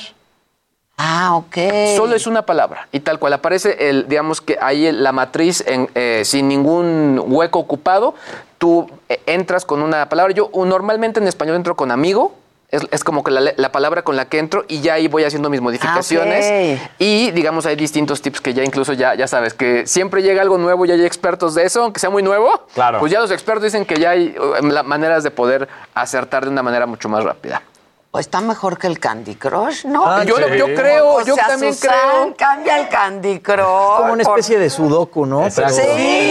Ah, 0.97 1.35
ok. 1.35 1.57
Solo 1.97 2.15
es 2.15 2.25
una 2.25 2.45
palabra 2.45 2.87
y 2.93 3.01
tal 3.01 3.19
cual 3.19 3.33
aparece 3.33 3.89
el, 3.89 4.07
digamos 4.07 4.39
que 4.39 4.57
ahí 4.61 4.89
la 4.93 5.11
matriz 5.11 5.61
en, 5.67 5.89
eh, 5.93 6.21
sin 6.23 6.47
ningún 6.47 7.21
hueco 7.27 7.59
ocupado. 7.59 8.15
Tú 8.57 8.89
eh, 9.09 9.21
entras 9.25 9.65
con 9.65 9.81
una 9.81 10.07
palabra. 10.07 10.33
Yo 10.33 10.49
normalmente 10.53 11.19
en 11.19 11.27
español 11.27 11.57
entro 11.57 11.75
con 11.75 11.91
amigo. 11.91 12.33
Es, 12.75 12.83
es 12.91 13.03
como 13.03 13.23
que 13.23 13.31
la, 13.31 13.41
le- 13.41 13.53
la 13.57 13.71
palabra 13.71 14.01
con 14.03 14.15
la 14.15 14.25
que 14.25 14.37
entro 14.39 14.65
y 14.67 14.81
ya 14.81 14.93
ahí 14.95 15.07
voy 15.07 15.23
haciendo 15.23 15.49
mis 15.49 15.61
modificaciones. 15.61 16.79
ok. 16.81 16.91
Y 16.99 17.31
digamos 17.31 17.65
hay 17.65 17.75
distintos 17.75 18.21
tips 18.21 18.41
que 18.41 18.53
ya 18.53 18.63
incluso 18.63 18.93
ya, 18.93 19.15
ya 19.15 19.27
sabes 19.27 19.53
que 19.53 19.87
siempre 19.87 20.21
llega 20.21 20.41
algo 20.41 20.57
nuevo, 20.57 20.85
ya 20.85 20.93
hay 20.95 21.05
expertos 21.05 21.55
de 21.55 21.63
eso, 21.65 21.83
aunque 21.83 21.99
sea 21.99 22.09
muy 22.09 22.21
nuevo. 22.23 22.65
Claro. 22.73 22.99
Pues 22.99 23.11
ya 23.11 23.19
los 23.19 23.31
expertos 23.31 23.63
dicen 23.63 23.85
que 23.85 23.95
ya 23.99 24.11
hay 24.11 24.35
la- 24.61 24.83
maneras 24.83 25.23
de 25.23 25.31
poder 25.31 25.67
acertar 25.93 26.43
de 26.45 26.51
una 26.51 26.63
manera 26.63 26.85
mucho 26.85 27.07
más 27.09 27.23
rápida. 27.23 27.61
Está 28.19 28.41
mejor 28.41 28.77
que 28.77 28.87
el 28.87 28.99
Candy 28.99 29.35
Crush, 29.35 29.85
¿no? 29.85 30.05
Ah, 30.05 30.23
yo- 30.23 30.37
yo 30.55 30.65
creo, 30.73 31.15
O 31.15 31.21
yo 31.25 31.35
sea, 31.35 31.47
también 31.47 31.73
Susan, 31.73 31.91
creo. 31.91 32.33
Cambia 32.37 32.79
el 32.79 32.89
Candy 32.89 33.39
Crush. 33.39 33.57
Como 33.97 34.13
una 34.13 34.21
especie 34.23 34.57
de 34.59 34.69
sudoku, 34.69 35.25
¿no? 35.25 35.49
Sí, 35.49 35.61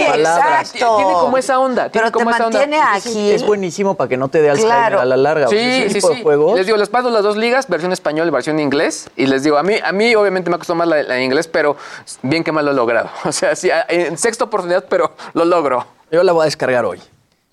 palabras. 0.09 0.73
exacto. 0.73 0.97
Tiene 0.97 1.13
como 1.13 1.37
esa 1.37 1.59
onda. 1.59 1.89
tiene 1.89 1.91
Pero 1.91 2.05
te 2.07 2.11
como 2.11 2.29
esa 2.31 2.45
onda. 2.47 2.59
mantiene 2.59 2.81
ágil. 2.81 3.31
Es 3.31 3.45
buenísimo 3.45 3.95
para 3.95 4.07
que 4.09 4.17
no 4.17 4.27
te 4.27 4.41
dé 4.41 4.49
Alzheimer 4.49 4.75
Claro. 4.77 4.99
a 5.01 5.05
la 5.05 5.17
larga. 5.17 5.47
O 5.47 5.49
sea, 5.49 5.59
Sí, 5.87 5.89
sí, 5.93 6.01
sí. 6.01 6.21
juegos. 6.23 6.55
Les 6.55 6.65
digo, 6.65 6.77
les 6.77 6.89
paso 6.89 7.09
las 7.09 7.23
dos 7.23 7.37
ligas, 7.37 7.67
versión 7.67 7.91
español 7.91 8.27
y 8.27 8.31
versión 8.31 8.59
inglés. 8.59 9.09
Y 9.15 9.25
les 9.27 9.43
digo, 9.43 9.57
a 9.57 9.63
mí, 9.63 9.75
a 9.83 9.91
mí 9.91 10.15
obviamente 10.15 10.49
me 10.49 10.55
ha 10.55 10.59
costado 10.59 10.75
más 10.77 10.87
la, 10.87 11.03
la 11.03 11.21
inglés, 11.21 11.47
pero 11.47 11.75
bien 12.21 12.43
que 12.43 12.51
mal 12.51 12.65
lo 12.65 12.71
he 12.71 12.75
logrado. 12.75 13.09
O 13.25 13.31
sea, 13.31 13.55
sí, 13.55 13.69
en 13.89 14.17
sexta 14.17 14.45
oportunidad, 14.45 14.85
pero 14.89 15.11
lo 15.33 15.45
logro. 15.45 15.85
Yo 16.11 16.23
la 16.23 16.31
voy 16.31 16.43
a 16.43 16.45
descargar 16.45 16.85
hoy. 16.85 17.01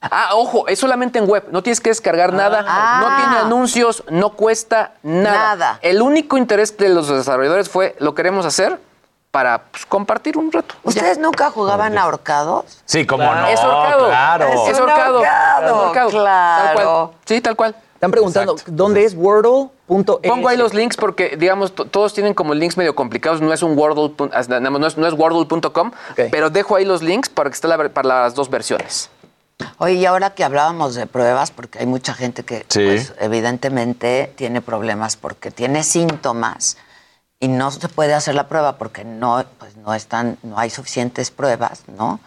Ah, 0.03 0.31
ojo, 0.35 0.67
es 0.69 0.79
solamente 0.79 1.19
en 1.19 1.29
web, 1.29 1.45
no 1.51 1.63
tienes 1.63 1.81
que 1.81 1.91
descargar 1.91 2.33
nada, 2.33 2.63
no 3.01 3.17
tiene 3.17 3.37
anuncios, 3.39 4.03
no 4.11 4.31
cuesta 4.31 4.93
nada. 5.03 5.33
Nada. 5.55 5.79
El 5.83 6.03
único 6.03 6.37
interés 6.37 6.77
de 6.77 6.89
los 6.89 7.09
desarrolladores 7.09 7.69
fue 7.69 7.95
lo 8.01 8.15
queremos 8.15 8.45
hacer 8.45 8.81
para 9.31 9.63
pues, 9.71 9.87
compartir 9.87 10.37
un 10.37 10.51
rato. 10.53 10.75
¿Ustedes 10.83 11.19
nunca 11.19 11.51
jugaban 11.51 11.97
ahorcados? 11.97 12.83
Sí, 12.85 13.07
como 13.07 13.25
no. 13.33 13.47
Es 13.47 13.61
ahorcado. 13.61 14.09
Claro. 14.09 14.47
Es 14.69 14.79
ahorcado. 14.79 15.17
ahorcado, 15.19 15.65
Es 15.67 15.73
ahorcado. 15.73 16.11
claro. 16.11 16.75
Tal 16.75 16.85
cual. 16.85 17.11
Sí, 17.25 17.41
tal 17.41 17.57
cual. 17.57 17.77
Están 17.95 18.11
preguntando, 18.11 18.57
¿dónde 18.67 19.05
es 19.05 19.15
Wordle.es? 19.15 20.29
Pongo 20.29 20.49
ahí 20.49 20.57
los 20.57 20.75
links 20.75 20.97
porque, 20.97 21.37
digamos, 21.39 21.73
to- 21.73 21.85
todos 21.85 22.13
tienen 22.13 22.35
como 22.35 22.53
links 22.53 22.77
medio 22.77 22.97
complicados. 22.97 23.41
No 23.41 23.53
es 23.53 23.63
un 23.63 23.79
Wordle, 23.79 24.13
no 24.19 24.87
es, 24.89 24.99
no 24.99 25.07
es 25.07 25.15
Wordle.com, 25.15 25.93
pero 26.33 26.51
dejo 26.51 26.75
ahí 26.75 26.85
los 26.85 27.01
links 27.01 27.29
para 27.29 27.49
que 27.49 27.55
esté 27.55 27.69
la 27.69 27.79
para 27.91 28.09
las 28.25 28.35
dos 28.35 28.51
versiones. 28.51 29.09
Oye, 29.79 29.95
y 29.95 30.07
ahora 30.07 30.31
que 30.35 30.45
hablábamos 30.45 30.95
de 30.95 31.07
pruebas, 31.07 31.51
porque 31.51 31.79
hay 31.79 31.87
mucha 31.87 32.15
gente 32.15 32.45
que 32.45 32.65
Sí. 32.69 32.85
pues, 32.85 33.13
evidentemente 33.21 34.33
tiene 34.37 34.61
problemas 34.61 35.17
porque 35.17 35.51
tiene 35.51 35.83
síntomas 35.85 36.77
y 37.41 37.49
no 37.49 37.71
se 37.71 37.89
puede 37.89 38.15
hacer 38.15 38.35
la 38.35 38.49
prueba 38.49 38.77
porque 38.79 39.05
no, 39.05 39.45
pues, 39.59 39.77
no 39.77 39.95
están, 39.95 40.39
no 40.43 40.59
hay 40.59 40.71
suficientes 40.71 41.31
pruebas, 41.31 41.83
¿no? 41.89 42.21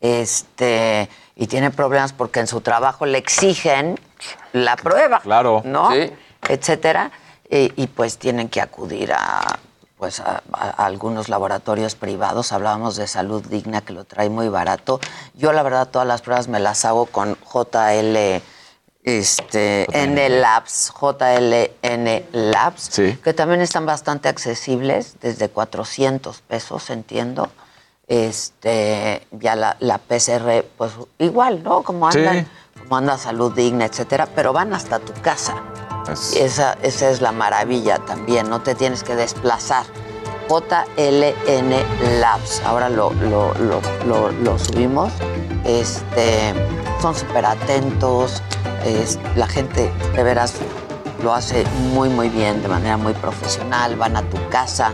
Este, 0.00 1.08
y 1.36 1.46
tiene 1.46 1.70
problemas 1.70 2.12
porque 2.12 2.40
en 2.40 2.46
su 2.46 2.60
trabajo 2.60 3.06
le 3.06 3.18
exigen 3.18 3.98
la 4.52 4.76
prueba. 4.76 5.20
Claro. 5.20 5.62
¿no? 5.64 5.90
Sí. 5.92 6.10
Etcétera. 6.48 7.10
Y, 7.48 7.72
y, 7.76 7.86
pues 7.86 8.18
tienen 8.18 8.48
que 8.48 8.60
acudir 8.60 9.12
a 9.12 9.58
pues 10.02 10.18
a, 10.18 10.42
algunos 10.78 11.28
laboratorios 11.28 11.94
privados. 11.94 12.50
Hablábamos 12.50 12.96
de 12.96 13.06
salud 13.06 13.40
digna 13.46 13.82
que 13.82 13.92
lo 13.92 14.02
trae 14.04 14.28
muy 14.30 14.48
barato. 14.48 14.98
Yo 15.34 15.52
la 15.52 15.62
verdad 15.62 15.86
todas 15.86 16.08
las 16.08 16.22
pruebas 16.22 16.48
me 16.48 16.58
las 16.58 16.84
hago 16.84 17.06
con 17.06 17.36
JL 17.36 18.42
este 19.04 19.86
N 19.92 20.28
Labs, 20.28 20.92
JLN 21.00 22.24
Labs, 22.32 22.88
Sí. 22.90 23.16
que 23.22 23.32
también 23.32 23.60
están 23.60 23.86
bastante 23.86 24.28
accesibles, 24.28 25.18
desde 25.20 25.48
400 25.50 26.40
pesos, 26.40 26.90
entiendo. 26.90 27.48
Este, 28.08 29.24
ya 29.30 29.54
la, 29.54 29.76
la 29.78 29.98
PCR, 29.98 30.64
pues 30.76 30.90
igual, 31.20 31.62
¿no? 31.62 31.84
Como 31.84 32.10
Sí. 32.10 32.18
andan, 32.18 32.48
como 32.80 32.96
anda 32.96 33.18
salud 33.18 33.52
digna, 33.54 33.84
etcétera, 33.84 34.26
pero 34.34 34.52
van 34.52 34.74
hasta 34.74 34.98
tu 34.98 35.12
casa. 35.22 35.54
Esa, 36.36 36.74
esa 36.82 37.10
es 37.10 37.20
la 37.20 37.32
maravilla 37.32 37.98
también, 37.98 38.48
no 38.50 38.60
te 38.60 38.74
tienes 38.74 39.02
que 39.02 39.14
desplazar. 39.16 39.84
JLN 40.48 42.20
Labs, 42.20 42.60
ahora 42.64 42.88
lo, 42.88 43.12
lo, 43.14 43.54
lo, 43.54 43.80
lo- 44.06 44.32
subimos. 44.58 45.12
Este, 45.64 46.52
son 47.00 47.14
súper 47.14 47.46
atentos, 47.46 48.42
es- 48.84 49.18
la 49.36 49.46
gente 49.46 49.92
de 50.14 50.22
veras 50.22 50.54
lo 51.22 51.32
hace 51.32 51.64
muy 51.94 52.08
muy 52.08 52.28
bien, 52.28 52.60
de 52.62 52.68
manera 52.68 52.96
muy 52.96 53.12
profesional, 53.14 53.94
van 53.96 54.16
a 54.16 54.22
tu 54.22 54.36
casa, 54.48 54.92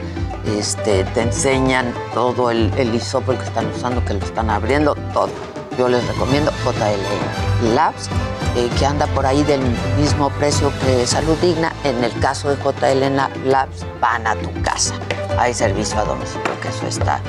este, 0.59 1.05
te 1.05 1.23
enseñan 1.23 1.93
todo 2.13 2.51
el, 2.51 2.71
el 2.77 2.93
que 3.39 3.45
están 3.45 3.67
usando, 3.75 4.05
que 4.05 4.13
lo 4.15 4.25
están 4.25 4.51
abriendo, 4.51 4.95
todo. 5.15 5.31
Yo 5.79 5.89
les 5.89 6.05
recomiendo 6.09 6.51
JL 6.65 7.73
Labs, 7.73 8.09
eh, 8.57 8.69
que 8.77 8.85
anda 8.85 9.07
por 9.07 9.25
ahí 9.25 9.45
del 9.45 9.61
mismo 9.97 10.29
precio 10.31 10.73
que 10.81 11.07
Salud 11.07 11.37
Digna. 11.41 11.73
En 11.85 12.03
el 12.03 12.13
caso 12.19 12.49
de 12.49 12.57
JL 12.57 13.49
Labs, 13.49 13.87
van 14.01 14.27
a 14.27 14.35
tu 14.35 14.51
casa. 14.63 14.95
Hay 15.39 15.55
servicio 15.55 16.01
a 16.01 16.05
domicilio, 16.05 16.61
que 16.61 16.69
eso 16.69 16.85
está 16.89 17.21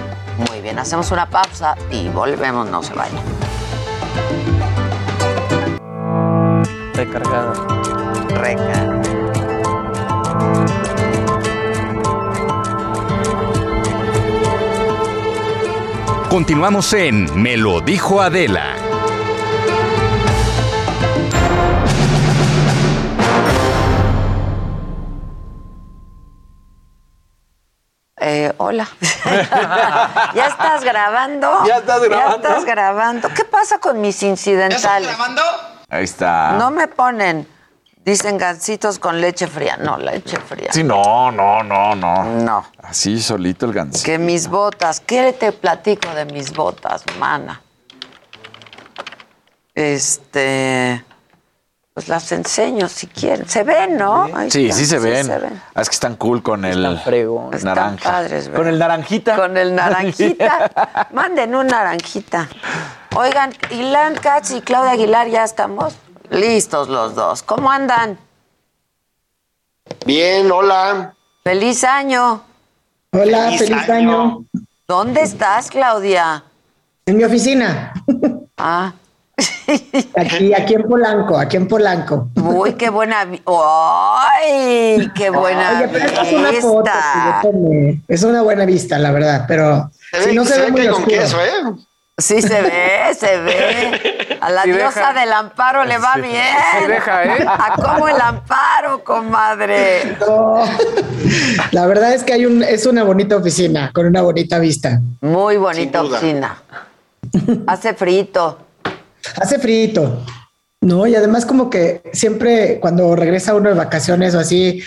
muy 0.50 0.62
bien. 0.62 0.80
Hacemos 0.80 1.12
una 1.12 1.30
pausa 1.30 1.76
y 1.92 2.10
volvemos, 2.10 2.68
no 2.72 2.82
se 2.82 2.96
vayan. 2.96 3.22
Recargada. 6.96 7.54
Recargada. 8.30 8.89
Continuamos 16.30 16.94
en 16.94 17.42
Me 17.42 17.58
lo 17.58 17.82
dijo 17.82 18.22
Adela. 18.22 18.76
Eh, 28.22 28.54
hola. 28.58 28.88
¿Ya 30.36 30.46
estás 30.46 30.84
grabando? 30.84 31.66
Ya 31.66 31.78
estás 31.78 32.04
grabando. 32.04 32.30
¿Ya 32.30 32.36
estás 32.36 32.66
grabando? 32.66 33.30
¿Qué 33.30 33.44
pasa 33.46 33.80
con 33.80 34.00
mis 34.00 34.22
incidentales? 34.22 35.10
Ahí 35.90 36.04
está. 36.04 36.52
No 36.52 36.70
me 36.70 36.88
ponen. 36.88 37.48
Dicen 38.06 38.38
gancitos 38.38 38.98
con 38.98 39.20
leche 39.22 39.46
fría. 39.48 39.78
No, 39.78 39.98
leche 39.98 40.38
fría. 40.40 40.72
Sí, 40.72 40.84
no, 40.84 41.32
no, 41.32 41.62
no, 41.64 41.94
no. 41.96 42.24
No. 42.24 42.66
Así 42.82 43.22
solito 43.22 43.66
el 43.66 43.74
ganso. 43.74 44.04
Que 44.04 44.18
mis 44.18 44.48
botas. 44.48 45.00
¿Qué 45.00 45.34
te 45.34 45.52
platico 45.52 46.10
de 46.16 46.26
mis 46.26 46.54
botas, 46.54 47.04
mana? 47.20 47.62
Este. 49.76 51.04
Pues 51.94 52.08
las 52.08 52.32
enseño 52.32 52.88
si 52.88 53.08
quieren. 53.08 53.48
Se 53.50 53.64
ven, 53.64 53.98
¿no? 53.98 54.30
Ahí 54.34 54.50
Sí, 54.50 54.66
están, 54.70 54.80
sí 54.80 54.86
se 54.86 55.00
ven. 55.00 55.26
se 55.26 55.38
ven. 55.38 55.62
Ah, 55.76 55.82
es 55.82 55.90
que 55.90 55.94
están 55.96 56.16
cool 56.16 56.42
con 56.42 56.64
el 56.64 56.86
Están 56.86 57.64
naranja. 57.64 58.24
con 58.56 58.68
el 58.68 58.80
naranjita. 58.80 59.36
Con 59.36 59.58
el 59.58 59.76
naranjita. 59.76 61.08
Manden 61.14 61.56
un 61.56 61.68
naranjita. 61.68 62.48
Oigan, 63.16 63.54
Ilan 63.72 64.16
Katz 64.16 64.52
y 64.52 64.62
Claudia 64.62 64.92
Aguilar, 64.92 65.28
ya 65.28 65.44
estamos 65.44 65.96
listos 66.30 66.90
los 66.90 67.16
dos. 67.16 67.44
¿Cómo 67.44 67.72
andan? 67.72 68.18
Bien, 70.06 70.52
hola. 70.52 71.14
Feliz 71.44 71.84
año. 71.84 72.44
Hola, 73.12 73.52
feliz, 73.58 73.90
año. 73.90 74.46
¿Dónde 74.88 75.22
estás, 75.22 75.70
Claudia? 75.70 76.44
En 77.06 77.18
mi 77.18 77.24
oficina. 77.24 77.94
Ah. 78.58 78.94
Aquí, 80.18 80.54
aquí 80.54 80.74
en 80.74 80.84
Polanco, 80.84 81.38
aquí 81.38 81.56
en 81.56 81.68
Polanco. 81.68 82.28
Uy, 82.36 82.74
qué 82.74 82.90
buena. 82.90 83.22
¡Ay! 83.46 85.10
¡Qué 85.16 85.30
buena 85.30 85.78
Oye, 85.78 85.88
pero 85.88 86.06
esta 86.06 86.22
es 86.24 86.34
una 86.34 86.52
foto 86.54 86.84
que 86.84 86.92
vista! 86.92 87.42
yo 87.44 87.50
tomé. 87.52 88.02
Es 88.08 88.24
una 88.24 88.42
buena 88.42 88.66
vista, 88.66 89.00
la 89.00 89.12
verdad, 89.12 89.46
pero 89.48 89.90
Se 90.12 90.22
si 90.24 90.30
ve, 90.30 90.36
no 90.36 90.44
se, 90.44 90.54
se 90.56 90.60
ve 90.60 90.66
ve 90.66 90.72
muy 90.72 90.82
que 90.82 90.90
con 90.90 91.06
queso, 91.06 91.38
¿eh? 91.40 91.74
Sí 92.20 92.42
se 92.42 92.62
ve, 92.62 93.14
se 93.18 93.38
ve. 93.40 94.38
A 94.42 94.50
la 94.50 94.64
Sí 94.64 94.72
diosa 94.72 95.10
deja. 95.10 95.20
del 95.20 95.34
amparo 95.34 95.86
le 95.86 95.98
va 95.98 96.16
bien. 96.16 96.44
Sí 96.82 96.88
deja, 96.88 97.24
¿eh? 97.24 97.46
A 97.48 97.76
cómo 97.76 98.08
el 98.08 98.20
amparo, 98.20 99.04
comadre. 99.04 100.18
No. 100.20 100.64
La 101.72 101.86
verdad 101.86 102.14
es 102.14 102.24
que 102.24 102.34
hay 102.34 102.46
un, 102.46 102.64
es 102.64 102.86
una 102.86 103.04
bonita 103.04 103.36
oficina 103.38 103.92
con 103.94 104.06
una 104.06 104.22
bonita 104.22 104.60
vista. 104.60 105.02
Muy 105.22 105.58
bonita 105.58 106.02
oficina. 106.04 106.62
Hace 107.68 107.94
frito. 107.94 108.60
Hace 109.36 109.60
frito. 109.60 110.24
No, 110.82 111.06
y 111.06 111.14
además 111.14 111.46
como 111.46 111.70
que 111.70 112.02
siempre 112.14 112.80
cuando 112.80 113.14
regresa 113.14 113.54
uno 113.54 113.68
de 113.68 113.76
vacaciones 113.76 114.34
o 114.34 114.40
así 114.40 114.82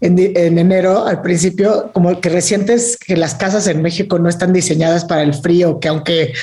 en 0.00 0.58
enero 0.58 1.06
al 1.06 1.22
principio, 1.22 1.90
como 1.94 2.20
que 2.20 2.28
resientes 2.28 2.98
que 2.98 3.16
las 3.16 3.34
casas 3.34 3.66
en 3.66 3.80
México 3.80 4.18
no 4.18 4.28
están 4.28 4.52
diseñadas 4.52 5.06
para 5.06 5.22
el 5.22 5.32
frío, 5.32 5.80
que 5.80 5.88
aunque 5.88 6.34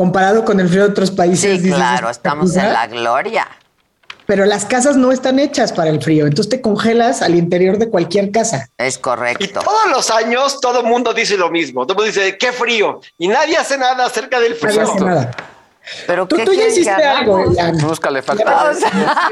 comparado 0.00 0.46
con 0.46 0.58
el 0.60 0.68
frío 0.70 0.84
de 0.84 0.90
otros 0.92 1.10
países, 1.10 1.40
Sí, 1.58 1.58
dices, 1.58 1.74
claro, 1.76 2.08
"Esta 2.08 2.10
estamos 2.30 2.56
en 2.56 2.62
cosa", 2.62 2.72
la 2.72 2.86
gloria. 2.86 3.46
pero 4.24 4.46
las 4.46 4.64
casas 4.64 4.96
no 4.96 5.12
están 5.12 5.38
hechas 5.38 5.72
para 5.74 5.90
el 5.90 6.00
frío, 6.02 6.24
entonces 6.26 6.48
te 6.48 6.60
congelas 6.62 7.20
al 7.20 7.34
interior 7.34 7.76
de 7.76 7.90
cualquier 7.90 8.30
casa. 8.30 8.68
Es 8.78 8.96
Y 8.96 9.00
correcto. 9.00 9.60
todos 9.60 9.90
los 9.90 10.10
años 10.10 10.58
todo 10.60 10.80
el 10.80 10.86
mundo 10.86 11.12
dice 11.12 11.36
lo 11.36 11.50
mismo. 11.50 11.84
Todo 11.86 12.02
el 12.02 12.06
mundo 12.12 12.20
dice, 12.20 12.38
qué 12.38 12.50
frío. 12.50 13.00
Y 13.18 13.28
nadie 13.28 13.58
hace 13.58 13.76
nada 13.76 14.06
acerca 14.06 14.40
del 14.40 14.52
Nadie 14.52 14.60
frío. 14.74 14.82
hace 14.90 15.00
nada. 15.04 15.30
Pero 16.06 16.26
Tú, 16.26 16.36
¿qué 16.36 16.44
tú 16.44 16.52
ya 16.52 16.66
hiciste 16.66 16.90
algo. 16.90 17.42
Unos 17.44 17.98
calefactores. 17.98 18.78
Sí, 18.78 18.84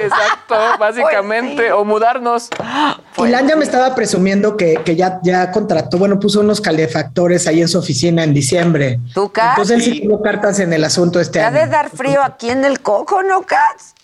Exacto, 0.03 0.57
básicamente. 0.79 1.55
Pues 1.57 1.67
sí. 1.69 1.73
O 1.73 1.85
mudarnos. 1.85 2.49
Pues 3.15 3.29
Ilan 3.31 3.49
ya 3.49 3.57
me 3.57 3.65
estaba 3.65 3.95
presumiendo 3.95 4.57
que, 4.57 4.81
que 4.85 4.97
ya, 4.97 5.21
ya 5.23 5.51
contrató, 5.51 5.99
bueno, 5.99 6.19
puso 6.19 6.41
unos 6.41 6.61
calefactores 6.61 7.47
ahí 7.47 7.61
en 7.61 7.69
su 7.69 7.79
oficina 7.79 8.25
en 8.25 8.35
diciembre. 8.35 8.99
¿Tú, 9.15 9.31
Kat? 9.31 9.51
Entonces 9.51 9.77
él 9.77 9.83
sí 9.83 10.01
tuvo 10.03 10.23
cartas 10.23 10.59
en 10.61 10.73
el 10.73 10.85
asunto 10.85 11.21
este 11.21 11.39
Te 11.39 11.45
ha 11.45 11.49
año. 11.49 11.59
de 11.61 11.67
dar 11.69 11.91
frío 11.91 12.23
aquí 12.23 12.51
en 12.51 12.65
el 12.65 12.81
coco, 12.81 13.23
¿no, 13.23 13.43
Katz? 13.43 13.95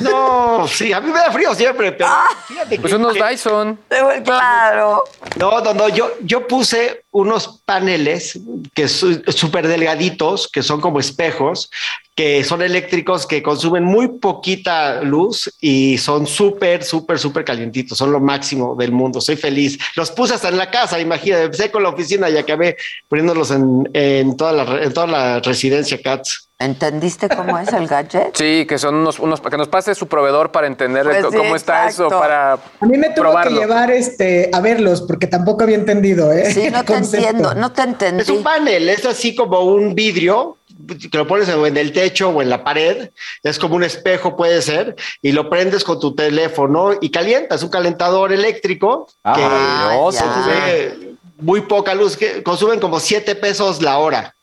No, 0.00 0.68
sí, 0.68 0.92
a 0.92 1.00
mí 1.00 1.10
me 1.10 1.18
da 1.18 1.32
frío 1.32 1.54
siempre, 1.54 1.92
pero 1.92 2.10
Ah. 2.10 2.28
fíjate 2.46 2.76
que... 2.76 2.80
Pues 2.82 2.92
unos 2.92 3.14
que- 3.14 3.24
Dyson. 3.24 3.78
Eh, 3.90 4.22
Claro. 4.22 5.02
No, 5.36 5.60
no, 5.60 5.72
no, 5.74 5.88
yo, 5.88 6.10
yo 6.20 6.46
puse 6.46 7.04
unos 7.10 7.62
paneles 7.64 8.38
que 8.74 8.86
son 8.86 9.24
súper 9.28 9.66
delgaditos, 9.66 10.48
que 10.48 10.62
son 10.62 10.80
como 10.80 11.00
espejos, 11.00 11.70
que 12.18 12.42
son 12.42 12.62
eléctricos 12.62 13.28
que 13.28 13.44
consumen 13.44 13.84
muy 13.84 14.08
poquita 14.08 15.02
luz 15.02 15.54
y 15.60 15.98
son 15.98 16.26
súper, 16.26 16.82
súper, 16.82 17.16
súper 17.16 17.44
calientitos. 17.44 17.96
Son 17.96 18.10
lo 18.10 18.18
máximo 18.18 18.74
del 18.74 18.90
mundo. 18.90 19.20
Soy 19.20 19.36
feliz. 19.36 19.78
Los 19.94 20.10
puse 20.10 20.34
hasta 20.34 20.48
en 20.48 20.58
la 20.58 20.68
casa, 20.68 20.98
imagínate. 20.98 21.44
Empecé 21.44 21.70
con 21.70 21.84
la 21.84 21.90
oficina 21.90 22.28
y 22.28 22.36
acabé 22.36 22.76
poniéndolos 23.06 23.52
en, 23.52 23.88
en, 23.92 24.36
toda, 24.36 24.52
la, 24.52 24.82
en 24.82 24.92
toda 24.92 25.06
la 25.06 25.38
residencia 25.38 26.02
CATS. 26.02 26.48
¿Entendiste 26.58 27.28
cómo 27.28 27.56
es 27.56 27.72
el 27.72 27.86
gadget? 27.86 28.36
Sí, 28.36 28.66
que 28.66 28.78
son 28.78 28.96
unos, 28.96 29.20
unos 29.20 29.40
que 29.40 29.56
nos 29.56 29.68
pase 29.68 29.94
su 29.94 30.08
proveedor 30.08 30.50
para 30.50 30.66
entender 30.66 31.04
Pues 31.04 31.24
sí, 31.30 31.36
cómo 31.36 31.54
está 31.54 31.86
eso, 31.86 32.08
para 32.08 32.54
A 32.54 32.86
mí 32.86 32.98
me 32.98 33.10
tuvo 33.10 33.26
probarlo. 33.26 33.60
que 33.60 33.64
llevar 33.64 33.92
este, 33.92 34.50
a 34.52 34.58
verlos 34.58 35.02
porque 35.02 35.28
tampoco 35.28 35.62
había 35.62 35.76
entendido. 35.76 36.32
¿eh? 36.32 36.52
Sí, 36.52 36.68
no 36.68 36.84
te 36.84 36.94
entiendo, 36.94 37.54
no 37.54 37.70
te 37.70 37.82
entendí. 37.82 38.22
Es 38.22 38.28
un 38.28 38.42
panel, 38.42 38.88
es 38.88 39.06
así 39.06 39.36
como 39.36 39.60
un 39.60 39.94
vidrio 39.94 40.56
que 40.86 41.18
lo 41.18 41.26
pones 41.26 41.48
en 41.48 41.76
el 41.76 41.92
techo 41.92 42.28
o 42.30 42.40
en 42.42 42.50
la 42.50 42.62
pared, 42.62 43.10
es 43.42 43.58
como 43.58 43.74
un 43.76 43.84
espejo 43.84 44.36
puede 44.36 44.62
ser, 44.62 44.94
y 45.22 45.32
lo 45.32 45.50
prendes 45.50 45.82
con 45.84 45.98
tu 45.98 46.14
teléfono 46.14 46.92
y 47.00 47.10
calienta, 47.10 47.56
es 47.56 47.62
un 47.62 47.68
calentador 47.70 48.32
eléctrico 48.32 49.08
Ah, 49.24 49.34
que 49.34 49.42
maravilloso. 49.42 50.24
consume 50.24 51.16
muy 51.38 51.60
poca 51.62 51.94
luz, 51.94 52.16
que 52.16 52.42
consumen 52.42 52.78
como 52.80 53.00
7 53.00 53.34
pesos 53.34 53.82
la 53.82 53.98
hora. 53.98 54.34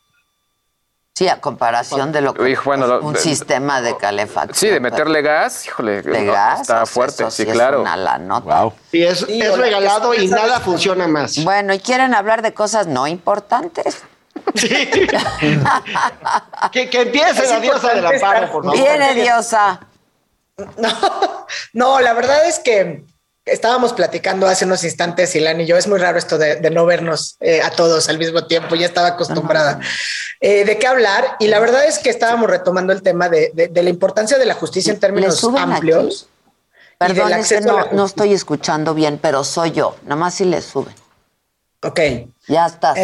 Sí, 1.18 1.30
a 1.30 1.40
comparación 1.40 2.12
de 2.12 2.20
lo 2.20 2.34
que 2.34 2.50
Hijo, 2.50 2.64
bueno, 2.66 3.00
un 3.00 3.14
de- 3.14 3.20
sistema 3.22 3.82
de 3.82 3.96
calefacción. 3.96 4.54
Sí, 4.56 4.68
de 4.68 4.82
meterle 4.82 5.22
gas, 5.22 5.66
híjole, 5.66 6.02
de 6.02 6.22
no, 6.26 6.34
gas. 6.34 6.60
está 6.62 6.74
o 6.74 6.78
sea, 6.80 6.86
fuerte, 6.86 7.24
eso 7.24 7.32
sí, 7.32 7.44
es 7.44 7.54
claro. 7.54 7.80
una 7.82 7.96
la 7.96 8.18
nota. 8.18 8.70
Y 8.92 9.04
es, 9.04 9.22
es 9.30 9.58
regalado 9.58 10.14
y 10.14 10.28
nada 10.28 10.60
funciona 10.60 11.08
más. 11.08 11.42
Bueno, 11.46 11.74
y 11.74 11.80
quieren 11.80 12.14
hablar 12.14 12.42
de 12.42 12.54
cosas 12.54 12.88
no 12.88 13.08
importantes. 13.08 14.04
Que, 16.72 16.90
que 16.90 17.02
empiece 17.02 17.44
Es 17.44 17.50
la 17.50 17.60
diosa 17.60 17.88
importante 17.94 18.16
amparo, 18.16 18.46
estar- 18.46 18.52
por 18.52 18.64
favor. 18.66 18.78
Viene 18.78 19.14
diosa. 19.16 19.80
No, 21.74 22.00
la 22.00 22.14
verdad 22.14 22.46
es 22.48 22.60
que 22.60 23.04
estábamos 23.46 23.94
platicando 23.94 24.48
hace 24.48 24.66
unos 24.66 24.84
instantes, 24.84 25.36
Ilan 25.36 25.62
y 25.62 25.66
yo. 25.66 25.78
Es 25.78 25.88
muy 25.88 26.00
raro 26.00 26.18
esto 26.18 26.38
de, 26.38 26.56
de 26.58 26.70
no 26.72 26.86
vernos 26.86 27.36
eh, 27.42 27.62
a 27.62 27.70
todos 27.72 28.10
al 28.10 28.18
mismo 28.18 28.46
tiempo. 28.48 28.76
Ya 28.76 28.86
estaba 28.88 29.10
acostumbrada. 29.10 29.80
Eh, 30.40 30.66
¿De 30.66 30.78
qué 30.80 30.88
hablar? 30.88 31.36
Y 31.40 31.48
la 31.48 31.60
verdad 31.60 31.86
es 31.86 32.00
que 32.00 32.10
estábamos 32.10 32.50
retomando 32.50 32.94
el 32.94 33.02
tema 33.02 33.30
de, 33.30 33.52
de- 33.54 33.68
de 33.68 33.84
la 33.84 33.90
importancia 33.90 34.38
de 34.38 34.46
la 34.46 34.54
justicia 34.54 34.94
en 34.94 35.00
términos 35.00 35.44
amplios. 35.44 36.28
Perdón, 36.98 37.34
es 37.34 37.50
que 37.50 37.60
no, 37.62 37.78
la 37.80 37.88
no 37.92 38.06
estoy 38.06 38.34
escuchando 38.34 38.94
bien, 38.94 39.20
pero 39.22 39.44
soy 39.44 39.72
yo. 39.72 39.98
Nomás 40.04 40.36
si 40.36 40.46
le 40.46 40.62
suben. 40.62 40.96
Ok. 41.84 42.00
Ya 42.48 42.66
estás. 42.68 42.98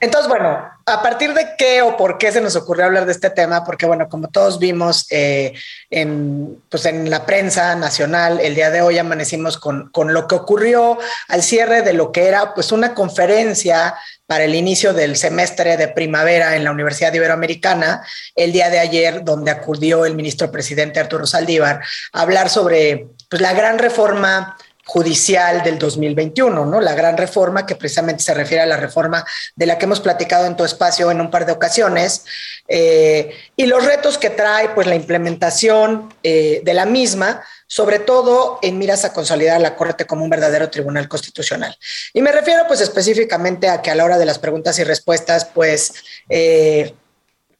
Entonces, 0.00 0.28
bueno, 0.28 0.70
¿a 0.86 1.02
partir 1.02 1.34
de 1.34 1.48
qué 1.58 1.82
o 1.82 1.96
por 1.96 2.18
qué 2.18 2.30
se 2.30 2.40
nos 2.40 2.54
ocurrió 2.54 2.84
hablar 2.84 3.06
de 3.06 3.12
este 3.12 3.30
tema? 3.30 3.64
Porque, 3.64 3.86
bueno, 3.86 4.08
como 4.08 4.28
todos 4.28 4.58
vimos 4.58 5.06
eh, 5.10 5.52
en, 5.90 6.62
pues 6.68 6.86
en 6.86 7.10
la 7.10 7.26
prensa 7.26 7.74
nacional, 7.74 8.40
el 8.40 8.54
día 8.54 8.70
de 8.70 8.82
hoy 8.82 8.98
amanecimos 8.98 9.58
con, 9.58 9.90
con 9.90 10.14
lo 10.14 10.28
que 10.28 10.36
ocurrió 10.36 10.98
al 11.28 11.42
cierre 11.42 11.82
de 11.82 11.92
lo 11.92 12.12
que 12.12 12.28
era 12.28 12.54
pues 12.54 12.70
una 12.70 12.94
conferencia 12.94 13.94
para 14.26 14.44
el 14.44 14.54
inicio 14.54 14.94
del 14.94 15.16
semestre 15.16 15.76
de 15.76 15.88
primavera 15.88 16.56
en 16.56 16.64
la 16.64 16.70
Universidad 16.70 17.12
Iberoamericana, 17.12 18.06
el 18.34 18.52
día 18.52 18.70
de 18.70 18.78
ayer, 18.78 19.24
donde 19.24 19.50
acudió 19.50 20.06
el 20.06 20.14
ministro 20.14 20.50
presidente 20.50 21.00
Arturo 21.00 21.26
Saldívar 21.26 21.80
a 22.12 22.20
hablar 22.20 22.48
sobre 22.48 23.08
pues, 23.28 23.42
la 23.42 23.52
gran 23.52 23.78
reforma 23.78 24.56
judicial 24.84 25.62
del 25.62 25.78
2021, 25.78 26.66
¿no? 26.66 26.80
La 26.80 26.94
gran 26.94 27.16
reforma 27.16 27.66
que 27.66 27.76
precisamente 27.76 28.22
se 28.22 28.34
refiere 28.34 28.62
a 28.62 28.66
la 28.66 28.76
reforma 28.76 29.24
de 29.56 29.66
la 29.66 29.78
que 29.78 29.86
hemos 29.86 30.00
platicado 30.00 30.46
en 30.46 30.56
tu 30.56 30.64
espacio 30.64 31.10
en 31.10 31.20
un 31.20 31.30
par 31.30 31.46
de 31.46 31.52
ocasiones 31.52 32.24
eh, 32.68 33.34
y 33.56 33.66
los 33.66 33.84
retos 33.84 34.18
que 34.18 34.30
trae 34.30 34.70
pues 34.70 34.86
la 34.86 34.94
implementación 34.94 36.12
eh, 36.22 36.60
de 36.64 36.74
la 36.74 36.86
misma, 36.86 37.42
sobre 37.66 37.98
todo 37.98 38.58
en 38.62 38.78
miras 38.78 39.04
a 39.04 39.12
consolidar 39.12 39.60
la 39.60 39.74
Corte 39.74 40.06
como 40.06 40.24
un 40.24 40.30
verdadero 40.30 40.70
tribunal 40.70 41.08
constitucional. 41.08 41.76
Y 42.12 42.20
me 42.22 42.32
refiero 42.32 42.64
pues 42.66 42.80
específicamente 42.80 43.68
a 43.68 43.80
que 43.80 43.90
a 43.90 43.94
la 43.94 44.04
hora 44.04 44.18
de 44.18 44.26
las 44.26 44.38
preguntas 44.38 44.78
y 44.78 44.84
respuestas 44.84 45.46
pues 45.46 45.94
eh, 46.28 46.94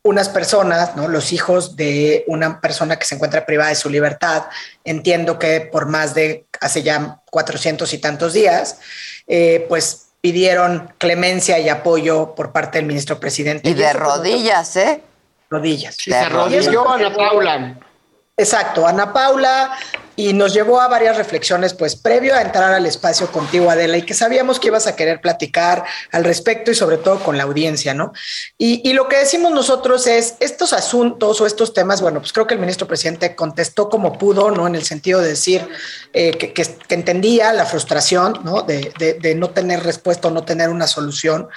unas 0.05 0.29
personas, 0.29 0.97
¿no? 0.97 1.09
los 1.09 1.33
hijos 1.33 1.77
de 1.77 2.25
una 2.27 2.61
persona 2.61 2.99
que 2.99 3.07
se 3.07 3.15
encuentra 3.15 3.47
privada 3.47 3.71
de 3.71 3.75
su 3.75 3.89
libertad, 3.89 4.45
entiendo 4.85 5.39
que 5.39 5.63
por 5.63 5.87
más 5.87 6.15
de 6.15 6.45
hace 6.61 6.83
ya 6.83 7.21
400 7.31 7.93
y 7.93 7.99
tantos 7.99 8.35
días, 8.35 8.79
eh, 9.27 9.65
pues 9.69 10.09
pidieron 10.21 10.93
clemencia 10.99 11.59
y 11.59 11.71
apoyo 11.71 12.35
por 12.35 12.53
parte 12.53 12.79
del 12.79 12.87
ministro 12.87 13.19
presidente. 13.19 13.69
Y 13.69 13.75
de 13.75 13.83
pues, 13.83 13.95
rodillas, 13.95 14.77
¿eh? 14.77 15.01
rodillas. 15.49 15.97
Y 16.07 16.11
se 16.11 16.17
arrodilló 16.17 16.89
Ana 16.89 17.13
Paula. 17.13 17.79
Exacto, 18.37 18.85
Ana 18.85 19.13
Paula, 19.13 19.71
y 20.17 20.33
nos 20.33 20.53
llevó 20.55 20.81
a 20.81 20.89
varias 20.89 21.17
reflexiones, 21.17 21.73
pues 21.75 21.95
previo 21.95 22.35
a 22.35 22.43
entrar 22.43 22.73
al 22.73 22.85
espacio 22.85 23.31
contigo, 23.31 23.71
Adela, 23.71 23.97
y 23.97 24.03
que 24.03 24.13
sabíamos 24.15 24.59
que 24.59 24.69
ibas 24.69 24.89
a 24.89 24.97
querer 24.97 25.21
platicar 25.21 25.85
al 26.11 26.25
respecto 26.25 26.73
y 26.73 26.75
sobre 26.75 26.99
todo 26.99 27.21
con 27.21 27.37
la 27.37 27.45
audiencia, 27.45 27.95
¿no? 27.95 28.13
Y, 28.59 28.93
lo 28.93 29.09
que 29.09 29.19
decimos 29.19 29.53
nosotros 29.53 30.07
es, 30.09 30.35
estos 30.41 30.73
asuntos 30.73 31.41
o 31.41 31.47
estos 31.47 31.73
temas, 31.75 32.01
bueno, 32.01 32.21
pues 32.21 32.33
creo 32.33 32.47
que 32.47 32.55
el 32.55 32.61
ministro 32.61 32.89
presidente 32.89 33.37
contestó 33.37 33.89
como 33.89 34.19
pudo, 34.19 34.51
¿no? 34.51 34.67
En 34.67 34.75
el 34.75 34.85
sentido 34.85 35.21
de 35.21 35.29
decir 35.29 35.69
eh, 36.13 36.33
que, 36.33 36.53
que- 36.53 36.77
que 36.89 36.95
entendía 36.95 37.53
la 37.53 37.67
frustración, 37.67 38.41
¿no? 38.45 38.63
De, 38.63 38.93
de- 38.99 39.15
de 39.15 39.35
no 39.37 39.51
tener 39.51 39.83
respuesta 39.85 40.27
o 40.29 40.31
no 40.33 40.45
tener 40.45 40.71
una 40.71 40.89
solución 40.89 41.49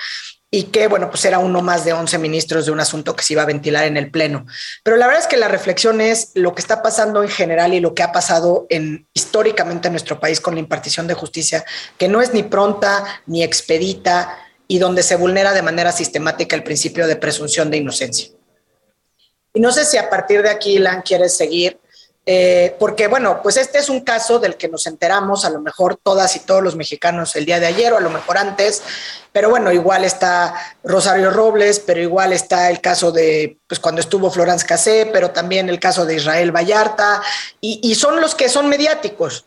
y 0.50 0.64
que, 0.64 0.88
bueno, 0.88 1.10
pues 1.10 1.26
era 1.26 1.40
uno 1.40 1.62
más 1.62 1.84
de 1.84 1.92
11 1.92 2.18
ministros 2.20 2.66
de 2.66 2.72
un 2.72 2.80
asunto 2.80 3.16
que 3.16 3.24
se 3.24 3.34
iba 3.34 3.42
a 3.42 3.46
ventilar 3.46 3.84
en 3.86 3.98
el 3.98 4.10
Pleno. 4.10 4.46
Pero 4.84 4.96
la 4.96 5.06
verdad 5.06 5.24
es 5.24 5.28
que 5.28 5.36
la 5.36 5.50
reflexión 5.50 6.00
es 6.00 6.32
lo 6.36 6.56
que 6.56 6.62
está 6.62 6.82
pasando 6.82 7.22
en 7.22 7.30
general 7.30 7.74
y 7.74 7.82
lo 7.82 7.94
que 7.94 8.04
ha 8.04 8.14
pasado 8.14 8.66
en, 8.70 9.08
históricamente 9.14 9.90
en 9.90 9.94
nuestro 9.94 10.20
país 10.20 10.40
con 10.40 10.54
la 10.54 10.62
impartición 10.62 11.06
de 11.06 11.16
justicia, 11.16 11.66
que 11.98 12.08
no 12.08 12.22
es 12.22 12.34
ni 12.34 12.44
pronta 12.44 13.04
ni 13.26 13.44
expedita 13.44 14.38
y 14.70 14.80
donde 14.80 15.04
se 15.04 15.18
vulnera 15.18 15.54
de 15.54 15.62
manera 15.62 15.92
sistemática 15.92 16.56
el 16.56 16.64
principio 16.64 17.08
de 17.08 17.18
presunción 17.18 17.70
de 17.70 17.78
inocencia. 17.78 18.30
Y 19.54 19.60
no 19.60 19.72
sé 19.72 19.86
si 19.86 19.98
a 19.98 20.10
partir 20.10 20.44
de 20.44 20.50
aquí, 20.50 20.76
Ilan, 20.76 21.02
quieres 21.02 21.36
seguir, 21.36 21.80
eh, 22.30 22.76
porque 22.78 23.08
bueno, 23.08 23.40
pues 23.42 23.56
este 23.56 23.78
es 23.78 23.88
un 23.88 24.02
caso 24.02 24.38
del 24.38 24.58
que 24.58 24.68
nos 24.68 24.86
enteramos, 24.86 25.46
a 25.46 25.50
lo 25.50 25.62
mejor 25.62 25.96
todas 25.96 26.36
y 26.36 26.42
todos 26.42 26.62
los 26.62 26.76
mexicanos 26.76 27.38
el 27.38 27.46
día 27.46 27.62
de 27.62 27.68
ayer 27.68 27.94
o 27.94 27.98
a 27.98 28.02
lo 28.02 28.10
mejor 28.10 28.38
antes, 28.38 28.84
pero 29.32 29.50
bueno, 29.50 29.72
igual 29.72 30.04
está 30.04 30.54
Rosario 30.84 31.32
Robles, 31.32 31.80
pero 31.80 32.02
igual 32.02 32.34
está 32.34 32.70
el 32.70 32.82
caso 32.82 33.14
de, 33.14 33.58
pues 33.66 33.80
cuando 33.80 34.02
estuvo 34.02 34.30
Florence 34.30 34.66
Cassé, 34.66 35.10
pero 35.14 35.32
también 35.32 35.70
el 35.70 35.80
caso 35.80 36.06
de 36.06 36.16
Israel 36.16 36.54
Vallarta, 36.54 37.24
y, 37.62 37.80
y 37.82 37.96
son 37.96 38.20
los 38.20 38.36
que 38.36 38.50
son 38.50 38.68
mediáticos. 38.68 39.46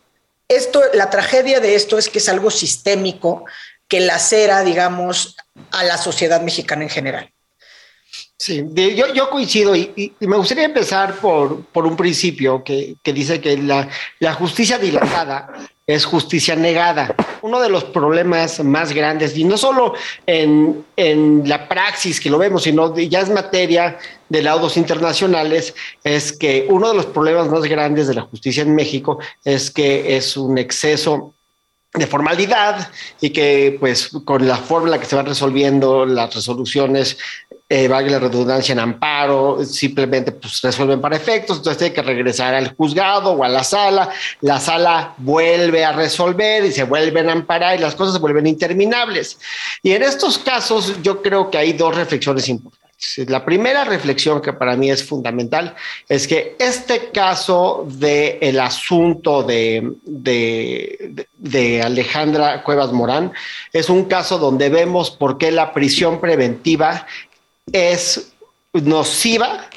Esto, 0.48 0.82
la 0.94 1.10
tragedia 1.10 1.60
de 1.60 1.74
esto 1.74 1.98
es 1.98 2.08
que 2.08 2.18
es 2.18 2.30
algo 2.30 2.50
sistémico 2.50 3.44
que 3.88 4.00
lacera, 4.00 4.62
digamos, 4.62 5.36
a 5.70 5.84
la 5.84 5.98
sociedad 5.98 6.40
mexicana 6.40 6.84
en 6.84 6.88
general. 6.88 7.32
Sí, 8.42 8.64
yo, 8.96 9.12
yo 9.12 9.28
coincido 9.28 9.76
y, 9.76 9.92
y- 9.94 10.26
me 10.26 10.38
gustaría 10.38 10.64
empezar 10.64 11.16
por, 11.16 11.62
por 11.66 11.84
un 11.84 11.94
principio 11.94 12.64
que, 12.64 12.96
que 13.02 13.12
dice 13.12 13.38
que 13.38 13.58
la, 13.58 13.86
la 14.18 14.32
justicia 14.32 14.78
dilatada 14.78 15.52
es 15.86 16.06
justicia 16.06 16.56
negada. 16.56 17.14
Uno 17.42 17.60
de 17.60 17.68
los 17.68 17.84
problemas 17.84 18.64
más 18.64 18.94
grandes, 18.94 19.36
y 19.36 19.44
no 19.44 19.58
solo 19.58 19.92
en, 20.26 20.82
en 20.96 21.46
la 21.46 21.68
praxis 21.68 22.18
que 22.18 22.30
lo 22.30 22.38
vemos, 22.38 22.62
sino 22.62 22.96
ya 22.96 23.20
es 23.20 23.28
materia 23.28 23.98
de 24.30 24.42
laudos 24.42 24.78
internacionales, 24.78 25.74
es 26.02 26.32
que 26.32 26.66
uno 26.70 26.88
de 26.88 26.94
los 26.94 27.04
problemas 27.06 27.46
más 27.50 27.64
grandes 27.64 28.08
de 28.08 28.14
la 28.14 28.22
justicia 28.22 28.62
en 28.62 28.74
México 28.74 29.18
es 29.44 29.70
que 29.70 30.16
es 30.16 30.38
un 30.38 30.56
exceso 30.56 31.34
de 31.92 32.06
formalidad 32.06 32.88
y 33.20 33.30
que 33.30 33.76
pues 33.80 34.10
con 34.24 34.46
la 34.46 34.56
forma 34.56 34.86
en 34.86 34.90
la 34.92 35.00
que 35.00 35.06
se 35.06 35.16
van 35.16 35.26
resolviendo 35.26 36.06
las 36.06 36.32
resoluciones, 36.32 37.18
eh, 37.68 37.88
valga 37.88 38.12
la 38.12 38.18
redundancia 38.20 38.72
en 38.72 38.78
amparo, 38.78 39.64
simplemente 39.64 40.32
pues 40.32 40.60
resuelven 40.62 41.00
para 41.00 41.16
efectos, 41.16 41.58
entonces 41.58 41.82
hay 41.82 41.90
que 41.90 42.02
regresar 42.02 42.54
al 42.54 42.74
juzgado 42.74 43.32
o 43.32 43.44
a 43.44 43.48
la 43.48 43.64
sala, 43.64 44.10
la 44.40 44.60
sala 44.60 45.14
vuelve 45.18 45.84
a 45.84 45.92
resolver 45.92 46.64
y 46.64 46.72
se 46.72 46.84
vuelven 46.84 47.28
a 47.28 47.32
amparar 47.32 47.76
y 47.76 47.82
las 47.82 47.94
cosas 47.94 48.14
se 48.14 48.20
vuelven 48.20 48.46
interminables. 48.46 49.38
Y 49.82 49.92
en 49.92 50.02
estos 50.02 50.38
casos 50.38 51.00
yo 51.02 51.22
creo 51.22 51.50
que 51.50 51.58
hay 51.58 51.72
dos 51.72 51.94
reflexiones 51.94 52.48
importantes. 52.48 52.79
La 53.28 53.44
primera 53.44 53.84
reflexión 53.84 54.42
que 54.42 54.52
para 54.52 54.76
mí 54.76 54.90
es 54.90 55.02
fundamental 55.02 55.74
es 56.08 56.28
que 56.28 56.54
este 56.58 57.10
caso 57.10 57.86
del 57.88 58.36
el 58.42 58.60
asunto 58.60 59.42
de, 59.42 59.94
de, 60.04 61.26
de 61.38 61.82
Alejandra 61.82 62.62
Cuevas 62.62 62.92
Morán 62.92 63.32
es 63.72 63.88
un 63.88 64.04
caso 64.04 64.38
donde 64.38 64.68
vemos 64.68 65.10
por 65.10 65.38
qué 65.38 65.50
la 65.50 65.72
prisión 65.72 66.20
preventiva 66.20 67.06
es 67.72 68.32
nociva 68.72 69.70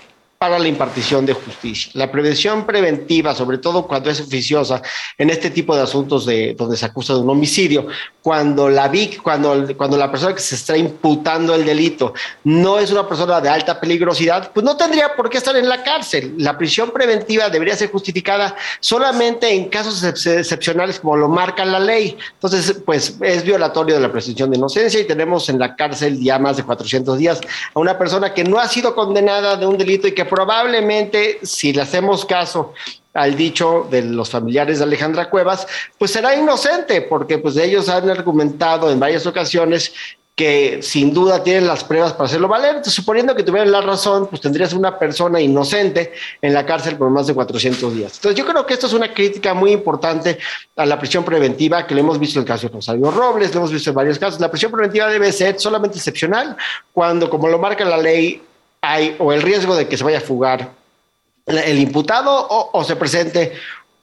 para 0.44 0.60
la 0.60 0.68
impartición 0.68 1.26
de 1.26 1.32
justicia. 1.32 1.90
La 1.96 2.12
prevención 2.12 2.66
preventiva, 2.66 3.34
sobre 3.34 3.60
todo 3.60 3.88
cuando 3.88 4.10
es 4.10 4.20
oficiosa 4.20 4.82
en 5.18 5.30
este 5.30 5.50
tipo 5.50 5.74
de 5.74 5.84
asuntos 5.84 6.26
de 6.26 6.54
donde 6.54 6.76
se 6.76 6.86
acusa 6.86 7.14
de 7.14 7.22
un 7.22 7.30
homicidio, 7.30 7.88
cuando 8.22 8.68
la 8.68 8.90
VIC, 8.90 9.22
cuando, 9.22 9.66
cuando 9.78 9.96
la 9.96 10.12
persona 10.12 10.36
que 10.36 10.42
se 10.42 10.56
está 10.56 10.76
imputando 10.76 11.56
el 11.56 11.66
delito 11.66 12.14
no 12.44 12.78
es 12.78 12.92
una 12.92 13.08
persona 13.08 13.40
de 13.40 13.48
alta 13.48 13.80
peligrosidad, 13.80 14.52
pues 14.54 14.66
no 14.66 14.76
tendría 14.76 15.16
por 15.16 15.30
qué 15.30 15.38
estar 15.38 15.56
en 15.56 15.70
la 15.70 15.82
cárcel. 15.82 16.34
La 16.38 16.58
prisión 16.58 16.92
preventiva 16.92 17.50
debería 17.50 17.78
ser 17.78 17.90
justificada 17.90 18.54
solamente 18.82 19.50
en 19.50 19.70
casos 19.70 20.04
excepcionales 20.04 21.00
como 21.00 21.16
lo 21.16 21.30
marca 21.30 21.64
la 21.64 21.80
ley. 21.80 22.18
Entonces, 22.34 22.82
pues 22.86 23.18
es 23.22 23.46
violatorio 23.46 23.96
de 23.96 24.02
la 24.02 24.12
presunción 24.12 24.52
de 24.52 24.58
inocencia 24.58 25.00
y 25.00 25.06
tenemos 25.06 25.48
en 25.48 25.58
la 25.58 25.74
cárcel 25.78 26.20
ya 26.22 26.38
más 26.38 26.58
de 26.58 26.64
400 26.64 27.18
días 27.18 27.40
a 27.74 27.80
una 27.80 27.98
persona 27.98 28.34
que 28.34 28.44
no 28.44 28.60
ha 28.60 28.68
sido 28.68 28.94
condenada 28.94 29.56
de 29.56 29.66
un 29.66 29.78
delito 29.78 30.06
y 30.06 30.12
que 30.12 30.26
probablemente, 30.34 31.38
si 31.44 31.72
le 31.74 31.84
hacemos 31.84 32.26
caso 32.26 32.74
al 33.14 33.36
dicho 33.36 33.88
de 33.92 34.02
los 34.02 34.32
familiares 34.32 34.80
de 34.80 34.86
Alejandra 34.86 35.30
Cuevas, 35.30 35.68
pues 36.00 36.10
será 36.10 36.36
inocente, 36.36 37.02
porque 37.02 37.38
pues 37.38 37.56
ellos 37.56 37.88
han 37.88 38.10
argumentado 38.10 38.90
en 38.90 39.00
varias 39.00 39.28
ocasiones 39.28 39.94
que 40.34 40.80
sin 40.82 41.14
duda 41.14 41.44
tienen 41.44 41.68
las 41.68 41.84
pruebas 41.84 42.14
para 42.14 42.26
hacerlo 42.26 42.48
valer. 42.48 42.70
Entonces, 42.70 42.96
suponiendo 42.96 43.36
que 43.36 43.44
tuvieran 43.44 43.72
la 43.72 43.82
razón, 43.82 44.26
pues 44.26 44.42
tendrías 44.42 44.74
una 44.74 44.98
persona 44.98 45.40
inocente 45.40 46.14
en 46.42 46.52
la 46.52 46.66
cárcel 46.66 46.98
por 46.98 47.12
más 47.12 47.28
de 47.28 47.36
400 47.36 47.94
días. 47.94 48.16
Entonces, 48.16 48.36
yo 48.36 48.44
creo 48.44 48.66
que 48.66 48.74
esto 48.74 48.88
es 48.88 48.94
una 48.94 49.14
crítica 49.14 49.54
muy 49.54 49.72
importante 49.72 50.40
a 50.76 50.88
la 50.88 50.98
prisión 50.98 51.24
preventiva, 51.24 51.86
que 51.86 51.94
lo 51.94 52.00
hemos 52.00 52.18
visto 52.18 52.40
en 52.40 52.46
el 52.46 52.48
caso 52.48 52.70
de 52.70 52.74
Rosario 52.74 53.12
Robles, 53.12 53.54
lo 53.54 53.60
hemos 53.60 53.72
visto 53.72 53.92
en 53.92 53.96
varios 53.96 54.18
casos. 54.18 54.40
La 54.40 54.50
prisión 54.50 54.72
preventiva 54.72 55.08
debe 55.10 55.32
ser 55.32 55.60
solamente 55.60 56.00
excepcional 56.00 56.58
cuando, 56.92 57.30
como 57.30 57.48
lo 57.48 57.60
marca 57.60 57.86
la 57.86 57.98
ley, 57.98 58.42
hay 58.84 59.16
o 59.18 59.32
el 59.32 59.42
riesgo 59.42 59.76
de 59.76 59.88
que 59.88 59.98
se 59.98 60.04
vaya 60.04 60.18
a 60.18 60.22
fugar 60.22 60.72
el 61.46 61.80
imputado 61.80 62.48
o, 62.50 62.84
se 62.84 62.96
presente 62.96 63.54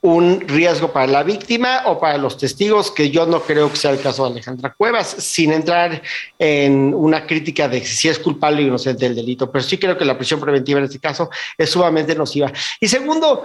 un 0.02 0.40
riesgo 0.40 0.90
para 0.90 1.06
la 1.06 1.22
víctima 1.22 1.82
o 1.84 2.00
para 2.00 2.16
los 2.16 2.38
testigos, 2.38 2.90
que 2.90 3.10
yo 3.10 3.26
no 3.26 3.42
creo 3.42 3.70
que 3.70 3.76
sea 3.76 3.90
el 3.90 4.00
caso 4.00 4.24
de 4.24 4.32
Alejandra 4.32 4.74
Cuevas, 4.76 5.08
sin 5.08 5.52
entrar 5.52 6.02
en 6.38 6.94
una 6.94 7.26
crítica 7.26 7.68
de 7.68 7.84
si 7.84 8.08
es 8.08 8.18
culpable 8.18 8.62
o 8.62 8.66
inocente 8.66 9.04
del 9.04 9.16
delito, 9.16 9.50
pero 9.50 9.62
sí 9.62 9.76
creo 9.76 9.98
que 9.98 10.06
la 10.06 10.16
prisión 10.16 10.40
preventiva 10.40 10.78
en 10.78 10.86
este 10.86 10.98
caso 10.98 11.28
es 11.58 11.68
sumamente 11.68 12.14
nociva. 12.14 12.50
Y 12.80 12.88
segundo, 12.88 13.44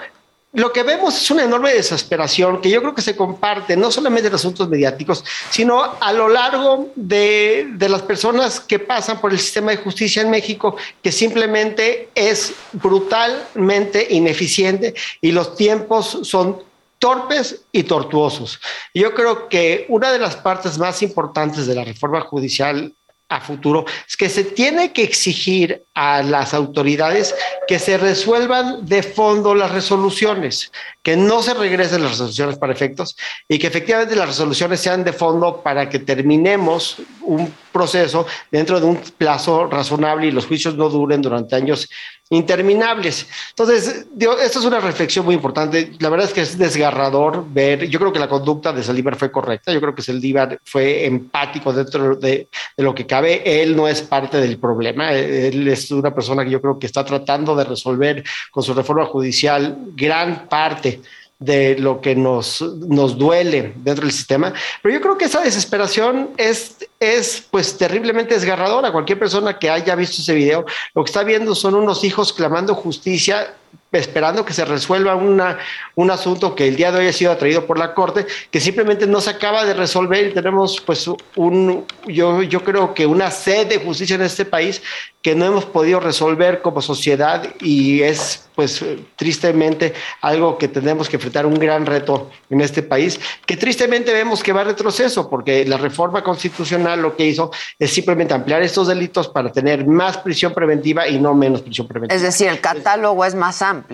lo 0.56 0.72
que 0.72 0.84
vemos 0.84 1.22
es 1.22 1.30
una 1.32 1.44
enorme 1.44 1.74
desesperación 1.74 2.62
que 2.62 2.70
yo 2.70 2.82
creo 2.82 2.96
que 2.96 3.02
se 3.02 3.16
comparte 3.16 3.76
no 3.76 3.92
solamente 3.92 4.30
en 4.30 4.36
asuntos 4.36 4.70
mediáticos, 4.70 5.24
sino 5.50 5.84
a 6.00 6.14
lo 6.14 6.30
largo 6.30 6.92
de, 6.96 7.68
de, 7.74 7.90
las 7.90 8.02
personas 8.02 8.62
que 8.62 8.80
pasan 8.80 9.20
por 9.20 9.34
el 9.34 9.40
sistema 9.40 9.72
de 9.72 9.78
justicia 9.78 10.22
en 10.22 10.30
México, 10.30 10.78
que 11.04 11.12
simplemente 11.12 12.10
es 12.16 12.54
brutalmente 12.72 14.08
ineficiente 14.10 14.94
y 15.20 15.32
los 15.34 15.56
tiempos 15.58 16.20
son 16.24 16.64
torpes 17.00 17.66
y 17.74 17.84
tortuosos. 17.84 18.60
Yo 18.94 19.14
creo 19.14 19.50
que 19.50 19.86
una 19.90 20.12
de 20.12 20.20
las 20.20 20.38
partes 20.38 20.78
más 20.78 21.02
importantes 21.02 21.68
de 21.68 21.76
la 21.76 21.84
reforma 21.84 22.22
judicial 22.22 22.96
a 23.28 23.42
futuro 23.42 23.86
es 24.08 24.16
que 24.16 24.30
se 24.30 24.44
tiene 24.44 24.94
que 24.94 25.02
exigir 25.02 25.84
a 25.96 26.22
las 26.22 26.54
autoridades 26.54 27.34
que 27.68 27.80
se 27.80 27.98
resuelvan 27.98 28.86
de 28.86 29.02
fondo 29.02 29.56
las 29.56 29.72
resoluciones, 29.72 30.72
que 31.02 31.18
no 31.18 31.42
se 31.42 31.56
regresen 31.56 32.04
las 32.04 32.12
resoluciones 32.12 32.58
para 32.58 32.74
efectos 32.74 33.18
y 33.48 33.58
que 33.58 33.68
efectivamente 33.68 34.16
las 34.16 34.28
resoluciones 34.28 34.80
sean 34.80 35.04
de 35.04 35.14
fondo 35.14 35.62
para 35.64 35.90
que 35.90 36.00
terminemos 36.00 36.98
un 37.22 37.52
proceso 37.72 38.28
dentro 38.52 38.80
de 38.80 38.86
un 38.86 38.98
plazo 38.98 39.66
razonable 39.68 40.28
y 40.28 40.32
los 40.32 40.46
juicios 40.46 40.76
no 40.76 40.90
duren 40.90 41.22
durante 41.22 41.56
años 41.56 41.90
interminables. 42.30 43.28
Entonces, 43.50 44.08
esto 44.42 44.60
es 44.60 44.66
una 44.66 44.80
reflexión 44.80 45.26
muy 45.26 45.36
importante. 45.36 45.92
La 46.00 46.10
verdad 46.10 46.28
es 46.28 46.34
que 46.34 46.42
es 46.42 46.58
desgarrador 46.58 47.46
ver, 47.48 47.88
yo 47.88 48.00
creo 48.00 48.12
que 48.12 48.20
la 48.20 48.28
conducta 48.28 48.74
de 48.74 48.84
Saldívar 48.84 49.16
fue 49.16 49.32
correcta, 49.32 49.72
yo 49.72 49.80
creo 49.80 49.94
que 49.94 50.02
Saldívar 50.02 50.60
fue 50.64 51.06
empático 51.06 51.72
dentro 51.72 52.16
de, 52.16 52.48
de, 52.76 52.84
lo 52.84 52.96
que 52.96 53.06
cabe, 53.06 53.62
él 53.62 53.76
no 53.76 53.88
es 53.88 54.02
parte 54.02 54.38
del 54.38 54.58
problema, 54.58 55.14
él 55.14 55.68
es 55.68 55.92
una 55.92 56.14
persona 56.14 56.44
que 56.44 56.50
yo 56.50 56.62
creo 56.62 56.80
que 56.80 56.88
está 56.88 57.06
tratando 57.06 57.56
de 57.56 57.64
resolver 57.64 58.24
con 58.50 58.64
su 58.64 58.74
reforma 58.74 59.06
judicial 59.06 59.78
gran 59.96 60.48
parte 60.50 61.02
de 61.40 61.78
lo 61.78 62.00
que 62.00 62.16
nos, 62.16 62.62
nos 62.62 63.18
duele 63.18 63.74
dentro 63.78 64.06
del 64.06 64.14
sistema, 64.14 64.54
pero 64.82 64.96
yo 64.96 65.02
creo 65.02 65.18
que 65.18 65.26
esa 65.26 65.42
desesperación 65.42 66.30
es, 66.38 66.78
es 67.00 67.46
pues 67.52 67.78
terriblemente 67.78 68.34
desgarradora. 68.36 68.92
Cualquier 68.92 69.20
persona 69.20 69.60
que 69.60 69.70
haya 69.70 69.96
visto 69.96 70.22
ese 70.22 70.34
video, 70.34 70.66
lo 70.94 71.04
que 71.04 71.10
está 71.10 71.24
viendo 71.24 71.54
son 71.54 71.76
unos 71.76 72.04
hijos 72.04 72.32
clamando 72.32 72.74
justicia 72.74 73.54
esperando 74.00 74.46
que 74.46 74.54
se 74.54 74.66
resuelva 74.66 75.16
una, 75.16 75.58
un 75.96 76.12
asunto 76.12 76.56
que 76.56 76.68
el 76.68 76.76
día 76.76 76.92
de 76.92 77.00
hoy 77.00 77.08
ha 77.08 77.14
sido 77.14 77.32
atraído 77.32 77.66
por 77.66 77.78
la 77.78 77.94
Corte, 77.94 78.26
que 78.52 78.60
simplemente 78.60 79.08
no 79.08 79.22
se 79.22 79.32
acaba 79.32 79.66
de 79.66 79.74
resolver 79.74 80.28
y 80.28 80.34
tenemos 80.34 80.82
pues 80.82 81.10
un, 81.36 81.86
yo, 82.08 82.42
yo 82.42 82.64
creo 82.64 82.94
que 82.94 83.06
una 83.06 83.32
sed 83.32 83.68
de 83.68 83.80
justicia 83.80 84.16
en 84.16 84.22
este 84.22 84.46
país 84.46 84.82
que 85.22 85.34
no 85.34 85.46
hemos 85.46 85.66
podido 85.66 86.00
resolver 86.00 86.62
como 86.62 86.82
sociedad 86.82 87.44
y 87.60 88.04
es 88.04 88.48
pues 88.54 88.84
tristemente 89.16 89.94
algo 90.22 90.58
que 90.58 90.68
tenemos 90.68 91.10
que 91.10 91.18
enfrentar 91.18 91.46
un 91.46 91.56
gran 91.56 91.86
reto 91.86 92.30
en 92.50 92.62
este 92.62 92.84
país, 92.84 93.20
que 93.46 93.58
tristemente 93.58 94.14
vemos 94.14 94.42
que 94.42 94.54
va 94.54 94.62
a 94.62 94.64
retroceso, 94.66 95.30
porque 95.30 95.66
la 95.66 95.78
reforma 95.78 96.24
constitucional 96.24 97.02
lo 97.02 97.16
que 97.16 97.26
hizo 97.26 97.52
es 97.78 97.92
simplemente 97.92 98.34
ampliar 98.34 98.62
estos 98.62 98.88
delitos 98.88 99.28
para 99.28 99.52
tener 99.52 99.86
más 99.86 100.18
prisión 100.20 100.54
preventiva 100.54 101.08
y 101.08 101.20
no 101.20 101.34
menos 101.34 101.62
prisión 101.62 101.88
preventiva. 101.88 102.16
Es 102.16 102.22
decir, 102.22 102.48
el 102.48 102.62
catálogo 102.62 103.26
es 103.26 103.36
más 103.36 103.62
amplio. 103.62 103.85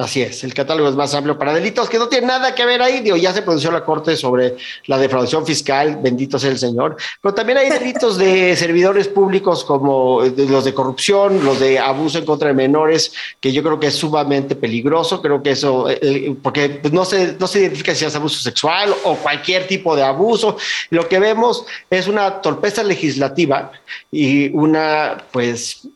Así 0.00 0.22
es, 0.22 0.44
el 0.44 0.54
catálogo 0.54 0.88
es 0.88 0.94
más 0.94 1.14
amplio 1.14 1.36
para 1.36 1.52
delitos 1.52 1.90
que 1.90 1.98
no 1.98 2.08
tienen 2.08 2.28
nada 2.28 2.54
que 2.54 2.64
ver 2.64 2.80
ahí. 2.80 3.00
Digo, 3.00 3.18
ya 3.18 3.34
se 3.34 3.42
pronunció 3.42 3.70
la 3.70 3.84
Corte 3.84 4.16
sobre 4.16 4.56
la 4.86 4.96
defraudación 4.96 5.44
fiscal, 5.44 5.98
bendito 6.00 6.38
sea 6.38 6.50
el 6.50 6.58
Señor. 6.58 6.96
Pero 7.20 7.34
también 7.34 7.58
hay 7.58 7.68
delitos 7.68 8.16
de 8.16 8.56
servidores 8.56 9.08
públicos 9.08 9.62
como 9.62 10.22
los 10.22 10.64
de 10.64 10.72
corrupción, 10.72 11.44
los 11.44 11.60
de 11.60 11.78
abuso 11.78 12.16
en 12.16 12.24
contra 12.24 12.48
de 12.48 12.54
menores, 12.54 13.12
que 13.40 13.52
yo 13.52 13.62
creo 13.62 13.78
que 13.78 13.88
es 13.88 13.94
sumamente 13.94 14.56
peligroso. 14.56 15.20
Creo 15.20 15.42
que 15.42 15.50
eso, 15.50 15.90
eh, 15.90 15.98
eh, 16.00 16.36
porque 16.42 16.80
no, 16.90 17.04
se, 17.04 17.36
no 17.38 17.46
se 17.46 17.60
identifica 17.60 17.94
si 17.94 18.06
es 18.06 18.16
abuso 18.16 18.40
sexual 18.40 18.94
o 19.04 19.16
cualquier 19.16 19.66
tipo 19.66 19.94
de 19.94 20.02
abuso. 20.02 20.56
Lo 20.88 21.06
que 21.10 21.18
vemos 21.18 21.66
es 21.90 22.08
una 22.08 22.40
torpeza 22.40 22.82
legislativa 22.82 23.70
y 24.10 24.48
una, 24.56 25.26
pues, 25.30 25.86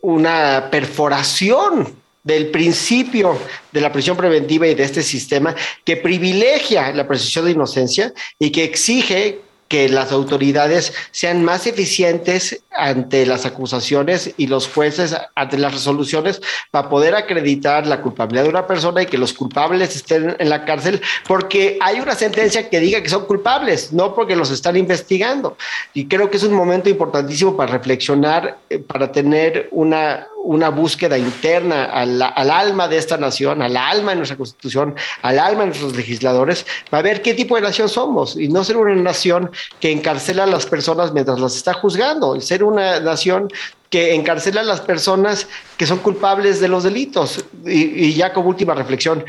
una 0.00 0.68
perforación 0.70 2.01
del 2.22 2.50
principio 2.50 3.38
de 3.72 3.80
la 3.80 3.92
prisión 3.92 4.16
preventiva 4.16 4.66
y 4.66 4.74
de 4.74 4.84
este 4.84 5.02
sistema 5.02 5.54
que 5.84 5.96
privilegia 5.96 6.92
la 6.92 7.06
presunción 7.06 7.46
de 7.46 7.52
inocencia 7.52 8.12
y 8.38 8.50
que 8.50 8.64
exige 8.64 9.40
que 9.72 9.88
las 9.88 10.12
autoridades 10.12 10.92
sean 11.12 11.42
más 11.42 11.66
eficientes 11.66 12.62
ante 12.72 13.24
las 13.24 13.46
acusaciones 13.46 14.34
y 14.36 14.46
los 14.46 14.68
jueces 14.68 15.16
ante 15.34 15.56
las 15.56 15.72
resoluciones 15.72 16.42
para 16.70 16.90
poder 16.90 17.14
acreditar 17.14 17.86
la 17.86 18.02
culpabilidad 18.02 18.42
de 18.42 18.50
una 18.50 18.66
persona 18.66 19.00
y 19.00 19.06
que 19.06 19.16
los 19.16 19.32
culpables 19.32 19.96
estén 19.96 20.36
en 20.38 20.50
la 20.50 20.66
cárcel 20.66 21.00
porque 21.26 21.78
hay 21.80 22.00
una 22.00 22.14
sentencia 22.14 22.68
que 22.68 22.80
diga 22.80 23.02
que 23.02 23.08
son 23.08 23.24
culpables, 23.24 23.94
no 23.94 24.14
porque 24.14 24.36
los 24.36 24.50
están 24.50 24.76
investigando. 24.76 25.56
Y 25.94 26.06
creo 26.06 26.28
que 26.28 26.36
es 26.36 26.42
un 26.42 26.52
momento 26.52 26.90
importantísimo 26.90 27.56
para 27.56 27.72
reflexionar, 27.72 28.58
eh, 28.68 28.78
para 28.78 29.10
tener 29.10 29.68
una, 29.70 30.26
una 30.44 30.70
búsqueda 30.70 31.16
interna 31.16 31.84
al, 31.84 32.20
al, 32.20 32.50
alma 32.50 32.88
de 32.88 32.98
esta 32.98 33.16
nación, 33.16 33.62
al 33.62 33.76
alma 33.76 34.10
de 34.10 34.16
nuestra 34.16 34.36
constitución, 34.36 34.94
al 35.22 35.38
alma 35.38 35.60
de 35.60 35.66
nuestros 35.68 35.96
legisladores, 35.96 36.66
para 36.90 37.02
ver 37.02 37.22
qué 37.22 37.34
tipo 37.34 37.56
de 37.56 37.62
nación 37.62 37.88
somos 37.88 38.36
y 38.36 38.48
no 38.48 38.64
ser 38.64 38.76
una 38.76 38.94
nación 38.94 39.50
que 39.80 39.92
encarcela 39.92 40.44
a 40.44 40.46
las 40.46 40.66
personas 40.66 41.12
mientras 41.12 41.38
las 41.38 41.56
está 41.56 41.74
juzgando, 41.74 42.36
y 42.36 42.40
ser 42.40 42.64
una 42.64 43.00
nación 43.00 43.48
que 43.88 44.14
encarcela 44.14 44.62
a 44.62 44.64
las 44.64 44.80
personas 44.80 45.46
que 45.76 45.86
son 45.86 45.98
culpables 45.98 46.60
de 46.60 46.68
los 46.68 46.84
delitos. 46.84 47.44
Y, 47.66 48.06
y 48.06 48.14
ya 48.14 48.32
como 48.32 48.48
última 48.48 48.74
reflexión, 48.74 49.24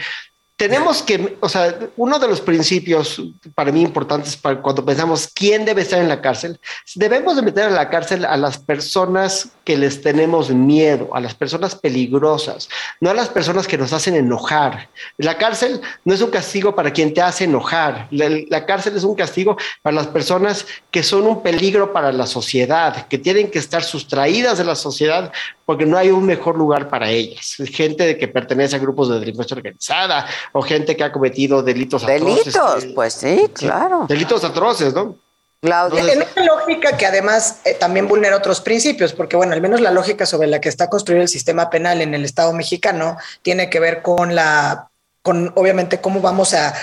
tenemos 0.56 1.02
que, 1.02 1.38
o 1.40 1.50
sea, 1.50 1.78
uno 1.98 2.20
de 2.20 2.28
los 2.28 2.40
principios 2.40 3.22
para 3.56 3.72
mí 3.72 3.82
importantes 3.82 4.38
para 4.38 4.62
cuando 4.62 4.86
pensamos 4.86 5.28
quién 5.34 5.66
debe 5.66 5.82
estar 5.82 6.00
en 6.00 6.08
la 6.08 6.22
cárcel, 6.22 6.60
debemos 6.96 7.36
de 7.36 7.42
meter 7.42 7.68
en 7.70 7.76
la 7.76 7.90
cárcel 7.90 8.24
a 8.24 8.38
las 8.38 8.60
personas 8.60 9.50
que 9.64 9.76
les 9.78 10.02
tenemos 10.02 10.52
miedo, 10.52 11.10
a 11.16 11.20
las 11.20 11.34
personas 11.34 11.76
peligrosas, 11.76 12.70
no 13.02 13.10
a 13.10 13.14
las 13.14 13.30
personas 13.30 13.68
que 13.68 13.78
nos 13.78 13.94
hacen 13.94 14.16
enojar. 14.16 14.90
La 15.18 15.38
cárcel 15.38 15.82
no 16.06 16.14
es 16.14 16.22
un 16.22 16.30
castigo 16.30 16.76
para 16.76 16.94
quien 16.94 17.14
te 17.14 17.22
hace 17.22 17.46
enojar, 17.46 18.08
la, 18.12 18.30
la 18.48 18.66
cárcel 18.66 18.96
es 18.96 19.04
un 19.04 19.16
castigo 19.16 19.58
para 19.82 19.96
las 19.96 20.08
personas 20.08 20.68
que 20.92 21.02
son 21.02 21.26
un 21.26 21.42
peligro 21.42 21.92
para 21.92 22.12
la 22.12 22.28
sociedad, 22.28 23.08
que 23.08 23.18
tienen 23.18 23.50
que 23.50 23.60
estar 23.60 23.84
sustraídas 23.84 24.60
de 24.60 24.66
la 24.66 24.76
sociedad 24.76 25.32
porque 25.66 25.86
no 25.86 25.98
hay 25.98 26.10
un 26.10 26.26
mejor 26.26 26.58
lugar 26.58 26.90
para 26.90 27.10
ellas. 27.10 27.56
Gente 27.72 28.18
que 28.18 28.28
pertenece 28.28 28.76
a 28.76 28.80
grupos 28.80 29.10
de 29.10 29.20
delincuencia 29.20 29.56
organizada 29.56 30.28
o 30.52 30.61
gente 30.61 30.95
que 30.95 31.03
ha 31.03 31.11
cometido 31.11 31.64
delitos 31.64 32.03
atroces. 32.03 32.45
Delitos, 32.45 32.86
pues 32.94 33.14
sí, 33.14 33.49
claro. 33.53 34.06
Delitos 34.07 34.44
atroces, 34.44 34.94
¿no? 34.94 35.15
Claudia. 35.61 36.02
En 36.11 36.26
una 36.36 36.45
lógica 36.45 36.98
que 36.98 37.06
además 37.06 37.61
eh, 37.64 37.74
también 37.74 38.07
vulnera 38.07 38.36
otros 38.36 38.60
principios, 38.60 39.14
porque 39.14 39.38
bueno, 39.38 39.53
al 39.53 39.61
menos 39.61 39.80
la 39.80 39.91
lógica 39.91 40.26
sobre 40.26 40.48
la 40.48 40.60
que 40.60 40.68
está 40.68 40.90
construido 40.90 41.22
el 41.22 41.30
sistema 41.30 41.70
penal 41.70 42.02
en 42.02 42.14
el 42.14 42.26
Estado 42.26 42.52
mexicano 42.52 43.18
tiene 43.41 43.70
que 43.70 43.80
ver 43.80 44.02
con 44.02 44.36
la, 44.36 44.90
con 45.22 45.53
obviamente 45.56 46.02
cómo 46.02 46.20
vamos 46.20 46.53
a 46.53 46.74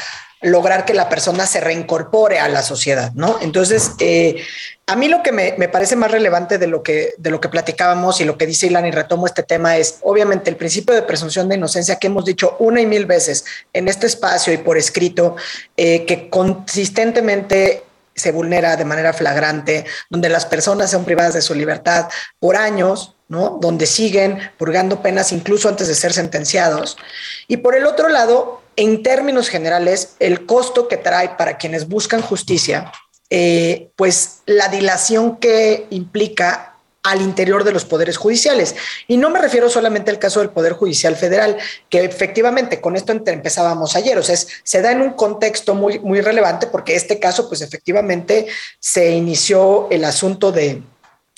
lograr 0.43 0.85
que 0.85 0.95
la 0.95 1.09
persona 1.09 1.47
se 1.47 1.61
reincorpore 1.61 2.39
a 2.39 2.49
la 2.49 2.63
sociedad, 2.63 3.13
¿no? 3.15 3.39
Entonces, 3.43 3.93
eh, 3.99 4.43
a 4.87 4.97
mí 4.97 5.09
lo 5.09 5.23
que 5.23 5.33
me, 5.33 5.53
parece 5.69 5.97
más 5.97 6.11
relevante 6.11 6.59
de 6.59 6.67
lo, 6.67 6.83
que, 6.83 7.15
de 7.19 7.31
lo 7.31 7.41
que 7.41 7.49
platicábamos 7.49 8.21
y 8.21 8.25
lo 8.25 8.39
que 8.39 8.47
dice 8.47 8.67
Ilan 8.67 8.87
y 8.87 8.91
retomo 8.91 9.27
este 9.27 9.43
tema 9.43 9.77
es, 9.77 9.99
obviamente, 10.03 10.51
el 10.51 10.57
principio 10.57 10.95
de 10.95 11.03
presunción 11.03 11.49
de 11.49 11.57
inocencia 11.57 11.97
que 11.97 12.09
hemos 12.09 12.25
dicho 12.25 12.57
una 12.59 12.81
y 12.81 12.87
mil 12.87 13.07
veces 13.07 13.45
en 13.73 13.87
este 13.87 14.07
espacio 14.07 14.53
y 14.53 14.59
por 14.59 14.79
escrito, 14.79 15.37
eh, 15.77 16.07
que 16.07 16.29
consistentemente 16.31 17.85
se 18.15 18.33
vulnera 18.33 18.77
de 18.77 18.85
manera 18.85 19.13
flagrante, 19.13 19.85
donde 20.09 20.29
las 20.29 20.47
personas 20.47 20.91
son 20.91 21.05
privadas 21.05 21.35
de 21.35 21.43
su 21.43 21.55
libertad 21.55 22.09
por 22.39 22.57
años, 22.57 23.15
¿no? 23.29 23.59
Donde 23.61 23.87
siguen 23.87 24.39
purgando 24.59 25.03
penas 25.03 25.33
incluso 25.33 25.69
antes 25.69 25.87
de 25.87 25.95
ser 25.95 26.13
sentenciados. 26.13 26.97
Y 27.47 27.59
por 27.59 27.77
el 27.77 27.87
otro 27.87 28.09
lado, 28.09 28.60
en 28.77 29.03
términos 29.03 29.49
generales, 29.49 30.15
el 30.19 30.47
costo 30.47 30.89
que 30.89 30.97
trae 30.97 31.31
para 31.37 31.59
quienes 31.59 31.89
buscan 31.89 32.23
justicia, 32.23 32.93
eh, 33.29 33.91
pues 33.97 34.41
la 34.47 34.69
dilación 34.69 35.37
que 35.37 35.87
implica 35.91 36.71
al 37.03 37.23
interior 37.23 37.65
de 37.65 37.73
los 37.73 37.85
poderes 37.85 38.17
judiciales. 38.17 38.75
Y 39.09 39.17
no 39.17 39.31
me 39.31 39.41
refiero 39.41 39.71
solamente 39.71 40.11
al 40.11 40.19
caso 40.19 40.41
del 40.41 40.51
Poder 40.51 40.75
Judicial 40.75 41.17
Federal, 41.17 41.57
que 41.89 42.05
efectivamente 42.05 42.81
con 42.81 42.97
esto 42.97 43.13
empezábamos 43.13 43.97
ayer, 43.97 44.19
o 44.19 44.23
sea, 44.23 44.37
se 44.37 44.83
da 44.83 44.93
en 44.93 45.01
un 45.01 45.11
contexto 45.11 45.75
muy, 45.75 45.99
muy 46.01 46.21
relevante 46.21 46.67
porque 46.67 46.95
este 46.95 47.19
caso, 47.19 47.49
pues 47.49 47.63
efectivamente 47.63 48.47
se 48.79 49.13
inició 49.13 49.89
el 49.91 50.05
asunto 50.05 50.53
de, 50.53 50.83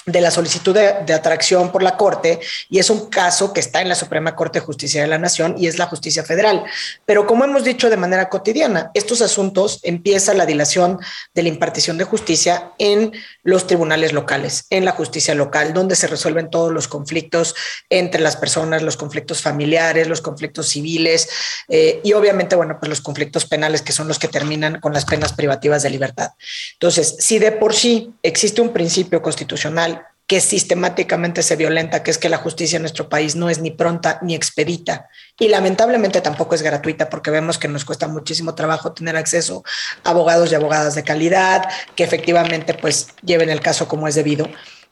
de 0.06 0.20
la 0.20 0.30
solicitud 0.30 0.74
de, 0.74 1.12
atracción 1.12 1.70
por 1.70 1.82
la 1.82 1.96
Corte 1.96 2.40
y 2.68 2.78
es 2.78 2.90
un 2.90 3.08
caso 3.08 3.52
que 3.52 3.60
está 3.60 3.80
en 3.80 3.88
la 3.88 3.94
Suprema 3.94 4.34
Corte 4.34 4.58
de 4.58 4.64
Justicia 4.64 5.02
de 5.02 5.06
la 5.06 5.18
Nación 5.18 5.54
y 5.58 5.66
es 5.66 5.78
la 5.78 5.86
justicia 5.86 6.24
federal. 6.24 6.64
Pero 7.06 7.26
como 7.26 7.44
hemos 7.44 7.64
dicho 7.64 7.90
de 7.90 7.96
manera 7.96 8.28
cotidiana, 8.28 8.90
estos 8.94 9.22
asuntos 9.22 9.80
empieza 9.82 10.34
la 10.34 10.46
dilación 10.46 10.98
de 11.34 11.42
la 11.42 11.48
impartición 11.48 11.98
de 11.98 12.04
justicia 12.04 12.72
en 12.78 13.12
los 13.42 13.66
tribunales 13.66 14.12
locales, 14.12 14.66
en 14.70 14.84
la 14.84 14.92
justicia 14.92 15.34
local, 15.34 15.72
donde 15.72 15.94
se 15.94 16.06
resuelven 16.06 16.50
todos 16.50 16.72
los 16.72 16.88
conflictos 16.88 17.54
entre 17.90 18.20
las 18.20 18.36
personas, 18.36 18.82
los 18.82 18.96
conflictos 18.96 19.40
familiares, 19.40 20.08
los 20.08 20.20
conflictos 20.20 20.68
civiles 20.68 21.28
eh, 21.68 22.00
y 22.02 22.12
obviamente, 22.14 22.56
bueno, 22.56 22.76
pues 22.80 22.88
los 22.88 23.00
conflictos 23.00 23.44
penales 23.44 23.82
que 23.82 23.92
son 23.92 24.08
los 24.08 24.18
que 24.18 24.28
terminan 24.28 24.80
con 24.80 24.92
las 24.92 25.04
penas 25.04 25.32
privativas 25.32 25.82
de 25.82 25.90
libertad. 25.90 26.30
Entonces, 26.72 27.16
si 27.18 27.38
de 27.38 27.52
por 27.52 27.74
sí 27.74 28.12
existe 28.22 28.60
un 28.60 28.72
principio 28.72 29.22
constitucional 29.22 29.91
que 30.32 30.40
sistemáticamente 30.40 31.42
se 31.42 31.56
violenta, 31.56 32.02
que 32.02 32.10
es 32.10 32.16
que 32.16 32.30
la 32.30 32.38
justicia 32.38 32.76
en 32.76 32.82
nuestro 32.84 33.10
país 33.10 33.36
no 33.36 33.50
es 33.50 33.58
ni 33.58 33.70
pronta 33.70 34.18
ni 34.22 34.34
expedita 34.34 35.10
y 35.38 35.48
lamentablemente 35.48 36.22
tampoco 36.22 36.54
es 36.54 36.62
gratuita 36.62 37.10
porque 37.10 37.30
vemos 37.30 37.58
que 37.58 37.68
nos 37.68 37.84
cuesta 37.84 38.08
muchísimo 38.08 38.54
trabajo 38.54 38.94
tener 38.94 39.14
acceso 39.14 39.62
a 40.04 40.08
abogados 40.08 40.50
y 40.50 40.54
abogadas 40.54 40.94
de 40.94 41.04
calidad 41.04 41.68
que 41.94 42.02
efectivamente 42.02 42.72
pues 42.72 43.08
lleven 43.22 43.50
el 43.50 43.60
caso 43.60 43.88
como 43.88 44.08
es 44.08 44.14
debido. 44.14 44.48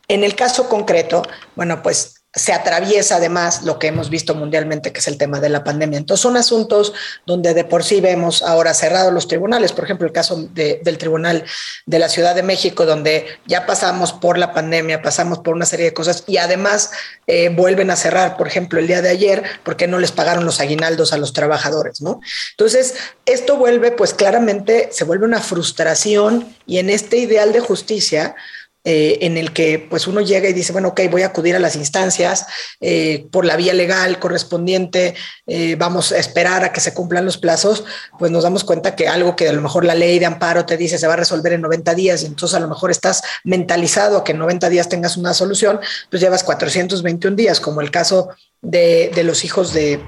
En 0.09 0.25
el 0.25 0.35
caso 0.37 0.69
concreto, 0.69 1.23
bueno, 1.57 1.83
pues 1.83 2.20
se 2.33 2.53
atraviesa 2.53 3.17
además 3.17 3.65
lo 3.65 3.81
que 3.81 3.89
hemos 3.89 4.09
visto 4.09 4.37
mundialmente, 4.37 4.93
que 4.93 5.01
es 5.01 5.09
el 5.09 5.19
tema 5.19 5.41
de 5.41 5.49
la 5.49 5.65
pandemia. 5.65 5.99
Entonces 5.99 6.23
son 6.23 6.37
asuntos 6.37 6.93
donde 7.27 7.55
de 7.55 7.65
por 7.65 7.83
sí 7.83 8.01
vemos 8.01 8.43
ahora 8.43 8.73
cerrados 8.73 9.13
los 9.13 9.27
tribunales, 9.27 9.73
por 9.73 9.85
ejemplo, 9.85 10.07
el 10.07 10.13
caso 10.13 10.49
del 10.53 10.99
Tribunal 10.99 11.45
de 11.87 11.99
la 11.99 12.09
Ciudad 12.09 12.37
de 12.37 12.45
México, 12.45 12.87
donde 12.87 13.27
ya 13.47 13.67
pasamos 13.67 14.13
por 14.13 14.39
la 14.39 14.53
pandemia, 14.53 15.03
pasamos 15.03 15.41
por 15.41 15.55
una 15.55 15.67
serie 15.67 15.87
de 15.87 15.93
cosas 15.93 16.23
y 16.29 16.37
además 16.37 16.93
eh, 17.27 17.49
vuelven 17.49 17.91
a 17.91 17.97
cerrar, 17.97 18.37
por 18.37 18.47
ejemplo, 18.47 18.79
el 18.79 18.87
día 18.87 19.03
de 19.03 19.09
ayer, 19.09 19.43
porque 19.65 19.89
no 19.89 19.99
les 19.99 20.13
pagaron 20.13 20.45
los 20.45 20.61
aguinaldos 20.61 21.13
a 21.13 21.19
los 21.19 21.33
trabajadores, 21.33 22.01
¿no? 22.01 22.21
Entonces, 22.53 22.95
esto 23.27 23.57
vuelve, 23.57 23.91
pues 23.91 24.15
claramente 24.15 24.89
se 24.93 25.03
vuelve 25.03 25.25
una 25.25 25.41
frustración 25.41 26.55
y 26.65 26.79
en 26.79 26.91
este 26.91 27.17
ideal 27.17 27.53
de 27.53 27.59
justicia, 27.59 28.37
eh, 28.83 29.19
en 29.21 29.37
el 29.37 29.53
que 29.53 29.79
pues 29.79 30.07
uno 30.07 30.23
llega 30.23 30.49
y 30.49 30.55
dice, 30.55 30.73
bueno, 30.73 30.89
ok, 30.89 31.03
voy 31.11 31.23
a 31.23 31.27
acudir 31.27 31.55
a 31.55 31.59
las 31.59 31.77
instancias 31.77 32.47
eh, 32.81 33.27
por 33.31 33.45
la 33.45 33.57
vía 33.57 33.75
legal 33.75 34.19
correspondiente, 34.19 35.15
eh, 35.47 35.77
vamos 35.77 36.13
a 36.13 36.19
esperar 36.19 36.65
a 36.65 36.73
que 36.73 36.81
se 36.81 36.95
cumplan 36.95 37.27
los 37.27 37.37
plazos, 37.37 37.85
pues 38.19 38.33
nos 38.33 38.43
damos 38.43 38.65
cuenta 38.65 38.97
que 38.97 39.07
algo 39.07 39.37
que 39.37 39.49
a 39.49 39.53
lo 39.53 39.61
mejor 39.61 39.85
la 39.85 39.95
ley 39.95 40.19
de 40.19 40.25
amparo 40.25 40.65
te 40.65 40.79
dice 40.79 40.97
se 40.97 41.07
va 41.07 41.13
a 41.13 41.17
resolver 41.17 41.53
en 41.53 41.61
90 41.61 41.95
días 41.95 42.23
y 42.23 42.27
entonces 42.27 42.57
a 42.57 42.61
lo 42.61 42.69
mejor 42.69 42.91
estás 42.91 43.23
mentalizado 43.45 44.25
que 44.25 44.33
en 44.33 44.39
90 44.39 44.71
días 44.71 44.89
tengas 44.89 45.19
una 45.19 45.35
solución, 45.35 45.79
pues 46.09 46.23
llevas 46.23 46.43
421 46.43 47.37
días, 47.37 47.61
como 47.61 47.83
el 47.83 47.91
caso 47.91 48.31
de, 48.63 49.23
los 49.25 49.45
hijos 49.45 49.73
de, 49.73 50.01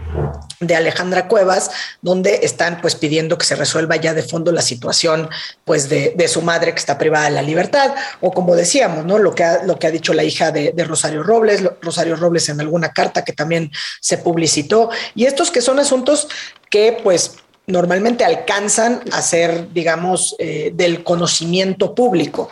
de, 0.61 0.77
Alejandra 0.77 1.27
Cuevas, 1.27 1.70
donde 2.03 2.41
están 2.43 2.81
pues 2.81 2.95
pidiendo 2.95 3.39
que 3.39 3.47
se 3.47 3.57
resuelva 3.57 3.97
ya 3.97 4.15
de 4.15 4.23
fondo 4.23 4.53
la 4.53 4.62
situación 4.62 5.29
pues 5.65 5.89
de, 5.89 6.12
de, 6.16 6.29
su 6.29 6.43
madre 6.43 6.73
que 6.73 6.79
está 6.79 6.99
privada 6.99 7.27
de 7.27 7.31
la 7.33 7.43
libertad, 7.43 7.95
o 8.20 8.31
como 8.31 8.55
decíamos, 8.55 9.05
¿no? 9.07 9.19
Lo 9.19 9.35
que 9.35 9.45
ha, 9.45 9.65
lo 9.65 9.79
que 9.79 9.87
ha 9.87 9.91
dicho 9.91 10.12
la 10.12 10.24
hija 10.24 10.53
de, 10.53 10.73
de 10.73 10.85
Rosario 10.85 11.23
Robles, 11.23 11.62
Rosario 11.81 12.16
Robles 12.16 12.49
en 12.49 12.61
alguna 12.61 12.93
carta 12.93 13.24
que 13.24 13.33
también 13.33 13.70
se 14.01 14.19
publicitó, 14.19 14.91
y 15.15 15.24
estos 15.24 15.51
que 15.51 15.62
son 15.62 15.79
asuntos 15.79 16.29
que 16.70 16.99
pues 17.03 17.37
normalmente 17.66 18.24
alcanzan 18.24 19.03
a 19.12 19.23
ser, 19.23 19.73
digamos, 19.73 20.35
eh, 20.39 20.73
del 20.74 21.05
conocimiento 21.05 21.95
público 21.95 22.51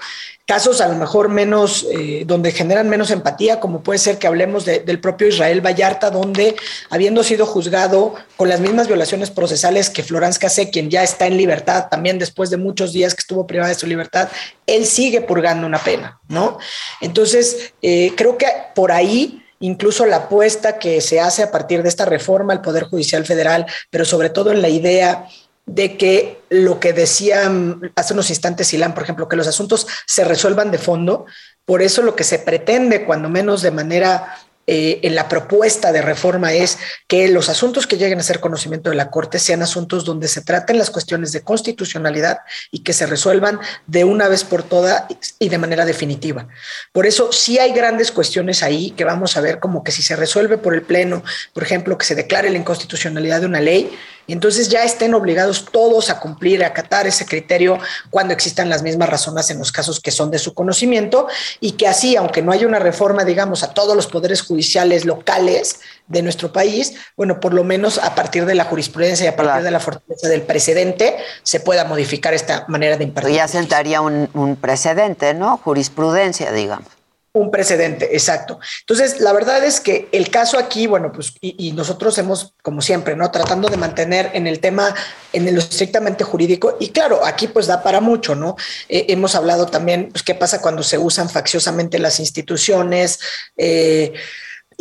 casos 0.50 0.80
a 0.80 0.88
lo 0.88 0.96
mejor 0.96 1.28
menos, 1.28 1.86
eh, 1.92 2.24
donde 2.26 2.50
generan 2.50 2.88
menos 2.88 3.12
empatía, 3.12 3.60
como 3.60 3.84
puede 3.84 4.00
ser 4.00 4.18
que 4.18 4.26
hablemos 4.26 4.64
del 4.64 4.98
propio 4.98 5.28
Israel 5.28 5.64
Vallarta, 5.64 6.10
donde 6.10 6.56
habiendo 6.88 7.22
sido 7.22 7.46
juzgado 7.46 8.16
con 8.36 8.48
las 8.48 8.58
mismas 8.58 8.88
violaciones 8.88 9.30
procesales 9.30 9.90
que 9.90 10.02
Florence 10.02 10.40
Cassé, 10.40 10.68
quien 10.68 10.90
ya 10.90 11.04
está 11.04 11.28
en 11.28 11.36
libertad, 11.36 11.86
también 11.88 12.18
después 12.18 12.50
de 12.50 12.56
muchos 12.56 12.92
días 12.92 13.14
que 13.14 13.20
estuvo 13.20 13.46
privada 13.46 13.68
de 13.68 13.76
su 13.76 13.86
libertad, 13.86 14.28
él 14.66 14.86
sigue 14.86 15.20
purgando 15.20 15.68
una 15.68 15.78
pena, 15.78 16.18
¿no? 16.28 16.58
Entonces, 17.00 17.72
eh, 17.80 18.12
creo 18.16 18.36
que 18.36 18.48
por 18.74 18.90
ahí 18.90 19.44
incluso 19.60 20.04
la 20.06 20.16
apuesta 20.16 20.78
que 20.78 21.00
se 21.00 21.20
hace 21.20 21.44
a 21.44 21.52
partir 21.52 21.82
de 21.84 21.90
esta 21.90 22.06
reforma 22.06 22.52
al 22.52 22.62
Poder 22.62 22.84
Judicial 22.84 23.24
Federal, 23.24 23.66
pero 23.90 24.04
sobre 24.04 24.30
todo 24.30 24.50
en 24.50 24.62
la 24.62 24.68
idea 24.68 25.26
de 25.70 25.96
que 25.96 26.42
lo 26.48 26.80
que 26.80 26.92
decía 26.92 27.50
hace 27.94 28.12
unos 28.12 28.28
instantes 28.30 28.66
Silán, 28.66 28.92
por 28.92 29.04
ejemplo, 29.04 29.28
que 29.28 29.36
los 29.36 29.46
asuntos 29.46 29.86
se 30.04 30.24
resuelvan 30.24 30.72
de 30.72 30.78
fondo. 30.78 31.26
Por 31.64 31.80
eso 31.80 32.02
lo 32.02 32.16
que 32.16 32.24
se 32.24 32.40
pretende, 32.40 33.04
cuando 33.04 33.28
menos 33.28 33.62
de 33.62 33.70
manera 33.70 34.36
eh, 34.72 35.00
en 35.02 35.16
la 35.16 35.28
propuesta 35.28 35.90
de 35.90 36.00
reforma 36.00 36.52
es 36.52 36.78
que 37.08 37.26
los 37.26 37.48
asuntos 37.48 37.88
que 37.88 37.96
lleguen 37.96 38.20
a 38.20 38.22
ser 38.22 38.38
conocimiento 38.38 38.88
de 38.88 38.94
la 38.94 39.10
Corte 39.10 39.40
sean 39.40 39.62
asuntos 39.62 40.04
donde 40.04 40.28
se 40.28 40.42
traten 40.42 40.78
las 40.78 40.90
cuestiones 40.90 41.32
de 41.32 41.40
constitucionalidad 41.40 42.38
y 42.70 42.84
que 42.84 42.92
se 42.92 43.06
resuelvan 43.06 43.58
de 43.88 44.04
una 44.04 44.28
vez 44.28 44.44
por 44.44 44.62
todas 44.62 45.06
y 45.40 45.48
de 45.48 45.58
manera 45.58 45.84
definitiva. 45.84 46.46
Por 46.92 47.04
eso 47.04 47.32
sí 47.32 47.58
hay 47.58 47.72
grandes 47.72 48.12
cuestiones 48.12 48.62
ahí 48.62 48.92
que 48.92 49.02
vamos 49.02 49.36
a 49.36 49.40
ver 49.40 49.58
como 49.58 49.82
que 49.82 49.90
si 49.90 50.04
se 50.04 50.14
resuelve 50.14 50.56
por 50.56 50.72
el 50.72 50.82
Pleno, 50.82 51.24
por 51.52 51.64
ejemplo, 51.64 51.98
que 51.98 52.06
se 52.06 52.14
declare 52.14 52.48
la 52.48 52.58
inconstitucionalidad 52.58 53.40
de 53.40 53.46
una 53.46 53.60
ley, 53.60 53.90
entonces 54.28 54.68
ya 54.68 54.84
estén 54.84 55.14
obligados 55.14 55.64
todos 55.72 56.08
a 56.08 56.20
cumplir, 56.20 56.62
a 56.62 56.68
acatar 56.68 57.08
ese 57.08 57.26
criterio 57.26 57.80
cuando 58.10 58.32
existan 58.32 58.68
las 58.68 58.84
mismas 58.84 59.08
razones 59.08 59.50
en 59.50 59.58
los 59.58 59.72
casos 59.72 59.98
que 59.98 60.12
son 60.12 60.30
de 60.30 60.38
su 60.38 60.54
conocimiento 60.54 61.26
y 61.58 61.72
que 61.72 61.88
así, 61.88 62.14
aunque 62.14 62.40
no 62.40 62.52
haya 62.52 62.68
una 62.68 62.78
reforma, 62.78 63.24
digamos, 63.24 63.64
a 63.64 63.74
todos 63.74 63.96
los 63.96 64.06
poderes 64.06 64.42
judiciales 64.42 64.59
locales 65.04 65.80
de 66.06 66.22
nuestro 66.22 66.52
país, 66.52 66.94
bueno, 67.16 67.38
por 67.40 67.54
lo 67.54 67.64
menos 67.64 67.98
a 67.98 68.14
partir 68.14 68.44
de 68.44 68.54
la 68.54 68.64
jurisprudencia 68.64 69.26
y 69.26 69.28
a 69.28 69.36
partir 69.36 69.62
de 69.62 69.70
la 69.70 69.80
fortaleza 69.80 70.28
del 70.28 70.42
precedente 70.42 71.16
se 71.42 71.60
pueda 71.60 71.84
modificar 71.84 72.34
esta 72.34 72.64
manera 72.68 72.96
de 72.96 73.04
impartir. 73.04 73.34
Ya 73.34 73.46
sentaría 73.46 74.00
un, 74.00 74.28
un 74.34 74.56
precedente, 74.56 75.34
¿no? 75.34 75.56
Jurisprudencia, 75.58 76.50
digamos. 76.52 76.88
Un 77.32 77.52
precedente, 77.52 78.08
exacto. 78.12 78.58
Entonces, 78.80 79.20
la 79.20 79.32
verdad 79.32 79.64
es 79.64 79.78
que 79.78 80.08
el 80.10 80.30
caso 80.30 80.58
aquí, 80.58 80.88
bueno, 80.88 81.12
pues, 81.12 81.34
y, 81.40 81.70
nosotros 81.72 82.18
hemos, 82.18 82.54
como 82.60 82.82
siempre, 82.82 83.14
¿no? 83.14 83.30
Tratando 83.30 83.68
de 83.68 83.76
mantener 83.76 84.30
en 84.34 84.48
el 84.48 84.58
tema, 84.58 84.92
en 85.32 85.54
lo 85.54 85.60
estrictamente 85.60 86.24
jurídico, 86.24 86.76
y 86.80 86.88
claro, 86.88 87.24
aquí 87.24 87.46
pues 87.46 87.68
da 87.68 87.84
para 87.84 88.00
mucho, 88.00 88.34
¿no? 88.34 88.56
Eh, 88.88 89.06
hemos 89.10 89.36
hablado 89.36 89.66
también, 89.66 90.08
pues, 90.10 90.24
qué 90.24 90.34
pasa 90.34 90.60
cuando 90.60 90.82
se 90.82 90.98
usan 90.98 91.30
facciosamente 91.30 92.00
las 92.00 92.18
instituciones, 92.18 93.20
eh, 93.56 94.12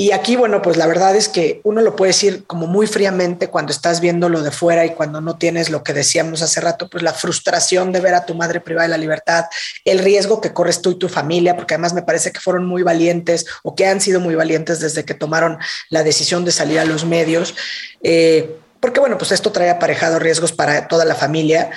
y 0.02 0.14
aquí, 0.14 0.38
bueno, 0.38 0.62
pues 0.62 0.78
la 0.78 0.88
verdad 0.88 1.14
es 1.18 1.28
que 1.28 1.60
uno 1.66 1.82
lo 1.82 1.98
puede 1.98 2.12
decir 2.12 2.46
como 2.48 2.68
muy 2.68 2.88
fríamente 2.88 3.50
cuando 3.50 3.74
estás 3.74 4.00
viendo 4.00 4.30
lo 4.30 4.42
de 4.42 4.50
fuera 4.50 4.86
y 4.86 4.92
cuando 4.92 5.20
no 5.20 5.38
tienes 5.38 5.70
lo 5.70 5.84
que 5.84 5.92
decíamos 5.92 6.42
hace 6.42 6.62
rato, 6.62 6.90
pues 6.90 7.04
la 7.04 7.12
frustración 7.12 7.92
de 7.92 8.00
ver 8.00 8.14
a 8.14 8.26
tu 8.26 8.34
madre 8.34 8.62
privada 8.62 8.88
de 8.88 8.92
la 8.92 8.98
libertad, 8.98 9.48
el 9.84 10.00
riesgo 10.00 10.40
que 10.40 10.54
corres 10.54 10.82
tú 10.82 10.92
y 10.92 11.00
tu 11.00 11.10
familia, 11.10 11.58
porque 11.58 11.74
además 11.74 11.94
me 11.94 12.02
parece 12.02 12.32
que 12.32 12.40
fueron 12.40 12.66
muy 12.66 12.82
valientes 12.82 13.46
o 13.62 13.76
que 13.76 13.88
han 13.88 14.00
sido 14.00 14.22
muy 14.22 14.36
valientes 14.36 14.80
desde 14.80 15.04
que 15.04 15.16
tomaron 15.16 15.58
la 15.90 16.02
decisión 16.02 16.46
de 16.46 16.54
salir 16.54 16.80
a 16.80 16.86
los 16.86 17.04
medios. 17.04 17.54
Eh, 18.02 18.56
porque 18.80 19.02
bueno, 19.02 19.18
pues 19.18 19.34
esto 19.34 19.52
trae 19.52 19.70
aparejado 19.70 20.18
riesgos 20.18 20.54
para 20.54 20.88
toda 20.88 21.04
la 21.04 21.16
familia, 21.16 21.72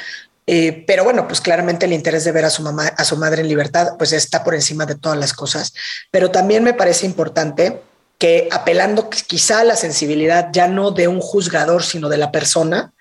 Eh, 0.45 0.85
pero 0.89 1.05
bueno, 1.05 1.29
pues 1.29 1.41
claramente 1.41 1.87
el 1.87 1.93
interés 1.93 2.25
de 2.25 2.33
ver 2.33 2.45
a 2.45 2.51
su 2.51 2.63
mamá, 2.63 2.89
a 2.97 3.05
su 3.05 3.17
madre 3.17 3.43
en 3.43 3.49
libertad, 3.49 3.97
pues 3.97 4.13
está 4.13 4.43
por 4.43 4.55
encima 4.55 4.87
de 4.87 4.97
todas 4.97 5.17
las 5.17 5.33
cosas. 5.33 5.73
Pero 6.11 6.31
también 6.33 6.65
me 6.65 6.75
parece 6.75 7.07
importante 7.07 7.81
que 8.23 8.47
apelando 8.53 9.11
quizá 9.11 9.63
a 9.63 9.65
la 9.65 9.75
sensibilidad 9.75 10.51
ya 10.53 10.69
no 10.69 10.93
de 10.93 11.09
un 11.09 11.19
juzgador, 11.19 11.83
sino 11.83 12.09
de 12.09 12.19
la 12.19 12.31
persona, 12.31 12.93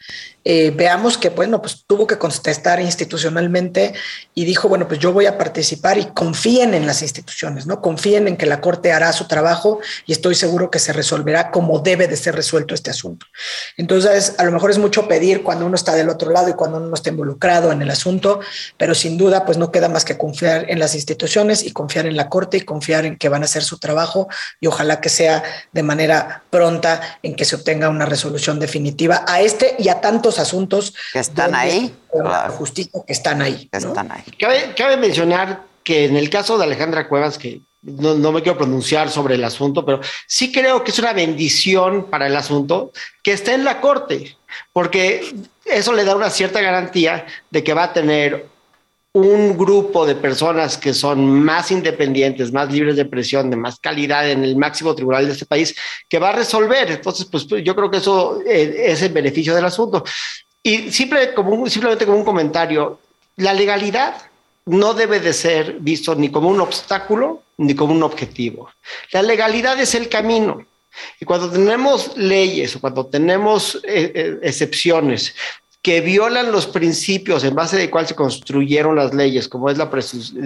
eh, 0.44 0.72
veamos 0.76 1.18
que, 1.18 1.30
bueno, 1.30 1.62
pues 1.62 1.84
tuvo 1.86 2.08
que 2.08 2.18
contestar 2.18 2.82
institucionalmente 2.82 3.94
y 4.34 4.46
dijo, 4.46 4.68
bueno, 4.68 4.88
pues 4.88 5.00
yo 5.00 5.14
voy 5.14 5.28
a 5.28 5.38
participar 5.38 5.98
y 5.98 6.06
confíen 6.06 6.74
en 6.74 6.88
las 6.88 7.02
instituciones, 7.02 7.68
¿no? 7.68 7.82
Confíen 7.82 8.28
en 8.28 8.38
que 8.38 8.46
la 8.46 8.60
Corte 8.60 8.92
hará 8.92 9.14
su 9.14 9.28
trabajo 9.28 9.80
y 10.06 10.14
estoy 10.14 10.36
seguro 10.36 10.72
que 10.72 10.80
se 10.80 10.94
resolverá 10.94 11.52
como 11.52 11.80
debe 11.80 12.08
de 12.08 12.18
ser 12.18 12.36
resuelto 12.36 12.74
este 12.74 12.90
asunto. 12.90 13.28
Entonces, 13.78 14.36
a 14.38 14.44
lo 14.44 14.52
mejor 14.52 14.72
es 14.72 14.80
mucho 14.80 15.08
pedir 15.08 15.44
cuando 15.44 15.66
uno 15.66 15.76
está 15.76 15.94
del 15.94 16.10
otro 16.10 16.32
lado 16.32 16.50
y 16.50 16.54
cuando 16.54 16.78
uno 16.78 16.94
está 16.96 17.10
involucrado 17.10 17.72
en 17.72 17.82
el 17.82 17.92
asunto, 17.92 18.40
pero 18.78 18.96
sin 18.96 19.18
duda, 19.18 19.46
pues 19.46 19.58
no 19.58 19.72
queda 19.72 19.90
más 19.90 20.06
que 20.06 20.18
confiar 20.18 20.66
en 20.70 20.80
las 20.80 20.96
instituciones 20.96 21.64
y 21.64 21.72
confiar 21.72 22.08
en 22.08 22.16
la 22.16 22.30
Corte 22.30 22.58
y 22.58 22.62
confiar 22.62 23.06
en 23.06 23.18
que 23.18 23.30
van 23.30 23.44
a 23.44 23.46
hacer 23.46 23.64
su 23.64 23.78
trabajo 23.78 24.28
y 24.60 24.68
ojalá 24.68 25.02
que 25.02 25.10
sea 25.10 25.44
de 25.72 25.84
manera 25.84 26.44
pronta 26.50 27.20
en 27.22 27.36
que 27.36 27.46
se 27.46 27.56
obtenga 27.56 27.90
una 27.90 28.06
resolución 28.06 28.60
definitiva 28.60 29.24
a 29.28 29.42
este 29.42 29.76
y 29.78 29.90
a 29.90 30.02
tantos 30.02 30.31
asuntos 30.40 30.94
que 31.14 31.20
están 31.20 31.56
ahí, 31.56 31.94
la 32.14 32.50
justicia 32.50 33.02
que 33.06 33.14
están 33.14 33.42
ahí. 33.42 33.70
están 33.72 34.12
ahí. 34.12 34.24
Cabe, 34.76 34.98
mencionar 34.98 35.64
que 35.84 36.06
en 36.06 36.16
el 36.16 36.30
caso 36.30 36.58
de 36.58 36.66
Alejandra 36.66 37.08
Cuevas, 37.08 37.38
que 37.38 37.62
no, 37.82 38.14
no, 38.14 38.32
me 38.32 38.42
quiero 38.42 38.58
pronunciar 38.58 39.10
sobre 39.10 39.36
el 39.36 39.44
asunto, 39.44 39.84
pero 39.86 40.02
sí 40.28 40.52
creo 40.52 40.84
que 40.84 40.92
es 40.92 41.00
una 41.00 41.14
bendición 41.14 42.10
para 42.10 42.28
el 42.28 42.36
asunto 42.36 42.92
que 43.24 43.34
esté 43.34 43.54
en 43.54 43.64
la 43.64 43.82
corte, 43.82 44.38
porque 44.72 45.34
eso 45.66 45.94
le 45.94 46.04
da 46.04 46.16
una 46.16 46.30
cierta 46.30 46.62
garantía 46.62 47.26
de 47.50 47.64
que 47.64 47.74
va 47.74 47.86
a 47.86 47.94
tener 47.94 48.51
un 49.14 49.58
grupo 49.58 50.06
de 50.06 50.16
personas 50.16 50.78
que 50.78 50.94
son 50.94 51.44
más 51.44 51.72
independientes, 51.72 52.54
más 52.54 52.72
libres 52.72 52.96
de 52.96 53.06
presión, 53.06 53.50
de 53.50 53.58
más 53.58 53.80
calidad 53.80 54.30
en 54.30 54.44
el 54.44 54.56
máximo 54.56 54.96
tribunal 54.96 55.26
de 55.26 55.34
este 55.34 55.46
país, 55.46 55.76
que 56.08 56.20
va 56.20 56.30
a 56.30 56.34
resolver. 56.34 56.90
Entonces, 56.90 57.26
pues 57.26 57.46
yo 57.48 57.76
creo 57.76 57.92
que 57.92 57.98
eso 57.98 58.42
eh, 58.46 58.86
es 58.88 59.02
el 59.02 59.12
beneficio 59.12 59.54
del 59.54 59.66
asunto. 59.66 60.04
Y 60.64 60.92
simple, 60.92 61.34
como 61.34 61.68
simplemente 61.68 62.06
como 62.06 62.20
un 62.20 62.26
comentario, 62.26 63.00
la 63.38 63.54
legalidad 63.54 64.16
no 64.66 64.94
debe 64.94 65.20
de 65.20 65.34
ser 65.34 65.78
visto 65.80 66.16
ni 66.16 66.30
como 66.30 66.48
un 66.48 66.62
obstáculo 66.62 67.44
ni 67.58 67.76
como 67.76 67.94
un 67.94 68.04
objetivo. 68.04 68.70
La 69.12 69.22
legalidad 69.22 69.80
es 69.80 69.94
el 69.96 70.08
camino. 70.08 70.66
Y 71.20 71.26
cuando 71.26 71.50
tenemos 71.50 72.16
leyes 72.18 72.76
o 72.76 72.82
cuando 72.82 73.06
tenemos 73.06 73.76
eh, 73.84 74.12
eh, 74.14 74.40
excepciones 74.44 75.34
que 75.82 76.00
violan 76.02 76.52
los 76.52 76.68
principios 76.68 77.44
en 77.44 77.56
base 77.56 77.76
de 77.76 77.90
cuál 77.90 78.06
se 78.06 78.14
construyeron 78.14 78.96
las 78.96 79.16
leyes, 79.16 79.48
como 79.48 79.68
es 79.68 79.80
la, 79.80 79.90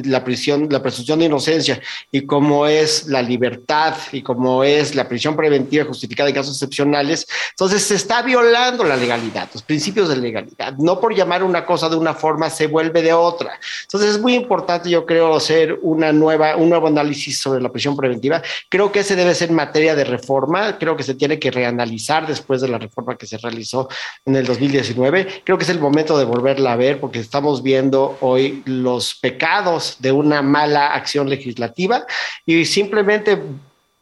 la, 0.06 0.24
prisión, 0.24 0.68
la 0.72 0.82
presunción 0.82 1.20
de 1.20 1.26
inocencia 1.26 1.82
y 2.10 2.26
como 2.26 2.66
es 2.68 3.08
la 3.08 3.22
libertad 3.22 3.96
y 4.14 4.22
como 4.22 4.64
es 4.64 4.96
la 4.96 5.10
prisión 5.10 5.36
preventiva 5.36 5.84
justificada 5.84 6.30
en 6.30 6.36
casos 6.36 6.56
excepcionales, 6.56 7.28
entonces 7.50 7.84
se 7.84 7.96
está 7.96 8.22
violando 8.22 8.86
la 8.86 8.96
legalidad, 8.96 9.50
los 9.54 9.62
principios 9.62 10.08
de 10.08 10.16
legalidad. 10.16 10.78
No 10.78 11.02
por 11.02 11.14
llamar 11.14 11.44
una 11.44 11.66
cosa 11.66 11.90
de 11.90 11.98
una 11.98 12.14
forma 12.14 12.50
se 12.50 12.68
vuelve 12.68 13.02
de 13.02 13.12
otra. 13.12 13.60
Entonces 13.82 14.12
es 14.12 14.22
muy 14.22 14.36
importante, 14.36 14.90
yo 14.90 15.06
creo, 15.06 15.36
hacer 15.36 15.78
una 15.82 16.14
nueva, 16.14 16.56
un 16.56 16.70
nuevo 16.70 16.88
análisis 16.88 17.40
sobre 17.40 17.62
la 17.62 17.70
prisión 17.70 17.98
preventiva. 17.98 18.42
Creo 18.70 18.90
que 18.90 19.02
ese 19.02 19.18
debe 19.18 19.36
ser 19.36 19.52
materia 19.52 19.96
de 19.96 20.06
reforma, 20.06 20.78
creo 20.78 20.96
que 20.96 21.04
se 21.04 21.16
tiene 21.16 21.40
que 21.40 21.52
reanalizar 21.52 22.26
después 22.26 22.62
de 22.62 22.70
la 22.70 22.78
reforma 22.78 23.18
que 23.18 23.28
se 23.28 23.38
realizó 23.38 23.90
en 24.24 24.38
el 24.38 24.46
2019 24.46 25.25
creo 25.44 25.58
que 25.58 25.64
es 25.64 25.70
el 25.70 25.80
momento 25.80 26.18
de 26.18 26.26
volverla 26.26 26.74
a 26.74 26.76
ver 26.76 27.00
porque 27.00 27.20
estamos 27.20 27.64
viendo 27.64 28.18
hoy 28.22 28.64
los 28.66 29.16
pecados 29.16 29.98
de 30.00 30.12
una 30.12 30.42
mala 30.42 30.94
acción 30.94 31.30
legislativa 31.30 32.06
y 32.46 32.66
simplemente 32.66 33.42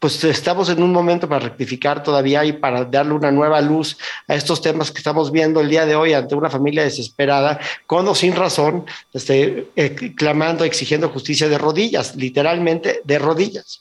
pues 0.04 0.22
estamos 0.22 0.68
en 0.68 0.82
un 0.82 0.92
momento 0.92 1.26
para 1.26 1.46
rectificar 1.46 2.02
todavía 2.02 2.44
y 2.44 2.52
para 2.52 2.84
darle 2.84 3.14
una 3.14 3.30
nueva 3.30 3.62
luz 3.62 3.96
a 4.28 4.34
estos 4.34 4.60
temas 4.60 4.90
que 4.90 4.98
estamos 4.98 5.32
viendo 5.32 5.62
el 5.62 5.70
día 5.70 5.86
de 5.86 5.94
hoy 5.94 6.12
ante 6.12 6.34
una 6.34 6.50
familia 6.50 6.82
desesperada, 6.82 7.58
con 7.86 8.06
o 8.06 8.14
sin 8.14 8.36
razón, 8.36 8.84
este, 9.14 9.68
eh, 9.76 10.14
clamando, 10.14 10.64
exigiendo 10.64 11.08
justicia 11.08 11.48
de 11.48 11.56
rodillas, 11.56 12.16
literalmente 12.16 13.00
de 13.02 13.18
rodillas. 13.18 13.80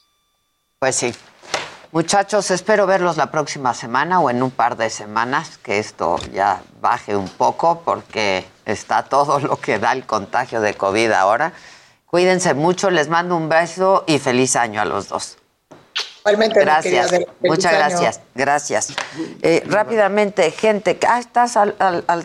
Pues 0.79 0.95
sí, 0.95 1.11
Muchachos, 1.93 2.49
espero 2.49 2.87
verlos 2.87 3.17
la 3.17 3.29
próxima 3.29 3.75
semana 3.75 4.19
o 4.19 4.31
en 4.31 4.41
un 4.41 4.49
par 4.49 4.77
de 4.77 4.89
semanas, 4.89 5.59
que 5.59 5.77
esto 5.77 6.17
ya 6.33 6.63
baje 6.81 7.15
un 7.15 7.29
poco 7.29 7.83
porque 7.85 8.47
está 8.65 9.03
todo 9.03 9.39
lo 9.39 9.57
que 9.57 9.77
da 9.77 9.91
el 9.91 10.03
contagio 10.03 10.59
de 10.59 10.73
COVID 10.73 11.11
ahora. 11.11 11.53
Cuídense 12.07 12.55
mucho, 12.55 12.89
les 12.89 13.09
mando 13.09 13.37
un 13.37 13.47
beso 13.47 14.05
y 14.07 14.17
feliz 14.17 14.55
año 14.55 14.81
a 14.81 14.85
los 14.85 15.09
dos. 15.09 15.37
Igualmente, 16.25 16.61
gracias. 16.61 17.11
Muchas 17.41 17.73
gracias. 17.73 18.21
Gracias. 18.33 18.93
Eh, 19.41 19.61
rápidamente, 19.67 20.49
gente, 20.51 20.97
ah, 21.05 21.19
¿estás 21.19 21.57
al, 21.57 21.75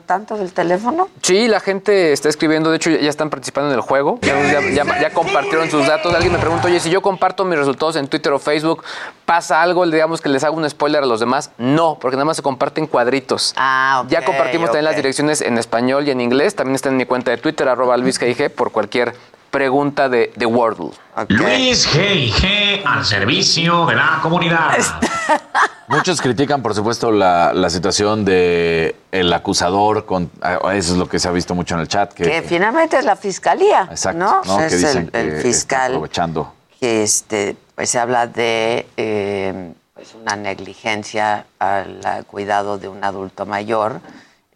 tanto 0.06 0.36
del 0.36 0.52
teléfono? 0.52 1.08
Sí, 1.20 1.48
la 1.48 1.58
gente 1.58 2.12
está 2.12 2.28
escribiendo, 2.28 2.70
de 2.70 2.76
hecho 2.76 2.90
ya 2.90 3.10
están 3.10 3.28
participando 3.28 3.70
en 3.70 3.74
el 3.74 3.80
juego, 3.80 4.20
ya, 4.22 5.10
compartieron 5.12 5.68
sus 5.68 5.84
datos. 5.84 6.14
Alguien 6.14 6.32
me 6.32 6.38
preguntó, 6.38 6.68
oye, 6.68 6.78
si 6.78 6.90
yo 6.90 7.02
comparto 7.02 7.44
mis 7.44 7.58
resultados 7.58 7.96
en 7.96 8.06
Twitter 8.06 8.32
o 8.32 8.38
Facebook, 8.38 8.84
¿pasa 9.26 9.62
algo? 9.62 9.84
Digamos 9.84 10.20
que 10.20 10.28
les 10.28 10.44
hago 10.44 10.56
un 10.56 10.70
spoiler 10.70 11.02
a 11.02 11.06
los 11.06 11.18
demás. 11.18 11.50
No, 11.58 11.98
porque 12.00 12.16
nada 12.16 12.24
más 12.24 12.36
se 12.36 12.42
comparten 12.44 12.86
cuadritos. 12.86 13.52
Ah, 13.56 14.04
Ya 14.08 14.24
compartimos 14.24 14.66
también 14.66 14.84
las 14.84 14.96
direcciones 14.96 15.40
en 15.40 15.58
español 15.58 16.06
y 16.06 16.12
en 16.12 16.20
inglés. 16.20 16.54
También 16.54 16.76
está 16.76 16.88
en 16.88 16.96
mi 16.96 17.04
cuenta 17.04 17.32
de 17.32 17.38
Twitter, 17.38 17.68
arroba 17.68 17.96
LuisGig, 17.96 18.54
por 18.54 18.70
cualquier 18.70 19.14
pregunta 19.50 20.08
de, 20.08 20.32
de 20.36 20.46
Wordle. 20.46 20.90
Luis 21.28 21.88
G.I.G. 21.88 22.82
al 22.84 23.04
servicio 23.04 23.86
de 23.86 23.96
la 23.96 24.18
comunidad. 24.22 24.76
Muchos 25.88 26.20
critican, 26.20 26.62
por 26.62 26.74
supuesto, 26.74 27.10
la, 27.10 27.70
situación 27.70 28.24
de 28.24 28.94
el 29.10 29.32
acusador, 29.32 30.04
con, 30.04 30.30
ah, 30.42 30.58
eso 30.74 30.92
es 30.92 30.98
lo 30.98 31.08
que 31.08 31.18
se 31.18 31.28
ha 31.28 31.30
visto 31.30 31.54
mucho 31.54 31.74
en 31.74 31.80
el 31.80 31.88
chat. 31.88 32.12
Que, 32.12 32.42
finalmente 32.42 32.98
es 32.98 33.04
la 33.04 33.16
fiscalía, 33.16 33.88
exacto, 33.90 34.42
¿no? 34.44 34.60
es 34.60 34.82
el, 34.84 35.10
el 35.14 35.40
fiscal. 35.40 35.92
Aprovechando. 35.92 36.52
Que 36.78 37.02
este, 37.02 37.56
pues 37.74 37.88
se 37.88 37.98
habla 37.98 38.26
de 38.26 38.86
eh, 38.96 39.72
pues 39.94 40.14
una 40.14 40.36
negligencia 40.36 41.46
al 41.58 42.24
cuidado 42.26 42.76
de 42.76 42.88
un 42.88 43.02
adulto 43.02 43.46
mayor. 43.46 44.00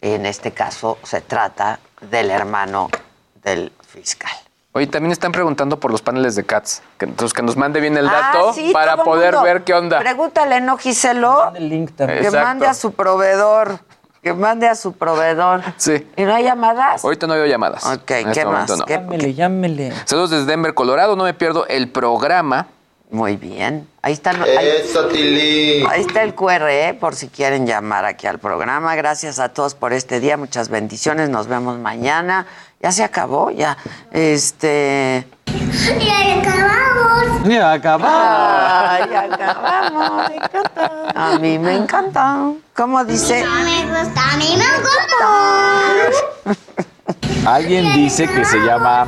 En 0.01 0.25
este 0.25 0.51
caso 0.51 0.99
se 1.03 1.21
trata 1.21 1.79
del 2.11 2.29
hermano 2.29 2.89
del 3.43 3.71
fiscal. 3.87 4.42
Oye, 4.75 4.87
también 4.87 5.11
están 5.11 5.31
preguntando 5.31 5.79
por 5.79 5.91
los 5.91 6.01
paneles 6.01 6.35
de 6.35 6.43
CATS. 6.43 6.81
Que, 6.97 7.05
entonces, 7.05 7.31
que 7.31 7.43
nos 7.43 7.55
mande 7.55 7.79
bien 7.79 7.95
el 7.95 8.07
ah, 8.07 8.31
dato 8.33 8.55
para 8.73 9.03
poder 9.03 9.35
ver 9.43 9.63
qué 9.63 9.75
onda. 9.75 9.99
Pregúntale, 9.99 10.61
¿no, 10.61 10.77
Giselo? 10.77 11.53
El 11.53 11.69
link 11.69 11.91
Que 11.95 12.31
mande 12.31 12.65
a 12.65 12.73
su 12.73 12.91
proveedor. 12.91 13.79
Que 14.23 14.33
mande 14.33 14.67
a 14.67 14.73
su 14.73 14.93
proveedor. 14.93 15.61
Sí. 15.77 16.07
¿Y 16.17 16.23
no 16.23 16.33
hay 16.33 16.45
llamadas? 16.45 17.03
Ahorita 17.03 17.27
no 17.27 17.33
hay 17.33 17.47
llamadas. 17.47 17.85
Ok, 17.85 18.05
¿qué 18.05 18.21
este 18.21 18.45
más? 18.45 18.71
Llámele, 18.87 19.33
llámele. 19.35 19.93
Saludos 20.05 20.31
desde 20.31 20.45
Denver, 20.45 20.73
Colorado. 20.73 21.15
No 21.15 21.25
me 21.25 21.35
pierdo 21.35 21.67
el 21.67 21.89
programa. 21.89 22.67
Muy 23.11 23.35
bien. 23.37 23.87
Ahí 24.01 24.13
está, 24.13 24.31
ahí, 24.31 24.57
ahí 24.57 26.01
está 26.01 26.23
el 26.23 26.33
QR, 26.33 26.67
¿eh? 26.67 26.97
por 26.99 27.13
si 27.13 27.27
quieren 27.27 27.67
llamar 27.67 28.05
aquí 28.05 28.25
al 28.25 28.39
programa. 28.39 28.95
Gracias 28.95 29.37
a 29.37 29.49
todos 29.49 29.75
por 29.75 29.93
este 29.93 30.19
día. 30.19 30.35
Muchas 30.35 30.69
bendiciones. 30.69 31.29
Nos 31.29 31.45
vemos 31.47 31.77
mañana. 31.77 32.47
Ya 32.83 32.91
se 32.91 33.01
acabó, 33.01 33.49
ya. 33.49 33.77
Este. 34.11 35.25
Ya 35.99 36.37
acabamos. 36.37 37.47
Ya 37.47 37.71
acabamos. 37.71 39.09
ya 39.09 39.21
acabamos. 39.21 40.29
Me 40.29 40.35
encanta. 40.35 40.91
A 41.15 41.39
mí 41.39 41.57
me 41.59 41.75
encanta. 41.77 42.51
¿Cómo 42.75 43.05
dice? 43.05 43.41
A 43.41 43.63
mí 43.63 43.85
me 43.85 44.03
gusta, 44.03 44.33
a 44.33 44.35
mí 44.35 44.57
me 44.57 44.65
gusta. 44.81 46.59
Alguien 47.49 47.93
dice 47.93 48.27
que 48.27 48.43
se 48.43 48.57
llama 48.59 49.07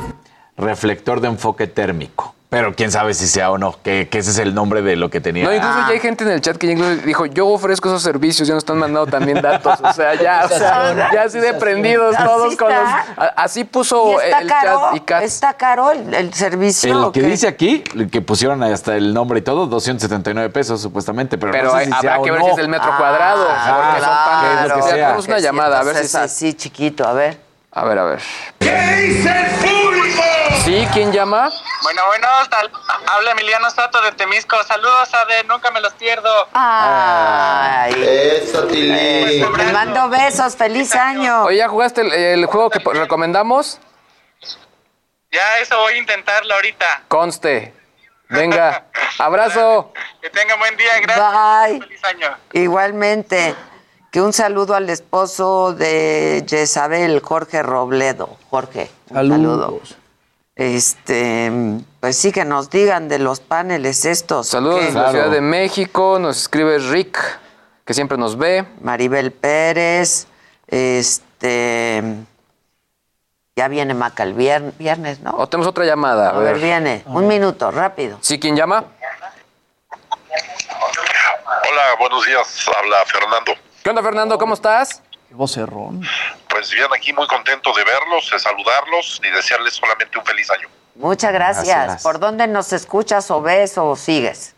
reflector 0.56 1.20
de 1.20 1.28
enfoque 1.28 1.66
térmico. 1.66 2.35
Pero 2.56 2.74
quién 2.74 2.90
sabe 2.90 3.12
si 3.14 3.26
sea 3.26 3.50
o 3.50 3.58
no, 3.58 3.76
que, 3.82 4.08
ese 4.10 4.30
es 4.30 4.38
el 4.38 4.54
nombre 4.54 4.80
de 4.80 4.96
lo 4.96 5.10
que 5.10 5.20
tenía. 5.20 5.44
No, 5.44 5.54
incluso 5.54 5.78
ya 5.80 5.88
hay 5.88 6.00
gente 6.00 6.24
en 6.24 6.30
el 6.30 6.40
chat 6.40 6.56
que 6.56 6.74
dijo, 7.04 7.26
yo 7.26 7.48
ofrezco 7.48 7.88
esos 7.88 8.02
servicios, 8.02 8.48
ya 8.48 8.54
nos 8.54 8.62
están 8.62 8.78
mandando 8.78 9.10
también 9.10 9.42
datos. 9.42 9.78
O 9.82 9.92
sea, 9.92 10.14
ya, 10.14 10.48
ya 11.12 11.22
así 11.22 11.38
de 11.38 11.54
prendidos 11.54 12.16
todos 12.16 12.56
con 12.56 12.68
los. 12.68 12.88
Así 13.36 13.64
puso 13.64 14.20
el 14.20 14.48
chat 14.48 14.96
y 14.96 15.00
Kat. 15.00 15.22
Está 15.22 15.54
caro 15.54 15.90
el, 15.90 16.32
servicio. 16.32 17.06
El 17.06 17.12
que 17.12 17.22
dice 17.22 17.46
aquí, 17.46 17.80
que 17.80 18.22
pusieron 18.22 18.62
hasta 18.62 18.96
el 18.96 19.12
nombre 19.12 19.40
y 19.40 19.42
todo, 19.42 19.66
279 19.66 20.50
pesos 20.50 20.80
supuestamente. 20.80 21.38
Pero, 21.38 21.52
pero 21.52 21.72
no 21.72 21.78
sé 21.78 21.84
si 21.86 21.92
habrá 21.92 22.22
que 22.22 22.30
ver 22.30 22.42
si 22.42 22.50
es 22.50 22.58
el 22.58 22.68
metro 22.68 22.96
cuadrado. 22.96 23.46
Ah, 23.48 23.90
porque 23.92 24.04
son 24.04 24.16
paneles. 24.24 24.68
Lo 24.68 24.76
que 24.76 24.82
sea. 24.82 25.16
una 25.26 25.38
llamada, 25.40 25.80
a 25.80 25.82
ver 25.82 25.96
si 25.96 26.04
es 26.06 26.14
así 26.14 26.54
chiquito, 26.54 27.06
a 27.06 27.12
ver. 27.12 27.45
A 27.76 27.84
ver, 27.84 27.98
a 27.98 28.04
ver. 28.04 28.22
¿Qué 28.58 28.70
dice 28.72 29.28
el 29.28 29.50
público? 29.56 30.22
Sí, 30.64 30.88
¿quién 30.94 31.12
llama? 31.12 31.50
Bueno, 31.82 32.02
bueno, 32.06 32.26
tal- 32.48 32.72
habla 33.06 33.32
Emiliano 33.32 33.68
Soto 33.70 34.00
de 34.00 34.12
Temisco. 34.12 34.56
Saludos, 34.64 35.12
Ade, 35.14 35.44
nunca 35.44 35.70
me 35.70 35.80
los 35.82 35.92
pierdo. 35.92 36.48
Ay. 36.54 37.92
Eso, 38.42 38.66
Tili. 38.66 39.42
Te 39.56 39.72
mando 39.72 40.08
besos, 40.08 40.56
feliz 40.56 40.94
año. 40.94 41.44
Oye, 41.44 41.58
¿ya 41.58 41.68
jugaste 41.68 42.00
el, 42.00 42.12
el 42.12 42.46
juego 42.46 42.70
que 42.70 42.78
recomendamos? 42.94 43.78
Ya 45.30 45.58
eso 45.58 45.78
voy 45.78 45.92
a 45.94 45.98
intentarlo 45.98 46.54
ahorita. 46.54 47.02
Conste. 47.08 47.74
Venga, 48.30 48.86
abrazo. 49.18 49.92
Que 50.22 50.30
tengan 50.30 50.58
buen 50.58 50.76
día, 50.78 50.98
gracias. 51.02 51.68
Bye. 51.68 51.80
Feliz 51.80 52.04
año. 52.04 52.36
Igualmente, 52.54 53.54
que 54.16 54.22
un 54.22 54.32
saludo 54.32 54.74
al 54.74 54.88
esposo 54.88 55.74
de 55.74 56.42
Jezabel, 56.48 57.20
Jorge 57.20 57.62
Robledo. 57.62 58.38
Jorge, 58.48 58.90
un 59.10 59.28
saludo. 59.28 59.78
Este, 60.54 61.52
pues 62.00 62.16
sí, 62.16 62.32
que 62.32 62.46
nos 62.46 62.70
digan 62.70 63.08
de 63.10 63.18
los 63.18 63.40
paneles 63.40 64.06
estos. 64.06 64.46
Saludos 64.46 64.86
desde 64.86 64.98
la 64.98 65.10
Ciudad 65.10 65.28
de 65.30 65.42
México. 65.42 66.18
Nos 66.18 66.38
escribe 66.38 66.78
Rick, 66.78 67.18
que 67.84 67.92
siempre 67.92 68.16
nos 68.16 68.38
ve. 68.38 68.64
Maribel 68.80 69.32
Pérez, 69.32 70.26
este. 70.66 72.02
Ya 73.54 73.68
viene 73.68 73.92
Maca 73.92 74.22
el 74.22 74.34
vier- 74.34 74.72
viernes, 74.78 75.20
¿no? 75.20 75.32
O 75.36 75.46
tenemos 75.46 75.68
otra 75.68 75.84
llamada. 75.84 76.30
A 76.30 76.38
ver, 76.38 76.56
viene. 76.58 77.02
Un 77.04 77.28
minuto, 77.28 77.70
rápido. 77.70 78.16
¿Sí, 78.22 78.40
quién 78.40 78.56
llama? 78.56 78.82
Hola, 81.70 81.82
buenos 81.98 82.24
días. 82.24 82.66
Habla 82.78 82.96
Fernando. 83.04 83.52
¿Qué 83.86 83.90
onda, 83.90 84.02
Fernando? 84.02 84.36
¿Cómo 84.36 84.54
estás? 84.54 85.00
Qué 85.28 85.34
vocerrón. 85.36 86.02
Pues 86.48 86.72
bien, 86.72 86.88
aquí 86.92 87.12
muy 87.12 87.24
contento 87.28 87.72
de 87.72 87.84
verlos, 87.84 88.28
de 88.32 88.36
saludarlos 88.40 89.20
y 89.24 89.30
desearles 89.30 89.74
solamente 89.74 90.18
un 90.18 90.24
feliz 90.24 90.50
año. 90.50 90.68
Muchas 90.96 91.32
gracias. 91.32 91.68
Gracias. 91.68 92.02
¿Por 92.02 92.18
dónde 92.18 92.48
nos 92.48 92.72
escuchas 92.72 93.30
o 93.30 93.40
ves 93.40 93.78
o 93.78 93.94
sigues? 93.94 94.56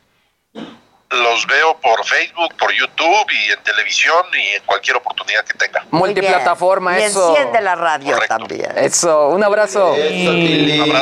Los 0.54 1.46
veo 1.46 1.78
por 1.78 2.06
Facebook, 2.06 2.54
por 2.58 2.72
YouTube 2.72 3.30
y 3.30 3.52
en 3.52 3.62
televisión 3.64 4.16
y 4.32 4.54
en 4.54 4.62
cualquier 4.64 4.96
oportunidad 4.96 5.44
que 5.44 5.58
tenga. 5.58 5.84
Muy 5.90 6.08
Multiplataforma, 6.08 6.96
bien. 6.96 7.08
eso. 7.08 7.28
Y 7.28 7.36
enciende 7.36 7.60
la 7.60 7.74
radio 7.74 8.18
también. 8.26 8.72
Eso, 8.78 9.28
un 9.28 9.44
abrazo. 9.44 9.94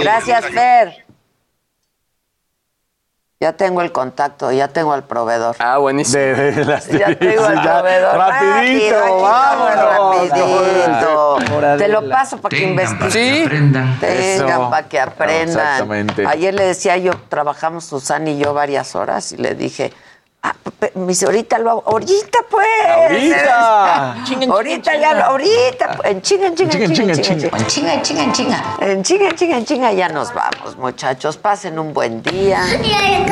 Gracias, 0.00 0.46
Fer. 0.46 1.05
Ya 3.46 3.52
tengo 3.52 3.80
el 3.80 3.92
contacto, 3.92 4.50
ya 4.50 4.66
tengo 4.66 4.92
al 4.92 5.04
proveedor. 5.04 5.54
Ah, 5.60 5.78
buenísimo. 5.78 6.20
Ya 6.98 7.14
tengo 7.14 7.44
al 7.44 7.62
proveedor. 7.62 8.16
Rapidito, 8.16 8.96
Rápido, 8.98 9.22
vámonos. 9.22 10.34
Rapidito. 10.34 11.38
Te 11.78 11.86
lo 11.86 12.08
paso 12.08 12.38
para 12.38 12.56
que 12.56 12.64
investiguen. 12.64 13.12
Sí. 13.12 13.48
Tengan 14.00 14.00
Eso. 14.02 14.68
para 14.68 14.88
que 14.88 14.98
aprendan. 14.98 15.48
Exactamente. 15.48 16.26
Ayer 16.26 16.54
le 16.54 16.64
decía 16.64 16.96
yo, 16.96 17.12
trabajamos 17.28 17.84
Susana 17.84 18.30
y 18.30 18.38
yo 18.38 18.52
varias 18.52 18.96
horas 18.96 19.30
y 19.30 19.36
le 19.36 19.54
dije, 19.54 19.92
ah, 20.48 20.54
dice, 20.94 21.26
ahorita 21.26 21.58
lo 21.58 21.70
hago. 21.70 21.82
Ahorita 21.86 22.38
pues. 22.50 22.66
Ahorita. 22.88 24.12
ahorita 24.50 24.96
ya, 24.96 25.14
lo- 25.14 25.24
ahorita. 25.24 25.98
En 26.04 26.22
chinga, 26.22 26.46
en 26.48 26.54
chinga, 26.54 26.72
en 26.74 26.92
chinga, 26.94 27.12
en 27.12 27.22
chinga, 27.22 27.48
en 27.56 27.66
chinga, 27.66 27.94
en 27.94 28.02
chinga, 28.02 28.22
en 28.24 28.32
chinga. 28.32 28.64
En 28.80 29.02
chinga, 29.02 29.28
en 29.28 29.34
chinga, 29.36 29.56
en 29.58 29.64
chinga, 29.64 29.92
ya 29.92 30.08
nos 30.08 30.32
vamos, 30.34 30.76
muchachos. 30.78 31.36
Pasen 31.36 31.78
un 31.78 31.92
buen 31.92 32.22
día. 32.22 32.60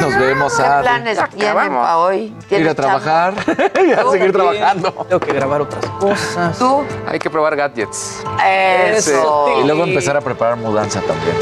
Nos 0.01 0.17
vemos, 0.19 0.55
¿Qué 0.57 0.63
Ade. 0.63 0.83
planes 0.83 1.19
tienen 1.37 1.55
para 1.55 1.99
hoy? 1.99 2.17
Ir 2.25 2.45
¿Tienen 2.49 2.69
a 2.69 2.75
trabajar 2.75 3.35
y 3.87 3.93
a 3.93 4.05
seguir 4.11 4.33
trabajando. 4.33 4.91
Tengo 5.09 5.21
que 5.21 5.33
grabar 5.33 5.61
otras 5.63 5.85
cosas. 5.99 6.59
¿Tú? 6.59 6.85
Hay 7.09 7.19
que 7.19 7.31
probar 7.31 7.57
gadgets. 7.57 8.23
Eso. 8.45 9.61
Y 9.61 9.65
luego 9.67 9.85
empezar 9.85 10.17
a 10.17 10.21
preparar 10.21 10.57
mudanza 10.57 11.01
también. 11.01 11.37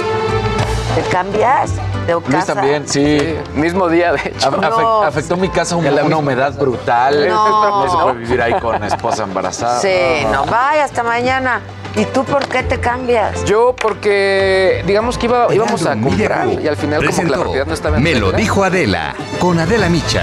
¿Te 0.94 1.00
cambias 1.10 1.70
de 2.06 2.12
Luis 2.28 2.44
también, 2.46 2.86
sí. 2.86 3.36
Mismo 3.54 3.88
día, 3.88 4.12
de 4.12 4.28
hecho. 4.28 4.50
No. 4.50 5.02
afectó 5.02 5.36
mi 5.36 5.48
casa 5.48 5.76
un- 5.76 5.86
una 5.86 6.16
humedad 6.16 6.52
brutal. 6.58 7.28
No. 7.28 7.84
No 7.86 7.90
se 7.90 7.96
puede 8.02 8.16
vivir 8.18 8.42
ahí 8.42 8.54
con 8.60 8.82
esposa 8.84 9.22
embarazada. 9.24 9.80
Sí, 9.80 10.26
no, 10.30 10.44
vaya, 10.46 10.84
hasta 10.84 11.02
mañana. 11.02 11.60
¿Y 11.94 12.04
tú 12.06 12.24
por 12.24 12.46
qué 12.48 12.62
te 12.62 12.78
cambias? 12.80 13.44
Yo 13.44 13.74
porque, 13.80 14.82
digamos 14.86 15.18
que 15.18 15.26
iba, 15.26 15.52
íbamos 15.54 15.84
a 15.86 15.90
comprar 16.00 16.48
y 16.48 16.66
al 16.66 16.76
final 16.76 17.04
como 17.04 17.10
que 17.16 17.22
la 17.22 17.28
presentó 17.28 17.40
propiedad 17.40 17.66
no 17.66 17.74
estaba 17.74 17.96
en 17.98 18.02
Me 18.02 18.14
lo 18.14 18.32
dijo 18.32 18.64
Adela, 18.64 19.14
con 19.38 19.58
Adela 19.58 19.88
Micha. 19.90 20.22